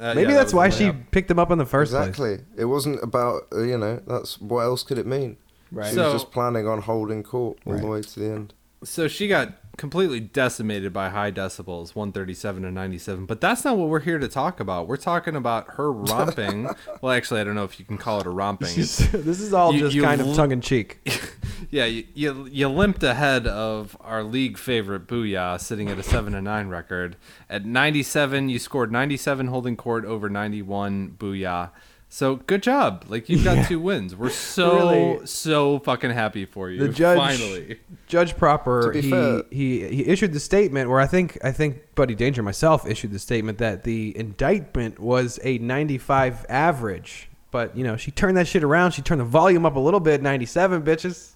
Uh, 0.01 0.13
Maybe 0.15 0.31
yeah, 0.31 0.37
that's 0.39 0.51
that 0.51 0.57
why 0.57 0.69
she 0.69 0.85
yeah. 0.85 0.95
picked 1.11 1.29
him 1.29 1.37
up 1.39 1.51
in 1.51 1.59
the 1.59 1.65
first 1.65 1.91
place. 1.91 2.07
Exactly. 2.07 2.39
It 2.57 2.65
wasn't 2.65 3.01
about 3.03 3.43
uh, 3.53 3.61
you 3.61 3.77
know. 3.77 4.01
That's 4.07 4.41
what 4.41 4.61
else 4.63 4.81
could 4.83 4.97
it 4.97 5.05
mean? 5.05 5.37
Right. 5.71 5.87
She 5.89 5.95
So- 5.95 6.11
was 6.11 6.21
just 6.23 6.31
planning 6.31 6.67
on 6.67 6.81
holding 6.81 7.21
court 7.23 7.59
all 7.65 7.77
the 7.77 7.85
way 7.87 8.01
to 8.01 8.19
the 8.19 8.25
end. 8.25 8.53
So 8.83 9.07
she 9.07 9.27
got 9.27 9.53
completely 9.77 10.19
decimated 10.19 10.91
by 10.91 11.09
high 11.09 11.31
decibels, 11.31 11.93
137 11.95 12.65
and 12.65 12.73
97. 12.73 13.27
But 13.27 13.39
that's 13.39 13.63
not 13.63 13.77
what 13.77 13.89
we're 13.89 13.99
here 13.99 14.17
to 14.17 14.27
talk 14.27 14.59
about. 14.59 14.87
We're 14.87 14.97
talking 14.97 15.35
about 15.35 15.75
her 15.75 15.91
romping. 16.11 16.67
well, 17.01 17.13
actually, 17.13 17.41
I 17.41 17.43
don't 17.43 17.53
know 17.53 17.63
if 17.63 17.79
you 17.79 17.85
can 17.85 17.99
call 17.99 18.19
it 18.19 18.25
a 18.25 18.31
romping. 18.31 18.69
This 18.75 18.99
is 19.11 19.53
all 19.53 19.71
You- 19.71 19.81
just 19.81 19.95
you 19.95 20.01
kind 20.01 20.19
of 20.19 20.35
tongue 20.35 20.51
in 20.51 20.61
cheek. 20.61 20.99
yeah, 21.69 21.85
you, 21.85 22.05
you 22.13 22.47
you 22.51 22.67
limped 22.69 23.03
ahead 23.03 23.45
of 23.47 23.95
our 24.01 24.23
league 24.23 24.57
favorite 24.57 25.07
Booyah, 25.07 25.59
sitting 25.59 25.89
at 25.89 25.99
a 25.99 26.03
seven 26.03 26.33
and 26.33 26.45
nine 26.45 26.67
record. 26.69 27.15
At 27.49 27.65
97, 27.65 28.49
you 28.49 28.59
scored 28.59 28.91
97 28.91 29.47
holding 29.47 29.75
court 29.77 30.05
over 30.05 30.29
91 30.29 31.15
Booyah. 31.19 31.69
So 32.13 32.35
good 32.35 32.61
job. 32.61 33.05
Like 33.07 33.29
you've 33.29 33.43
got 33.45 33.67
two 33.67 33.79
wins. 33.79 34.15
We're 34.17 34.29
so 34.31 34.75
Really. 34.75 35.25
so 35.27 35.79
fucking 35.79 36.11
happy 36.11 36.43
for 36.43 36.69
you. 36.69 36.79
The 36.85 36.89
judge, 36.89 37.17
finally. 37.17 37.79
Judge 38.07 38.35
Proper, 38.35 38.87
To 38.87 38.89
be 38.91 39.01
he, 39.01 39.09
fair- 39.09 39.43
he 39.49 39.87
he 39.87 40.05
issued 40.07 40.33
the 40.33 40.39
statement 40.41 40.89
where 40.89 40.99
I 40.99 41.07
think 41.07 41.37
I 41.41 41.53
think 41.53 41.95
Buddy 41.95 42.13
Danger 42.15 42.43
myself 42.43 42.85
issued 42.85 43.11
the 43.11 43.19
statement 43.19 43.59
that 43.59 43.83
the 43.85 44.17
indictment 44.17 44.99
was 44.99 45.39
a 45.43 45.57
95 45.59 46.45
average, 46.49 47.29
but 47.49 47.77
you 47.77 47.83
know 47.85 47.95
she 47.95 48.11
turned 48.11 48.35
that 48.35 48.47
shit 48.47 48.63
around. 48.65 48.91
She 48.91 49.01
turned 49.01 49.21
the 49.21 49.25
volume 49.25 49.65
up 49.65 49.77
a 49.77 49.79
little 49.79 50.01
bit, 50.01 50.21
97 50.21 50.81
bitches. 50.83 51.35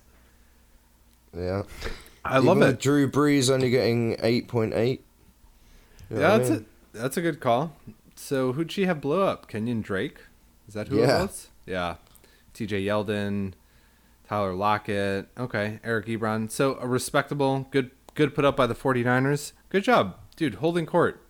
Yeah. 1.35 1.63
I 2.23 2.37
love 2.39 2.57
Even 2.57 2.63
it. 2.63 2.71
with 2.71 2.79
Drew 2.79 3.09
Brees 3.09 3.53
only 3.53 3.69
getting 3.69 4.15
8.8. 4.17 4.99
You 6.09 6.15
know 6.15 6.21
yeah, 6.21 6.21
what 6.21 6.23
I 6.33 6.37
that's 6.37 6.49
mean? 6.49 6.65
a 6.93 6.97
that's 6.97 7.17
a 7.17 7.21
good 7.21 7.39
call. 7.39 7.75
So 8.15 8.53
who'd 8.53 8.71
she 8.71 8.85
have 8.85 9.01
blow 9.01 9.21
up? 9.21 9.47
Kenyon 9.47 9.81
Drake? 9.81 10.19
Is 10.67 10.73
that 10.73 10.87
who 10.87 10.97
Yeah. 10.99 11.19
it 11.19 11.21
was? 11.23 11.49
Yeah. 11.65 11.95
T.J. 12.53 12.83
Yeldon, 12.83 13.53
Tyler 14.27 14.53
Lockett. 14.55 15.27
Okay, 15.37 15.79
Eric 15.83 16.05
Ebron. 16.07 16.49
So 16.49 16.77
a 16.79 16.87
respectable, 16.87 17.67
good 17.71 17.91
good 18.13 18.33
put 18.33 18.45
up 18.45 18.55
by 18.55 18.65
the 18.65 18.73
49ers. 18.75 19.51
Good 19.69 19.83
job, 19.83 20.15
dude. 20.37 20.55
Holding 20.55 20.85
court. 20.85 21.21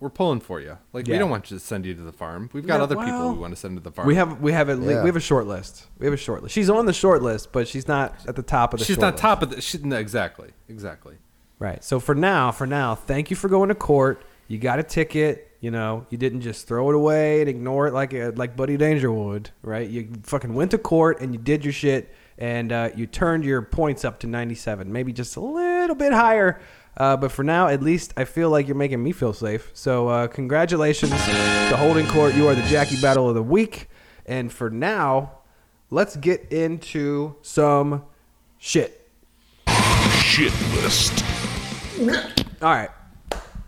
We're 0.00 0.10
pulling 0.10 0.40
for 0.40 0.60
you. 0.60 0.76
Like 0.92 1.06
we 1.06 1.14
Yeah. 1.14 1.20
don't 1.20 1.30
want 1.30 1.50
you 1.50 1.56
to 1.58 1.64
send 1.64 1.86
you 1.86 1.94
to 1.94 2.02
the 2.02 2.12
farm. 2.12 2.50
We've 2.52 2.66
got 2.66 2.76
Yeah, 2.78 2.82
other 2.82 2.96
people 2.96 3.12
well, 3.12 3.32
we 3.32 3.38
want 3.38 3.54
to 3.54 3.60
send 3.60 3.76
to 3.78 3.82
the 3.82 3.90
farm. 3.90 4.06
We 4.06 4.14
have 4.16 4.40
we 4.42 4.52
have 4.52 4.68
a 4.68 4.74
li- 4.74 4.92
Yeah. 4.94 5.02
we 5.02 5.08
have 5.08 5.16
a 5.16 5.20
short 5.20 5.46
list. 5.46 5.86
We 5.98 6.06
have 6.06 6.12
a 6.12 6.18
short 6.18 6.42
list. 6.42 6.54
She's 6.54 6.68
on 6.68 6.84
the 6.86 6.92
short 6.92 7.22
list, 7.22 7.50
but 7.52 7.66
she's 7.66 7.88
not 7.88 8.14
at 8.28 8.36
the 8.36 8.42
top 8.42 8.74
of 8.74 8.80
the. 8.80 8.84
She's 8.84 8.96
short 8.96 9.00
not 9.02 9.14
list. 9.14 9.22
top 9.22 9.42
of 9.42 9.50
the. 9.50 9.60
She, 9.60 9.78
no, 9.78 9.96
exactly. 9.96 10.50
Exactly. 10.68 11.14
Right. 11.58 11.82
So 11.82 11.98
for 12.00 12.14
now, 12.14 12.52
for 12.52 12.66
now, 12.66 12.94
thank 12.94 13.30
you 13.30 13.36
for 13.36 13.48
going 13.48 13.70
to 13.70 13.74
court. 13.74 14.22
You 14.48 14.58
got 14.58 14.78
a 14.78 14.82
ticket. 14.82 15.44
You 15.60 15.70
know, 15.70 16.06
you 16.10 16.18
didn't 16.18 16.42
just 16.42 16.68
throw 16.68 16.90
it 16.90 16.94
away 16.94 17.40
and 17.40 17.48
ignore 17.48 17.86
it 17.88 17.94
like 17.94 18.12
uh, 18.12 18.32
like 18.36 18.54
Buddy 18.54 18.76
Danger 18.76 19.10
would. 19.10 19.50
Right. 19.62 19.88
You 19.88 20.08
fucking 20.24 20.52
went 20.52 20.72
to 20.72 20.78
court 20.78 21.20
and 21.22 21.32
you 21.34 21.40
did 21.40 21.64
your 21.64 21.72
shit 21.72 22.12
and 22.38 22.72
uh, 22.72 22.90
you 22.94 23.06
turned 23.06 23.44
your 23.44 23.62
points 23.62 24.04
up 24.04 24.20
to 24.20 24.26
97, 24.26 24.92
maybe 24.92 25.12
just 25.12 25.36
a 25.36 25.40
little 25.40 25.96
bit 25.96 26.12
higher. 26.12 26.60
Uh, 26.96 27.16
but 27.16 27.30
for 27.30 27.42
now, 27.42 27.68
at 27.68 27.82
least 27.82 28.14
I 28.16 28.24
feel 28.24 28.48
like 28.50 28.66
you're 28.66 28.76
making 28.76 29.02
me 29.02 29.12
feel 29.12 29.32
safe. 29.32 29.70
So 29.74 30.08
uh, 30.08 30.26
congratulations 30.28 31.12
to 31.12 31.76
holding 31.76 32.06
court. 32.06 32.34
You 32.34 32.48
are 32.48 32.54
the 32.54 32.62
Jackie 32.62 33.00
Battle 33.00 33.28
of 33.28 33.34
the 33.34 33.42
Week. 33.42 33.88
And 34.24 34.50
for 34.52 34.70
now, 34.70 35.38
let's 35.90 36.16
get 36.16 36.50
into 36.52 37.36
some 37.42 38.04
shit. 38.58 39.08
Shit 40.20 40.52
list. 40.74 41.24
All 42.62 42.70
right. 42.70 42.90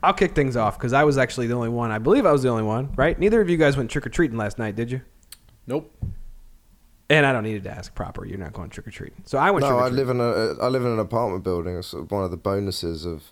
I'll 0.02 0.14
kick 0.14 0.34
things 0.34 0.56
off 0.56 0.78
because 0.78 0.92
I 0.92 1.04
was 1.04 1.18
actually 1.18 1.48
the 1.48 1.54
only 1.54 1.68
one. 1.68 1.90
I 1.90 1.98
believe 1.98 2.24
I 2.24 2.32
was 2.32 2.42
the 2.42 2.48
only 2.48 2.62
one, 2.62 2.92
right? 2.96 3.18
Neither 3.18 3.40
of 3.40 3.50
you 3.50 3.56
guys 3.56 3.76
went 3.76 3.90
trick 3.90 4.06
or 4.06 4.10
treating 4.10 4.36
last 4.38 4.58
night, 4.58 4.76
did 4.76 4.90
you? 4.90 5.00
Nope. 5.66 5.92
And 7.10 7.24
I 7.24 7.32
don't 7.32 7.44
need 7.44 7.64
to 7.64 7.70
ask 7.70 7.94
proper. 7.94 8.26
You're 8.26 8.38
not 8.38 8.52
going 8.52 8.68
trick 8.68 8.86
or 8.86 8.90
treating. 8.90 9.22
So 9.24 9.38
I 9.38 9.50
went 9.50 9.64
No, 9.64 9.78
I 9.78 9.88
live 9.88 10.10
in 10.10 10.20
a 10.20 10.54
I 10.60 10.68
live 10.68 10.84
in 10.84 10.90
an 10.90 10.98
apartment 10.98 11.42
building. 11.42 11.76
It's 11.76 11.88
sort 11.88 12.04
of 12.04 12.10
one 12.10 12.24
of 12.24 12.30
the 12.30 12.36
bonuses 12.36 13.06
of 13.06 13.22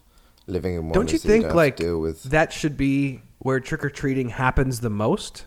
living 0.47 0.75
in 0.75 0.85
one. 0.85 0.93
Don't 0.93 1.11
you 1.11 1.17
is 1.17 1.23
that 1.23 1.29
think 1.29 1.45
don't 1.45 1.57
like 1.57 1.77
deal 1.77 2.01
with 2.01 2.23
that 2.25 2.53
should 2.53 2.77
be 2.77 3.21
where 3.39 3.61
trick 3.61 3.85
or 3.85 3.91
treating 3.91 4.31
happens 4.31 4.81
the 4.81 4.91
most? 4.91 5.45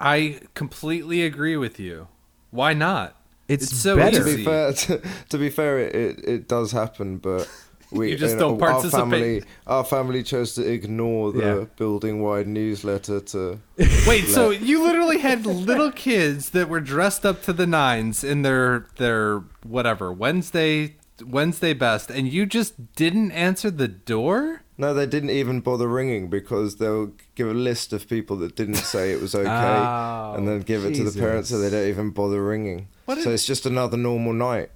I 0.00 0.40
completely 0.54 1.24
agree 1.24 1.56
with 1.56 1.78
you. 1.78 2.08
Why 2.50 2.72
not? 2.72 3.14
It's 3.48 3.74
so 3.74 3.96
better. 3.96 4.18
to 4.18 4.36
be 4.36 4.44
fair, 4.44 4.72
to, 4.72 5.02
to 5.30 5.38
be 5.38 5.48
fair, 5.48 5.78
it, 5.78 5.94
it, 5.94 6.24
it 6.28 6.48
does 6.48 6.72
happen, 6.72 7.16
but 7.16 7.50
we 7.90 8.10
You 8.10 8.16
just 8.16 8.38
don't 8.38 8.60
our 8.62 8.70
participate. 8.72 9.00
family, 9.00 9.42
our 9.66 9.84
family 9.84 10.22
chose 10.22 10.54
to 10.56 10.62
ignore 10.70 11.32
the 11.32 11.38
Yeah. 11.40 11.64
building-wide 11.76 12.46
newsletter 12.46 13.20
to. 13.20 13.58
Wait, 14.06 14.26
so 14.26 14.50
you 14.50 14.82
literally 14.84 15.18
had 15.18 15.46
little 15.46 15.90
kids 15.92 16.50
that 16.50 16.68
were 16.68 16.80
dressed 16.80 17.24
up 17.24 17.42
to 17.44 17.52
the 17.52 17.66
nines 17.66 18.22
in 18.24 18.42
their 18.42 18.86
their 18.96 19.42
whatever 19.62 20.12
Wednesday 20.12 20.96
Wednesday 21.24 21.72
best, 21.74 22.10
and 22.10 22.32
you 22.32 22.46
just 22.46 22.94
didn't 22.94 23.32
answer 23.32 23.70
the 23.72 23.88
door? 23.88 24.62
No, 24.80 24.94
they 24.94 25.06
didn't 25.06 25.30
even 25.30 25.58
bother 25.60 25.88
ringing 25.88 26.28
because 26.30 26.76
they'll 26.76 27.10
give 27.34 27.48
a 27.48 27.54
list 27.54 27.92
of 27.92 28.08
people 28.08 28.36
that 28.36 28.54
didn't 28.54 28.76
say 28.76 29.10
it 29.10 29.20
was 29.20 29.34
okay, 29.34 29.48
Oh, 29.50 30.34
and 30.36 30.46
then 30.46 30.58
oh, 30.60 30.62
give 30.62 30.84
it 30.84 30.94
to 30.94 31.02
the 31.02 31.18
parents, 31.18 31.48
so 31.48 31.58
they 31.58 31.70
don't 31.70 31.88
even 31.88 32.10
bother 32.10 32.44
ringing. 32.44 32.86
What 33.06 33.18
so 33.18 33.30
a- 33.30 33.32
it's 33.32 33.44
just 33.44 33.66
another 33.66 33.96
normal 33.96 34.32
night. 34.32 34.70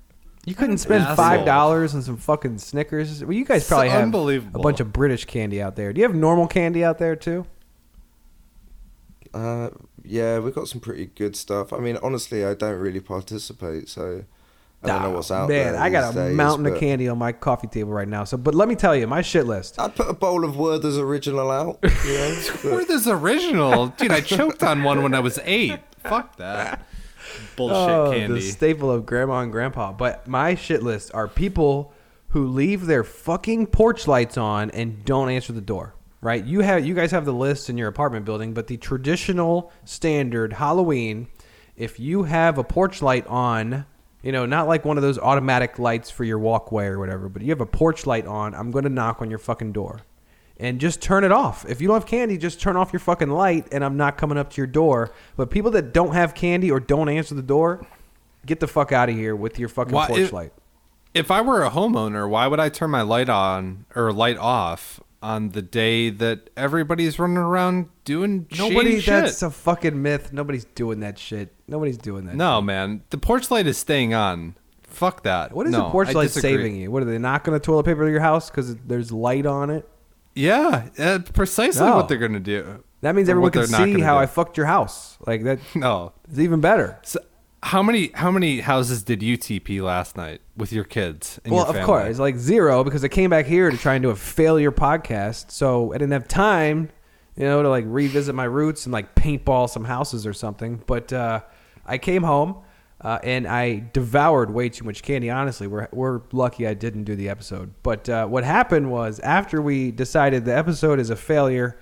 You 0.45 0.55
couldn't 0.57 0.78
spend 0.78 1.05
asshole. 1.05 1.16
five 1.16 1.47
dollars 1.47 1.95
on 1.95 2.03
some 2.03 2.16
fucking 2.16 2.59
Snickers. 2.59 3.24
Well, 3.24 3.32
you 3.32 3.45
guys 3.45 3.66
probably 3.66 3.90
have 3.90 4.12
a 4.12 4.59
bunch 4.59 4.80
of 4.80 4.93
British 4.93 5.24
candy 5.24 5.62
out 5.62 5.76
there. 5.76 5.93
Do 5.93 6.01
you 6.01 6.07
have 6.07 6.16
normal 6.16 6.49
candy 6.49 6.84
out 6.84 6.99
there 6.99 7.14
too? 7.14 7.47
Uh, 9.32 9.70
yeah, 10.05 10.38
we've 10.40 10.55
got 10.55 10.68
some 10.68 10.80
pretty 10.80 11.07
good 11.07 11.36
stuff. 11.36 11.72
I 11.72 11.78
mean, 11.78 11.97
honestly, 12.03 12.45
I 12.45 12.55
don't 12.55 12.78
really 12.78 13.01
participate, 13.01 13.88
so 13.88 14.24
I 14.82 14.86
don't 14.88 15.03
know 15.03 15.11
what's 15.11 15.30
out 15.30 15.49
Man, 15.49 15.74
there. 15.74 15.80
I 15.80 15.88
got 15.90 16.12
a 16.12 16.14
days, 16.14 16.36
mountain 16.36 16.66
of 16.66 16.78
candy 16.78 17.09
on 17.09 17.18
my 17.18 17.30
coffee 17.32 17.68
table 17.68 17.93
right 17.93 18.09
now. 18.09 18.24
So, 18.24 18.36
but 18.36 18.55
let 18.55 18.68
me 18.68 18.74
tell 18.74 18.97
you, 18.97 19.07
my 19.07 19.22
shit 19.22 19.47
list. 19.47 19.78
I'd 19.80 19.95
put 19.95 20.09
a 20.09 20.12
bowl 20.12 20.45
of 20.45 20.57
Werther's 20.57 20.99
original 20.99 21.51
out. 21.51 21.78
You 21.82 22.14
know, 22.14 22.43
but- 22.64 23.07
original? 23.07 23.86
Dude, 23.88 24.11
I 24.11 24.20
choked 24.20 24.62
on 24.64 24.82
one 24.82 25.03
when 25.03 25.14
I 25.14 25.20
was 25.20 25.38
eight. 25.45 25.78
Fuck 26.03 26.36
that. 26.36 26.84
Bullshit 27.57 27.76
Oh, 27.76 28.11
candy. 28.12 28.34
the 28.34 28.40
staple 28.40 28.90
of 28.90 29.07
grandma 29.07 29.40
and 29.40 29.53
grandpa. 29.53 29.92
But 29.92 30.26
my 30.28 30.55
shit 30.55 30.82
list 30.82 31.12
are 31.14 31.28
people 31.28 31.92
who 32.28 32.46
leave 32.48 32.86
their 32.86 33.05
fucking 33.05 33.66
porch 33.66 34.07
lights 34.09 34.36
on 34.38 34.70
and 34.70 35.05
don't 35.05 35.28
answer 35.30 35.53
the 35.53 35.61
door. 35.61 35.94
Right? 36.20 36.44
You 36.44 36.61
have 36.61 36.86
you 36.86 36.94
guys 36.94 37.11
have 37.11 37.24
the 37.24 37.32
list 37.32 37.68
in 37.68 37.76
your 37.76 37.88
apartment 37.88 38.24
building, 38.24 38.55
but 38.55 38.68
the 38.68 38.76
traditional 38.76 39.72
standard 39.84 40.53
Halloween, 40.53 41.26
if 41.76 41.98
you 41.98 42.22
have 42.22 42.59
a 42.59 42.64
porch 42.64 43.03
light 43.03 43.26
on, 43.26 43.86
you 44.22 44.30
know, 44.30 44.46
not 44.46 44.68
like 44.68 44.84
one 44.84 44.96
of 44.96 45.03
those 45.03 45.18
automatic 45.18 45.80
lights 45.80 46.11
for 46.11 46.22
your 46.22 46.38
walkway 46.38 46.86
or 46.86 47.00
whatever, 47.00 47.28
but 47.28 47.42
you 47.42 47.50
have 47.50 47.61
a 47.61 47.66
porch 47.66 48.07
light 48.07 48.24
on, 48.26 48.55
I'm 48.55 48.70
going 48.70 48.84
to 48.84 48.90
knock 48.90 49.20
on 49.20 49.30
your 49.30 49.40
fucking 49.40 49.72
door. 49.72 50.03
And 50.62 50.80
just 50.80 51.02
turn 51.02 51.24
it 51.24 51.32
off. 51.32 51.66
If 51.68 51.80
you 51.80 51.88
don't 51.88 51.96
have 51.96 52.06
candy, 52.06 52.38
just 52.38 52.60
turn 52.60 52.76
off 52.76 52.92
your 52.92 53.00
fucking 53.00 53.28
light 53.30 53.66
and 53.72 53.84
I'm 53.84 53.96
not 53.96 54.16
coming 54.16 54.38
up 54.38 54.50
to 54.52 54.56
your 54.58 54.68
door. 54.68 55.12
But 55.36 55.50
people 55.50 55.72
that 55.72 55.92
don't 55.92 56.14
have 56.14 56.34
candy 56.34 56.70
or 56.70 56.78
don't 56.78 57.08
answer 57.08 57.34
the 57.34 57.42
door, 57.42 57.84
get 58.46 58.60
the 58.60 58.68
fuck 58.68 58.92
out 58.92 59.08
of 59.08 59.16
here 59.16 59.34
with 59.34 59.58
your 59.58 59.68
fucking 59.68 59.92
Why- 59.92 60.06
porch 60.06 60.18
it- 60.20 60.32
light. 60.32 60.52
if 61.14 61.30
I 61.32 61.40
were 61.40 61.64
a 61.64 61.70
homeowner, 61.70 62.28
why 62.28 62.46
would 62.46 62.60
I 62.60 62.68
turn 62.68 62.90
my 62.90 63.02
light 63.02 63.28
on 63.28 63.86
or 63.96 64.12
light 64.12 64.38
off 64.38 65.00
on 65.20 65.50
the 65.50 65.62
day 65.62 66.10
that 66.10 66.48
everybody's 66.56 67.18
running 67.18 67.36
around 67.38 67.88
doing 68.04 68.46
Nobody, 68.56 69.00
shady 69.00 69.10
that's 69.24 69.38
shit? 69.40 69.48
a 69.48 69.50
fucking 69.50 70.00
myth. 70.00 70.32
Nobody's 70.32 70.64
doing 70.64 71.00
that 71.00 71.18
shit. 71.18 71.52
Nobody's 71.68 71.98
doing 71.98 72.24
that. 72.26 72.36
No, 72.36 72.60
man. 72.62 73.02
The 73.10 73.18
porch 73.18 73.50
light 73.50 73.66
is 73.66 73.78
staying 73.78 74.14
on. 74.14 74.54
Fuck 74.82 75.22
that. 75.24 75.52
What 75.52 75.66
is 75.66 75.72
no, 75.72 75.84
the 75.84 75.90
porch 75.90 76.08
I 76.08 76.12
light 76.12 76.22
disagree. 76.24 76.50
saving 76.56 76.76
you? 76.76 76.90
What 76.90 77.02
are 77.02 77.06
they 77.06 77.18
knocking 77.18 77.52
the 77.52 77.60
toilet 77.60 77.84
paper 77.84 78.04
to 78.04 78.10
your 78.10 78.20
house 78.20 78.50
because 78.50 78.76
there's 78.76 79.10
light 79.10 79.46
on 79.46 79.70
it? 79.70 79.88
Yeah, 80.35 80.89
uh, 80.99 81.18
precisely 81.35 81.87
No. 81.87 81.97
what 81.97 82.09
they're 82.09 82.18
gonna 82.18 82.41
do. 82.41 82.83
That 83.03 83.14
means 83.14 83.28
Or 83.28 83.33
everyone 83.33 83.47
what 83.49 83.53
can 83.53 83.62
they're 83.62 83.80
not 83.80 83.85
see 83.87 83.93
gonna 83.93 84.05
how 84.05 84.14
do. 84.14 84.20
I 84.20 84.26
fucked 84.26 84.57
your 84.57 84.66
house. 84.66 85.18
Like 85.26 85.43
that 85.45 85.59
No. 85.74 86.12
is 86.30 86.41
even 86.41 86.61
better. 86.61 86.99
So 87.03 87.18
how 87.64 87.83
many 87.83 88.11
how 88.14 88.30
many 88.30 88.61
houses 88.61 89.03
did 89.03 89.22
you 89.22 89.37
TP 89.37 89.80
last 89.83 90.16
night 90.16 90.41
with 90.57 90.72
your 90.72 90.85
kids? 90.85 91.39
And 91.45 91.53
well, 91.53 91.62
your 91.64 91.68
of 91.70 91.74
family? 91.76 91.87
course, 91.87 92.18
like 92.18 92.37
zero 92.37 92.83
because 92.85 93.05
I 93.05 93.09
came 93.09 93.30
back 93.30 93.47
here 93.47 93.70
to 93.70 93.76
try 93.76 93.95
and 93.95 94.03
do 94.03 94.11
a 94.11 94.16
failure 94.16 94.72
podcast, 94.72 95.51
so 95.51 95.93
I 95.93 95.99
didn't 95.99 96.12
have 96.12 96.26
time, 96.28 96.89
you 97.37 97.45
know, 97.45 97.62
to 97.62 97.68
like 97.68 97.85
revisit 97.87 98.35
my 98.35 98.45
roots 98.45 98.87
and 98.87 98.93
like 98.93 99.14
paintball 99.14 99.68
some 99.68 99.85
houses 99.85 100.26
or 100.26 100.33
something. 100.33 100.83
But 100.87 101.12
uh, 101.12 101.41
I 101.87 101.99
came 101.99 102.22
home 102.22 102.57
uh, 103.03 103.18
and 103.22 103.46
I 103.46 103.84
devoured 103.92 104.50
way 104.50 104.68
too 104.68 104.84
much 104.84 105.03
candy. 105.03 105.30
Honestly, 105.30 105.66
we're 105.66 105.88
we're 105.92 106.22
lucky 106.32 106.66
I 106.66 106.74
didn't 106.74 107.05
do 107.05 107.16
the 107.16 107.28
episode. 107.28 107.74
But 107.82 108.09
uh, 108.09 108.26
what 108.26 108.44
happened 108.44 108.90
was 108.90 109.18
after 109.20 109.61
we 109.61 109.90
decided 109.90 110.44
the 110.44 110.57
episode 110.57 111.00
is 111.00 111.11
a 111.11 111.16
failure, 111.16 111.78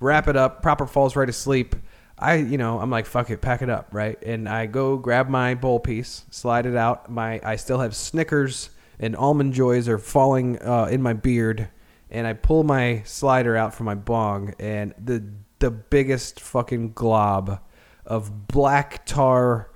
wrap 0.00 0.28
it 0.28 0.36
up, 0.36 0.62
proper 0.62 0.86
falls 0.86 1.16
right 1.16 1.28
asleep. 1.28 1.74
I, 2.18 2.34
you 2.34 2.58
know, 2.58 2.80
I'm 2.80 2.90
like, 2.90 3.06
fuck 3.06 3.30
it, 3.30 3.40
pack 3.40 3.62
it 3.62 3.70
up, 3.70 3.88
right? 3.92 4.20
And 4.24 4.48
I 4.48 4.66
go 4.66 4.96
grab 4.96 5.28
my 5.28 5.54
bowl 5.54 5.78
piece, 5.78 6.24
slide 6.30 6.66
it 6.66 6.74
out. 6.74 7.08
My, 7.08 7.40
I 7.44 7.54
still 7.54 7.78
have 7.78 7.94
Snickers 7.94 8.70
and 8.98 9.14
almond 9.14 9.54
joys 9.54 9.88
are 9.88 9.98
falling 9.98 10.60
uh, 10.60 10.88
in 10.90 11.00
my 11.00 11.12
beard, 11.12 11.68
and 12.10 12.26
I 12.26 12.32
pull 12.32 12.64
my 12.64 13.02
slider 13.04 13.56
out 13.56 13.74
from 13.74 13.86
my 13.86 13.94
bong, 13.94 14.54
and 14.58 14.94
the 15.02 15.24
the 15.60 15.70
biggest 15.70 16.40
fucking 16.40 16.92
glob 16.92 17.60
of 18.06 18.46
black 18.48 19.04
tar, 19.06 19.70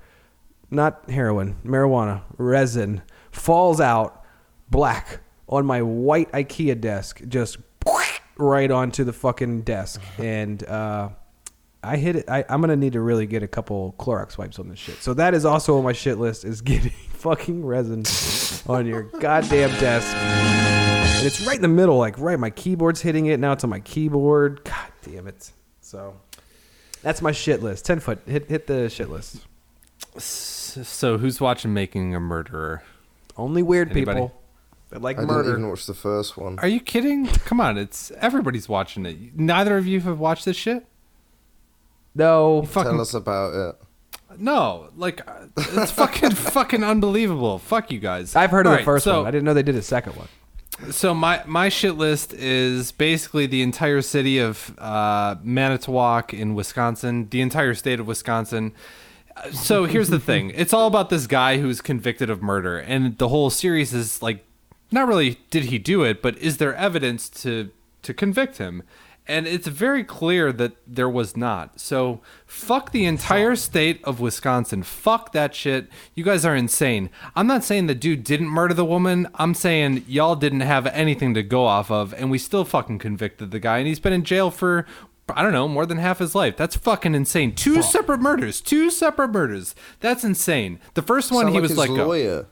not 0.73 1.09
heroin, 1.09 1.55
marijuana, 1.65 2.21
resin, 2.37 3.01
falls 3.31 3.79
out 3.79 4.23
black 4.69 5.19
on 5.47 5.65
my 5.65 5.81
white 5.81 6.31
IKEA 6.31 6.79
desk, 6.79 7.21
just 7.27 7.57
right 8.37 8.71
onto 8.71 9.03
the 9.03 9.13
fucking 9.13 9.61
desk, 9.61 10.01
and. 10.17 10.63
uh 10.65 11.09
I 11.85 11.97
hit 11.97 12.15
it. 12.15 12.29
I, 12.29 12.45
I'm 12.47 12.61
gonna 12.61 12.77
need 12.77 12.93
to 12.93 13.01
really 13.01 13.25
get 13.27 13.43
a 13.43 13.47
couple 13.47 13.93
Clorox 13.99 14.37
wipes 14.37 14.57
on 14.57 14.69
this 14.69 14.79
shit. 14.79 14.95
So 15.03 15.13
that 15.15 15.33
is 15.33 15.43
also 15.43 15.77
on 15.77 15.83
my 15.83 15.91
shit 15.91 16.17
list: 16.17 16.45
is 16.45 16.61
getting 16.61 16.91
fucking 17.09 17.65
resin 17.65 18.03
on 18.67 18.85
your 18.85 19.03
goddamn 19.03 19.69
desk. 19.81 20.15
And 20.15 21.27
it's 21.27 21.45
right 21.45 21.57
in 21.57 21.61
the 21.61 21.67
middle, 21.67 21.97
like 21.97 22.17
right. 22.17 22.39
My 22.39 22.51
keyboard's 22.51 23.01
hitting 23.01 23.25
it 23.25 23.37
now. 23.37 23.51
It's 23.51 23.65
on 23.65 23.69
my 23.69 23.81
keyboard. 23.81 24.63
God 24.63 24.93
damn 25.01 25.27
it. 25.27 25.51
So 25.81 26.15
That's 27.01 27.21
my 27.21 27.33
shit 27.33 27.61
list. 27.61 27.83
Ten 27.83 27.99
foot. 27.99 28.19
Hit 28.25 28.49
hit 28.49 28.65
the 28.65 28.89
shit 28.89 29.09
list. 29.09 29.45
So 30.83 31.17
who's 31.17 31.39
watching 31.39 31.73
Making 31.73 32.15
a 32.15 32.19
Murderer? 32.19 32.83
Only 33.37 33.61
weird 33.63 33.91
Anybody? 33.91 34.21
people 34.21 34.41
that 34.89 35.01
like 35.01 35.17
I 35.17 35.21
didn't 35.21 35.35
murder. 35.35 35.51
even 35.51 35.69
watch 35.69 35.85
the 35.85 35.93
first 35.93 36.37
one. 36.37 36.59
Are 36.59 36.67
you 36.67 36.79
kidding? 36.79 37.25
Come 37.27 37.59
on, 37.59 37.77
it's 37.77 38.11
everybody's 38.19 38.69
watching 38.69 39.05
it. 39.05 39.35
Neither 39.35 39.77
of 39.77 39.87
you 39.87 40.01
have 40.01 40.19
watched 40.19 40.45
this 40.45 40.57
shit. 40.57 40.85
No. 42.15 42.63
Fucking 42.63 42.91
Tell 42.91 43.01
us 43.01 43.13
about 43.13 43.53
it. 43.53 43.75
no, 44.39 44.89
like 44.95 45.27
uh, 45.27 45.45
it's 45.57 45.91
fucking 45.93 46.31
fucking 46.31 46.83
unbelievable. 46.83 47.57
Fuck 47.59 47.91
you 47.91 47.99
guys. 47.99 48.35
I've 48.35 48.51
heard 48.51 48.65
of 48.65 48.71
All 48.71 48.73
the 48.73 48.77
right, 48.77 48.85
first 48.85 49.03
so, 49.05 49.19
one. 49.19 49.27
I 49.27 49.31
didn't 49.31 49.45
know 49.45 49.53
they 49.53 49.63
did 49.63 49.75
a 49.75 49.81
second 49.81 50.15
one. 50.15 50.27
So 50.91 51.13
my 51.13 51.41
my 51.45 51.69
shit 51.69 51.95
list 51.95 52.33
is 52.33 52.91
basically 52.91 53.45
the 53.45 53.61
entire 53.61 54.01
city 54.01 54.39
of 54.39 54.73
uh, 54.79 55.35
Manitowoc 55.43 56.33
in 56.33 56.55
Wisconsin, 56.55 57.29
the 57.29 57.41
entire 57.41 57.73
state 57.73 57.99
of 57.99 58.07
Wisconsin. 58.07 58.73
So 59.51 59.85
here's 59.85 60.09
the 60.09 60.19
thing: 60.19 60.51
it's 60.55 60.73
all 60.73 60.87
about 60.87 61.09
this 61.09 61.27
guy 61.27 61.57
who's 61.57 61.81
convicted 61.81 62.29
of 62.29 62.41
murder, 62.41 62.77
and 62.77 63.17
the 63.17 63.29
whole 63.29 63.49
series 63.49 63.93
is 63.93 64.21
like, 64.21 64.45
not 64.91 65.07
really 65.07 65.39
did 65.49 65.65
he 65.65 65.79
do 65.79 66.03
it, 66.03 66.21
but 66.21 66.37
is 66.37 66.57
there 66.57 66.75
evidence 66.75 67.29
to 67.41 67.71
to 68.03 68.13
convict 68.13 68.57
him? 68.57 68.83
And 69.25 69.47
it's 69.47 69.67
very 69.67 70.03
clear 70.03 70.51
that 70.51 70.73
there 70.85 71.09
was 71.09 71.37
not. 71.37 71.79
So 71.79 72.19
fuck 72.45 72.91
the 72.91 73.05
entire 73.05 73.55
state 73.55 74.03
of 74.03 74.19
Wisconsin. 74.19 74.83
Fuck 74.83 75.31
that 75.31 75.55
shit. 75.55 75.87
You 76.13 76.25
guys 76.25 76.43
are 76.43 76.55
insane. 76.55 77.09
I'm 77.33 77.47
not 77.47 77.63
saying 77.63 77.87
the 77.87 77.95
dude 77.95 78.25
didn't 78.25 78.49
murder 78.49 78.73
the 78.73 78.83
woman. 78.83 79.29
I'm 79.35 79.53
saying 79.53 80.03
y'all 80.09 80.35
didn't 80.35 80.59
have 80.59 80.87
anything 80.87 81.33
to 81.35 81.43
go 81.43 81.65
off 81.65 81.89
of, 81.89 82.13
and 82.15 82.29
we 82.29 82.37
still 82.37 82.65
fucking 82.65 82.99
convicted 82.99 83.51
the 83.51 83.59
guy, 83.59 83.77
and 83.77 83.87
he's 83.87 84.01
been 84.01 84.11
in 84.11 84.25
jail 84.25 84.51
for 84.51 84.85
I 85.29 85.41
don't 85.41 85.53
know, 85.53 85.67
more 85.67 85.85
than 85.85 85.97
half 85.97 86.19
his 86.19 86.35
life. 86.35 86.57
That's 86.57 86.75
fucking 86.75 87.15
insane. 87.15 87.55
Two 87.55 87.81
separate 87.81 88.19
murders. 88.19 88.59
Two 88.59 88.89
separate 88.89 89.29
murders. 89.29 89.73
That's 90.01 90.23
insane. 90.23 90.79
The 90.95 91.01
first 91.01 91.31
one 91.31 91.45
Sound 91.45 91.55
he 91.55 91.61
like 91.61 91.69
was 91.69 91.77
like 91.77 91.89
a- 91.89 91.93
lawyer. 91.93 92.47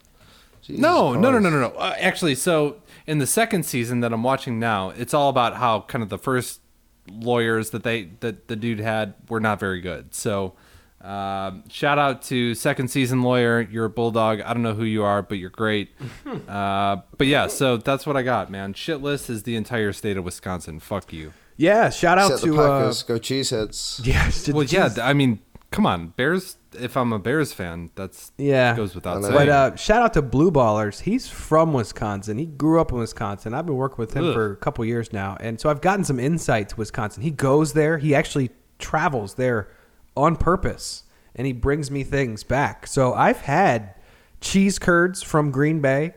No, 0.69 1.13
no, 1.13 1.31
no, 1.31 1.39
no, 1.39 1.49
no, 1.49 1.59
no. 1.59 1.69
Uh, 1.71 1.95
actually, 1.99 2.35
so 2.35 2.77
in 3.07 3.17
the 3.17 3.27
second 3.27 3.65
season 3.65 3.99
that 4.01 4.13
I'm 4.13 4.23
watching 4.23 4.59
now, 4.59 4.89
it's 4.91 5.13
all 5.13 5.29
about 5.29 5.55
how 5.57 5.81
kind 5.81 6.01
of 6.03 6.09
the 6.09 6.17
first 6.17 6.61
lawyers 7.09 7.71
that 7.71 7.83
they 7.83 8.11
that 8.19 8.47
the 8.47 8.55
dude 8.55 8.79
had 8.79 9.15
were 9.27 9.39
not 9.39 9.59
very 9.59 9.81
good. 9.81 10.13
So, 10.13 10.53
um, 11.01 11.63
shout 11.67 11.97
out 11.97 12.21
to 12.23 12.53
second 12.53 12.89
season 12.89 13.21
lawyer. 13.23 13.61
You're 13.61 13.85
a 13.85 13.89
bulldog. 13.89 14.39
I 14.41 14.53
don't 14.53 14.63
know 14.63 14.75
who 14.75 14.83
you 14.83 15.03
are, 15.03 15.21
but 15.21 15.39
you're 15.39 15.49
great. 15.49 15.89
uh, 16.47 16.97
but 17.17 17.27
yeah, 17.27 17.47
so 17.47 17.77
that's 17.77 18.05
what 18.05 18.15
I 18.15 18.21
got, 18.21 18.51
man. 18.51 18.73
Shitless 18.73 19.29
is 19.29 19.43
the 19.43 19.55
entire 19.55 19.91
state 19.91 20.15
of 20.15 20.23
Wisconsin. 20.23 20.79
Fuck 20.79 21.11
you. 21.11 21.33
Yeah. 21.57 21.89
Shout 21.89 22.17
out 22.17 22.31
Set 22.31 22.41
the 22.41 22.47
to 22.55 22.61
uh, 22.61 22.79
Packers, 22.79 23.03
go 23.03 23.19
Cheeseheads. 23.19 24.05
yeah. 24.05 24.29
to- 24.29 24.53
Well, 24.53 24.63
yeah. 24.65 24.89
I 25.01 25.13
mean, 25.13 25.39
come 25.71 25.85
on, 25.85 26.09
Bears. 26.17 26.57
If 26.79 26.95
I'm 26.95 27.11
a 27.11 27.19
Bears 27.19 27.51
fan, 27.51 27.89
that's 27.95 28.31
Yeah. 28.37 28.75
goes 28.75 28.95
without 28.95 29.21
saying. 29.21 29.33
But 29.33 29.49
uh, 29.49 29.75
shout 29.75 30.01
out 30.01 30.13
to 30.13 30.21
Blue 30.21 30.51
Ballers. 30.51 31.01
He's 31.01 31.27
from 31.27 31.73
Wisconsin. 31.73 32.37
He 32.37 32.45
grew 32.45 32.79
up 32.79 32.91
in 32.93 32.97
Wisconsin. 32.97 33.53
I've 33.53 33.65
been 33.65 33.75
working 33.75 33.97
with 33.97 34.13
him 34.13 34.25
Ugh. 34.27 34.33
for 34.33 34.51
a 34.53 34.55
couple 34.55 34.85
years 34.85 35.11
now, 35.11 35.35
and 35.41 35.59
so 35.59 35.69
I've 35.69 35.81
gotten 35.81 36.05
some 36.05 36.19
insight 36.19 36.69
to 36.69 36.75
Wisconsin. 36.77 37.23
He 37.23 37.31
goes 37.31 37.73
there. 37.73 37.97
He 37.97 38.15
actually 38.15 38.51
travels 38.79 39.33
there 39.35 39.67
on 40.15 40.37
purpose, 40.37 41.03
and 41.35 41.45
he 41.45 41.51
brings 41.53 41.91
me 41.91 42.03
things 42.03 42.43
back. 42.45 42.87
So 42.87 43.13
I've 43.13 43.41
had 43.41 43.95
cheese 44.39 44.79
curds 44.79 45.21
from 45.21 45.51
Green 45.51 45.81
Bay, 45.81 46.13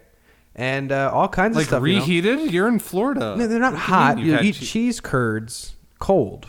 and 0.55 0.93
uh, 0.93 1.11
all 1.13 1.29
kinds 1.29 1.57
like 1.57 1.65
of 1.65 1.69
stuff. 1.69 1.83
you 1.87 1.95
know. 1.95 2.01
reheated, 2.01 2.53
you 2.53 2.65
are 2.65 2.69
in 2.69 2.79
Florida. 2.79 3.35
No, 3.37 3.47
they're 3.47 3.59
not 3.59 3.73
What 3.73 3.83
hot. 3.83 4.19
You, 4.19 4.33
you've 4.33 4.45
eat 4.45 4.55
che- 4.57 4.65
cheese 4.67 5.01
curds 5.01 5.77
cold. 5.99 6.49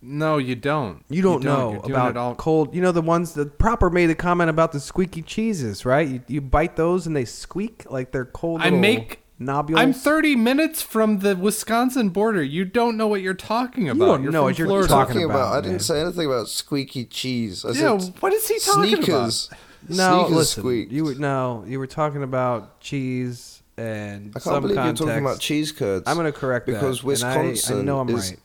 No, 0.00 0.38
you 0.38 0.54
don't. 0.54 1.02
You 1.08 1.22
don't 1.22 1.42
You're 1.42 1.52
know 1.52 1.70
doing 1.80 1.90
about 1.90 2.16
all- 2.16 2.34
cold. 2.36 2.72
You 2.74 2.80
know 2.80 2.92
the 2.92 3.02
ones 3.02 3.32
that 3.34 3.58
proper 3.58 3.90
made 3.90 4.06
the 4.06 4.14
comment 4.14 4.48
about 4.48 4.70
the 4.72 4.78
squeaky 4.80 5.22
cheeses, 5.22 5.84
right? 5.84 6.06
You, 6.06 6.20
you 6.28 6.40
bite 6.40 6.76
those 6.76 7.06
and 7.06 7.16
they 7.16 7.24
squeak 7.24 7.90
like 7.90 8.12
they're 8.12 8.24
cold. 8.24 8.60
I 8.62 8.70
make. 8.70 9.24
nobules. 9.40 9.76
I'm 9.78 9.92
30 9.92 10.36
minutes 10.36 10.82
from 10.82 11.18
the 11.20 11.34
Wisconsin 11.34 12.10
border. 12.10 12.42
You 12.44 12.64
don't 12.64 12.96
know 12.96 13.08
what 13.08 13.22
you're 13.22 13.34
talking 13.34 13.88
about. 13.88 14.04
You 14.04 14.06
don't 14.12 14.22
You're 14.22 14.32
know 14.32 14.42
what 14.44 14.58
you're 14.58 14.66
Florida. 14.68 14.88
talking 14.88 15.14
talking 15.14 15.24
about, 15.30 15.48
about, 15.52 15.58
I 15.58 15.60
didn't 15.62 15.82
say 15.82 16.00
anything 16.00 16.26
about 16.26 16.48
squeaky 16.48 17.04
cheese. 17.04 17.64
I 17.64 17.68
Yeah, 17.70 17.98
said 17.98 18.14
what 18.20 18.32
is 18.32 18.46
he 18.48 18.58
talking 18.60 18.96
sneakers. 19.02 19.50
No, 19.88 20.20
sneakers 20.24 20.36
listen. 20.36 20.62
squeak. 20.62 20.92
You 20.92 21.04
were 21.04 21.14
no, 21.14 21.64
you 21.66 21.78
were 21.78 21.86
talking 21.86 22.22
about 22.22 22.80
cheese 22.80 23.62
and 23.76 24.30
I 24.30 24.40
can't 24.40 24.42
some 24.42 24.62
believe 24.62 24.76
context. 24.76 25.00
you're 25.00 25.08
talking 25.08 25.24
about 25.24 25.40
cheese 25.40 25.72
curds. 25.72 26.04
I'm 26.06 26.16
going 26.16 26.30
to 26.32 26.38
correct 26.38 26.66
because 26.66 27.00
that. 27.00 27.04
and 27.04 27.24
I- 27.24 27.36
Wisconsin 27.48 27.78
I, 27.78 27.82
know 27.82 28.00
I'm 28.00 28.08
is 28.10 28.30
right. 28.30 28.40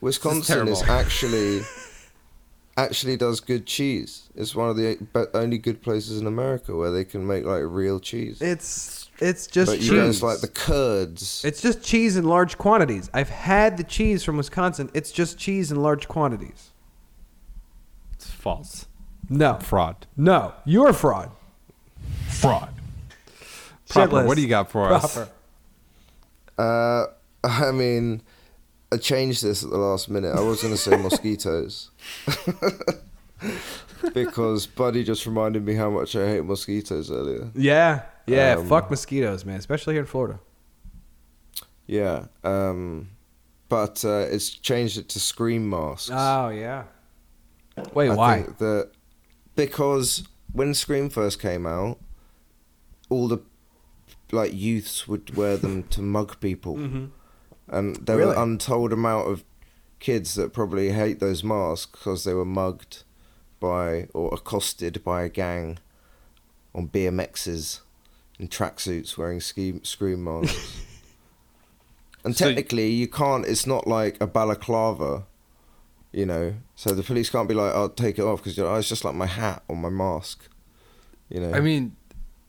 Wisconsin 0.00 0.68
is, 0.68 0.80
terrible. 0.80 1.00
actually 1.00 1.60
actually 2.76 3.16
does 3.16 3.40
good 3.40 3.66
cheese. 3.66 4.28
It's 4.34 4.54
one 4.54 4.68
of 4.68 4.76
the 4.76 4.98
only 5.34 5.58
good 5.58 5.82
places 5.82 6.20
in 6.20 6.26
America 6.26 6.74
where 6.74 6.90
they 6.90 7.04
can 7.04 7.26
make 7.26 7.44
like 7.44 7.62
real 7.64 8.00
cheese. 8.00 8.40
It's 8.42 9.08
it's 9.20 9.46
just 9.46 9.70
but 9.70 9.78
cheese. 9.78 9.88
you 9.90 9.96
guys 9.96 10.22
like 10.22 10.40
the 10.40 10.48
curds. 10.48 11.44
It's 11.44 11.62
just 11.62 11.82
cheese 11.82 12.16
in 12.16 12.24
large 12.24 12.58
quantities. 12.58 13.08
I've 13.14 13.30
had 13.30 13.76
the 13.76 13.84
cheese 13.84 14.24
from 14.24 14.36
Wisconsin. 14.36 14.90
It's 14.92 15.12
just 15.12 15.38
cheese 15.38 15.70
in 15.70 15.80
large 15.82 16.08
quantities. 16.08 16.70
It's 18.14 18.30
false. 18.30 18.86
No, 19.28 19.58
Fraud. 19.60 20.06
no, 20.16 20.52
you're 20.64 20.88
a 20.88 20.94
fraud. 20.94 21.30
Fraud. 22.28 22.68
Proper. 23.88 24.10
Shitless. 24.12 24.26
What 24.26 24.36
do 24.36 24.42
you 24.42 24.48
got 24.48 24.70
for 24.70 24.92
us? 24.92 25.14
Proper. 25.14 25.30
Uh, 26.56 27.06
I 27.44 27.72
mean, 27.72 28.22
I 28.92 28.96
changed 28.96 29.42
this 29.42 29.64
at 29.64 29.70
the 29.70 29.78
last 29.78 30.08
minute. 30.08 30.34
I 30.34 30.40
was 30.40 30.62
going 30.62 30.74
to 30.74 30.78
say 30.78 30.96
mosquitoes. 31.02 31.90
because 34.14 34.66
Buddy 34.66 35.04
just 35.04 35.26
reminded 35.26 35.64
me 35.64 35.74
how 35.74 35.90
much 35.90 36.16
I 36.16 36.28
hate 36.28 36.44
mosquitoes 36.44 37.10
earlier. 37.10 37.50
Yeah, 37.54 38.02
yeah. 38.26 38.56
Um, 38.58 38.66
fuck 38.66 38.90
mosquitoes, 38.90 39.44
man. 39.44 39.56
Especially 39.56 39.94
here 39.94 40.02
in 40.02 40.06
Florida. 40.06 40.40
Yeah. 41.86 42.26
Um, 42.42 43.10
but 43.68 44.04
uh, 44.04 44.26
it's 44.30 44.50
changed 44.50 44.98
it 44.98 45.08
to 45.10 45.20
scream 45.20 45.68
masks. 45.68 46.10
Oh 46.12 46.48
yeah. 46.48 46.84
Wait, 47.92 48.10
I 48.10 48.14
why? 48.14 48.42
think 48.42 48.58
that 48.58 48.90
because 49.56 50.26
when 50.52 50.74
Scream 50.74 51.10
first 51.10 51.40
came 51.40 51.66
out, 51.66 51.98
all 53.08 53.28
the 53.28 53.38
like 54.32 54.52
youths 54.54 55.06
would 55.06 55.36
wear 55.36 55.56
them 55.56 55.84
to 55.84 56.02
mug 56.02 56.40
people, 56.40 56.76
mm-hmm. 56.76 57.04
and 57.68 57.96
there 57.96 58.16
Really? 58.16 58.34
were 58.34 58.42
untold 58.42 58.92
amount 58.92 59.28
of 59.30 59.44
kids 60.00 60.34
that 60.34 60.52
probably 60.52 60.90
hate 60.92 61.20
those 61.20 61.44
masks 61.44 61.90
because 61.92 62.24
they 62.24 62.34
were 62.34 62.44
mugged 62.44 63.04
by 63.60 64.08
or 64.12 64.32
accosted 64.34 65.02
by 65.04 65.22
a 65.22 65.28
gang 65.28 65.78
on 66.74 66.88
BMXs 66.88 67.80
in 68.38 68.48
tracksuits 68.48 69.16
wearing 69.16 69.40
ski, 69.40 69.78
scream 69.82 70.24
masks. 70.24 70.82
and 72.24 72.36
So- 72.36 72.46
technically, 72.46 72.90
you 72.90 73.06
can't. 73.06 73.46
It's 73.46 73.66
not 73.66 73.86
like 73.86 74.20
a 74.20 74.26
balaclava 74.26 75.24
you 76.14 76.24
know. 76.24 76.54
So 76.76 76.94
the 76.94 77.02
police 77.02 77.28
can't 77.28 77.48
be 77.48 77.54
like, 77.54 77.74
"I'll 77.74 77.88
take 77.88 78.18
it 78.18 78.22
off" 78.22 78.42
because 78.42 78.58
oh, 78.58 78.74
it's 78.76 78.88
just 78.88 79.04
like 79.04 79.14
my 79.14 79.26
hat 79.26 79.62
or 79.68 79.76
my 79.76 79.90
mask, 79.90 80.48
you 81.28 81.40
know. 81.40 81.52
I 81.52 81.60
mean, 81.60 81.96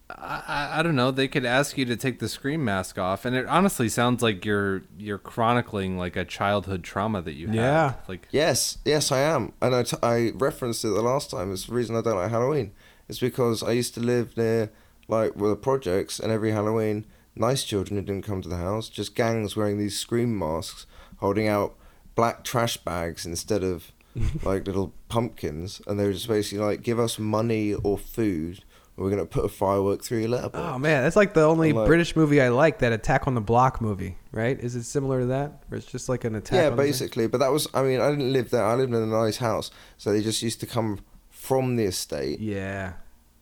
I, 0.10 0.44
I, 0.48 0.80
I 0.80 0.84
don't 0.84 0.96
know. 0.96 1.12
They 1.12 1.28
could 1.28 1.46
ask 1.46 1.78
you 1.78 1.86
to 1.86 1.96
take 1.96 2.20
the 2.20 2.30
scream 2.30 2.64
mask 2.64 3.00
off, 3.00 3.26
and 3.26 3.36
it 3.36 3.48
honestly 3.48 3.90
sounds 3.90 4.22
like 4.22 4.46
you're 4.46 4.84
you're 4.98 5.18
chronicling 5.18 5.98
like 5.98 6.16
a 6.16 6.24
childhood 6.24 6.84
trauma 6.84 7.22
that 7.24 7.34
you 7.34 7.48
had. 7.48 7.56
Yeah. 7.56 7.94
Like 8.08 8.28
yes, 8.30 8.78
yes, 8.86 9.12
I 9.12 9.20
am, 9.20 9.54
and 9.62 9.76
I, 9.76 9.84
t- 9.84 9.98
I 10.04 10.32
referenced 10.36 10.86
it 10.86 10.90
the 10.90 11.02
last 11.02 11.32
time. 11.32 11.52
It's 11.52 11.66
the 11.66 11.74
reason 11.74 11.96
I 11.96 12.02
don't 12.02 12.18
like 12.18 12.30
Halloween. 12.30 12.72
It's 13.10 13.20
because 13.20 13.64
I 13.64 13.72
used 13.72 13.96
to 13.96 14.00
live 14.00 14.38
near 14.38 14.72
like 15.08 15.34
where 15.34 15.50
the 15.50 15.56
projects, 15.56 16.20
and 16.20 16.32
every 16.32 16.52
Halloween, 16.52 17.06
nice 17.36 17.64
children 17.64 18.00
who 18.00 18.06
didn't 18.06 18.26
come 18.26 18.44
to 18.44 18.50
the 18.50 18.58
house, 18.58 18.90
just 18.90 19.16
gangs 19.16 19.56
wearing 19.56 19.80
these 19.80 20.00
scream 20.00 20.38
masks, 20.38 20.86
holding 21.18 21.48
out 21.48 21.76
black 22.16 22.44
trash 22.44 22.78
bags 22.78 23.26
instead 23.26 23.64
of 23.64 23.92
like 24.44 24.66
little 24.66 24.94
pumpkins, 25.10 25.82
and 25.88 26.00
they 26.00 26.06
were 26.08 26.14
just 26.14 26.28
basically 26.28 26.64
like, 26.66 26.82
"Give 26.82 27.00
us 27.00 27.20
money 27.20 27.74
or 27.74 27.98
food." 27.98 28.64
or 28.98 29.04
We're 29.04 29.10
gonna 29.10 29.26
put 29.26 29.44
a 29.44 29.50
firework 29.50 30.04
through 30.04 30.20
your 30.20 30.30
letterbox. 30.30 30.58
Oh 30.76 30.80
man, 30.80 31.04
that's 31.04 31.18
like 31.18 31.34
the 31.34 31.44
only 31.44 31.74
like- 31.74 31.86
British 31.86 32.16
movie 32.16 32.40
I 32.42 32.48
like. 32.48 32.80
That 32.80 32.94
Attack 32.94 33.28
on 33.28 33.36
the 33.36 33.42
Block 33.42 33.82
movie, 33.82 34.18
right? 34.32 34.58
Is 34.58 34.76
it 34.78 34.84
similar 34.84 35.20
to 35.20 35.26
that, 35.28 35.64
or 35.70 35.78
it's 35.78 35.86
just 35.86 36.08
like 36.08 36.24
an 36.24 36.36
attack? 36.36 36.56
Yeah, 36.62 36.70
on 36.70 36.78
the- 36.78 36.84
basically. 36.84 37.28
But 37.28 37.40
that 37.42 37.52
was, 37.52 37.68
I 37.74 37.84
mean, 37.84 38.00
I 38.00 38.10
didn't 38.10 38.32
live 38.32 38.52
there. 38.52 38.64
I 38.64 38.76
lived 38.76 38.94
in 38.94 39.02
a 39.04 39.06
nice 39.06 39.38
house. 39.38 39.70
So 39.98 40.14
they 40.14 40.22
just 40.22 40.42
used 40.42 40.62
to 40.62 40.66
come 40.66 41.00
from 41.30 41.76
the 41.76 41.84
estate 41.84 42.40
Yeah. 42.40 42.94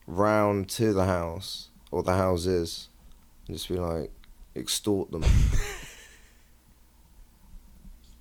round 0.07 0.69
to 0.69 0.91
the 0.91 1.05
house 1.05 1.69
or 1.91 2.01
the 2.01 2.15
houses 2.15 2.89
and 3.47 3.55
just 3.55 3.69
be 3.69 3.75
like, 3.75 4.11
extort 4.55 5.11
them. 5.11 5.23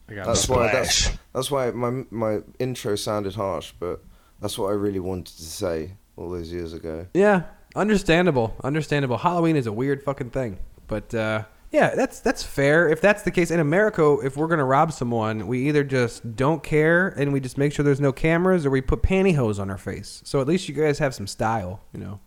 I 0.09 0.15
got 0.15 0.27
That's 0.27 0.49
why, 0.49 0.73
that's, 0.73 1.11
that's 1.33 1.51
why 1.51 1.71
my, 1.71 2.05
my 2.11 2.41
intro 2.59 2.97
sounded 2.97 3.35
harsh, 3.35 3.73
but 3.79 4.03
that's 4.41 4.59
what 4.59 4.69
I 4.69 4.73
really 4.73 5.01
wanted 5.01 5.37
to 5.37 5.43
say 5.45 5.93
all 6.17 6.31
those 6.31 6.53
years 6.53 6.73
ago. 6.73 7.07
Yeah, 7.15 7.45
understandable. 7.77 8.55
Understandable. 8.63 9.19
Halloween 9.19 9.57
is 9.57 9.67
a 9.67 9.73
weird 9.73 10.03
fucking 10.03 10.31
thing, 10.31 10.59
but 10.87 11.15
uh, 11.15 11.45
Yeah, 11.71 11.95
that's 11.95 12.21
that's 12.21 12.43
fair. 12.43 12.89
If 12.89 13.01
that's 13.01 13.23
the 13.23 13.31
case 13.31 13.51
in 13.51 13.59
America, 13.61 14.19
if 14.23 14.37
we're 14.37 14.49
gonna 14.49 14.65
rob 14.65 14.93
someone, 14.93 15.47
we 15.47 15.69
either 15.69 15.83
just 15.85 16.37
don't 16.37 16.63
care 16.63 17.09
and 17.09 17.33
we 17.33 17.41
just 17.41 17.57
make 17.57 17.73
sure 17.73 17.83
there's 17.85 18.01
no 18.01 18.13
cameras, 18.13 18.67
or 18.67 18.71
we 18.71 18.83
put 18.83 19.03
pantyhose 19.03 19.59
on 19.59 19.71
our 19.71 19.79
face. 19.79 20.21
So 20.25 20.41
at 20.43 20.47
least 20.47 20.69
you 20.69 20.75
guys 20.75 20.99
have 20.99 21.15
some 21.15 21.27
style, 21.27 21.81
you 21.95 22.01
know. 22.01 22.21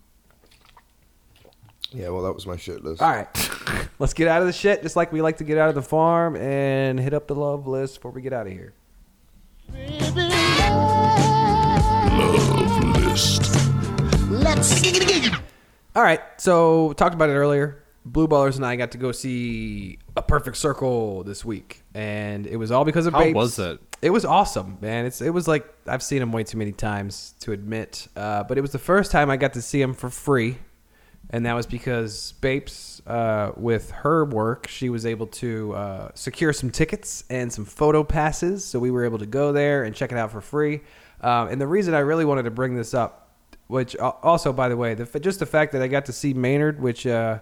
Yeah, 1.95 2.09
well, 2.09 2.23
that 2.23 2.33
was 2.33 2.45
my 2.45 2.57
shit 2.57 2.83
list. 2.83 3.01
All 3.01 3.09
right, 3.09 3.27
let's 3.99 4.13
get 4.13 4.27
out 4.27 4.41
of 4.41 4.47
the 4.47 4.53
shit, 4.53 4.83
just 4.83 4.97
like 4.97 5.13
we 5.13 5.21
like 5.21 5.37
to 5.37 5.45
get 5.45 5.57
out 5.57 5.69
of 5.69 5.75
the 5.75 5.81
farm, 5.81 6.35
and 6.35 6.99
hit 6.99 7.13
up 7.13 7.27
the 7.27 7.35
love 7.35 7.67
list 7.67 7.95
before 7.95 8.11
we 8.11 8.21
get 8.21 8.33
out 8.33 8.47
of 8.47 8.53
here. 8.53 8.73
Love 12.17 12.83
list. 13.05 13.55
Let's 14.29 14.67
sing 14.67 14.95
it 14.95 15.03
again. 15.03 15.39
All 15.95 16.03
right, 16.03 16.19
so 16.37 16.91
talked 16.93 17.15
about 17.15 17.29
it 17.29 17.33
earlier. 17.33 17.81
Blue 18.03 18.27
Ballers 18.27 18.57
and 18.57 18.65
I 18.65 18.75
got 18.75 18.91
to 18.91 18.97
go 18.99 19.11
see 19.11 19.97
a 20.17 20.21
Perfect 20.21 20.57
Circle 20.57 21.23
this 21.23 21.43
week, 21.45 21.81
and 21.93 22.45
it 22.45 22.57
was 22.57 22.71
all 22.71 22.83
because 22.85 23.05
of 23.07 23.13
How 23.13 23.19
Babes. 23.21 23.35
was 23.35 23.57
it? 23.57 23.79
It 24.01 24.09
was 24.11 24.25
awesome, 24.25 24.77
man. 24.81 25.05
It's 25.05 25.21
it 25.21 25.31
was 25.31 25.47
like 25.47 25.65
I've 25.87 26.03
seen 26.03 26.21
him 26.21 26.31
way 26.31 26.43
too 26.43 26.57
many 26.57 26.71
times 26.73 27.33
to 27.39 27.53
admit, 27.53 28.07
uh, 28.15 28.43
but 28.43 28.57
it 28.57 28.61
was 28.61 28.71
the 28.71 28.79
first 28.79 29.11
time 29.11 29.29
I 29.31 29.37
got 29.37 29.53
to 29.53 29.61
see 29.61 29.81
him 29.81 29.93
for 29.93 30.09
free, 30.09 30.57
and 31.29 31.45
that 31.45 31.53
was 31.53 31.65
because 31.65 32.33
Bapes, 32.41 33.01
uh, 33.07 33.51
with 33.57 33.91
her 33.91 34.25
work, 34.25 34.67
she 34.67 34.89
was 34.89 35.05
able 35.05 35.27
to 35.27 35.73
uh, 35.73 36.09
secure 36.13 36.53
some 36.53 36.69
tickets 36.69 37.23
and 37.29 37.51
some 37.51 37.65
photo 37.65 38.03
passes, 38.03 38.63
so 38.63 38.79
we 38.79 38.91
were 38.91 39.03
able 39.05 39.17
to 39.17 39.25
go 39.25 39.51
there 39.51 39.83
and 39.83 39.95
check 39.95 40.11
it 40.11 40.17
out 40.17 40.31
for 40.31 40.41
free. 40.41 40.81
Um, 41.21 41.47
and 41.47 41.59
the 41.59 41.67
reason 41.67 41.93
I 41.93 41.99
really 41.99 42.25
wanted 42.25 42.43
to 42.43 42.51
bring 42.51 42.75
this 42.75 42.93
up, 42.93 43.29
which 43.67 43.95
also, 43.97 44.53
by 44.53 44.69
the 44.69 44.77
way, 44.77 44.93
the, 44.93 45.19
just 45.19 45.39
the 45.39 45.45
fact 45.45 45.71
that 45.71 45.81
I 45.81 45.87
got 45.87 46.05
to 46.05 46.13
see 46.13 46.33
Maynard, 46.33 46.79
which 46.79 47.07
uh, 47.07 47.39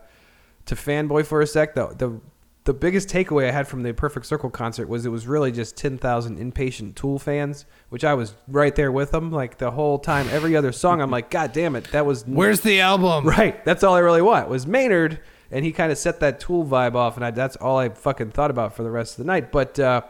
to 0.66 0.76
fanboy 0.76 1.26
for 1.26 1.42
a 1.42 1.48
sec, 1.48 1.76
the 1.76 1.88
the 1.88 2.22
the 2.66 2.74
biggest 2.74 3.10
takeaway 3.10 3.50
I 3.50 3.52
had 3.52 3.68
from 3.68 3.84
the 3.84 3.94
Perfect 3.94 4.26
Circle 4.26 4.50
concert 4.50 4.88
was 4.88 5.06
it 5.06 5.10
was 5.10 5.28
really 5.28 5.52
just 5.52 5.76
10,000 5.76 6.38
impatient 6.38 6.96
Tool 6.96 7.20
fans, 7.20 7.66
which 7.90 8.06
I 8.06 8.14
was 8.14 8.36
right 8.48 8.74
there 8.74 8.92
with 8.92 9.12
them 9.12 9.32
like 9.32 9.58
the 9.58 9.72
whole 9.72 10.00
time. 10.00 10.28
Every 10.30 10.56
other 10.56 10.72
song, 10.72 11.02
I'm 11.02 11.12
like, 11.12 11.30
God 11.30 11.52
damn 11.52 11.76
it, 11.76 11.92
that 11.92 12.06
was 12.06 12.26
Where's 12.26 12.62
the 12.62 12.80
album? 12.80 13.26
right. 13.28 13.64
That's 13.66 13.84
all 13.84 13.96
I 13.96 14.00
really 14.00 14.22
want 14.22 14.48
was 14.48 14.66
Maynard, 14.66 15.20
and 15.52 15.66
he 15.66 15.74
kind 15.74 15.92
of 15.92 15.98
set 15.98 16.22
that 16.22 16.40
Tool 16.40 16.66
vibe 16.66 16.96
off, 16.96 17.18
and 17.18 17.26
I, 17.26 17.32
that's 17.32 17.58
all 17.58 17.78
I 17.78 17.90
fucking 17.90 18.32
thought 18.32 18.50
about 18.50 18.76
for 18.76 18.84
the 18.84 18.92
rest 18.92 19.20
of 19.20 19.26
the 19.26 19.28
night. 19.28 19.52
But 19.52 19.78
uh, 19.78 20.04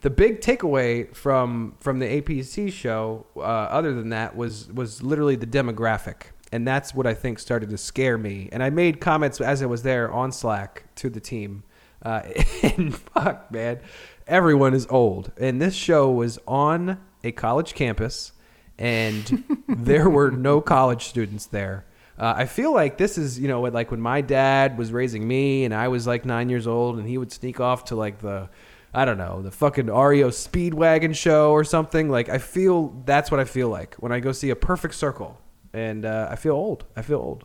the 0.00 0.10
big 0.10 0.40
takeaway 0.40 1.14
from 1.14 1.76
from 1.78 2.00
the 2.00 2.20
APC 2.20 2.72
show, 2.72 3.26
uh, 3.36 3.40
other 3.40 3.94
than 3.94 4.08
that, 4.10 4.36
was 4.36 4.68
was 4.72 5.04
literally 5.04 5.36
the 5.36 5.46
demographic, 5.46 6.32
and 6.50 6.66
that's 6.66 6.94
what 6.94 7.06
I 7.06 7.14
think 7.14 7.38
started 7.38 7.70
to 7.70 7.78
scare 7.78 8.18
me. 8.18 8.48
And 8.50 8.60
I 8.60 8.70
made 8.70 9.00
comments 9.00 9.40
as 9.40 9.62
I 9.62 9.66
was 9.66 9.82
there 9.84 10.10
on 10.10 10.32
Slack 10.32 10.84
to 10.96 11.08
the 11.08 11.20
team, 11.20 11.62
uh, 12.02 12.22
and 12.62 12.96
fuck, 12.96 13.50
man, 13.50 13.80
everyone 14.26 14.74
is 14.74 14.86
old, 14.90 15.32
and 15.36 15.60
this 15.60 15.74
show 15.74 16.10
was 16.10 16.38
on 16.46 17.00
a 17.24 17.32
college 17.32 17.74
campus, 17.74 18.32
and 18.78 19.44
there 19.68 20.08
were 20.08 20.30
no 20.30 20.60
college 20.60 21.04
students 21.04 21.46
there. 21.46 21.86
Uh, 22.18 22.32
I 22.36 22.46
feel 22.46 22.72
like 22.72 22.96
this 22.96 23.18
is, 23.18 23.38
you 23.38 23.48
know, 23.48 23.60
like 23.60 23.90
when 23.90 24.00
my 24.00 24.22
dad 24.22 24.78
was 24.78 24.90
raising 24.90 25.26
me 25.28 25.64
and 25.66 25.74
I 25.74 25.88
was 25.88 26.06
like 26.06 26.24
nine 26.24 26.48
years 26.48 26.66
old 26.66 26.98
and 26.98 27.06
he 27.06 27.18
would 27.18 27.30
sneak 27.30 27.60
off 27.60 27.86
to 27.86 27.94
like 27.94 28.20
the, 28.20 28.48
I 28.94 29.04
don't 29.04 29.18
know, 29.18 29.42
the 29.42 29.50
fucking 29.50 29.86
REO 29.86 30.30
Speedwagon 30.30 31.14
show 31.14 31.52
or 31.52 31.62
something. 31.62 32.08
Like, 32.08 32.30
I 32.30 32.38
feel 32.38 33.02
that's 33.04 33.30
what 33.30 33.38
I 33.38 33.44
feel 33.44 33.68
like 33.68 33.96
when 33.96 34.12
I 34.12 34.20
go 34.20 34.32
see 34.32 34.48
a 34.48 34.56
perfect 34.56 34.94
circle. 34.94 35.38
And 35.74 36.06
uh, 36.06 36.28
I 36.30 36.36
feel 36.36 36.54
old. 36.54 36.86
I 36.96 37.02
feel 37.02 37.18
old. 37.18 37.44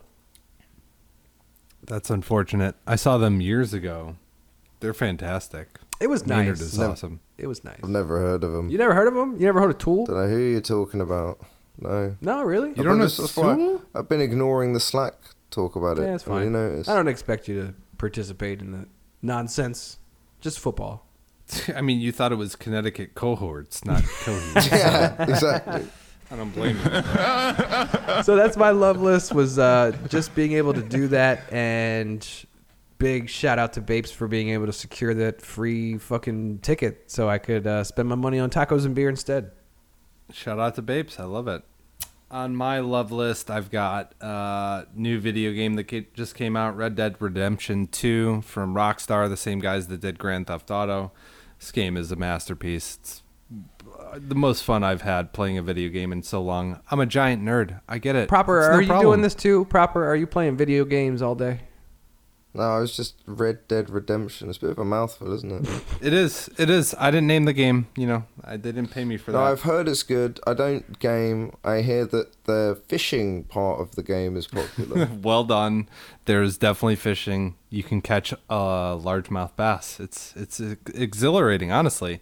That's 1.86 2.10
unfortunate. 2.10 2.76
I 2.88 2.96
saw 2.96 3.18
them 3.18 3.42
years 3.42 3.74
ago. 3.74 4.16
They're 4.82 4.94
fantastic. 4.94 5.80
It 6.02 6.10
was 6.10 6.26
Maynard 6.28 6.60
nice. 6.60 6.62
is 6.62 6.80
awesome. 6.80 7.20
It 7.38 7.48
was 7.48 7.64
nice. 7.64 7.78
I've 7.84 7.90
never 7.90 8.20
heard 8.20 8.44
of 8.44 8.52
them. 8.52 8.70
You 8.70 8.78
never 8.78 8.94
heard 8.94 9.08
of 9.08 9.14
them? 9.14 9.34
You 9.40 9.46
never 9.46 9.60
heard 9.62 9.70
of 9.72 9.78
Tool? 9.78 10.06
Don't 10.06 10.18
know 10.18 10.28
who 10.28 10.38
you're 10.40 10.60
talking 10.62 11.00
about. 11.02 11.40
No. 11.80 12.16
No, 12.22 12.44
really? 12.44 12.70
You 12.70 12.76
don't 12.84 12.98
know 12.98 13.06
That's- 13.08 13.18
that's 13.18 13.38
why 13.38 13.56
Tool? 13.56 13.82
I've 13.96 14.10
been 14.10 14.22
ignoring 14.22 14.74
the 14.74 14.80
Slack 14.80 15.14
talk 15.52 15.76
about 15.76 15.98
it. 16.00 16.04
Yeah, 16.04 16.16
it's 16.16 16.24
Have 16.26 16.34
you 16.34 16.40
fine. 16.46 16.52
noticed? 16.54 16.90
I 16.90 16.96
don't 16.96 17.08
expect 17.08 17.48
you 17.48 17.62
to 17.62 17.74
participate 17.98 18.62
in 18.62 18.72
the 18.72 18.86
nonsense. 19.22 20.00
Just 20.42 20.60
football. 20.60 21.06
I 21.76 21.82
mean, 21.82 22.00
you 22.00 22.12
thought 22.12 22.32
it 22.32 22.36
was 22.36 22.56
Connecticut 22.56 23.14
cohorts, 23.16 23.86
not 23.86 24.04
cohorts. 24.24 24.68
yeah, 24.72 25.24
exactly. 25.24 25.88
I 26.32 26.36
don't 26.36 26.50
blame 26.52 26.78
you. 26.78 28.24
so 28.24 28.36
that's 28.36 28.56
my 28.58 28.70
love 28.72 29.02
list 29.02 29.34
was 29.34 29.60
uh, 29.60 29.92
just 30.08 30.34
being 30.34 30.54
able 30.54 30.74
to 30.74 30.82
do 30.82 31.08
that 31.10 31.42
and 31.54 32.26
big 33.02 33.28
shout 33.30 33.58
out 33.58 33.74
to 33.74 33.82
Bapes 33.82 34.12
for 34.12 34.28
being 34.28 34.50
able 34.50 34.68
to 34.68 34.74
secure 34.74 35.14
that 35.16 35.42
free 35.42 35.98
fucking 35.98 36.60
ticket 36.60 37.10
so 37.10 37.28
I 37.28 37.40
could 37.40 37.66
uh, 37.66 37.84
spend 37.84 38.08
my 38.08 38.16
money 38.16 38.38
on 38.38 38.52
tacos 38.52 38.86
and 38.86 38.94
beer 38.94 39.10
instead. 39.10 39.52
Shout 40.32 40.60
out 40.60 40.76
to 40.76 40.84
Babes. 40.84 41.20
I 41.20 41.24
love 41.24 41.48
it. 41.48 41.64
On 42.30 42.56
my 42.56 42.80
love 42.80 43.12
list, 43.12 43.50
I've 43.50 43.72
got 43.72 44.14
uh, 44.22 44.86
new 44.96 45.20
video 45.20 45.52
game 45.52 45.74
that 45.74 46.14
just 46.14 46.36
came 46.36 46.56
out, 46.56 46.78
Red 46.78 46.96
Dead 46.96 47.16
Redemption 47.20 47.88
2 47.88 48.44
from 48.44 48.74
Rockstar, 48.74 49.28
the 49.28 49.36
same 49.36 49.60
guys 49.60 49.88
that 49.88 50.00
did 50.00 50.18
Grand 50.18 50.48
Theft 50.48 50.72
Auto. 50.72 51.12
This 51.60 51.72
game 51.72 51.98
is 51.98 52.12
a 52.12 52.16
masterpiece. 52.16 53.00
It's 53.02 53.24
uh, 54.00 54.20
the 54.26 54.36
most 54.36 54.64
fun 54.64 54.84
I've 54.84 55.02
had 55.02 55.34
playing 55.34 55.58
a 55.58 55.64
video 55.64 55.90
game 55.90 56.14
in 56.14 56.24
so 56.24 56.42
long. 56.42 56.80
I'm 56.90 57.00
a 57.00 57.06
giant 57.06 57.44
nerd. 57.44 57.82
I 57.90 57.98
get 57.98 58.16
it. 58.16 58.30
Proper, 58.30 58.62
no 58.62 58.76
are 58.76 58.82
you 58.82 58.88
problem. 58.88 59.08
doing 59.08 59.22
this 59.22 59.36
too? 59.36 59.66
Proper, 59.66 60.06
are 60.06 60.16
you 60.16 60.28
playing 60.28 60.56
video 60.56 60.86
games 60.86 61.22
all 61.22 61.36
day? 61.36 61.62
No, 62.54 62.64
I 62.64 62.80
was 62.80 62.96
just 62.96 63.16
Red 63.26 63.66
Dead 63.70 63.90
Redemption. 63.90 64.50
It's 64.50 64.58
a 64.58 64.62
bit 64.62 64.72
of 64.72 64.80
a 64.80 64.86
mouthful, 64.86 65.32
isn't 65.34 65.52
it? 65.52 65.84
It 66.02 66.14
is. 66.14 66.50
It 66.58 66.70
is. 66.70 66.96
I 66.98 67.12
didn't 67.12 67.28
name 67.28 67.46
the 67.46 67.54
game. 67.54 67.88
You 67.96 68.08
know, 68.08 68.24
I, 68.44 68.58
they 68.58 68.72
didn't 68.72 68.92
pay 68.92 69.06
me 69.06 69.18
for 69.18 69.32
no, 69.32 69.38
that. 69.38 69.44
I've 69.44 69.62
heard 69.62 69.88
it's 69.88 70.04
good. 70.04 70.40
I 70.48 70.54
don't 70.54 71.00
game. 71.00 71.56
I 71.64 71.82
hear 71.82 72.06
that 72.08 72.44
the 72.46 72.82
fishing 72.88 73.44
part 73.46 73.80
of 73.80 73.96
the 73.96 74.04
game 74.04 74.36
is 74.36 74.48
popular. 74.48 75.08
well 75.22 75.44
done. 75.44 75.88
There's 76.26 76.58
definitely 76.58 76.96
fishing. 76.96 77.56
You 77.70 77.84
can 77.84 78.02
catch 78.02 78.34
a 78.34 78.38
largemouth 78.50 79.56
bass. 79.56 80.00
It's 80.00 80.34
it's 80.36 80.60
exhilarating, 80.60 81.72
honestly. 81.72 82.20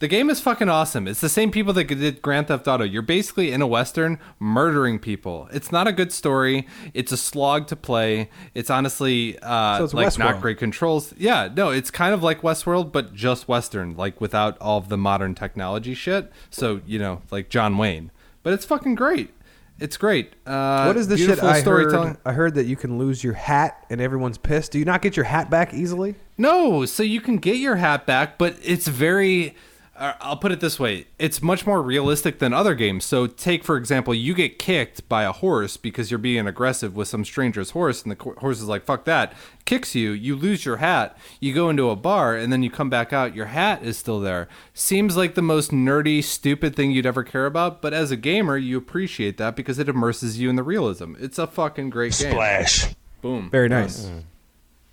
The 0.00 0.08
game 0.08 0.30
is 0.30 0.40
fucking 0.40 0.70
awesome. 0.70 1.06
It's 1.06 1.20
the 1.20 1.28
same 1.28 1.50
people 1.50 1.74
that 1.74 1.84
did 1.84 2.22
Grand 2.22 2.48
Theft 2.48 2.66
Auto. 2.66 2.84
You're 2.84 3.02
basically 3.02 3.52
in 3.52 3.60
a 3.60 3.66
western 3.66 4.18
murdering 4.38 4.98
people. 4.98 5.46
It's 5.52 5.70
not 5.70 5.86
a 5.86 5.92
good 5.92 6.10
story. 6.10 6.66
It's 6.94 7.12
a 7.12 7.18
slog 7.18 7.66
to 7.66 7.76
play. 7.76 8.30
It's 8.54 8.70
honestly 8.70 9.38
uh, 9.42 9.76
So 9.76 9.84
it's 9.84 9.92
like 9.92 10.06
Westworld. 10.06 10.18
not 10.18 10.40
great 10.40 10.56
controls. 10.56 11.12
Yeah, 11.18 11.50
no, 11.54 11.68
it's 11.68 11.90
kind 11.90 12.14
of 12.14 12.22
like 12.22 12.40
Westworld, 12.40 12.92
but 12.92 13.14
just 13.14 13.46
western, 13.46 13.94
like 13.94 14.22
without 14.22 14.56
all 14.58 14.78
of 14.78 14.88
the 14.88 14.96
modern 14.96 15.34
technology 15.34 15.92
shit. 15.92 16.32
So 16.48 16.80
you 16.86 16.98
know, 16.98 17.20
like 17.30 17.50
John 17.50 17.76
Wayne. 17.76 18.10
But 18.42 18.54
it's 18.54 18.64
fucking 18.64 18.94
great. 18.94 19.34
It's 19.80 19.98
great. 19.98 20.34
Uh, 20.46 20.84
what 20.84 20.96
is 20.96 21.08
this 21.08 21.20
shit 21.20 21.42
I 21.42 21.60
heard? 21.60 22.16
I 22.24 22.32
heard 22.32 22.54
that 22.54 22.64
you 22.64 22.76
can 22.76 22.96
lose 22.98 23.22
your 23.22 23.32
hat 23.34 23.84
and 23.90 24.00
everyone's 24.00 24.38
pissed. 24.38 24.72
Do 24.72 24.78
you 24.78 24.84
not 24.86 25.02
get 25.02 25.14
your 25.14 25.24
hat 25.24 25.50
back 25.50 25.74
easily? 25.74 26.14
No, 26.38 26.86
so 26.86 27.02
you 27.02 27.20
can 27.20 27.36
get 27.36 27.56
your 27.56 27.76
hat 27.76 28.06
back, 28.06 28.38
but 28.38 28.56
it's 28.62 28.88
very. 28.88 29.54
Uh, 30.00 30.14
I'll 30.22 30.38
put 30.38 30.50
it 30.50 30.60
this 30.60 30.80
way: 30.80 31.06
it's 31.18 31.42
much 31.42 31.66
more 31.66 31.82
realistic 31.82 32.38
than 32.38 32.54
other 32.54 32.74
games. 32.74 33.04
So, 33.04 33.26
take 33.26 33.62
for 33.62 33.76
example, 33.76 34.14
you 34.14 34.34
get 34.34 34.58
kicked 34.58 35.06
by 35.10 35.24
a 35.24 35.32
horse 35.32 35.76
because 35.76 36.10
you're 36.10 36.16
being 36.16 36.46
aggressive 36.46 36.96
with 36.96 37.06
some 37.06 37.22
stranger's 37.22 37.72
horse, 37.72 38.02
and 38.02 38.10
the 38.10 38.34
horse 38.38 38.60
is 38.60 38.66
like, 38.66 38.84
"Fuck 38.84 39.04
that!" 39.04 39.34
kicks 39.66 39.94
you. 39.94 40.12
You 40.12 40.36
lose 40.36 40.64
your 40.64 40.78
hat. 40.78 41.18
You 41.38 41.52
go 41.52 41.68
into 41.68 41.90
a 41.90 41.96
bar, 41.96 42.34
and 42.34 42.50
then 42.50 42.62
you 42.62 42.70
come 42.70 42.88
back 42.88 43.12
out. 43.12 43.36
Your 43.36 43.46
hat 43.46 43.82
is 43.82 43.98
still 43.98 44.20
there. 44.20 44.48
Seems 44.72 45.18
like 45.18 45.34
the 45.34 45.42
most 45.42 45.70
nerdy, 45.70 46.24
stupid 46.24 46.74
thing 46.74 46.90
you'd 46.90 47.04
ever 47.04 47.22
care 47.22 47.44
about, 47.44 47.82
but 47.82 47.92
as 47.92 48.10
a 48.10 48.16
gamer, 48.16 48.56
you 48.56 48.78
appreciate 48.78 49.36
that 49.36 49.54
because 49.54 49.78
it 49.78 49.88
immerses 49.88 50.40
you 50.40 50.48
in 50.48 50.56
the 50.56 50.62
realism. 50.62 51.12
It's 51.20 51.38
a 51.38 51.46
fucking 51.46 51.90
great 51.90 52.18
game. 52.18 52.32
Splash. 52.32 52.94
Boom. 53.20 53.50
Very 53.50 53.68
nice. 53.68 54.10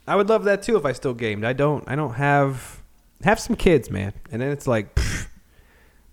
I 0.06 0.18
would 0.18 0.28
love 0.28 0.44
that 0.44 0.64
too 0.64 0.76
if 0.76 0.86
I 0.86 0.92
still 0.92 1.14
gamed. 1.14 1.46
I 1.46 1.54
don't. 1.54 1.84
I 1.88 1.96
don't 1.96 2.16
have 2.16 2.82
have 3.24 3.40
some 3.40 3.56
kids, 3.56 3.90
man. 3.90 4.14
And 4.32 4.42
then 4.42 4.52
it's 4.52 4.68
like, 4.68 4.96
pff, 4.96 5.28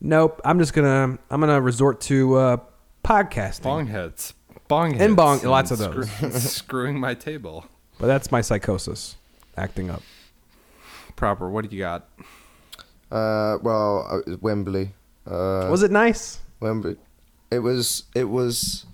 nope. 0.01 0.41
I'm 0.45 0.59
just 0.59 0.73
gonna. 0.75 1.19
I'm 1.31 1.41
gonna 1.41 1.61
resort 1.61 2.01
to 2.03 2.35
uh, 2.37 2.57
podcasting. 3.05 3.63
Bong 3.63 3.87
heads. 3.87 4.35
Bong 4.69 4.93
heads. 4.93 5.03
And 5.03 5.17
bong- 5.17 5.43
lots 5.43 5.71
of 5.71 5.79
those. 5.79 6.11
screw- 6.11 6.31
screwing 6.39 6.99
my 6.99 7.15
table. 7.15 7.67
But 7.99 8.07
that's 8.09 8.33
my 8.33 8.41
psychosis 8.41 9.17
acting 9.57 9.91
up. 9.91 10.03
Proper. 11.17 11.49
What 11.49 11.69
do 11.69 11.77
you 11.77 11.83
got? 11.83 12.09
uh, 13.13 13.59
well, 13.63 14.07
uh, 14.11 14.19
it 14.19 14.27
was 14.29 14.43
Wembley. 14.43 14.91
Uh, 15.27 15.69
Was 15.71 15.83
it 15.83 15.91
nice? 15.91 16.41
Wembley? 16.61 16.97
It 17.51 17.61
was. 17.61 18.05
It 18.15 18.25
was. 18.25 18.85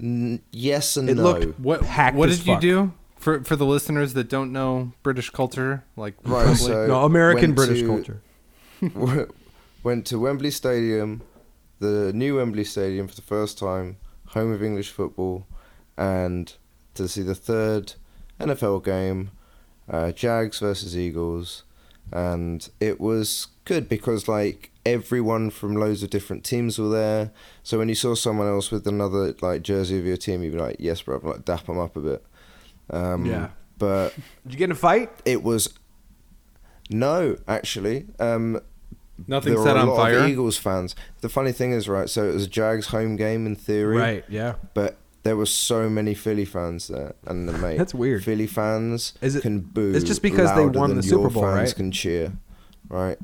N- 0.00 0.40
yes 0.50 0.96
and 0.96 1.10
It 1.10 1.16
no. 1.16 1.24
looked 1.24 1.60
What 1.60 1.82
packed 1.82 2.16
What 2.16 2.30
as 2.30 2.38
did 2.38 2.46
you 2.46 2.58
do 2.60 2.92
for 3.20 3.44
for 3.44 3.54
the 3.54 3.66
listeners 3.66 4.14
that 4.14 4.28
don't 4.28 4.50
know 4.52 4.92
British 5.04 5.30
culture? 5.30 5.84
Like 5.96 6.14
Right, 6.24 6.56
so- 6.56 6.86
No, 6.88 7.04
American 7.04 7.54
British 7.54 7.80
to- 7.80 7.86
culture. 7.86 8.22
went 9.82 10.06
to 10.06 10.18
Wembley 10.18 10.50
Stadium, 10.50 11.22
the 11.78 12.12
new 12.12 12.36
Wembley 12.36 12.64
Stadium 12.64 13.06
for 13.08 13.14
the 13.14 13.22
first 13.22 13.58
time, 13.58 13.96
home 14.28 14.52
of 14.52 14.62
English 14.62 14.90
football, 14.90 15.46
and 15.96 16.54
to 16.94 17.08
see 17.08 17.22
the 17.22 17.34
third 17.34 17.94
NFL 18.40 18.84
game 18.84 19.30
uh, 19.88 20.12
Jags 20.12 20.58
versus 20.60 20.96
Eagles, 20.96 21.64
and 22.12 22.68
it 22.80 23.00
was 23.00 23.48
good 23.64 23.88
because 23.88 24.28
like 24.28 24.70
everyone 24.86 25.50
from 25.50 25.74
loads 25.76 26.02
of 26.02 26.10
different 26.10 26.42
teams 26.44 26.78
were 26.78 26.88
there. 26.88 27.30
So 27.62 27.78
when 27.78 27.88
you 27.88 27.94
saw 27.94 28.14
someone 28.14 28.46
else 28.48 28.70
with 28.70 28.86
another 28.86 29.34
like 29.42 29.62
jersey 29.62 29.98
of 29.98 30.06
your 30.06 30.16
team, 30.16 30.42
you'd 30.42 30.52
be 30.54 30.58
like, 30.58 30.76
"Yes, 30.78 31.02
bro," 31.02 31.20
like 31.22 31.44
dap 31.44 31.66
them 31.66 31.78
up 31.78 31.96
a 31.96 32.00
bit. 32.00 32.24
Um, 32.92 33.24
Yeah. 33.26 33.48
But 33.78 34.14
Did 34.44 34.52
you 34.52 34.58
get 34.58 34.64
in 34.66 34.72
a 34.72 34.74
fight? 34.74 35.10
it 35.24 35.42
was 35.42 35.72
no, 36.90 37.36
actually. 37.46 38.06
Um, 38.18 38.60
Nothing 39.26 39.54
there 39.54 39.62
set 39.62 39.74
were 39.74 39.78
a 39.80 39.82
on 39.82 39.88
lot 39.88 39.96
fire. 39.96 40.18
Of 40.20 40.28
Eagles 40.30 40.56
fans. 40.56 40.96
The 41.20 41.28
funny 41.28 41.52
thing 41.52 41.72
is, 41.72 41.88
right? 41.88 42.08
So 42.08 42.28
it 42.28 42.34
was 42.34 42.46
Jags 42.46 42.86
home 42.88 43.16
game 43.16 43.46
in 43.46 43.54
theory, 43.54 43.96
right? 43.98 44.24
Yeah. 44.28 44.54
but 44.74 44.96
there 45.22 45.36
were 45.36 45.46
so 45.46 45.90
many 45.90 46.14
Philly 46.14 46.46
fans 46.46 46.88
there, 46.88 47.14
and 47.26 47.46
the 47.46 47.52
mate. 47.52 47.76
That's 47.76 47.94
weird. 47.94 48.24
Philly 48.24 48.46
fans 48.46 49.12
Is 49.20 49.36
it- 49.36 49.42
can 49.42 49.60
boo. 49.60 49.92
it's 49.94 50.04
just 50.04 50.22
because 50.22 50.48
they 50.54 50.64
louder 50.64 50.78
won 50.78 50.96
the 50.96 51.02
Super 51.02 51.28
Bowl, 51.28 51.42
fans 51.42 51.54
right? 51.70 51.74
Can 51.76 51.92
cheer, 51.92 52.32
right? 52.88 53.18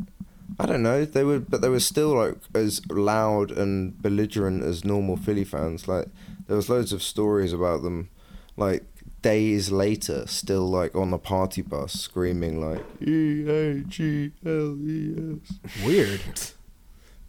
I 0.60 0.66
don't 0.66 0.82
know. 0.82 1.04
They 1.06 1.24
were, 1.24 1.40
but 1.40 1.60
they 1.62 1.70
were 1.70 1.80
still 1.80 2.14
like 2.14 2.34
as 2.54 2.80
loud 2.90 3.50
and 3.50 4.00
belligerent 4.00 4.62
as 4.62 4.84
normal 4.84 5.16
Philly 5.16 5.44
fans. 5.44 5.88
Like 5.88 6.06
there 6.46 6.56
was 6.56 6.68
loads 6.68 6.92
of 6.92 7.02
stories 7.02 7.54
about 7.54 7.82
them, 7.82 8.10
like 8.58 8.84
days 9.30 9.70
later, 9.70 10.26
still 10.26 10.68
like 10.68 10.94
on 10.94 11.10
the 11.10 11.18
party 11.18 11.62
bus 11.62 11.92
screaming 11.92 12.60
like 12.60 12.84
E 13.00 13.48
A 13.48 13.80
G 13.80 14.32
L 14.44 14.76
E 14.80 15.38
S. 15.44 15.84
Weird. 15.84 16.20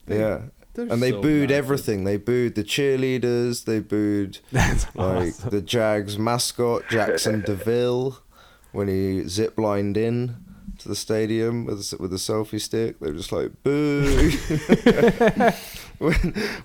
Yeah. 0.07 0.41
They're 0.74 0.91
And 0.94 1.02
they 1.02 1.10
so 1.11 1.22
booed 1.22 1.49
bad. 1.49 1.56
everything. 1.57 2.03
They 2.03 2.18
booed 2.18 2.53
the 2.56 2.64
cheerleaders. 2.64 3.65
They 3.65 3.80
booed 3.80 4.40
That's 4.52 4.86
like 4.95 5.30
awesome. 5.34 5.49
the 5.49 5.61
Jags 5.61 6.18
mascot 6.19 6.84
Jaxson 6.84 7.44
de 7.49 7.56
Ville 7.56 8.19
when 8.72 8.88
he 8.88 9.22
ziplined 9.24 9.98
in 9.98 10.36
to 10.88 10.91
the 10.91 10.95
stadium 10.95 11.65
with 11.65 11.93
with 11.99 12.14
a 12.14 12.18
selfie 12.18 12.61
stick. 12.61 12.99
They 12.99 13.07
were 13.11 13.18
just 13.18 13.31
like 13.31 13.51
boo. 13.64 14.31
when 15.97 16.14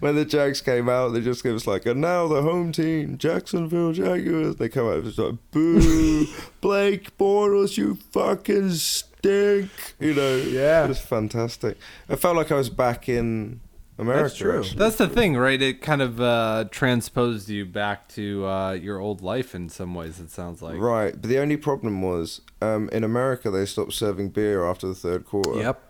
when 0.00 0.16
the 0.16 0.24
Jags 0.24 0.60
came 0.60 0.88
out, 0.88 1.08
they 1.08 1.20
just 1.20 1.42
gave 1.42 1.54
us 1.54 1.66
like, 1.66 1.86
and 1.86 2.00
now 2.00 2.28
the 2.28 2.42
home 2.42 2.72
team, 2.72 3.18
Jacksonville 3.18 3.92
Jaguars. 3.92 4.56
They 4.56 4.68
come 4.68 4.86
out 4.88 5.02
was 5.02 5.18
like 5.18 5.34
boo, 5.50 6.26
Blake 6.60 7.16
Bortles, 7.18 7.76
you 7.76 7.96
fucking 8.12 8.70
stink. 8.70 9.70
You 10.00 10.14
know, 10.14 10.36
Yeah. 10.36 10.84
it 10.84 10.88
was 10.88 11.00
fantastic. 11.00 11.78
I 12.08 12.16
felt 12.16 12.36
like 12.36 12.52
I 12.52 12.56
was 12.56 12.70
back 12.70 13.08
in 13.08 13.60
America. 13.98 14.22
That's 14.24 14.36
true. 14.36 14.58
actually. 14.60 14.78
That's 14.78 14.96
the 14.96 15.08
thing, 15.08 15.36
right? 15.36 15.60
It 15.60 15.82
kind 15.82 16.00
of 16.02 16.20
uh, 16.20 16.64
transposed 16.70 17.48
you 17.48 17.64
back 17.66 18.08
to 18.10 18.46
uh, 18.46 18.72
your 18.72 18.98
old 18.98 19.20
life 19.20 19.54
in 19.54 19.68
some 19.68 19.94
ways. 19.94 20.18
It 20.18 20.30
sounds 20.30 20.62
like. 20.62 20.78
Right, 20.78 21.12
but 21.12 21.28
the 21.28 21.38
only 21.38 21.56
problem 21.56 22.02
was 22.02 22.40
um, 22.60 22.88
in 22.90 23.04
America 23.04 23.50
they 23.50 23.66
stopped 23.66 23.92
serving 23.92 24.30
beer 24.30 24.64
after 24.64 24.88
the 24.88 24.94
third 24.94 25.24
quarter. 25.26 25.58
Yep. 25.60 25.82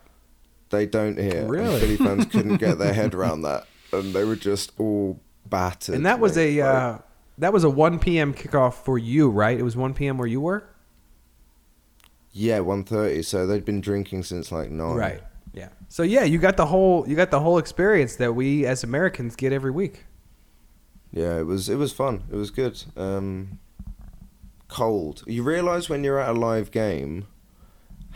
They 0.70 0.86
don't 0.86 1.18
here. 1.18 1.42
and 1.42 1.50
Really? 1.50 1.80
Philly 1.80 1.96
fans 1.96 2.26
couldn't 2.26 2.56
get 2.56 2.78
their 2.78 2.92
head 2.94 3.14
around 3.14 3.42
that, 3.42 3.66
and 3.92 4.14
they 4.14 4.24
were 4.24 4.36
just 4.36 4.72
all 4.78 5.20
battered. 5.46 5.94
And 5.94 6.06
that 6.06 6.18
was 6.18 6.36
mate. 6.36 6.58
a 6.58 6.64
Like, 6.64 6.74
uh, 6.74 6.98
that 7.38 7.52
was 7.52 7.64
a 7.64 7.70
1 7.70 7.98
p.m. 7.98 8.34
kickoff 8.34 8.74
for 8.74 8.98
you, 8.98 9.28
right? 9.30 9.58
It 9.58 9.62
was 9.62 9.76
1 9.76 9.94
p.m. 9.94 10.18
where 10.18 10.26
you 10.28 10.40
were. 10.40 10.64
yeah, 12.32 12.60
one 12.60 12.84
thirty. 12.84 13.22
So 13.22 13.46
they'd 13.46 13.64
been 13.64 13.80
drinking 13.80 14.22
since 14.24 14.50
like 14.50 14.70
nine. 14.70 14.96
Right. 14.96 15.22
Yeah. 15.52 15.68
So 15.88 16.02
yeah, 16.02 16.24
you 16.24 16.38
got 16.38 16.56
the 16.56 16.66
whole 16.66 17.06
you 17.08 17.14
got 17.16 17.30
the 17.30 17.40
whole 17.40 17.58
experience 17.58 18.16
that 18.16 18.34
we 18.34 18.64
as 18.66 18.82
Americans 18.82 19.36
get 19.36 19.52
every 19.52 19.70
week. 19.70 20.04
Yeah, 21.12 21.38
it 21.38 21.46
was 21.46 21.68
it 21.68 21.76
was 21.76 21.92
fun. 21.92 22.24
It 22.32 22.36
was 22.36 22.50
good. 22.50 22.82
Um, 22.96 23.58
cold. 24.68 25.22
You 25.26 25.42
realise 25.42 25.88
when 25.90 26.02
you're 26.04 26.18
at 26.18 26.30
a 26.30 26.38
live 26.38 26.70
game 26.70 27.26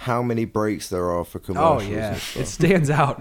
how 0.00 0.22
many 0.22 0.44
breaks 0.44 0.88
there 0.88 1.10
are 1.10 1.24
for 1.24 1.38
Oh 1.38 1.42
commercials. 1.42 1.82
and 1.84 1.92
yeah, 1.92 2.18
it 2.42 2.46
stands 2.46 2.90
out. 2.90 3.20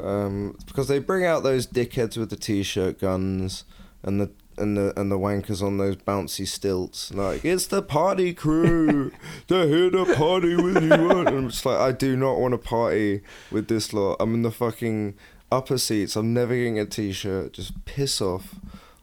um, 0.00 0.56
because 0.66 0.88
they 0.88 0.98
bring 0.98 1.24
out 1.24 1.42
those 1.42 1.66
dickheads 1.66 2.16
with 2.16 2.30
the 2.30 2.36
t-shirt 2.36 2.98
guns 3.00 3.64
and 4.02 4.20
the 4.20 4.30
and 4.58 4.76
the 4.76 4.98
and 4.98 5.10
the 5.10 5.18
wankers 5.18 5.62
on 5.62 5.78
those 5.78 5.96
bouncy 5.96 6.46
stilts. 6.46 7.12
Like 7.12 7.44
it's 7.44 7.66
the 7.66 7.82
party 7.82 8.32
crew. 8.34 9.12
They're 9.48 9.66
here 9.66 9.90
to 9.90 10.14
party 10.14 10.54
with 10.56 10.82
you. 10.82 10.92
And 10.92 11.28
I'm 11.28 11.48
just 11.50 11.66
like, 11.66 11.78
I 11.78 11.92
do 11.92 12.16
not 12.16 12.38
want 12.38 12.52
to 12.52 12.58
party 12.58 13.22
with 13.50 13.68
this 13.68 13.92
lot. 13.92 14.16
I'm 14.20 14.34
in 14.34 14.42
the 14.42 14.50
fucking 14.50 15.14
upper 15.50 15.78
seats. 15.78 16.16
I'm 16.16 16.32
never 16.34 16.54
getting 16.54 16.78
a 16.78 16.86
t-shirt. 16.86 17.52
Just 17.54 17.84
piss 17.84 18.20
off. 18.20 18.56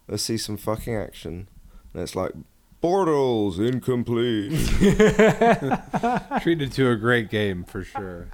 Let's 0.08 0.24
see 0.24 0.38
some 0.38 0.58
fucking 0.58 0.96
action. 0.96 1.48
And 1.94 2.04
it's 2.04 2.16
like. 2.16 2.32
Bortles 2.82 3.60
incomplete. 3.60 4.50
Treated 6.42 6.72
to 6.72 6.90
a 6.90 6.96
great 6.96 7.30
game 7.30 7.64
for 7.64 7.84
sure. 7.84 8.30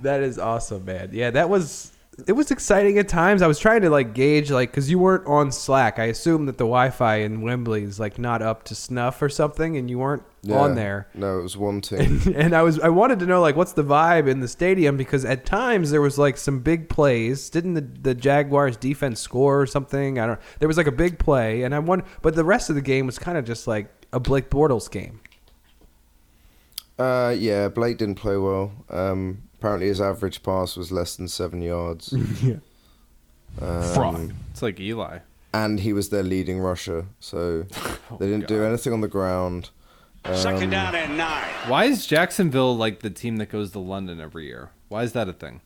That 0.00 0.22
is 0.22 0.38
awesome, 0.38 0.84
man. 0.84 1.10
Yeah, 1.12 1.30
that 1.30 1.48
was 1.48 1.90
it 2.26 2.32
was 2.32 2.50
exciting 2.50 2.98
at 2.98 3.08
times. 3.08 3.42
I 3.42 3.46
was 3.46 3.58
trying 3.58 3.82
to 3.82 3.90
like 3.90 4.14
gauge 4.14 4.50
like 4.50 4.72
cuz 4.72 4.90
you 4.90 4.98
weren't 4.98 5.26
on 5.26 5.50
Slack. 5.52 5.98
I 5.98 6.04
assume 6.04 6.46
that 6.46 6.58
the 6.58 6.64
Wi-Fi 6.64 7.16
in 7.16 7.42
Wembley 7.42 7.82
is 7.82 7.98
like 8.00 8.18
not 8.18 8.42
up 8.42 8.64
to 8.64 8.74
snuff 8.74 9.20
or 9.20 9.28
something 9.28 9.76
and 9.76 9.90
you 9.90 9.98
weren't 9.98 10.22
on 10.50 10.74
there. 10.74 11.08
No, 11.14 11.38
it 11.38 11.42
was 11.42 11.56
one 11.56 11.80
team. 11.80 12.20
and 12.36 12.54
I 12.54 12.62
was 12.62 12.78
I 12.80 12.88
wanted 12.88 13.18
to 13.20 13.26
know 13.26 13.40
like 13.40 13.56
what's 13.56 13.72
the 13.72 13.84
vibe 13.84 14.28
in 14.28 14.40
the 14.40 14.48
stadium 14.48 14.96
because 14.96 15.24
at 15.24 15.46
times 15.46 15.90
there 15.90 16.00
was 16.00 16.18
like 16.18 16.36
some 16.36 16.60
big 16.60 16.88
plays. 16.88 17.48
Didn't 17.50 17.74
the, 17.74 17.80
the 17.80 18.14
Jaguars 18.14 18.76
defense 18.76 19.20
score 19.20 19.60
or 19.60 19.66
something? 19.66 20.18
I 20.18 20.26
don't. 20.26 20.40
There 20.58 20.68
was 20.68 20.76
like 20.76 20.86
a 20.86 20.92
big 20.92 21.18
play, 21.18 21.62
and 21.62 21.74
I 21.74 21.78
won. 21.78 22.02
But 22.22 22.34
the 22.34 22.44
rest 22.44 22.68
of 22.68 22.76
the 22.76 22.82
game 22.82 23.06
was 23.06 23.18
kind 23.18 23.38
of 23.38 23.44
just 23.44 23.66
like 23.66 23.88
a 24.12 24.20
Blake 24.20 24.50
Bortles 24.50 24.90
game. 24.90 25.20
Uh, 26.98 27.34
yeah, 27.36 27.68
Blake 27.68 27.98
didn't 27.98 28.14
play 28.16 28.36
well. 28.36 28.72
Um, 28.88 29.43
apparently 29.64 29.88
his 29.88 30.00
average 30.00 30.42
pass 30.42 30.76
was 30.76 30.92
less 30.92 31.16
than 31.16 31.26
seven 31.26 31.62
yards. 31.62 32.12
yeah. 32.42 32.56
Um, 33.62 34.34
It's 34.50 34.60
like 34.60 34.78
Eli. 34.78 35.20
and 35.54 35.80
he 35.80 35.94
was 35.94 36.10
their 36.10 36.22
leading 36.22 36.60
rusher, 36.60 37.06
so 37.18 37.62
they 38.20 38.26
didn't 38.26 38.46
do 38.46 38.62
anything 38.62 38.92
on 38.92 39.00
the 39.00 39.08
ground. 39.08 39.70
Second 40.34 40.68
down 40.70 40.94
and 40.94 41.16
nine. 41.16 41.48
Why 41.66 41.84
is 41.84 42.06
Jacksonville 42.06 42.76
like 42.76 43.00
the 43.00 43.08
team 43.08 43.38
that 43.38 43.48
goes 43.48 43.70
to 43.72 43.78
London 43.78 44.20
every 44.20 44.46
year? 44.46 44.70
Why 44.88 45.02
is 45.02 45.12
that 45.14 45.28
a 45.30 45.32
thing? 45.32 45.62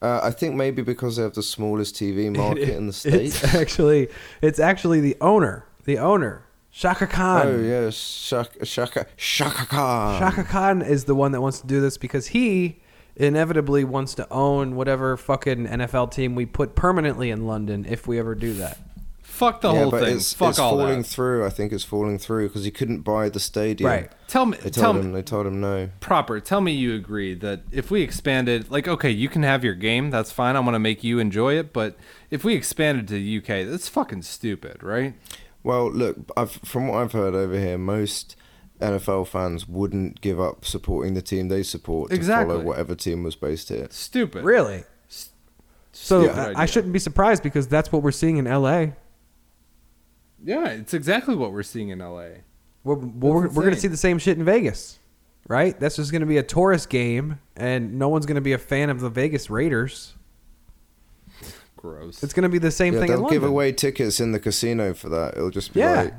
Uh, 0.00 0.20
I 0.22 0.30
think 0.30 0.54
maybe 0.54 0.80
because 0.80 1.16
they 1.16 1.24
have 1.24 1.34
the 1.34 1.42
smallest 1.42 1.94
TV 1.94 2.34
market 2.36 2.70
in 2.70 2.86
the 2.86 2.92
states. 2.94 3.42
It's 3.44 3.54
actually 3.54 4.08
it's 4.40 4.58
actually 4.58 5.00
the 5.00 5.16
owner, 5.20 5.66
the 5.84 5.98
owner, 5.98 6.45
Shaka 6.76 7.06
Khan. 7.06 7.46
Oh 7.46 7.58
yeah, 7.58 7.88
Shaka 7.88 8.66
Shaka 8.66 9.06
Shaka 9.16 9.64
Khan. 9.64 10.20
Shaka 10.20 10.44
Khan 10.44 10.82
is 10.82 11.04
the 11.04 11.14
one 11.14 11.32
that 11.32 11.40
wants 11.40 11.62
to 11.62 11.66
do 11.66 11.80
this 11.80 11.96
because 11.96 12.26
he 12.26 12.82
inevitably 13.16 13.82
wants 13.82 14.14
to 14.16 14.30
own 14.30 14.76
whatever 14.76 15.16
fucking 15.16 15.66
NFL 15.68 16.10
team 16.12 16.34
we 16.34 16.44
put 16.44 16.74
permanently 16.74 17.30
in 17.30 17.46
London 17.46 17.86
if 17.88 18.06
we 18.06 18.18
ever 18.18 18.34
do 18.34 18.52
that. 18.54 18.76
Fuck 19.22 19.62
the 19.62 19.72
yeah, 19.72 19.80
whole 19.80 19.90
but 19.90 20.04
thing. 20.04 20.16
it's, 20.16 20.34
Fuck 20.34 20.50
it's 20.50 20.58
all 20.58 20.72
falling 20.76 20.98
that. 20.98 21.08
through. 21.08 21.46
I 21.46 21.48
think 21.48 21.72
it's 21.72 21.82
falling 21.84 22.18
through 22.18 22.48
because 22.48 22.64
he 22.64 22.70
couldn't 22.70 23.00
buy 23.00 23.30
the 23.30 23.40
stadium. 23.40 23.88
Right. 23.88 24.12
Tell 24.28 24.44
me, 24.44 24.58
They 24.58 24.68
tell 24.68 24.92
told 24.92 24.96
me, 24.96 25.02
him. 25.02 25.12
They 25.12 25.22
told 25.22 25.46
him 25.46 25.60
no. 25.62 25.88
proper. 26.00 26.40
Tell 26.40 26.60
me 26.60 26.72
you 26.72 26.94
agree 26.94 27.34
that 27.36 27.62
if 27.70 27.90
we 27.90 28.02
expanded, 28.02 28.70
like, 28.70 28.86
okay, 28.86 29.10
you 29.10 29.30
can 29.30 29.42
have 29.44 29.64
your 29.64 29.74
game. 29.74 30.10
That's 30.10 30.30
fine. 30.30 30.56
I 30.56 30.60
want 30.60 30.74
to 30.74 30.78
make 30.78 31.02
you 31.02 31.18
enjoy 31.18 31.54
it. 31.58 31.72
But 31.72 31.96
if 32.30 32.44
we 32.44 32.54
expanded 32.54 33.08
to 33.08 33.14
the 33.14 33.38
UK, 33.38 33.66
that's 33.66 33.88
fucking 33.88 34.22
stupid, 34.22 34.82
right? 34.82 35.14
Well, 35.66 35.90
look, 35.90 36.16
I've, 36.36 36.52
from 36.52 36.86
what 36.86 36.98
I've 37.02 37.10
heard 37.10 37.34
over 37.34 37.58
here, 37.58 37.76
most 37.76 38.36
NFL 38.80 39.26
fans 39.26 39.66
wouldn't 39.66 40.20
give 40.20 40.40
up 40.40 40.64
supporting 40.64 41.14
the 41.14 41.22
team 41.22 41.48
they 41.48 41.64
support 41.64 42.10
to 42.10 42.14
Exactly. 42.14 42.54
follow 42.54 42.64
whatever 42.64 42.94
team 42.94 43.24
was 43.24 43.34
based 43.34 43.70
here. 43.70 43.88
Stupid. 43.90 44.44
Really? 44.44 44.84
So 45.92 46.22
Stupid 46.22 46.56
I- 46.56 46.62
I 46.62 46.66
shouldn't 46.66 46.92
be 46.92 47.00
surprised 47.00 47.42
because 47.42 47.66
that's 47.66 47.90
what 47.90 48.04
we're 48.04 48.12
seeing 48.12 48.36
in 48.36 48.44
LA. 48.44 48.92
Yeah, 50.44 50.68
it's 50.68 50.94
exactly 50.94 51.34
what 51.34 51.50
we're 51.52 51.64
seeing 51.64 51.88
in 51.88 51.98
LA. 51.98 52.42
We're, 52.84 52.94
we're, 52.94 53.48
we're 53.48 53.62
going 53.62 53.74
to 53.74 53.80
see 53.80 53.88
the 53.88 53.96
same 53.96 54.18
shit 54.20 54.38
in 54.38 54.44
Vegas, 54.44 55.00
right? 55.48 55.78
That's 55.80 55.96
just 55.96 56.12
going 56.12 56.20
to 56.20 56.26
be 56.26 56.36
a 56.36 56.44
tourist 56.44 56.90
game, 56.90 57.40
and 57.56 57.98
no 57.98 58.08
one's 58.08 58.24
going 58.26 58.36
to 58.36 58.40
be 58.40 58.52
a 58.52 58.58
fan 58.58 58.88
of 58.90 59.00
the 59.00 59.10
Vegas 59.10 59.50
Raiders. 59.50 60.14
Gross. 61.76 62.22
It's 62.22 62.32
going 62.32 62.42
to 62.44 62.48
be 62.48 62.58
the 62.58 62.70
same 62.70 62.94
Yeah, 62.94 63.00
thing 63.00 63.10
in 63.10 63.16
they'll 63.16 63.28
give 63.28 63.42
London. 63.42 63.50
away 63.50 63.72
tickets 63.72 64.18
in 64.20 64.32
the 64.32 64.40
casino 64.40 64.94
for 64.94 65.08
that. 65.10 65.34
It'll 65.36 65.50
just 65.50 65.72
be 65.74 65.80
Yeah. 65.80 66.02
like 66.02 66.14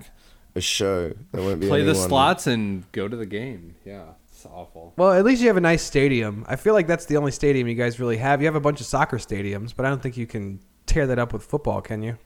a 0.55 0.61
show. 0.61 1.13
There 1.31 1.41
won't 1.43 1.59
be 1.59 1.67
Play 1.67 1.83
the 1.83 1.95
slots 1.95 2.47
and 2.47 2.89
go 2.91 3.07
to 3.07 3.15
the 3.15 3.25
game. 3.25 3.75
Yeah, 3.85 4.03
it's 4.31 4.45
awful. 4.45 4.93
Well, 4.97 5.13
at 5.13 5.25
least 5.25 5.41
you 5.41 5.47
have 5.47 5.57
a 5.57 5.61
nice 5.61 5.83
stadium. 5.83 6.45
I 6.47 6.55
feel 6.55 6.73
like 6.73 6.87
that's 6.87 7.05
the 7.05 7.17
only 7.17 7.31
stadium 7.31 7.67
you 7.67 7.75
guys 7.75 7.99
really 7.99 8.17
have. 8.17 8.41
You 8.41 8.47
have 8.47 8.55
a 8.55 8.59
bunch 8.59 8.79
of 8.81 8.85
soccer 8.87 9.17
stadiums, 9.17 9.73
but 9.75 9.85
I 9.85 9.89
don't 9.89 10.01
think 10.01 10.15
you 10.17 10.27
can 10.27 10.59
tear 10.85 11.05
that 11.07 11.19
up 11.19 11.33
with 11.33 11.43
football, 11.43 11.81
can 11.81 12.01
you? 12.03 12.17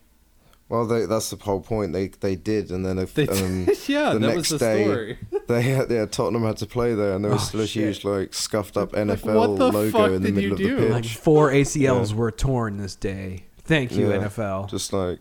Well, 0.71 0.85
they, 0.85 1.05
that's 1.05 1.29
the 1.29 1.35
whole 1.35 1.59
point. 1.59 1.91
They 1.91 2.07
they 2.07 2.37
did, 2.37 2.71
and 2.71 2.85
then 2.85 2.97
if, 2.97 3.13
They 3.13 3.27
um, 3.27 3.65
did. 3.65 3.77
Yeah, 3.89 4.13
the 4.13 4.19
that 4.19 4.27
next 4.35 4.37
was 4.37 4.49
the 4.51 4.57
day, 4.59 4.83
story. 4.85 5.17
They 5.47 5.63
had, 5.63 5.91
yeah, 5.91 6.05
Tottenham 6.05 6.43
had 6.43 6.55
to 6.57 6.65
play 6.65 6.95
there, 6.95 7.13
and 7.13 7.25
there 7.25 7.31
was 7.33 7.41
Oh, 7.41 7.45
still 7.45 7.61
a 7.61 7.65
huge 7.65 8.05
like 8.05 8.33
scuffed 8.33 8.77
up 8.77 8.93
NFL 8.93 9.35
what 9.35 9.57
the 9.59 9.69
logo 9.69 10.13
in 10.13 10.21
the 10.21 10.31
middle 10.31 10.57
you 10.61 10.75
of 10.75 10.79
the 10.79 10.85
pitch. 10.85 10.91
Like 10.91 11.05
four 11.05 11.51
ACLs 11.51 12.13
were 12.13 12.31
torn 12.31 12.77
this 12.77 12.95
day. 12.95 13.47
Thank 13.65 13.91
you, 13.91 14.09
Yeah, 14.09 14.19
NFL. 14.19 14.69
Just 14.69 14.93
like 14.93 15.19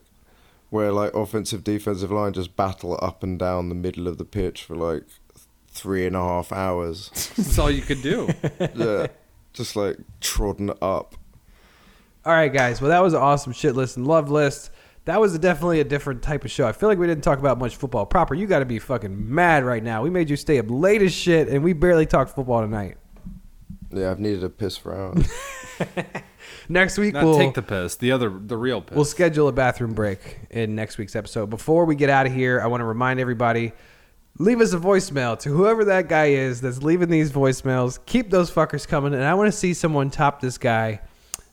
where 0.69 0.93
like 0.93 1.15
offensive 1.15 1.65
defensive 1.65 2.13
line 2.13 2.33
just 2.33 2.55
battle 2.55 2.97
up 3.03 3.25
and 3.25 3.37
down 3.37 3.71
the 3.71 3.75
middle 3.75 4.07
of 4.07 4.19
the 4.19 4.25
pitch 4.25 4.63
for 4.63 4.77
like 4.77 5.03
three 5.67 6.07
and 6.07 6.15
a 6.15 6.21
half 6.21 6.53
hours. 6.53 7.11
That's 7.37 7.59
all 7.59 7.73
you 7.73 7.83
could 7.83 8.03
do. 8.03 8.29
yeah, 8.77 9.09
just 9.53 9.75
like 9.75 9.99
trodden 10.21 10.71
up. 10.81 11.17
All 12.25 12.33
right, 12.35 12.53
guys. 12.53 12.81
Well, 12.81 12.91
that 12.91 13.03
was 13.03 13.15
an 13.15 13.21
awesome 13.21 13.53
shit 13.53 13.75
list 13.75 13.97
and 13.97 14.07
love 14.07 14.31
list. 14.31 14.71
That 15.11 15.21
was 15.21 15.37
definitely 15.41 15.81
a 15.81 15.85
different 15.85 16.23
type 16.23 16.45
of 16.45 16.53
show. 16.53 16.69
I 16.69 16.71
feel 16.71 16.89
like 16.89 16.97
we 16.97 17.09
didn't 17.09 17.25
talk 17.25 17.41
about 17.41 17.59
much 17.59 17.75
football 17.75 18.07
proper. 18.07 18.33
You 18.33 18.47
got 18.47 18.61
to 18.61 18.65
be 18.65 18.79
fucking 18.79 19.35
mad 19.35 19.65
right 19.65 19.83
now. 19.83 20.05
We 20.05 20.09
made 20.09 20.31
you 20.31 20.37
stay 20.37 20.61
up 20.61 20.67
late 20.69 21.03
as 21.03 21.13
shit, 21.13 21.49
and 21.49 21.65
we 21.65 21.73
barely 21.73 22.07
talked 22.07 22.37
football 22.37 22.61
tonight. 22.61 22.97
Yeah, 23.91 24.13
I've 24.13 24.21
needed 24.21 24.45
a 24.45 24.49
piss 24.49 24.77
for 24.77 24.95
hours. 24.95 25.29
Next 26.69 26.97
week 26.97 27.15
Not 27.15 27.25
we'll 27.25 27.39
take 27.39 27.55
the 27.55 27.63
piss. 27.63 27.97
The 27.97 28.13
other, 28.13 28.31
the 28.31 28.57
real 28.57 28.83
piss. 28.83 28.95
we'll 28.95 29.05
schedule 29.05 29.49
a 29.49 29.53
bathroom 29.53 29.95
break 29.95 30.43
in 30.49 30.77
next 30.77 30.97
week's 30.97 31.17
episode. 31.17 31.51
Before 31.51 31.87
we 31.87 31.97
get 31.97 32.09
out 32.09 32.27
of 32.27 32.33
here, 32.33 32.61
I 32.61 32.69
want 32.69 32.81
to 32.81 32.85
remind 32.85 33.19
everybody 33.19 33.73
leave 34.39 34.61
us 34.61 34.73
a 34.75 34.79
voicemail 34.79 35.37
to 35.41 35.49
whoever 35.49 35.87
that 35.87 36.09
guy 36.09 36.27
is 36.27 36.61
that's 36.61 36.85
leaving 36.85 37.09
these 37.09 37.33
voicemails. 37.33 37.99
Keep 38.07 38.31
those 38.31 38.49
fuckers 38.49 38.87
coming, 38.87 39.13
and 39.13 39.25
I 39.25 39.35
want 39.35 39.49
to 39.49 39.59
see 39.59 39.75
someone 39.75 40.09
top 40.09 40.41
this 40.41 40.57
guy. 40.57 41.01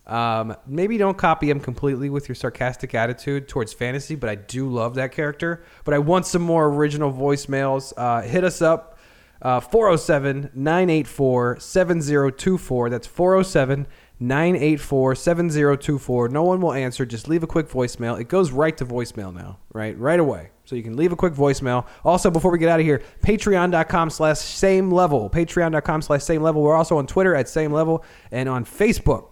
Um, 0.07 0.55
maybe 0.65 0.97
don't 0.97 1.17
copy 1.17 1.49
him 1.49 1.59
completely 1.59 2.09
with 2.09 2.29
your 2.29 2.35
sarcastic 2.35 2.95
attitude 2.95 3.47
towards 3.47 3.73
fantasy, 3.73 4.15
but 4.15 4.29
I 4.29 4.35
do 4.35 4.69
love 4.69 4.95
that 4.95 5.11
character. 5.11 5.63
But 5.83 5.93
I 5.93 5.99
want 5.99 6.25
some 6.25 6.41
more 6.41 6.67
original 6.67 7.11
voicemails. 7.11 7.93
Uh, 7.95 8.21
hit 8.21 8.43
us 8.43 8.61
up 8.61 8.97
uh, 9.41 9.59
407 9.59 10.51
984 10.53 11.59
7024. 11.59 12.89
That's 12.89 13.05
407 13.05 13.85
984 14.19 15.15
7024. 15.15 16.29
No 16.29 16.43
one 16.43 16.61
will 16.61 16.73
answer. 16.73 17.05
Just 17.05 17.27
leave 17.27 17.43
a 17.43 17.47
quick 17.47 17.67
voicemail. 17.67 18.19
It 18.19 18.29
goes 18.29 18.51
right 18.51 18.75
to 18.77 18.85
voicemail 18.85 19.33
now, 19.33 19.59
right? 19.73 19.97
Right 19.99 20.19
away. 20.19 20.51
So 20.63 20.75
you 20.75 20.83
can 20.83 20.95
leave 20.95 21.11
a 21.11 21.15
quick 21.15 21.33
voicemail. 21.33 21.85
Also, 22.03 22.31
before 22.31 22.51
we 22.51 22.57
get 22.59 22.69
out 22.69 22.79
of 22.79 22.85
here, 22.85 23.01
patreon.com 23.21 24.09
slash 24.09 24.39
same 24.39 24.89
level. 24.89 25.29
Patreon.com 25.29 26.01
slash 26.01 26.23
same 26.23 26.41
level. 26.41 26.61
We're 26.61 26.75
also 26.75 26.97
on 26.97 27.07
Twitter 27.07 27.35
at 27.35 27.47
same 27.47 27.71
level 27.71 28.03
and 28.31 28.49
on 28.49 28.65
Facebook 28.65 29.27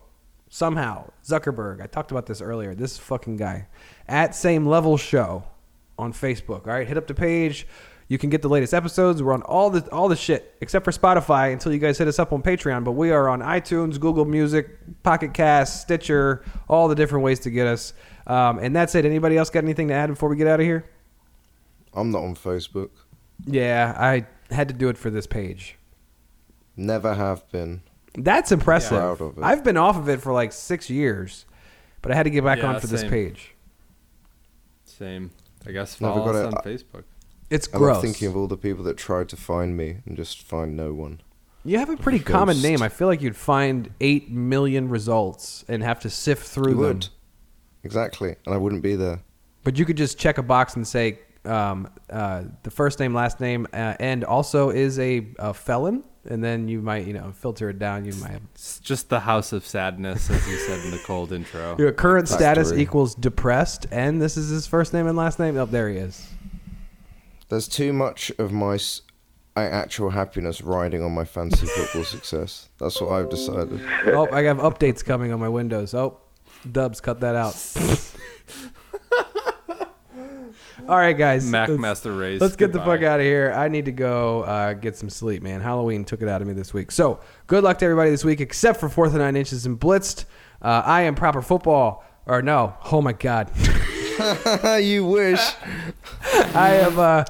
somehow. 0.56 1.12
Zuckerberg. 1.24 1.82
I 1.82 1.88
talked 1.88 2.12
about 2.12 2.28
this 2.28 2.42
earlier. 2.42 2.74
This 2.74 2.98
fucking 2.98 3.36
guy. 3.36 3.68
At 4.08 4.34
same 4.34 4.66
level 4.66 4.96
show 4.96 5.44
on 6.00 6.14
Facebook. 6.14 6.66
All 6.66 6.74
right, 6.74 6.88
hit 6.88 6.98
up 6.98 7.08
the 7.08 7.14
page. 7.14 7.68
You 8.08 8.18
can 8.18 8.30
get 8.30 8.42
the 8.42 8.48
latest 8.48 8.74
episodes. 8.74 9.22
We're 9.22 9.34
on 9.34 9.42
all 9.42 9.70
the 9.70 9.82
all 9.92 10.08
the 10.08 10.16
shit 10.16 10.56
except 10.62 10.86
for 10.86 10.92
Spotify 10.92 11.52
until 11.52 11.74
you 11.74 11.80
guys 11.80 11.98
hit 11.98 12.08
us 12.08 12.20
up 12.20 12.32
on 12.32 12.42
Patreon. 12.42 12.84
But 12.84 12.92
we 12.92 13.12
are 13.12 13.28
on 13.28 13.42
iTunes, 13.42 14.00
Google 14.00 14.26
Music, 14.26 14.68
Pocket 15.04 15.34
Cast, 15.34 15.82
Stitcher, 15.82 16.46
all 16.70 16.88
the 16.88 16.96
different 16.96 17.26
ways 17.26 17.40
to 17.42 17.50
get 17.50 17.68
us. 17.68 17.94
Um, 18.28 18.60
and 18.60 18.76
that's 18.76 18.96
it. 18.96 19.06
Anybody 19.06 19.38
else 19.38 19.50
got 19.50 19.64
anything 19.64 19.90
to 19.90 19.94
add 19.96 20.08
before 20.08 20.30
we 20.30 20.38
get 20.38 20.48
out 20.48 20.60
of 20.60 20.66
here? 20.66 20.86
I'm 21.94 22.12
not 22.12 22.24
on 22.24 22.36
Facebook. 22.36 22.92
Yeah, 23.46 23.96
I 23.98 24.28
had 24.54 24.68
to 24.70 24.74
do 24.74 24.88
it 24.88 24.98
for 24.98 25.10
this 25.10 25.28
page. 25.28 25.78
Never 26.78 27.16
have 27.16 27.50
been. 27.52 27.82
That's 28.18 28.52
impressive. 28.52 28.98
Proud 28.98 29.22
of 29.22 29.38
it. 29.38 29.44
I've 29.44 29.64
been 29.64 29.78
off 29.78 29.98
of 29.98 30.10
it 30.10 30.22
for 30.22 30.32
like 30.34 30.52
six 30.54 30.90
years, 30.90 31.46
but 32.02 32.12
I 32.12 32.16
had 32.16 32.24
to 32.24 32.30
get 32.30 32.44
back 32.44 32.60
Yeah, 32.60 32.68
on 32.74 32.80
for 32.80 32.88
this 32.88 33.04
page. 33.04 33.56
Same. 34.84 35.32
I 35.68 35.72
guess 35.72 36.00
Never 36.00 36.14
follow 36.14 36.26
got 36.26 36.36
us 36.36 36.42
it. 36.44 36.48
on 36.48 36.54
I- 36.58 36.62
Facebook. 36.62 37.04
It's 37.50 37.68
I 37.74 37.78
gross. 37.78 37.96
love 37.96 38.04
thinking 38.04 38.28
of 38.28 38.36
all 38.38 38.48
the 38.48 38.58
people 38.58 38.84
that 38.86 38.98
tried 38.98 39.30
to 39.30 39.36
find 39.38 39.78
me 39.78 39.98
and 40.06 40.18
just 40.18 40.42
find 40.42 40.76
no 40.76 40.94
one. 40.94 41.22
You 41.64 41.78
have 41.80 41.90
a 41.90 41.98
pretty 41.98 42.20
Ghost. 42.20 42.32
common 42.32 42.62
name. 42.62 42.82
I 42.82 42.90
feel 42.90 43.08
like 43.08 43.22
you'd 43.22 43.36
find 43.36 43.90
eight 44.02 44.30
million 44.32 44.90
results 44.90 45.64
and 45.68 45.84
have 45.84 46.00
to 46.02 46.10
sift 46.10 46.48
through 46.48 46.70
You 46.74 46.76
them. 46.76 46.84
would. 46.98 47.08
Exactly. 47.84 48.36
And 48.46 48.54
I 48.56 48.58
wouldn't 48.58 48.82
be 48.82 48.96
there. 48.96 49.22
But 49.64 49.78
you 49.78 49.86
could 49.86 49.98
just 49.98 50.18
check 50.20 50.38
a 50.38 50.44
box 50.44 50.76
and 50.76 50.88
say 50.88 51.20
um, 51.44 51.88
uh, 52.10 52.44
the 52.64 52.72
first 52.72 53.00
name, 53.00 53.14
last 53.14 53.40
name, 53.40 53.68
uh, 53.74 53.96
and 54.00 54.24
also 54.24 54.70
is 54.72 54.98
a, 55.00 55.28
a 55.38 55.54
felon, 55.54 56.04
and 56.26 56.44
then 56.44 56.68
you 56.68 56.82
might, 56.82 57.06
you 57.08 57.14
know, 57.14 57.32
filter 57.32 57.70
it 57.70 57.80
down. 57.80 58.06
You 58.06 58.14
might 58.16 58.42
It's 58.54 58.80
just 58.80 59.10
the 59.10 59.20
house 59.22 59.54
of 59.54 59.66
sadness, 59.66 60.30
as 60.30 60.48
you 60.48 60.58
said 60.58 60.84
in 60.86 60.92
the 60.92 61.00
cold 61.06 61.32
intro. 61.32 61.76
your 61.80 61.92
current 61.92 62.28
status 62.28 62.70
Factory. 62.70 62.82
equals 62.84 63.16
depressed, 63.16 63.88
and 63.92 64.22
this 64.22 64.38
is 64.38 64.50
his 64.50 64.68
first 64.68 64.94
name 64.94 65.08
and 65.08 65.18
last 65.18 65.40
name. 65.40 65.58
Oh, 65.58 65.66
there 65.66 65.90
he 65.90 65.98
is. 65.98 66.28
There's 67.50 67.68
too 67.68 67.94
much 67.94 68.32
of 68.40 68.52
my 68.52 68.76
s- 68.76 69.02
my 69.56 69.64
actual 69.70 70.10
happiness 70.10 70.62
riding 70.62 71.02
on 71.02 71.14
my 71.14 71.24
fantasy 71.24 71.66
football 71.68 72.04
success. 72.04 72.68
That's 72.78 73.00
what 73.00 73.12
I've 73.12 73.30
decided. 73.30 73.80
Oh, 74.08 74.28
I 74.32 74.42
have 74.44 74.58
updates 74.58 75.04
coming 75.06 75.32
on 75.32 75.40
my 75.40 75.48
Windows. 75.48 75.94
Oh, 75.94 76.18
Dubs, 76.70 77.00
cut 77.00 77.22
that 77.22 77.36
out. 77.36 77.56
All 80.88 80.98
right, 80.98 81.18
guys. 81.18 81.50
Mac 81.50 81.70
let's- 81.70 81.82
Master 81.82 82.14
Race. 82.16 82.40
Let's 82.40 82.56
get 82.56 82.72
the 82.72 82.80
fuck 82.80 83.02
out 83.02 83.20
of 83.20 83.26
here. 83.26 83.52
I 83.56 83.68
need 83.70 83.86
to 83.86 83.92
go 83.92 84.44
uh, 84.44 84.74
get 84.74 84.96
some 84.96 85.10
sleep, 85.10 85.42
man. 85.42 85.62
Halloween 85.62 86.06
took 86.06 86.22
it 86.22 86.28
out 86.28 86.42
of 86.42 86.48
me 86.48 86.54
this 86.54 86.74
week. 86.74 86.92
So 86.92 87.20
good 87.48 87.64
luck 87.64 87.80
to 87.80 87.86
everybody 87.86 88.12
this 88.12 88.24
week, 88.24 88.40
except 88.40 88.80
for 88.80 88.88
fourth 88.88 89.12
and 89.14 89.20
nine 89.22 89.36
inches 89.36 89.66
and 89.66 89.80
blitzed. 89.80 90.26
Uh, 90.62 90.84
I 90.86 91.02
am 91.02 91.16
proper 91.16 91.42
football, 91.42 92.04
or 92.28 92.42
no? 92.42 92.76
Oh 92.92 93.02
my 93.02 93.14
god, 93.14 93.52
you 94.84 95.06
wish. 95.06 95.40
I 96.34 96.76
am. 96.82 97.00
Uh, 97.00 97.24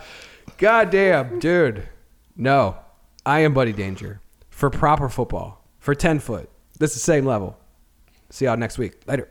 goddamn, 0.57 1.39
dude. 1.39 1.87
No, 2.35 2.77
I 3.25 3.39
am 3.41 3.53
Buddy 3.53 3.71
Danger 3.73 4.19
for 4.49 4.69
proper 4.69 5.07
football 5.07 5.65
for 5.79 5.95
ten 5.95 6.19
foot. 6.19 6.49
This 6.77 6.91
is 6.91 6.95
the 6.97 7.01
same 7.01 7.25
level. 7.25 7.57
See 8.29 8.45
y'all 8.45 8.57
next 8.57 8.77
week. 8.77 8.95
Later. 9.07 9.29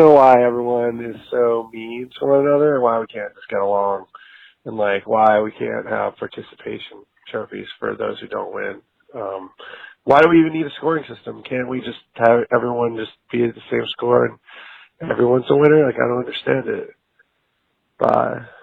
Know 0.00 0.12
why 0.12 0.42
everyone 0.42 1.04
is 1.04 1.20
so 1.30 1.70
mean 1.72 2.10
to 2.18 2.26
one 2.26 2.40
another 2.46 2.74
and 2.74 2.82
why 2.82 2.98
we 2.98 3.06
can't 3.06 3.34
just 3.34 3.48
get 3.50 3.60
along 3.60 4.06
and 4.64 4.76
like 4.76 5.06
why 5.06 5.40
we 5.40 5.52
can't 5.52 5.86
have 5.88 6.16
participation 6.16 7.04
trophies 7.30 7.66
for 7.78 7.96
those 7.96 8.18
who 8.20 8.28
don't 8.28 8.54
win. 8.54 8.80
Um, 9.14 9.50
why 10.04 10.22
do 10.22 10.28
we 10.28 10.40
even 10.40 10.54
need 10.54 10.66
a 10.66 10.74
scoring 10.78 11.04
system? 11.14 11.42
Can't 11.48 11.68
we 11.68 11.80
just 11.80 11.98
have 12.16 12.40
everyone 12.54 12.96
just 12.96 13.12
be 13.30 13.44
at 13.44 13.54
the 13.54 13.60
same 13.70 13.84
score 13.90 14.26
and 14.26 14.38
everyone's 15.10 15.44
a 15.50 15.56
winner? 15.56 15.86
Like 15.86 15.96
I 15.96 16.08
don't 16.08 16.26
understand 16.26 16.68
it. 16.68 16.90
Bye. 17.98 18.59